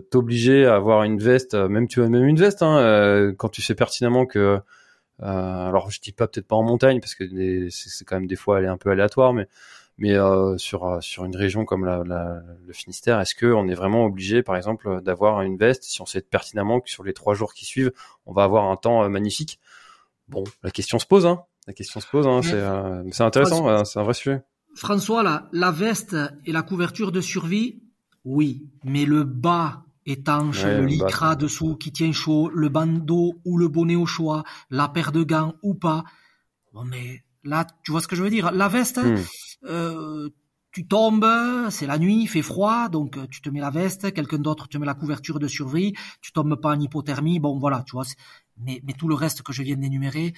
t'obliger 0.09 0.65
à 0.65 0.75
avoir 0.75 1.03
une 1.03 1.19
veste, 1.19 1.55
même 1.55 1.87
tu 1.87 2.01
as 2.01 2.07
même 2.07 2.25
une 2.25 2.37
veste, 2.37 2.63
hein, 2.63 2.77
euh, 2.77 3.33
quand 3.37 3.49
tu 3.49 3.61
sais 3.61 3.75
pertinemment 3.75 4.25
que 4.25 4.61
euh, 5.21 5.67
alors 5.67 5.91
je 5.91 5.99
dis 5.99 6.13
pas 6.13 6.27
peut-être 6.27 6.47
pas 6.47 6.55
en 6.55 6.63
montagne 6.63 7.01
parce 7.01 7.15
que 7.15 7.25
c'est 7.69 8.05
quand 8.05 8.15
même 8.15 8.27
des 8.27 8.37
fois 8.37 8.59
elle 8.59 8.65
est 8.65 8.69
un 8.69 8.77
peu 8.77 8.89
aléatoire, 8.89 9.33
mais 9.33 9.47
mais 9.97 10.15
euh, 10.15 10.57
sur 10.57 10.85
euh, 10.85 11.01
sur 11.01 11.25
une 11.25 11.35
région 11.35 11.65
comme 11.65 11.83
la, 11.83 12.03
la, 12.05 12.41
le 12.65 12.73
Finistère, 12.73 13.19
est-ce 13.19 13.35
que 13.35 13.47
on 13.47 13.67
est 13.67 13.73
vraiment 13.73 14.05
obligé, 14.05 14.41
par 14.43 14.55
exemple, 14.55 15.01
d'avoir 15.01 15.41
une 15.41 15.57
veste? 15.57 15.83
Si 15.83 16.01
on 16.01 16.05
sait 16.05 16.21
pertinemment 16.21 16.79
que 16.79 16.89
sur 16.89 17.03
les 17.03 17.13
trois 17.13 17.33
jours 17.33 17.53
qui 17.53 17.65
suivent, 17.65 17.91
on 18.25 18.31
va 18.31 18.43
avoir 18.43 18.65
un 18.71 18.77
temps 18.77 19.07
magnifique 19.09 19.59
Bon, 20.29 20.43
la 20.63 20.71
question 20.71 20.99
se 20.99 21.07
pose, 21.07 21.25
hein. 21.25 21.43
La 21.67 21.73
question 21.73 21.99
se 21.99 22.07
pose, 22.07 22.27
hein. 22.27 22.41
C'est 23.11 23.23
intéressant, 23.23 23.83
c'est 23.83 23.99
un 23.99 24.03
vrai 24.03 24.13
sujet. 24.13 24.41
François, 24.75 25.23
la, 25.23 25.49
la 25.51 25.71
veste 25.71 26.15
et 26.45 26.51
la 26.51 26.61
couverture 26.61 27.11
de 27.11 27.21
survie, 27.21 27.81
oui, 28.25 28.67
mais 28.83 29.05
le 29.05 29.23
bas 29.23 29.85
étanche, 30.05 30.63
le 30.63 30.85
lycra 30.85 31.35
dessous 31.35 31.75
qui 31.75 31.91
tient 31.91 32.11
chaud, 32.11 32.49
le 32.53 32.69
bandeau 32.69 33.35
ou 33.45 33.57
le 33.57 33.67
bonnet 33.67 33.95
au 33.95 34.05
choix, 34.05 34.43
la 34.69 34.87
paire 34.87 35.11
de 35.11 35.23
gants 35.23 35.53
ou 35.61 35.75
pas. 35.75 36.03
Bon, 36.73 36.83
mais 36.83 37.23
là, 37.43 37.65
tu 37.83 37.91
vois 37.91 38.01
ce 38.01 38.07
que 38.07 38.15
je 38.15 38.23
veux 38.23 38.29
dire? 38.29 38.51
La 38.51 38.67
veste, 38.67 38.97
hmm. 38.97 39.17
euh, 39.65 40.29
tu 40.71 40.87
tombes, 40.87 41.27
c'est 41.69 41.87
la 41.87 41.97
nuit, 41.97 42.21
il 42.23 42.27
fait 42.27 42.41
froid, 42.41 42.89
donc 42.89 43.17
euh, 43.17 43.27
tu 43.29 43.41
te 43.41 43.49
mets 43.49 43.59
la 43.59 43.71
veste, 43.71 44.13
quelqu'un 44.13 44.39
d'autre 44.39 44.67
te 44.67 44.77
met 44.77 44.85
la 44.85 44.93
couverture 44.93 45.39
de 45.39 45.47
survie, 45.47 45.93
tu 46.21 46.31
tombes 46.31 46.59
pas 46.59 46.75
en 46.75 46.79
hypothermie, 46.79 47.39
bon 47.39 47.57
voilà, 47.59 47.83
tu 47.85 47.93
vois. 47.93 48.05
Mais, 48.57 48.81
mais 48.83 48.93
tout 48.93 49.07
le 49.07 49.15
reste 49.15 49.41
que 49.41 49.53
je 49.53 49.63
viens 49.63 49.77
d'énumérer, 49.77 50.33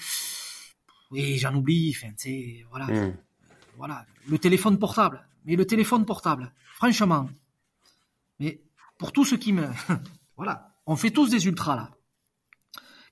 et 1.14 1.38
j'en 1.38 1.54
oublie, 1.56 1.94
enfin, 1.96 2.14
c'est 2.18 2.66
voilà, 2.70 2.86
hmm. 2.88 3.14
Voilà, 3.82 4.06
le 4.28 4.38
téléphone 4.38 4.78
portable, 4.78 5.28
mais 5.44 5.56
le 5.56 5.66
téléphone 5.66 6.06
portable, 6.06 6.54
franchement, 6.76 7.28
mais 8.40 8.62
pour 9.00 9.12
tout 9.12 9.26
ce 9.26 9.34
qui 9.34 9.54
me... 9.54 9.68
voilà, 10.38 10.76
on 10.86 10.96
fait 10.96 11.10
tous 11.10 11.32
des 11.32 11.48
ultras 11.48 11.76
là. 11.76 11.90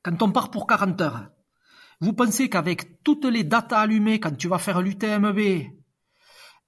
Quand 0.04 0.22
on 0.22 0.32
part 0.32 0.52
pour 0.52 0.68
40 0.68 1.02
heures, 1.02 1.30
vous 2.02 2.14
pensez 2.14 2.52
qu'avec 2.52 3.02
toutes 3.02 3.26
les 3.26 3.44
datas 3.44 3.80
allumées, 3.80 4.20
quand 4.20 4.38
tu 4.38 4.48
vas 4.48 4.60
faire 4.60 4.80
l'UTMB, 4.84 5.40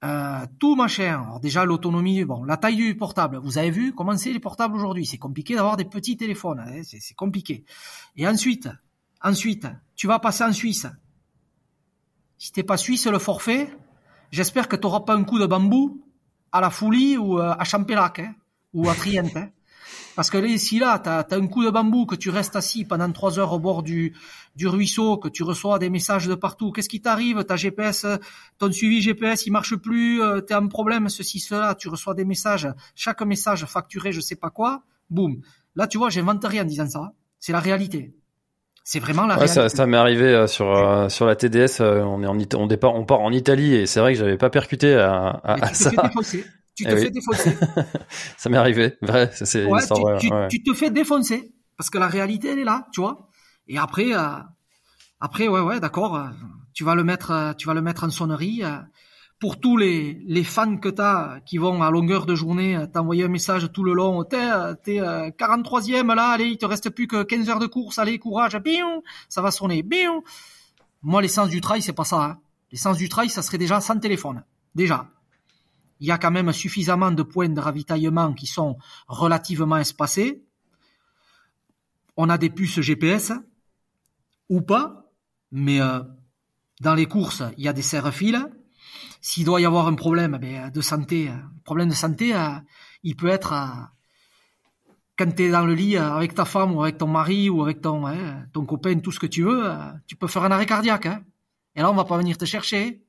euh, 0.03 0.45
tout 0.59 0.75
machin, 0.75 1.21
alors 1.21 1.39
déjà 1.39 1.63
l'autonomie, 1.63 2.25
bon, 2.25 2.43
la 2.43 2.57
taille 2.57 2.77
du 2.77 2.97
portable, 2.97 3.37
vous 3.37 3.59
avez 3.59 3.69
vu 3.69 3.93
comment 3.93 4.17
c'est 4.17 4.33
les 4.33 4.39
portables 4.39 4.73
aujourd'hui, 4.73 5.05
c'est 5.05 5.19
compliqué 5.19 5.53
d'avoir 5.53 5.77
des 5.77 5.85
petits 5.85 6.17
téléphones, 6.17 6.59
hein, 6.59 6.81
c'est 6.83 7.13
compliqué. 7.13 7.65
Et 8.15 8.27
ensuite, 8.27 8.67
ensuite, 9.21 9.67
tu 9.95 10.07
vas 10.07 10.17
passer 10.17 10.43
en 10.43 10.53
Suisse. 10.53 10.87
Si 12.39 12.51
t'es 12.51 12.63
pas 12.63 12.77
suisse 12.77 13.05
le 13.05 13.19
forfait, 13.19 13.71
j'espère 14.31 14.67
que 14.67 14.75
tu 14.75 14.83
n'auras 14.83 15.01
pas 15.01 15.15
un 15.15 15.23
coup 15.23 15.39
de 15.39 15.45
bambou 15.45 16.03
à 16.51 16.61
la 16.61 16.69
Foulie 16.69 17.17
ou 17.17 17.39
euh, 17.39 17.53
à 17.57 17.63
Champélac. 17.63 18.19
Hein 18.19 18.35
ou 18.73 18.89
à 18.89 18.95
Trient. 18.95 19.19
Hein. 19.19 19.49
Parce 20.15 20.29
que 20.29 20.37
là, 20.37 20.57
si 20.57 20.79
là, 20.79 20.99
tu 20.99 21.09
as, 21.09 21.25
un 21.37 21.47
coup 21.47 21.63
de 21.63 21.69
bambou, 21.69 22.05
que 22.05 22.15
tu 22.15 22.29
restes 22.29 22.55
assis 22.55 22.85
pendant 22.85 23.11
trois 23.11 23.39
heures 23.39 23.53
au 23.53 23.59
bord 23.59 23.81
du, 23.81 24.13
du 24.55 24.67
ruisseau, 24.67 25.17
que 25.17 25.29
tu 25.29 25.43
reçois 25.43 25.79
des 25.79 25.89
messages 25.89 26.27
de 26.27 26.35
partout, 26.35 26.71
qu'est-ce 26.71 26.89
qui 26.89 27.01
t'arrive? 27.01 27.43
Ta 27.45 27.55
GPS, 27.55 28.05
ton 28.57 28.71
suivi 28.71 29.01
GPS, 29.01 29.45
il 29.45 29.51
marche 29.51 29.75
plus, 29.75 30.21
euh, 30.21 30.41
tu 30.41 30.53
as 30.53 30.57
un 30.57 30.67
problème, 30.67 31.07
ceci, 31.09 31.39
cela, 31.39 31.75
tu 31.75 31.87
reçois 31.87 32.13
des 32.13 32.25
messages, 32.25 32.67
chaque 32.93 33.21
message 33.21 33.65
facturé, 33.65 34.11
je 34.11 34.21
sais 34.21 34.35
pas 34.35 34.49
quoi, 34.49 34.83
boum. 35.09 35.41
Là, 35.75 35.87
tu 35.87 35.97
vois, 35.97 36.09
j'invente 36.09 36.43
rien 36.43 36.63
en 36.63 36.65
disant 36.65 36.89
ça. 36.89 37.13
C'est 37.39 37.53
la 37.53 37.59
réalité. 37.59 38.13
C'est 38.83 38.99
vraiment 38.99 39.27
la 39.27 39.35
réalité. 39.35 39.53
Ça, 39.53 39.69
ça 39.69 39.85
m'est 39.85 39.97
arrivé 39.97 40.25
euh, 40.25 40.47
sur 40.47 40.75
euh, 40.75 41.07
sur 41.09 41.25
la 41.25 41.35
TDS. 41.35 41.81
on 41.81 42.23
est 42.23 42.27
en 42.27 42.37
on 42.55 42.67
départ, 42.67 42.95
on 42.95 43.05
part 43.05 43.21
en 43.21 43.31
Italie 43.31 43.75
et 43.75 43.85
c'est 43.85 43.99
vrai 43.99 44.13
que 44.13 44.19
j'avais 44.19 44.37
pas 44.37 44.49
percuté 44.49 44.95
à, 44.95 45.39
à, 45.43 45.65
à 45.65 45.73
ça 45.73 45.91
tu 46.75 46.85
te 46.85 46.89
eh 46.91 46.97
fais 46.97 47.09
défoncer. 47.09 47.57
ça 48.37 48.49
m'est 48.49 48.57
arrivé, 48.57 48.97
vrai. 49.01 49.29
C'est 49.33 49.65
ouais, 49.65 49.81
tu, 49.85 50.29
tu, 50.29 50.29
tu, 50.49 50.63
te 50.63 50.73
fais 50.73 50.89
défoncer 50.89 51.53
parce 51.77 51.89
que 51.89 51.97
la 51.97 52.07
réalité 52.07 52.49
elle 52.49 52.59
est 52.59 52.63
là, 52.63 52.87
tu 52.93 53.01
vois. 53.01 53.27
Et 53.67 53.77
après, 53.77 54.13
euh, 54.13 54.37
après 55.19 55.47
ouais 55.47 55.61
ouais 55.61 55.79
d'accord, 55.79 56.15
euh, 56.15 56.27
tu 56.73 56.83
vas 56.83 56.95
le 56.95 57.03
mettre, 57.03 57.31
euh, 57.31 57.53
tu 57.53 57.67
vas 57.67 57.73
le 57.73 57.81
mettre 57.81 58.03
en 58.03 58.09
sonnerie. 58.09 58.63
Euh, 59.41 59.47
pour 59.47 59.59
tous 59.59 59.77
les, 59.77 60.21
les 60.25 60.43
fans 60.43 60.77
que 60.77 60.89
tu 60.89 61.01
as 61.01 61.41
qui 61.45 61.57
vont 61.57 61.81
à 61.81 61.89
longueur 61.89 62.25
de 62.25 62.35
journée 62.35 62.85
t'envoyer 62.93 63.25
un 63.25 63.27
message 63.27 63.71
tout 63.73 63.83
le 63.83 63.93
long, 63.93 64.23
t'es 64.23 64.37
es 64.37 64.99
43e 64.99 66.13
là, 66.13 66.29
allez, 66.29 66.45
il 66.45 66.57
te 66.57 66.65
reste 66.65 66.89
plus 66.89 67.07
que 67.07 67.23
15 67.23 67.49
heures 67.49 67.59
de 67.59 67.67
course, 67.67 67.99
allez, 67.99 68.19
courage, 68.19 68.57
biou, 68.57 69.03
ça 69.29 69.41
va 69.41 69.51
sonner, 69.51 69.83
biou. 69.83 70.23
Moi, 71.01 71.21
l'essence 71.21 71.49
du 71.49 71.61
trail, 71.61 71.81
c'est 71.81 71.93
pas 71.93 72.05
ça. 72.05 72.23
Hein. 72.23 72.39
L'essence 72.71 72.97
du 72.97 73.09
trail, 73.09 73.29
ça 73.29 73.41
serait 73.41 73.57
déjà 73.57 73.81
sans 73.81 73.97
téléphone. 73.97 74.43
Déjà 74.75 75.07
il 76.01 76.07
y 76.07 76.11
a 76.11 76.17
quand 76.17 76.31
même 76.31 76.51
suffisamment 76.51 77.11
de 77.11 77.21
points 77.21 77.47
de 77.47 77.59
ravitaillement 77.59 78.33
qui 78.33 78.47
sont 78.47 78.77
relativement 79.07 79.77
espacés. 79.77 80.43
On 82.17 82.27
a 82.27 82.39
des 82.39 82.49
puces 82.49 82.81
GPS 82.81 83.31
ou 84.49 84.61
pas, 84.61 85.11
mais 85.51 85.79
euh, 85.79 86.01
dans 86.81 86.95
les 86.95 87.05
courses, 87.05 87.43
il 87.55 87.63
y 87.63 87.67
a 87.67 87.73
des 87.73 87.83
serre-fils. 87.83 88.43
S'il 89.21 89.45
doit 89.45 89.61
y 89.61 89.65
avoir 89.65 89.87
un 89.87 89.93
problème 89.93 90.37
ben, 90.41 90.69
de 90.69 90.81
santé, 90.81 91.29
un 91.29 91.51
problème 91.63 91.89
de 91.89 91.93
santé, 91.93 92.35
euh, 92.35 92.55
il 93.03 93.15
peut 93.15 93.27
être 93.27 93.53
euh, 93.53 93.83
quand 95.17 95.31
tu 95.35 95.43
es 95.43 95.51
dans 95.51 95.65
le 95.65 95.75
lit 95.75 95.97
avec 95.97 96.33
ta 96.33 96.45
femme 96.45 96.75
ou 96.75 96.81
avec 96.81 96.97
ton 96.97 97.07
mari 97.07 97.49
ou 97.49 97.61
avec 97.61 97.81
ton, 97.81 98.03
ton 98.51 98.65
copain, 98.65 98.99
tout 98.99 99.11
ce 99.11 99.19
que 99.19 99.27
tu 99.27 99.43
veux, 99.43 99.71
tu 100.07 100.15
peux 100.15 100.27
faire 100.27 100.43
un 100.43 100.51
arrêt 100.51 100.65
cardiaque. 100.65 101.05
Hein. 101.05 101.23
Et 101.75 101.81
là, 101.81 101.91
on 101.91 101.93
va 101.93 102.05
pas 102.05 102.17
venir 102.17 102.37
te 102.37 102.45
chercher 102.45 103.03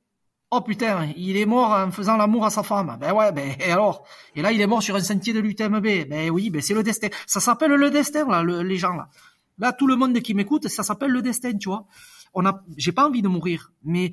Oh 0.55 0.61
putain, 0.61 1.11
il 1.17 1.35
est 1.35 1.47
mort 1.47 1.71
en 1.71 1.89
faisant 1.89 2.15
l'amour 2.15 2.45
à 2.45 2.51
sa 2.51 2.61
femme. 2.61 2.95
Ben 3.01 3.11
ouais, 3.11 3.31
ben 3.31 3.55
et 3.59 3.71
alors? 3.71 4.05
Et 4.35 4.43
là, 4.43 4.51
il 4.51 4.61
est 4.61 4.67
mort 4.67 4.83
sur 4.83 4.95
un 4.95 5.01
sentier 5.01 5.33
de 5.33 5.39
l'UTMB. 5.39 6.07
Ben 6.07 6.29
oui, 6.29 6.51
ben 6.51 6.61
c'est 6.61 6.75
le 6.75 6.83
destin. 6.83 7.07
Ça 7.25 7.39
s'appelle 7.39 7.71
le 7.71 7.89
destin 7.89 8.29
là, 8.29 8.43
les 8.43 8.77
gens 8.77 8.93
là. 8.93 9.09
Là, 9.57 9.73
tout 9.73 9.87
le 9.87 9.95
monde 9.95 10.19
qui 10.19 10.35
m'écoute, 10.35 10.67
ça 10.67 10.83
s'appelle 10.83 11.09
le 11.09 11.23
destin, 11.23 11.57
tu 11.57 11.69
vois. 11.69 11.87
On 12.35 12.45
a, 12.45 12.61
j'ai 12.77 12.91
pas 12.91 13.07
envie 13.07 13.23
de 13.23 13.29
mourir, 13.29 13.71
mais 13.83 14.11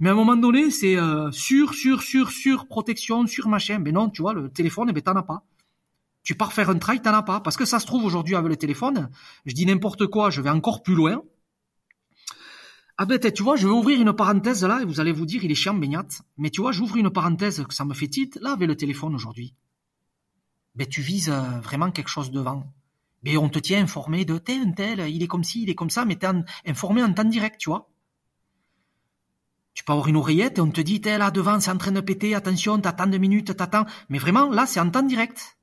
mais 0.00 0.10
à 0.10 0.12
un 0.12 0.16
moment 0.16 0.36
donné, 0.36 0.70
c'est 0.70 0.96
euh, 0.96 1.30
sur, 1.32 1.74
sur, 1.74 2.02
sur, 2.02 2.30
sur 2.30 2.66
protection, 2.66 3.26
sur 3.26 3.48
machin. 3.48 3.78
Mais 3.78 3.90
non, 3.90 4.08
tu 4.08 4.22
vois, 4.22 4.32
le 4.32 4.48
téléphone, 4.48 4.92
ben 4.92 5.02
t'en 5.02 5.16
as 5.16 5.22
pas. 5.22 5.44
Tu 6.22 6.34
pars 6.34 6.52
faire 6.52 6.70
un 6.70 6.78
trail, 6.78 7.00
t'en 7.00 7.14
as 7.14 7.22
pas. 7.22 7.40
Parce 7.40 7.56
que 7.56 7.64
ça 7.64 7.80
se 7.80 7.86
trouve 7.86 8.04
aujourd'hui 8.04 8.36
avec 8.36 8.48
le 8.48 8.56
téléphone, 8.56 9.10
je 9.44 9.54
dis 9.54 9.66
n'importe 9.66 10.06
quoi, 10.06 10.30
je 10.30 10.40
vais 10.40 10.50
encore 10.50 10.82
plus 10.82 10.94
loin. 10.94 11.22
Ah 12.96 13.06
ben 13.06 13.18
tu 13.18 13.42
vois, 13.42 13.56
je 13.56 13.66
vais 13.66 13.72
ouvrir 13.72 14.00
une 14.00 14.12
parenthèse 14.12 14.64
là 14.64 14.80
et 14.82 14.84
vous 14.84 14.98
allez 14.98 15.12
vous 15.12 15.24
dire 15.24 15.44
il 15.44 15.50
est 15.50 15.56
chiant 15.56 15.74
baignat. 15.74 16.06
Mais 16.36 16.50
tu 16.50 16.60
vois, 16.60 16.72
j'ouvre 16.72 16.96
une 16.96 17.10
parenthèse 17.10 17.64
que 17.64 17.74
ça 17.74 17.84
me 17.84 17.94
fait 17.94 18.08
titre 18.08 18.38
là 18.40 18.52
avec 18.52 18.68
le 18.68 18.76
téléphone 18.76 19.14
aujourd'hui. 19.14 19.54
Ben 20.74 20.86
tu 20.86 21.00
vises 21.00 21.30
euh, 21.30 21.60
vraiment 21.60 21.90
quelque 21.90 22.08
chose 22.08 22.30
devant. 22.30 22.72
Mais 23.22 23.36
on 23.36 23.48
te 23.48 23.58
tient 23.58 23.82
informé 23.82 24.24
de 24.24 24.38
tel, 24.38 24.74
tel, 24.74 25.08
il 25.08 25.22
est 25.22 25.26
comme 25.26 25.44
ci, 25.44 25.62
il 25.62 25.70
est 25.70 25.74
comme 25.74 25.90
ça, 25.90 26.04
mais 26.04 26.16
t'es 26.16 26.28
informé 26.66 27.02
en 27.02 27.12
temps 27.12 27.24
direct, 27.24 27.58
tu 27.58 27.70
vois. 27.70 27.88
Tu 29.78 29.84
peux 29.84 29.92
avoir 29.92 30.08
une 30.08 30.16
oreillette 30.16 30.58
et 30.58 30.60
on 30.60 30.72
te 30.72 30.80
dit, 30.80 31.00
t'es 31.00 31.16
là 31.18 31.30
devant, 31.30 31.60
c'est 31.60 31.70
en 31.70 31.76
train 31.76 31.92
de 31.92 32.00
péter, 32.00 32.34
attention, 32.34 32.80
t'attends 32.80 33.06
deux 33.06 33.18
minutes, 33.18 33.54
t'attends. 33.56 33.86
Mais 34.08 34.18
vraiment, 34.18 34.50
là, 34.50 34.66
c'est 34.66 34.80
en 34.80 34.90
temps 34.90 35.04
direct. 35.04 35.56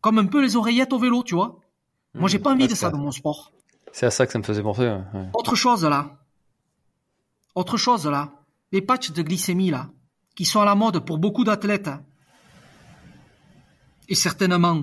Comme 0.00 0.18
un 0.18 0.26
peu 0.26 0.42
les 0.42 0.56
oreillettes 0.56 0.92
au 0.92 0.98
vélo, 0.98 1.22
tu 1.22 1.36
vois. 1.36 1.60
Moi, 2.14 2.28
j'ai 2.28 2.40
pas 2.40 2.50
envie 2.50 2.66
de 2.66 2.74
ça 2.74 2.90
dans 2.90 2.98
mon 2.98 3.12
sport. 3.12 3.52
C'est 3.92 4.04
à 4.04 4.10
ça 4.10 4.26
que 4.26 4.32
ça 4.32 4.40
me 4.40 4.42
faisait 4.42 4.64
penser. 4.64 4.92
Autre 5.32 5.54
chose, 5.54 5.84
là. 5.84 6.18
Autre 7.54 7.76
chose, 7.76 8.04
là. 8.08 8.32
Les 8.72 8.82
patchs 8.82 9.12
de 9.12 9.22
glycémie, 9.22 9.70
là. 9.70 9.90
Qui 10.34 10.44
sont 10.44 10.60
à 10.60 10.64
la 10.64 10.74
mode 10.74 10.98
pour 11.06 11.18
beaucoup 11.18 11.44
d'athlètes. 11.44 11.90
Et 14.08 14.16
certainement, 14.16 14.82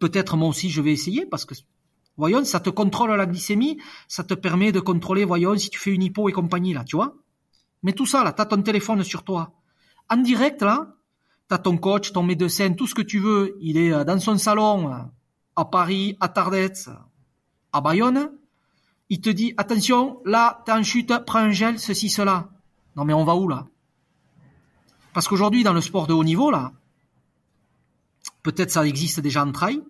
peut-être 0.00 0.36
moi 0.36 0.48
aussi, 0.48 0.70
je 0.70 0.80
vais 0.80 0.92
essayer 0.92 1.24
parce 1.24 1.44
que 1.44 1.54
Voyons, 2.16 2.44
ça 2.44 2.60
te 2.60 2.70
contrôle 2.70 3.10
la 3.10 3.26
glycémie, 3.26 3.78
ça 4.08 4.24
te 4.24 4.34
permet 4.34 4.72
de 4.72 4.80
contrôler, 4.80 5.24
voyons, 5.24 5.56
si 5.56 5.70
tu 5.70 5.78
fais 5.78 5.92
une 5.92 6.02
hypo 6.02 6.28
et 6.28 6.32
compagnie, 6.32 6.74
là, 6.74 6.84
tu 6.84 6.96
vois. 6.96 7.14
Mais 7.82 7.92
tout 7.92 8.06
ça, 8.06 8.24
là, 8.24 8.32
t'as 8.32 8.46
ton 8.46 8.60
téléphone 8.62 9.02
sur 9.04 9.22
toi. 9.22 9.52
En 10.10 10.18
direct, 10.18 10.62
là, 10.62 10.94
t'as 11.48 11.58
ton 11.58 11.76
coach, 11.78 12.12
ton 12.12 12.22
médecin, 12.22 12.72
tout 12.74 12.86
ce 12.86 12.94
que 12.94 13.02
tu 13.02 13.18
veux, 13.18 13.56
il 13.60 13.78
est 13.78 13.92
euh, 13.92 14.04
dans 14.04 14.18
son 14.20 14.36
salon, 14.36 14.92
euh, 14.92 14.98
à 15.56 15.64
Paris, 15.64 16.16
à 16.20 16.28
Tardets, 16.28 16.90
à 17.72 17.80
Bayonne. 17.80 18.30
Il 19.08 19.20
te 19.20 19.30
dit, 19.30 19.54
attention, 19.56 20.20
là, 20.24 20.62
t'es 20.64 20.72
en 20.72 20.82
chute, 20.82 21.12
prends 21.26 21.40
un 21.40 21.50
gel, 21.50 21.78
ceci, 21.78 22.10
cela. 22.10 22.48
Non, 22.96 23.04
mais 23.04 23.14
on 23.14 23.24
va 23.24 23.34
où, 23.34 23.48
là? 23.48 23.66
Parce 25.12 25.26
qu'aujourd'hui, 25.26 25.64
dans 25.64 25.72
le 25.72 25.80
sport 25.80 26.06
de 26.06 26.12
haut 26.12 26.24
niveau, 26.24 26.50
là, 26.50 26.72
peut-être 28.42 28.70
ça 28.70 28.86
existe 28.86 29.20
déjà 29.20 29.44
en 29.44 29.52
trail, 29.52 29.82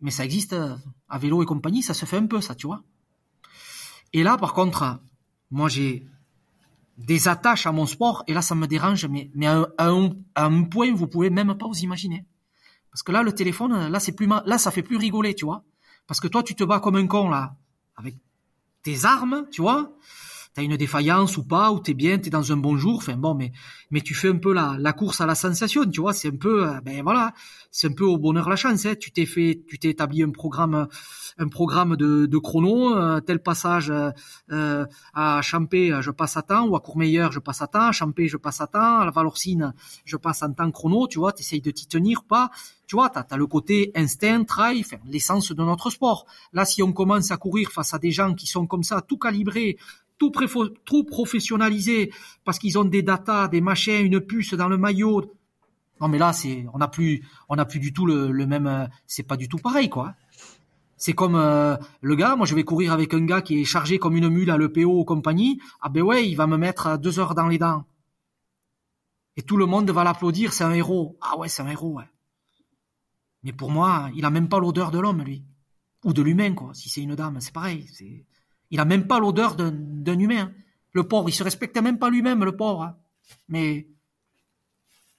mais 0.00 0.10
ça 0.10 0.24
existe 0.24 0.52
euh, 0.52 0.76
à 1.08 1.18
vélo 1.18 1.42
et 1.42 1.46
compagnie, 1.46 1.82
ça 1.82 1.94
se 1.94 2.04
fait 2.04 2.18
un 2.18 2.26
peu, 2.26 2.40
ça, 2.40 2.54
tu 2.54 2.66
vois. 2.66 2.82
Et 4.12 4.22
là, 4.22 4.36
par 4.36 4.52
contre, 4.52 5.00
moi, 5.50 5.68
j'ai 5.68 6.06
des 6.98 7.28
attaches 7.28 7.66
à 7.66 7.72
mon 7.72 7.86
sport, 7.86 8.24
et 8.26 8.34
là, 8.34 8.42
ça 8.42 8.54
me 8.54 8.66
dérange, 8.66 9.06
mais, 9.06 9.30
mais 9.34 9.46
à, 9.46 9.66
un, 9.78 10.10
à 10.34 10.46
un 10.46 10.62
point, 10.64 10.92
vous 10.94 11.06
pouvez 11.06 11.30
même 11.30 11.54
pas 11.56 11.66
vous 11.66 11.80
imaginer. 11.80 12.24
Parce 12.90 13.02
que 13.02 13.12
là, 13.12 13.22
le 13.22 13.32
téléphone, 13.32 13.88
là, 13.88 14.00
c'est 14.00 14.12
plus, 14.12 14.26
là, 14.26 14.58
ça 14.58 14.70
fait 14.70 14.82
plus 14.82 14.96
rigoler, 14.96 15.34
tu 15.34 15.44
vois. 15.44 15.64
Parce 16.06 16.20
que 16.20 16.28
toi, 16.28 16.42
tu 16.42 16.54
te 16.54 16.64
bats 16.64 16.80
comme 16.80 16.96
un 16.96 17.06
con, 17.06 17.28
là, 17.28 17.56
avec 17.96 18.16
tes 18.82 19.04
armes, 19.04 19.46
tu 19.50 19.60
vois 19.60 19.92
t'as 20.56 20.62
une 20.62 20.76
défaillance 20.78 21.36
ou 21.36 21.44
pas, 21.44 21.70
ou 21.70 21.80
t'es 21.80 21.92
bien, 21.92 22.16
t'es 22.16 22.30
dans 22.30 22.50
un 22.50 22.56
bon 22.56 22.78
jour, 22.78 22.96
enfin 22.96 23.14
bon, 23.14 23.34
mais 23.34 23.52
mais 23.90 24.00
tu 24.00 24.14
fais 24.14 24.30
un 24.30 24.38
peu 24.38 24.54
la, 24.54 24.76
la 24.78 24.94
course 24.94 25.20
à 25.20 25.26
la 25.26 25.34
sensation, 25.34 25.84
tu 25.84 26.00
vois, 26.00 26.14
c'est 26.14 26.28
un 26.28 26.36
peu, 26.36 26.66
euh, 26.66 26.80
ben 26.80 27.02
voilà, 27.02 27.34
c'est 27.70 27.88
un 27.88 27.92
peu 27.92 28.04
au 28.04 28.16
bonheur 28.16 28.48
la 28.48 28.56
chance, 28.56 28.86
hein. 28.86 28.94
tu 28.98 29.12
t'es 29.12 29.26
fait, 29.26 29.60
tu 29.68 29.78
t'es 29.78 29.90
établi 29.90 30.22
un 30.22 30.30
programme, 30.30 30.88
un 31.36 31.48
programme 31.48 31.94
de, 31.96 32.24
de 32.24 32.38
chrono, 32.38 32.96
euh, 32.96 33.20
tel 33.20 33.42
passage 33.42 33.92
euh, 34.50 34.86
à 35.12 35.42
Champé, 35.42 35.94
je 36.00 36.10
passe 36.10 36.38
à 36.38 36.42
temps, 36.42 36.66
ou 36.66 36.74
à 36.74 36.80
Courmeilleur, 36.80 37.32
je 37.32 37.38
passe 37.38 37.60
à 37.60 37.66
temps, 37.66 37.88
à 37.88 37.92
Champé, 37.92 38.26
je 38.26 38.38
passe 38.38 38.62
à 38.62 38.66
temps, 38.66 39.00
à 39.00 39.04
la 39.04 39.10
Valorcine, 39.10 39.74
je 40.06 40.16
passe 40.16 40.42
en 40.42 40.54
temps 40.54 40.70
chrono, 40.70 41.06
tu 41.06 41.18
vois, 41.18 41.32
t'essayes 41.32 41.60
de 41.60 41.70
t'y 41.70 41.86
tenir 41.86 42.24
pas, 42.24 42.50
tu 42.86 42.96
vois, 42.96 43.10
t'as 43.10 43.26
as 43.28 43.36
le 43.36 43.46
côté 43.46 43.92
instinct, 43.94 44.44
trail, 44.44 44.84
l'essence 45.04 45.52
de 45.52 45.62
notre 45.62 45.90
sport. 45.90 46.24
Là, 46.54 46.64
si 46.64 46.82
on 46.82 46.94
commence 46.94 47.30
à 47.30 47.36
courir 47.36 47.70
face 47.70 47.92
à 47.92 47.98
des 47.98 48.10
gens 48.10 48.32
qui 48.32 48.46
sont 48.46 48.66
comme 48.66 48.84
ça, 48.84 49.02
tout 49.02 49.18
calibrés, 49.18 49.76
tout, 50.18 51.04
professionnalisé 51.04 52.12
parce 52.44 52.58
qu'ils 52.58 52.78
ont 52.78 52.84
des 52.84 53.02
datas, 53.02 53.48
des 53.48 53.60
machins, 53.60 54.04
une 54.04 54.20
puce 54.20 54.54
dans 54.54 54.68
le 54.68 54.78
maillot. 54.78 55.32
Non 56.00 56.08
mais 56.08 56.18
là 56.18 56.32
c'est 56.32 56.66
on 56.74 56.78
n'a 56.78 56.88
plus 56.88 57.22
on 57.48 57.56
n'a 57.56 57.64
plus 57.64 57.80
du 57.80 57.92
tout 57.92 58.06
le, 58.06 58.30
même 58.46 58.66
euh, 58.66 58.86
c'est 59.06 59.22
pas 59.22 59.36
du 59.36 59.48
tout 59.48 59.58
pareil 59.58 59.88
quoi. 59.88 60.14
C'est 60.98 61.12
comme 61.12 61.36
euh, 61.36 61.76
le 62.00 62.16
gars, 62.16 62.36
moi 62.36 62.46
je 62.46 62.54
vais 62.54 62.64
courir 62.64 62.92
avec 62.92 63.12
un 63.14 63.24
gars 63.24 63.42
qui 63.42 63.60
est 63.60 63.64
chargé 63.64 63.98
comme 63.98 64.16
une 64.16 64.28
mule 64.28 64.50
à 64.50 64.58
l'EPO 64.58 65.00
ou 65.00 65.04
compagnie. 65.04 65.60
Ah 65.80 65.88
ben 65.88 66.02
ouais, 66.02 66.28
il 66.28 66.34
va 66.34 66.46
me 66.46 66.56
mettre 66.56 66.98
deux 66.98 67.18
heures 67.18 67.34
dans 67.34 67.48
les 67.48 67.58
dents. 67.58 67.84
Et 69.36 69.42
tout 69.42 69.58
le 69.58 69.66
monde 69.66 69.90
va 69.90 70.02
l'applaudir, 70.02 70.52
c'est 70.52 70.64
un 70.64 70.72
héros. 70.72 71.18
Ah 71.20 71.36
ouais, 71.36 71.48
c'est 71.48 71.62
un 71.62 71.68
héros, 71.68 71.92
ouais. 71.92 72.08
Mais 73.42 73.52
pour 73.52 73.70
moi, 73.70 74.10
il 74.14 74.24
a 74.24 74.30
même 74.30 74.48
pas 74.48 74.58
l'odeur 74.58 74.90
de 74.90 74.98
l'homme, 74.98 75.22
lui. 75.22 75.44
Ou 76.04 76.12
de 76.12 76.22
l'humain, 76.22 76.54
quoi. 76.54 76.72
Si 76.72 76.88
c'est 76.88 77.02
une 77.02 77.14
dame, 77.14 77.40
c'est 77.40 77.52
pareil. 77.52 77.86
C'est 77.92 78.24
il 78.70 78.80
a 78.80 78.84
même 78.84 79.06
pas 79.06 79.20
l'odeur 79.20 79.54
d'un 79.56 80.18
humain. 80.18 80.52
Le 80.92 81.04
pauvre, 81.04 81.28
il 81.28 81.32
se 81.32 81.44
respectait 81.44 81.82
même 81.82 81.98
pas 81.98 82.10
lui-même, 82.10 82.44
le 82.44 82.56
pauvre. 82.56 82.82
Hein. 82.82 82.96
Mais 83.48 83.86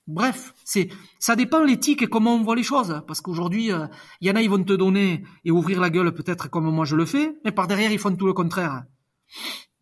bref, 0.08 0.54
c'est 0.64 0.90
ça 1.20 1.36
dépend 1.36 1.64
l'éthique 1.64 2.02
et 2.02 2.08
comment 2.08 2.36
on 2.36 2.44
voit 2.44 2.56
les 2.56 2.64
choses. 2.64 3.02
Parce 3.08 3.22
qu'aujourd'hui, 3.22 3.72
euh, 3.72 3.88
il 4.22 4.28
y 4.28 4.32
en 4.32 4.36
a, 4.36 4.42
ils 4.42 4.50
vont 4.50 4.64
te 4.64 4.74
donner 4.74 5.24
et 5.46 5.52
ouvrir 5.52 5.80
la 5.80 5.90
gueule 5.90 6.14
peut-être 6.14 6.50
comme 6.50 6.70
moi 6.72 6.86
je 6.86 6.96
le 6.96 7.06
fais, 7.06 7.36
mais 7.46 7.52
par 7.52 7.68
derrière, 7.68 7.92
ils 7.92 8.00
font 8.00 8.16
tout 8.16 8.26
le 8.26 8.34
contraire. 8.34 8.86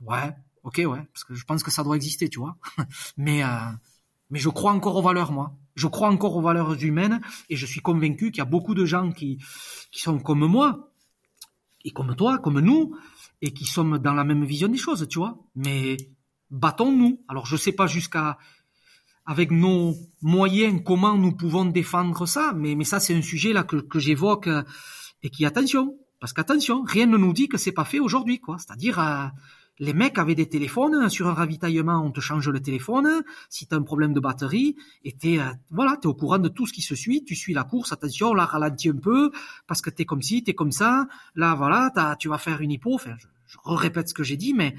Ouais, 0.01 0.35
ok, 0.63 0.81
ouais, 0.85 1.01
parce 1.13 1.23
que 1.23 1.33
je 1.33 1.45
pense 1.45 1.63
que 1.63 1.71
ça 1.71 1.83
doit 1.83 1.95
exister, 1.95 2.29
tu 2.29 2.39
vois. 2.39 2.57
mais 3.17 3.43
euh, 3.43 3.47
mais 4.29 4.39
je 4.39 4.49
crois 4.49 4.73
encore 4.73 4.97
aux 4.97 5.01
valeurs, 5.01 5.31
moi. 5.31 5.55
Je 5.75 5.87
crois 5.87 6.09
encore 6.09 6.35
aux 6.35 6.41
valeurs 6.41 6.81
humaines 6.83 7.21
et 7.49 7.55
je 7.55 7.65
suis 7.65 7.81
convaincu 7.81 8.31
qu'il 8.31 8.39
y 8.39 8.41
a 8.41 8.45
beaucoup 8.45 8.73
de 8.73 8.85
gens 8.85 9.11
qui 9.11 9.39
qui 9.91 10.01
sont 10.01 10.19
comme 10.19 10.45
moi 10.45 10.91
et 11.83 11.91
comme 11.91 12.15
toi, 12.15 12.39
comme 12.39 12.59
nous, 12.59 12.95
et 13.45 13.53
qui 13.53 13.65
sommes 13.65 13.99
dans 13.99 14.13
la 14.13 14.23
même 14.23 14.43
vision 14.43 14.67
des 14.67 14.77
choses, 14.77 15.07
tu 15.07 15.19
vois. 15.19 15.37
Mais 15.55 15.97
battons-nous. 16.49 17.21
Alors 17.27 17.45
je 17.45 17.55
sais 17.55 17.71
pas 17.71 17.85
jusqu'à 17.85 18.37
avec 19.27 19.51
nos 19.51 19.95
moyens 20.21 20.81
comment 20.83 21.15
nous 21.15 21.31
pouvons 21.31 21.65
défendre 21.65 22.25
ça, 22.25 22.53
mais 22.55 22.83
ça 22.83 22.99
c'est 22.99 23.15
un 23.15 23.21
sujet 23.21 23.53
là 23.53 23.63
que, 23.63 23.77
que 23.77 23.99
j'évoque 23.99 24.49
et 25.21 25.29
qui 25.29 25.45
attention 25.45 25.95
parce 26.19 26.33
qu'attention, 26.33 26.83
rien 26.83 27.05
ne 27.05 27.17
nous 27.17 27.33
dit 27.33 27.47
que 27.47 27.57
c'est 27.57 27.71
pas 27.71 27.85
fait 27.85 27.99
aujourd'hui 27.99 28.39
quoi. 28.39 28.57
C'est-à-dire 28.57 28.99
euh, 28.99 29.27
les 29.77 29.93
mecs 29.93 30.17
avaient 30.17 30.35
des 30.35 30.47
téléphones 30.47 31.09
sur 31.09 31.27
un 31.27 31.33
ravitaillement, 31.33 32.01
on 32.03 32.11
te 32.11 32.21
change 32.21 32.49
le 32.49 32.59
téléphone. 32.61 33.23
Si 33.49 33.67
tu 33.67 33.75
as 33.75 33.77
un 33.77 33.83
problème 33.83 34.13
de 34.13 34.19
batterie, 34.19 34.75
et 35.03 35.11
t'es 35.11 35.39
euh, 35.39 35.51
voilà, 35.69 35.97
t'es 35.97 36.07
au 36.07 36.13
courant 36.13 36.39
de 36.39 36.49
tout 36.49 36.65
ce 36.65 36.73
qui 36.73 36.81
se 36.81 36.95
suit. 36.95 37.23
Tu 37.25 37.35
suis 37.35 37.53
la 37.53 37.63
course, 37.63 37.91
attention, 37.91 38.33
là 38.33 38.45
ralentis 38.45 38.89
un 38.89 38.97
peu 38.97 39.31
parce 39.67 39.81
que 39.81 39.89
t'es 39.89 40.05
comme 40.05 40.21
ci, 40.21 40.43
t'es 40.43 40.55
comme 40.55 40.71
ça. 40.71 41.07
Là 41.35 41.53
voilà, 41.53 41.91
tu 42.19 42.29
vas 42.29 42.37
faire 42.37 42.61
une 42.61 42.71
hypo. 42.71 42.95
Enfin, 42.95 43.15
je, 43.19 43.27
je 43.47 43.57
répète 43.65 44.09
ce 44.09 44.13
que 44.13 44.23
j'ai 44.23 44.37
dit, 44.37 44.53
mais 44.53 44.75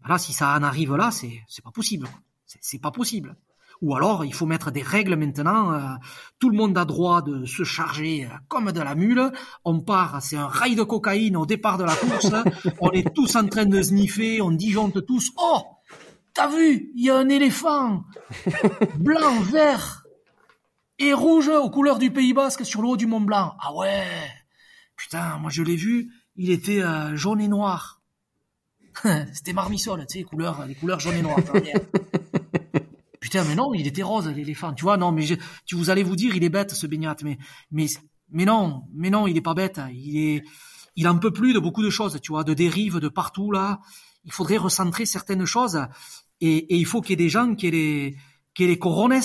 voilà, 0.00 0.18
si 0.18 0.32
ça 0.32 0.56
en 0.56 0.62
arrive 0.62 0.94
là, 0.96 1.10
c'est 1.10 1.42
c'est 1.48 1.64
pas 1.64 1.70
possible. 1.70 2.08
C'est 2.60 2.80
pas 2.80 2.90
possible. 2.90 3.36
Ou 3.82 3.96
alors, 3.96 4.24
il 4.24 4.32
faut 4.32 4.46
mettre 4.46 4.70
des 4.70 4.82
règles 4.82 5.16
maintenant. 5.16 5.72
Euh, 5.72 5.80
tout 6.38 6.50
le 6.50 6.56
monde 6.56 6.76
a 6.78 6.84
droit 6.84 7.22
de 7.22 7.44
se 7.44 7.64
charger 7.64 8.24
euh, 8.24 8.28
comme 8.48 8.70
de 8.72 8.80
la 8.80 8.94
mule. 8.94 9.32
On 9.64 9.80
part, 9.80 10.22
c'est 10.22 10.36
un 10.36 10.46
rail 10.46 10.76
de 10.76 10.82
cocaïne 10.82 11.36
au 11.36 11.46
départ 11.46 11.78
de 11.78 11.84
la 11.84 11.96
course. 11.96 12.32
on 12.80 12.90
est 12.90 13.12
tous 13.14 13.34
en 13.36 13.46
train 13.48 13.66
de 13.66 13.82
sniffer, 13.82 14.40
on 14.40 14.52
disjoncte 14.52 15.04
tous. 15.04 15.32
Oh, 15.36 15.62
t'as 16.32 16.48
vu, 16.48 16.92
il 16.94 17.04
y 17.04 17.10
a 17.10 17.16
un 17.16 17.28
éléphant 17.28 18.04
blanc, 18.98 19.40
vert 19.40 20.04
et 20.98 21.12
rouge 21.12 21.48
aux 21.48 21.70
couleurs 21.70 21.98
du 21.98 22.12
Pays 22.12 22.32
Basque 22.32 22.64
sur 22.64 22.82
le 22.82 22.88
haut 22.88 22.96
du 22.96 23.06
Mont 23.06 23.20
Blanc. 23.20 23.54
Ah 23.60 23.74
ouais, 23.74 24.06
putain, 24.96 25.38
moi 25.38 25.50
je 25.50 25.62
l'ai 25.62 25.76
vu. 25.76 26.10
Il 26.36 26.50
était 26.50 26.82
euh, 26.82 27.16
jaune 27.16 27.40
et 27.40 27.48
noir. 27.48 28.00
C'était 29.32 29.52
marmissole, 29.52 30.06
tu 30.06 30.14
sais, 30.14 30.18
les 30.18 30.24
couleurs, 30.24 30.66
les 30.66 30.74
couleurs 30.74 31.00
jaune 31.00 31.16
et 31.16 31.22
noir. 31.22 31.38
Putain, 33.20 33.44
mais 33.44 33.54
non, 33.54 33.72
il 33.72 33.86
était 33.86 34.02
rose, 34.02 34.28
l'éléphant. 34.28 34.74
Tu 34.74 34.82
vois, 34.82 34.96
non, 34.98 35.10
mais 35.10 35.24
tu 35.64 35.76
vous 35.76 35.88
allez 35.88 36.02
vous 36.02 36.14
dire, 36.14 36.36
il 36.36 36.44
est 36.44 36.50
bête, 36.50 36.72
ce 36.72 36.86
baignat. 36.86 37.16
Mais, 37.22 37.38
mais, 37.70 37.86
mais 38.30 38.44
non, 38.44 38.82
mais 38.92 39.08
non, 39.08 39.26
il 39.26 39.36
est 39.36 39.42
pas 39.42 39.54
bête. 39.54 39.80
Il 39.92 40.18
est, 40.18 40.44
il 40.96 41.08
en 41.08 41.18
peut 41.18 41.32
plus 41.32 41.54
de 41.54 41.58
beaucoup 41.58 41.82
de 41.82 41.88
choses, 41.90 42.20
tu 42.20 42.32
vois, 42.32 42.44
de 42.44 42.52
dérives 42.52 42.98
de 42.98 43.08
partout, 43.08 43.50
là. 43.50 43.80
Il 44.24 44.32
faudrait 44.32 44.58
recentrer 44.58 45.06
certaines 45.06 45.46
choses. 45.46 45.80
Et, 46.40 46.74
et 46.74 46.76
il 46.76 46.84
faut 46.84 47.00
qu'il 47.00 47.10
y 47.10 47.14
ait 47.14 47.24
des 47.24 47.30
gens 47.30 47.54
qui 47.54 47.68
aient 47.68 47.70
les, 47.70 48.16
qui 48.54 48.64
aient 48.64 48.68
les 48.68 48.78
corones 48.78 49.18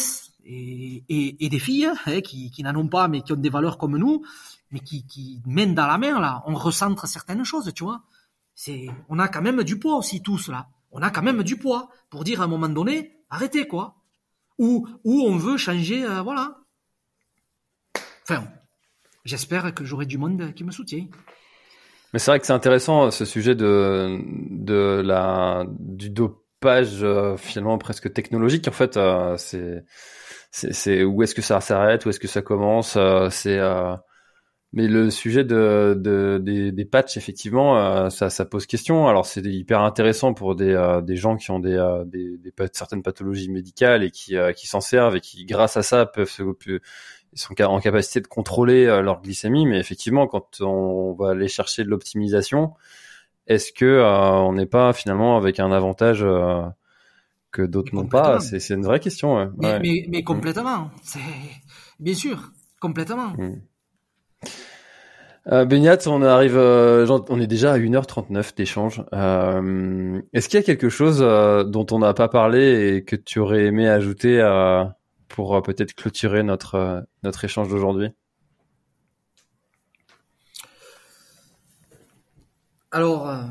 et, 0.46 1.04
et, 1.10 1.46
et 1.46 1.50
des 1.50 1.60
filles, 1.60 1.92
hein, 2.06 2.22
qui, 2.22 2.52
qui 2.52 2.64
n'en 2.64 2.76
ont 2.76 2.88
pas, 2.88 3.08
mais 3.08 3.22
qui 3.22 3.34
ont 3.34 3.38
des 3.38 3.50
valeurs 3.50 3.78
comme 3.78 3.98
nous, 3.98 4.24
mais 4.72 4.80
qui, 4.80 5.06
qui 5.06 5.42
mènent 5.46 5.76
dans 5.76 5.88
la 5.88 5.98
main, 5.98 6.20
là. 6.20 6.44
On 6.46 6.54
recentre 6.56 7.08
certaines 7.08 7.44
choses, 7.44 7.72
tu 7.74 7.84
vois. 7.84 8.04
C'est, 8.56 8.88
on 9.08 9.20
a 9.20 9.28
quand 9.28 9.42
même 9.42 9.64
du 9.64 9.80
poids 9.80 9.96
aussi, 9.96 10.22
tous, 10.22 10.50
là. 10.50 10.68
on 10.92 11.02
a 11.02 11.10
quand 11.10 11.22
même 11.22 11.44
du 11.44 11.58
poids 11.58 11.90
pour 12.10 12.24
dire 12.24 12.42
à 12.42 12.46
un 12.46 12.48
moment 12.48 12.70
donné, 12.70 13.24
arrêtez 13.30 13.68
quoi. 13.68 13.96
Ou, 14.58 14.88
ou 15.04 15.22
on 15.22 15.38
veut 15.38 15.58
changer, 15.58 16.04
euh, 16.04 16.22
voilà. 16.22 16.58
Enfin, 18.24 18.44
j'espère 19.24 19.74
que 19.74 19.86
j'aurai 19.86 20.06
du 20.06 20.18
monde 20.18 20.54
qui 20.54 20.64
me 20.64 20.72
soutient. 20.72 21.08
Mais 22.12 22.20
c'est 22.20 22.32
vrai 22.32 22.40
que 22.40 22.46
c'est 22.46 22.54
intéressant 22.54 23.12
ce 23.12 23.24
sujet 23.24 23.56
de 23.56 24.20
de 24.50 25.02
la 25.06 25.64
du 25.70 26.10
dopage 26.10 27.04
euh, 27.04 27.38
finalement 27.38 27.78
presque 27.78 28.12
technologique. 28.12 28.68
En 28.68 28.72
fait, 28.72 28.98
euh, 28.98 29.38
c'est 29.38 29.86
c'est 30.52 31.04
où 31.04 31.22
est-ce 31.24 31.36
que 31.36 31.44
ça 31.44 31.62
s'arrête, 31.62 32.06
où 32.06 32.10
est-ce 32.10 32.20
que 32.20 32.28
ça 32.28 32.42
commence. 32.42 32.98
c'est 33.30 33.60
mais 34.72 34.88
le 34.88 35.10
sujet 35.10 35.44
de, 35.44 35.96
de 35.98 36.40
des, 36.42 36.72
des, 36.72 36.86
patchs, 36.86 37.18
effectivement, 37.18 38.10
ça, 38.10 38.30
ça 38.30 38.46
pose 38.46 38.68
question. 38.68 39.08
Alors 39.08 39.26
c'est 39.26 39.44
hyper 39.44 39.82
intéressant 39.82 40.34
pour 40.34 40.56
des, 40.56 41.00
des 41.04 41.16
gens 41.16 41.38
qui 41.38 41.50
ont 41.50 41.60
des, 41.60 42.02
des, 42.06 42.38
des, 42.38 42.54
certaines 42.74 43.02
pathologies 43.02 43.50
médicales 43.50 44.04
et 44.04 44.12
qui, 44.12 44.36
qui 44.56 44.68
s'en 44.68 44.82
servent 44.82 45.16
et 45.16 45.22
qui, 45.22 45.46
grâce 45.46 45.76
à 45.76 45.82
ça, 45.82 46.06
peuvent 46.06 46.30
se, 46.30 46.44
ils 47.34 47.40
sont 47.40 47.62
en 47.62 47.80
capacité 47.80 48.22
de 48.22 48.28
contrôler 48.28 48.86
euh, 48.86 49.02
leur 49.02 49.22
glycémie, 49.22 49.66
mais 49.66 49.80
effectivement, 49.80 50.28
quand 50.28 50.62
on 50.62 51.14
va 51.14 51.32
aller 51.32 51.48
chercher 51.48 51.84
de 51.84 51.90
l'optimisation, 51.90 52.74
est-ce 53.48 53.72
que 53.72 53.86
euh, 53.86 54.32
on 54.32 54.54
n'est 54.54 54.66
pas 54.66 54.94
finalement 54.94 55.38
avec 55.38 55.60
un 55.60 55.72
avantage 55.72 56.24
euh, 56.24 56.62
que 57.52 57.62
d'autres 57.62 57.94
n'ont 57.94 58.08
pas? 58.08 58.40
C'est 58.40 58.74
une 58.74 58.84
vraie 58.84 59.00
question. 59.00 59.52
Mais, 59.58 59.80
mais, 59.80 60.06
mais, 60.10 60.24
complètement, 60.24 60.92
c'est 61.04 61.20
bien 62.00 62.16
sûr, 62.16 62.52
complètement. 62.80 63.30
Mm. 63.38 63.62
Euh, 65.48 65.66
on 66.06 66.22
arrive, 66.22 66.58
on 66.58 67.40
est 67.40 67.48
déjà 67.48 67.74
à 67.74 67.78
1h39 67.80 68.56
d'échange. 68.56 69.04
Euh, 69.14 70.22
Est-ce 70.34 70.50
qu'il 70.50 70.60
y 70.60 70.64
a 70.64 70.66
quelque 70.66 70.90
chose 70.90 71.20
dont 71.20 71.86
on 71.92 72.00
n'a 72.00 72.14
pas 72.14 72.28
parlé 72.28 72.96
et 72.96 73.04
que 73.04 73.16
tu 73.16 73.40
aurais 73.40 73.66
aimé 73.66 73.88
ajouter 73.88 74.40
pour 75.30 75.56
euh, 75.56 75.62
peut-être 75.62 75.94
clôturer 75.94 76.44
notre, 76.44 76.76
euh, 76.76 77.02
notre 77.24 77.46
échange 77.46 77.70
d'aujourd'hui? 77.70 78.10
Alors, 82.92 83.30
euh, 83.30 83.44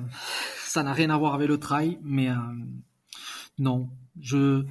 ça 0.59 0.83
n'a 0.83 0.93
rien 0.93 1.09
à 1.09 1.17
voir 1.17 1.33
avec 1.33 1.49
le 1.49 1.59
trail, 1.59 1.99
mais 2.03 2.29
non, 3.59 3.89
je, 4.21 4.65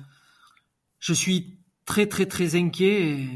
je 1.00 1.14
suis 1.14 1.58
très 1.86 2.06
très 2.06 2.26
très 2.26 2.56
inquiet. 2.56 3.12
Et 3.12 3.30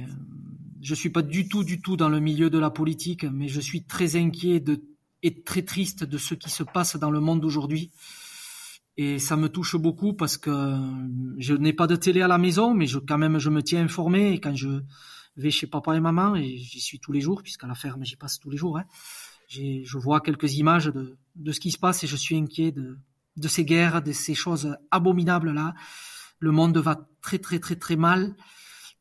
je 0.82 0.96
suis 0.96 1.10
pas 1.10 1.22
du 1.22 1.48
tout 1.48 1.64
du 1.64 1.82
tout 1.82 1.96
dans 1.96 2.10
le 2.10 2.20
milieu 2.20 2.50
de 2.50 2.58
la 2.58 2.70
politique, 2.70 3.24
mais 3.24 3.48
je 3.48 3.62
suis 3.62 3.84
très 3.84 4.16
inquiet 4.16 4.60
de, 4.60 4.84
et 5.24 5.44
très 5.44 5.62
triste 5.62 6.04
de 6.04 6.18
ce 6.18 6.34
qui 6.34 6.50
se 6.50 6.64
passe 6.64 6.96
dans 6.98 7.12
le 7.12 7.20
monde 7.20 7.46
aujourd'hui. 7.46 7.92
Et 8.98 9.20
ça 9.20 9.38
me 9.38 9.48
touche 9.48 9.76
beaucoup 9.76 10.14
parce 10.14 10.38
que 10.38 10.76
je 11.38 11.54
n'ai 11.54 11.74
pas 11.74 11.88
de 11.88 11.96
télé 11.96 12.22
à 12.22 12.28
la 12.28 12.38
maison, 12.38 12.74
mais 12.74 12.88
je, 12.88 13.00
quand 13.00 13.18
même 13.18 13.38
je 13.40 13.50
me 13.50 13.62
tiens 13.62 13.84
informé. 13.84 14.34
Et 14.34 14.40
quand 14.40 14.56
je 14.56 14.82
vais 15.38 15.52
chez 15.52 15.68
papa 15.68 15.96
et 15.96 16.00
maman, 16.00 16.36
et 16.36 16.58
j'y 16.58 16.82
suis 16.82 17.00
tous 17.00 17.12
les 17.12 17.22
jours, 17.22 17.42
puisqu'à 17.42 17.68
la 17.68 17.76
ferme 17.76 18.04
j'y 18.04 18.16
passe 18.16 18.40
tous 18.40 18.50
les 18.50 18.58
jours, 18.58 18.78
hein, 18.78 18.86
je 19.50 19.98
vois 19.98 20.20
quelques 20.22 20.56
images 20.56 20.88
de, 20.88 21.18
de 21.36 21.52
ce 21.52 21.60
qui 21.60 21.72
se 21.72 21.78
passe 21.78 22.04
et 22.04 22.08
je 22.08 22.16
suis 22.16 22.36
inquiet 22.36 22.72
de, 22.72 22.98
de 23.38 23.48
ces 23.48 23.66
guerres, 23.66 24.02
de 24.02 24.12
ces 24.12 24.34
choses 24.34 24.76
abominables 24.90 25.52
là. 25.52 25.74
Le 26.40 26.52
monde 26.52 26.78
va 26.78 27.08
très 27.22 27.38
très 27.38 27.60
très 27.60 27.76
très 27.76 27.96
mal 27.96 28.36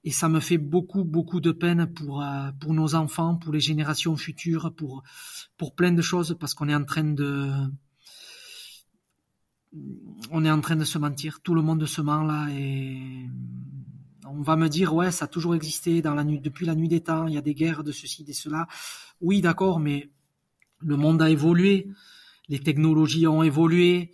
et 0.03 0.11
ça 0.11 0.29
me 0.29 0.41
fait 0.41 0.59
beaucoup 0.59 1.05
beaucoup 1.05 1.41
de 1.41 1.53
peine 1.53 1.87
pour 1.93 2.23
euh, 2.23 2.51
pour 2.59 2.73
nos 2.73 2.95
enfants, 2.95 3.37
pour 3.37 3.53
les 3.53 3.61
générations 3.61 4.17
futures, 4.17 4.73
pour 4.75 5.03
pour 5.57 5.75
plein 5.75 5.93
de 5.93 6.03
choses 6.03 6.37
parce 6.39 6.55
qu'on 6.55 6.69
est 6.69 6.75
en 6.75 6.85
train 6.85 7.05
de 7.05 7.53
on 10.31 10.45
est 10.45 10.51
en 10.51 10.61
train 10.61 10.77
de 10.77 10.85
se 10.85 10.99
mentir. 10.99 11.41
Tout 11.43 11.55
le 11.55 11.63
monde 11.63 11.85
se 11.87 12.01
ment 12.01 12.25
là 12.25 12.49
et 12.51 13.27
on 14.27 14.43
va 14.43 14.57
me 14.57 14.69
dire 14.69 14.95
ouais 14.95 15.11
ça 15.11 15.27
a 15.27 15.29
toujours 15.29 15.55
existé 15.55 16.03
dans 16.03 16.15
la 16.15 16.25
nuit 16.25 16.41
depuis 16.41 16.67
la 16.67 16.75
nuit 16.75 16.89
des 16.89 17.03
temps. 17.03 17.27
Il 17.27 17.35
y 17.35 17.39
a 17.39 17.43
des 17.43 17.55
guerres 17.55 17.85
de 17.85 17.93
ceci 17.93 18.25
de 18.25 18.33
cela. 18.33 18.67
Oui 19.21 19.43
d'accord, 19.43 19.81
mais 19.81 20.11
le 20.79 20.97
monde 20.97 21.21
a 21.21 21.29
évolué, 21.29 21.89
les 22.49 22.59
technologies 22.59 23.27
ont 23.27 23.43
évolué. 23.43 24.13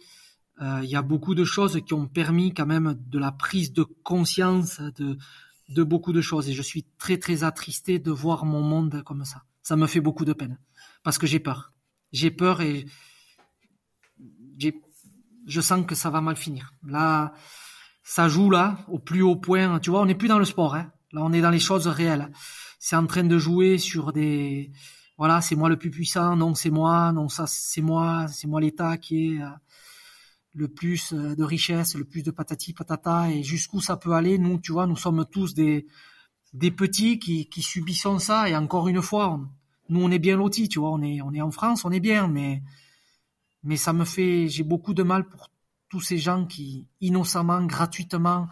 Euh, 0.62 0.80
il 0.82 0.88
y 0.88 0.96
a 0.96 1.02
beaucoup 1.02 1.34
de 1.34 1.44
choses 1.44 1.80
qui 1.86 1.92
ont 1.92 2.08
permis 2.08 2.52
quand 2.54 2.66
même 2.66 2.98
de 3.08 3.18
la 3.18 3.30
prise 3.30 3.72
de 3.72 3.82
conscience 3.82 4.80
de 4.80 5.18
de 5.68 5.82
beaucoup 5.82 6.12
de 6.12 6.20
choses 6.20 6.48
et 6.48 6.52
je 6.52 6.62
suis 6.62 6.84
très 6.98 7.18
très 7.18 7.44
attristé 7.44 7.98
de 7.98 8.10
voir 8.10 8.44
mon 8.44 8.62
monde 8.62 9.02
comme 9.04 9.24
ça. 9.24 9.42
Ça 9.62 9.76
me 9.76 9.86
fait 9.86 10.00
beaucoup 10.00 10.24
de 10.24 10.32
peine 10.32 10.58
parce 11.02 11.18
que 11.18 11.26
j'ai 11.26 11.40
peur. 11.40 11.72
J'ai 12.12 12.30
peur 12.30 12.60
et 12.60 12.86
j'ai 14.58 14.80
je 15.46 15.60
sens 15.60 15.86
que 15.86 15.94
ça 15.94 16.10
va 16.10 16.20
mal 16.20 16.36
finir. 16.36 16.72
Là, 16.86 17.32
ça 18.02 18.28
joue 18.28 18.50
là, 18.50 18.78
au 18.88 18.98
plus 18.98 19.22
haut 19.22 19.36
point. 19.36 19.78
Tu 19.78 19.90
vois, 19.90 20.00
on 20.00 20.06
n'est 20.06 20.14
plus 20.14 20.28
dans 20.28 20.38
le 20.38 20.44
sport. 20.44 20.74
Hein. 20.74 20.92
Là, 21.12 21.22
on 21.22 21.32
est 21.32 21.40
dans 21.40 21.50
les 21.50 21.60
choses 21.60 21.86
réelles. 21.86 22.30
C'est 22.78 22.96
en 22.96 23.06
train 23.06 23.24
de 23.24 23.38
jouer 23.38 23.78
sur 23.78 24.12
des... 24.12 24.72
Voilà, 25.18 25.40
c'est 25.40 25.56
moi 25.56 25.68
le 25.68 25.78
plus 25.78 25.90
puissant. 25.90 26.36
Non, 26.36 26.54
c'est 26.54 26.70
moi. 26.70 27.12
Non, 27.12 27.28
ça, 27.28 27.46
c'est 27.46 27.80
moi. 27.80 28.26
C'est 28.28 28.46
moi 28.48 28.60
l'État 28.60 28.96
qui 28.98 29.34
est 29.34 29.42
euh, 29.42 29.48
le 30.56 30.68
plus 30.68 31.12
euh, 31.12 31.36
de 31.36 31.44
richesse, 31.44 31.94
le 31.94 32.04
plus 32.04 32.22
de 32.22 32.30
patati 32.30 32.72
patata. 32.72 33.30
Et 33.30 33.42
jusqu'où 33.42 33.80
ça 33.80 33.96
peut 33.96 34.12
aller 34.12 34.38
Nous, 34.38 34.58
tu 34.58 34.72
vois, 34.72 34.86
nous 34.86 34.96
sommes 34.96 35.24
tous 35.30 35.54
des 35.54 35.86
petits 36.70 37.18
qui, 37.18 37.62
subissons 37.62 38.18
ça. 38.18 38.48
Et 38.48 38.56
encore 38.56 38.88
une 38.88 39.02
fois, 39.02 39.38
nous, 39.90 40.00
on 40.02 40.10
est 40.10 40.18
bien 40.18 40.36
lotis. 40.36 40.68
Tu 40.68 40.80
vois, 40.80 40.90
on 40.90 41.02
est 41.02 41.20
on 41.20 41.32
est 41.32 41.42
en 41.42 41.50
France, 41.50 41.84
on 41.84 41.92
est 41.92 42.00
bien, 42.00 42.26
mais 42.26 42.62
ça 43.76 43.92
me 43.92 44.04
fait, 44.04 44.48
j'ai 44.48 44.64
beaucoup 44.64 44.94
de 44.94 45.02
mal 45.02 45.28
pour 45.28 45.50
tous 45.88 46.00
ces 46.00 46.18
gens 46.18 46.46
qui 46.46 46.88
innocemment, 47.00 47.64
gratuitement 47.64 48.48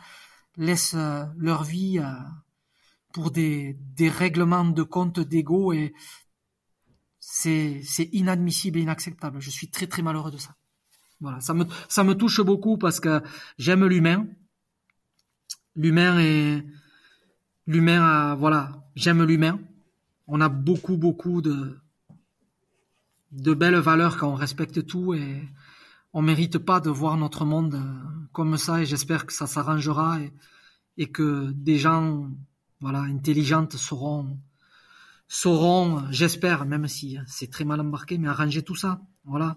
laissent 0.56 0.94
euh, 0.94 1.24
leur 1.36 1.64
vie 1.64 1.98
euh, 1.98 2.12
pour 3.12 3.30
des, 3.30 3.76
des 3.96 4.08
règlements 4.08 4.64
de 4.64 4.82
compte 4.82 5.18
d'ego 5.20 5.72
et 5.72 5.94
c'est, 7.18 7.80
c'est 7.82 8.08
inadmissible 8.12 8.78
et 8.78 8.82
inacceptable. 8.82 9.40
Je 9.40 9.50
suis 9.50 9.68
très 9.70 9.86
très 9.86 10.02
malheureux 10.02 10.30
de 10.30 10.36
ça. 10.36 10.54
Voilà, 11.20 11.40
ça 11.40 11.54
me, 11.54 12.12
touche 12.14 12.40
beaucoup 12.40 12.76
parce 12.76 13.00
que 13.00 13.22
j'aime 13.58 13.86
l'humain. 13.86 14.26
L'humain 15.76 16.18
est, 16.18 16.64
l'humain, 17.66 18.34
voilà, 18.34 18.84
j'aime 18.94 19.22
l'humain. 19.22 19.58
On 20.26 20.40
a 20.40 20.48
beaucoup 20.48 20.96
beaucoup 20.96 21.42
de, 21.42 21.78
de 23.32 23.54
belles 23.54 23.76
valeurs 23.76 24.16
quand 24.16 24.30
on 24.30 24.34
respecte 24.34 24.86
tout 24.86 25.14
et 25.14 25.42
on 26.12 26.22
mérite 26.22 26.58
pas 26.58 26.80
de 26.80 26.90
voir 26.90 27.16
notre 27.16 27.44
monde 27.44 27.74
euh, 27.74 28.26
comme 28.32 28.56
ça 28.56 28.80
et 28.80 28.86
j'espère 28.86 29.26
que 29.26 29.32
ça 29.32 29.46
s'arrangera 29.46 30.18
et, 30.96 31.10
que 31.10 31.50
des 31.50 31.76
gens 31.76 32.30
voilà 32.80 33.00
intelligentes 33.00 33.76
sauront 33.76 34.38
sauront 35.26 36.04
j'espère 36.10 36.64
même 36.64 36.86
si 36.86 37.18
c'est 37.26 37.50
très 37.50 37.64
mal 37.64 37.80
embarqué 37.80 38.16
mais 38.16 38.28
arranger 38.28 38.62
tout 38.62 38.76
ça 38.76 39.00
voilà 39.24 39.56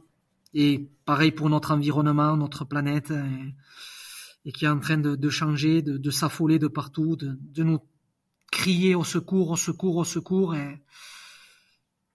et 0.54 0.90
pareil 1.06 1.32
pour 1.32 1.50
notre 1.50 1.72
environnement 1.72 2.38
notre 2.38 2.66
planète 2.66 3.12
et, 4.46 4.52
qui 4.52 4.66
est 4.66 4.70
en 4.70 4.80
train 4.80 4.98
de, 4.98 5.30
changer 5.30 5.82
de, 5.82 6.12
s'affoler 6.12 6.58
de 6.58 6.68
partout 6.68 7.16
de, 7.18 7.64
nous 7.64 7.80
crier 8.52 8.96
au 8.96 9.04
secours 9.04 9.52
au 9.52 9.58
secours 9.58 9.98
au 9.98 10.06
secours 10.06 10.56
et 10.56 10.82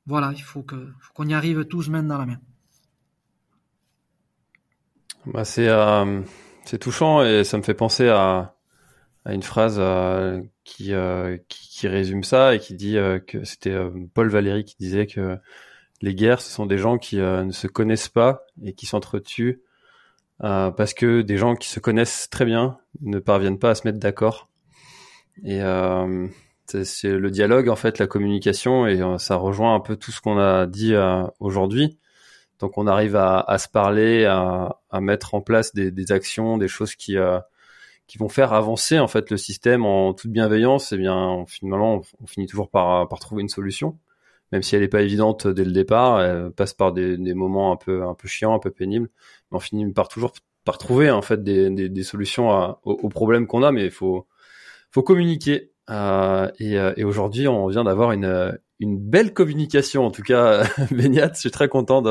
voilà, 0.07 0.33
il 0.35 0.43
faut 0.43 0.65
qu'on 1.15 1.29
y 1.29 1.35
arrive 1.35 1.65
tous 1.65 1.89
main 1.89 2.03
dans 2.03 2.19
la 2.19 2.27
main. 2.27 2.41
Bah 5.27 5.45
c'est 5.45 5.69
euh, 5.69 6.23
touchant 6.81 7.23
et 7.23 7.45
ça 7.45 7.57
me 7.57 7.63
fait 7.63 7.75
penser 7.75 8.09
à, 8.09 8.57
une 9.27 9.45
phrase 9.45 9.77
euh, 9.79 10.41
euh, 10.81 11.39
qui, 11.49 11.69
qui 11.71 11.89
résume 11.89 12.25
ça 12.25 12.57
et 12.57 12.59
qui 12.59 12.75
dit 12.75 12.97
que 13.29 13.45
c'était 13.45 13.79
Paul 14.15 14.29
Valéry 14.29 14.65
qui 14.65 14.75
disait 14.81 15.07
que 15.07 15.39
les 16.03 16.15
guerres 16.15 16.41
ce 16.41 16.53
sont 16.53 16.67
des 16.67 16.79
gens 16.79 16.99
qui 16.99 17.17
ne 17.17 17.53
se 17.53 17.67
connaissent 17.67 18.09
pas 18.09 18.45
et 18.63 18.75
qui 18.75 18.87
s'entretuent 18.87 19.63
parce 20.39 20.93
que 20.95 21.23
des 21.23 21.39
gens 21.39 21.55
qui 21.55 21.69
se 21.69 21.81
connaissent 21.81 22.29
très 22.31 22.45
bien 22.45 22.79
ne 23.01 23.19
parviennent 23.19 23.59
pas 23.59 23.71
à 23.71 23.75
se 23.75 23.87
mettre 23.87 23.99
d'accord 23.99 24.51
et 25.45 25.61
c'est 26.85 27.13
le 27.13 27.31
dialogue, 27.31 27.69
en 27.69 27.77
fait, 27.77 27.99
la 27.99 28.07
communication, 28.07 28.87
et 28.87 29.01
euh, 29.01 29.19
ça 29.19 29.37
rejoint 29.37 29.75
un 29.75 29.81
peu 29.81 29.97
tout 29.97 30.13
ce 30.13 30.21
qu'on 30.21 30.39
a 30.39 30.67
dit 30.67 30.95
euh, 30.95 31.25
aujourd'hui. 31.41 31.99
Donc 32.61 32.79
on 32.79 32.87
arrive 32.87 33.17
à, 33.17 33.59
se 33.59 33.69
parler, 33.69 34.25
à, 34.25 34.79
mettre 35.01 35.35
en 35.35 35.41
place 35.41 35.75
des, 35.75 36.13
actions, 36.13 36.59
des 36.59 36.69
choses 36.69 36.95
qui 36.95 37.17
euh, 37.19 37.41
qui 38.07 38.19
vont 38.19 38.29
faire 38.29 38.53
avancer 38.53 39.01
en 39.01 39.09
fait 39.09 39.31
le 39.31 39.37
système 39.37 39.85
en 39.85 40.15
toute 40.15 40.31
bienveillance. 40.31 40.93
Et 40.93 40.95
eh 40.95 40.99
bien 40.99 41.45
finalement 41.49 42.03
on, 42.21 42.27
finit 42.27 42.47
toujours 42.47 42.71
par, 42.71 43.09
par 43.09 43.19
trouver 43.19 43.43
une 43.43 43.49
solution, 43.49 43.99
même 44.53 44.63
si 44.63 44.77
elle 44.77 44.83
n'est 44.83 44.89
pas 44.89 45.03
évidente 45.03 45.49
dès 45.49 45.65
le 45.65 45.73
départ. 45.73 46.21
Elle 46.21 46.51
passe 46.53 46.75
par 46.75 46.93
des, 46.93 47.17
des, 47.17 47.35
moments 47.35 47.73
un 47.73 47.77
peu 47.77 48.05
un 48.05 48.15
peu 48.15 48.29
chiants, 48.29 48.55
un 48.55 48.59
peu 48.59 48.71
pénibles, 48.71 49.09
mais 49.51 49.57
on 49.57 49.61
finit 49.61 49.91
par 49.93 50.09
toujours 50.09 50.33
par 50.65 50.79
trouver 50.79 51.11
en 51.11 51.23
fait 51.23 51.43
des, 51.43 51.71
des 51.71 52.03
solutions 52.05 52.51
à, 52.53 52.81
aux, 52.85 53.09
problèmes 53.09 53.47
qu'on 53.47 53.63
a. 53.63 53.73
Mais 53.73 53.87
il 53.87 53.91
faut 53.91 54.27
faut 54.91 55.03
communiquer 55.03 55.73
euh, 55.91 56.51
et, 56.59 56.79
euh, 56.79 56.93
et 56.97 57.05
aujourd'hui, 57.05 57.49
on 57.49 57.67
vient 57.67 57.85
d'avoir 57.85 58.13
une, 58.13 58.59
une 58.79 58.99
belle 58.99 59.33
communication. 59.33 60.05
En 60.07 60.11
tout 60.11 60.23
cas, 60.23 60.65
Beniat, 60.91 61.33
je 61.35 61.41
suis 61.41 61.51
très 61.51 61.69
content 61.69 62.03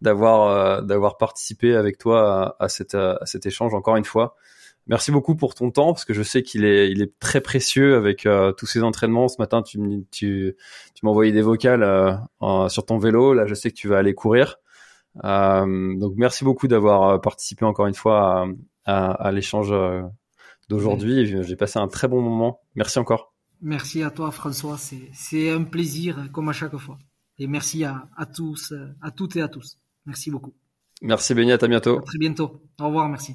d'avoir 0.00 0.82
d'avoir 0.82 1.18
participé 1.18 1.74
avec 1.74 1.98
toi 1.98 2.56
à, 2.60 2.68
cette, 2.68 2.94
à 2.94 3.26
cet 3.26 3.46
échange 3.46 3.74
encore 3.74 3.96
une 3.96 4.04
fois. 4.04 4.36
Merci 4.86 5.10
beaucoup 5.10 5.34
pour 5.34 5.54
ton 5.54 5.70
temps 5.70 5.92
parce 5.92 6.04
que 6.04 6.12
je 6.12 6.22
sais 6.22 6.42
qu'il 6.42 6.64
est 6.64 6.90
il 6.90 7.00
est 7.00 7.18
très 7.18 7.40
précieux 7.40 7.96
avec 7.96 8.28
tous 8.58 8.66
ces 8.66 8.82
entraînements. 8.82 9.28
Ce 9.28 9.36
matin, 9.38 9.62
tu 9.62 9.78
tu 10.10 10.56
tu 10.94 11.04
m'as 11.04 11.10
envoyé 11.10 11.32
des 11.32 11.42
vocales 11.42 12.18
sur 12.68 12.84
ton 12.84 12.98
vélo. 12.98 13.32
Là, 13.32 13.46
je 13.46 13.54
sais 13.54 13.70
que 13.70 13.76
tu 13.76 13.88
vas 13.88 13.98
aller 13.98 14.14
courir. 14.14 14.56
Euh, 15.24 15.96
donc 15.96 16.14
merci 16.16 16.44
beaucoup 16.44 16.66
d'avoir 16.66 17.20
participé 17.20 17.64
encore 17.64 17.86
une 17.86 17.94
fois 17.94 18.42
à, 18.42 18.46
à, 18.84 19.12
à 19.12 19.32
l'échange 19.32 19.72
d'aujourd'hui. 20.68 21.26
J'ai 21.26 21.56
passé 21.56 21.78
un 21.78 21.88
très 21.88 22.08
bon 22.08 22.20
moment. 22.20 22.60
Merci 22.74 22.98
encore. 22.98 23.32
Merci 23.62 24.02
à 24.02 24.10
toi 24.10 24.30
François, 24.30 24.76
c'est 24.76 25.50
un 25.50 25.62
plaisir 25.62 26.28
comme 26.32 26.50
à 26.50 26.52
chaque 26.52 26.76
fois. 26.76 26.98
Et 27.38 27.46
merci 27.46 27.84
à, 27.84 28.06
à 28.16 28.26
tous, 28.26 28.74
à 29.00 29.10
toutes 29.10 29.36
et 29.36 29.40
à 29.40 29.48
tous. 29.48 29.78
Merci 30.06 30.30
beaucoup. 30.30 30.52
Merci 31.02 31.34
Benyat, 31.34 31.58
à 31.60 31.68
bientôt. 31.68 31.98
À 31.98 32.02
très 32.02 32.18
bientôt. 32.18 32.62
Au 32.80 32.86
revoir, 32.86 33.08
merci. 33.08 33.34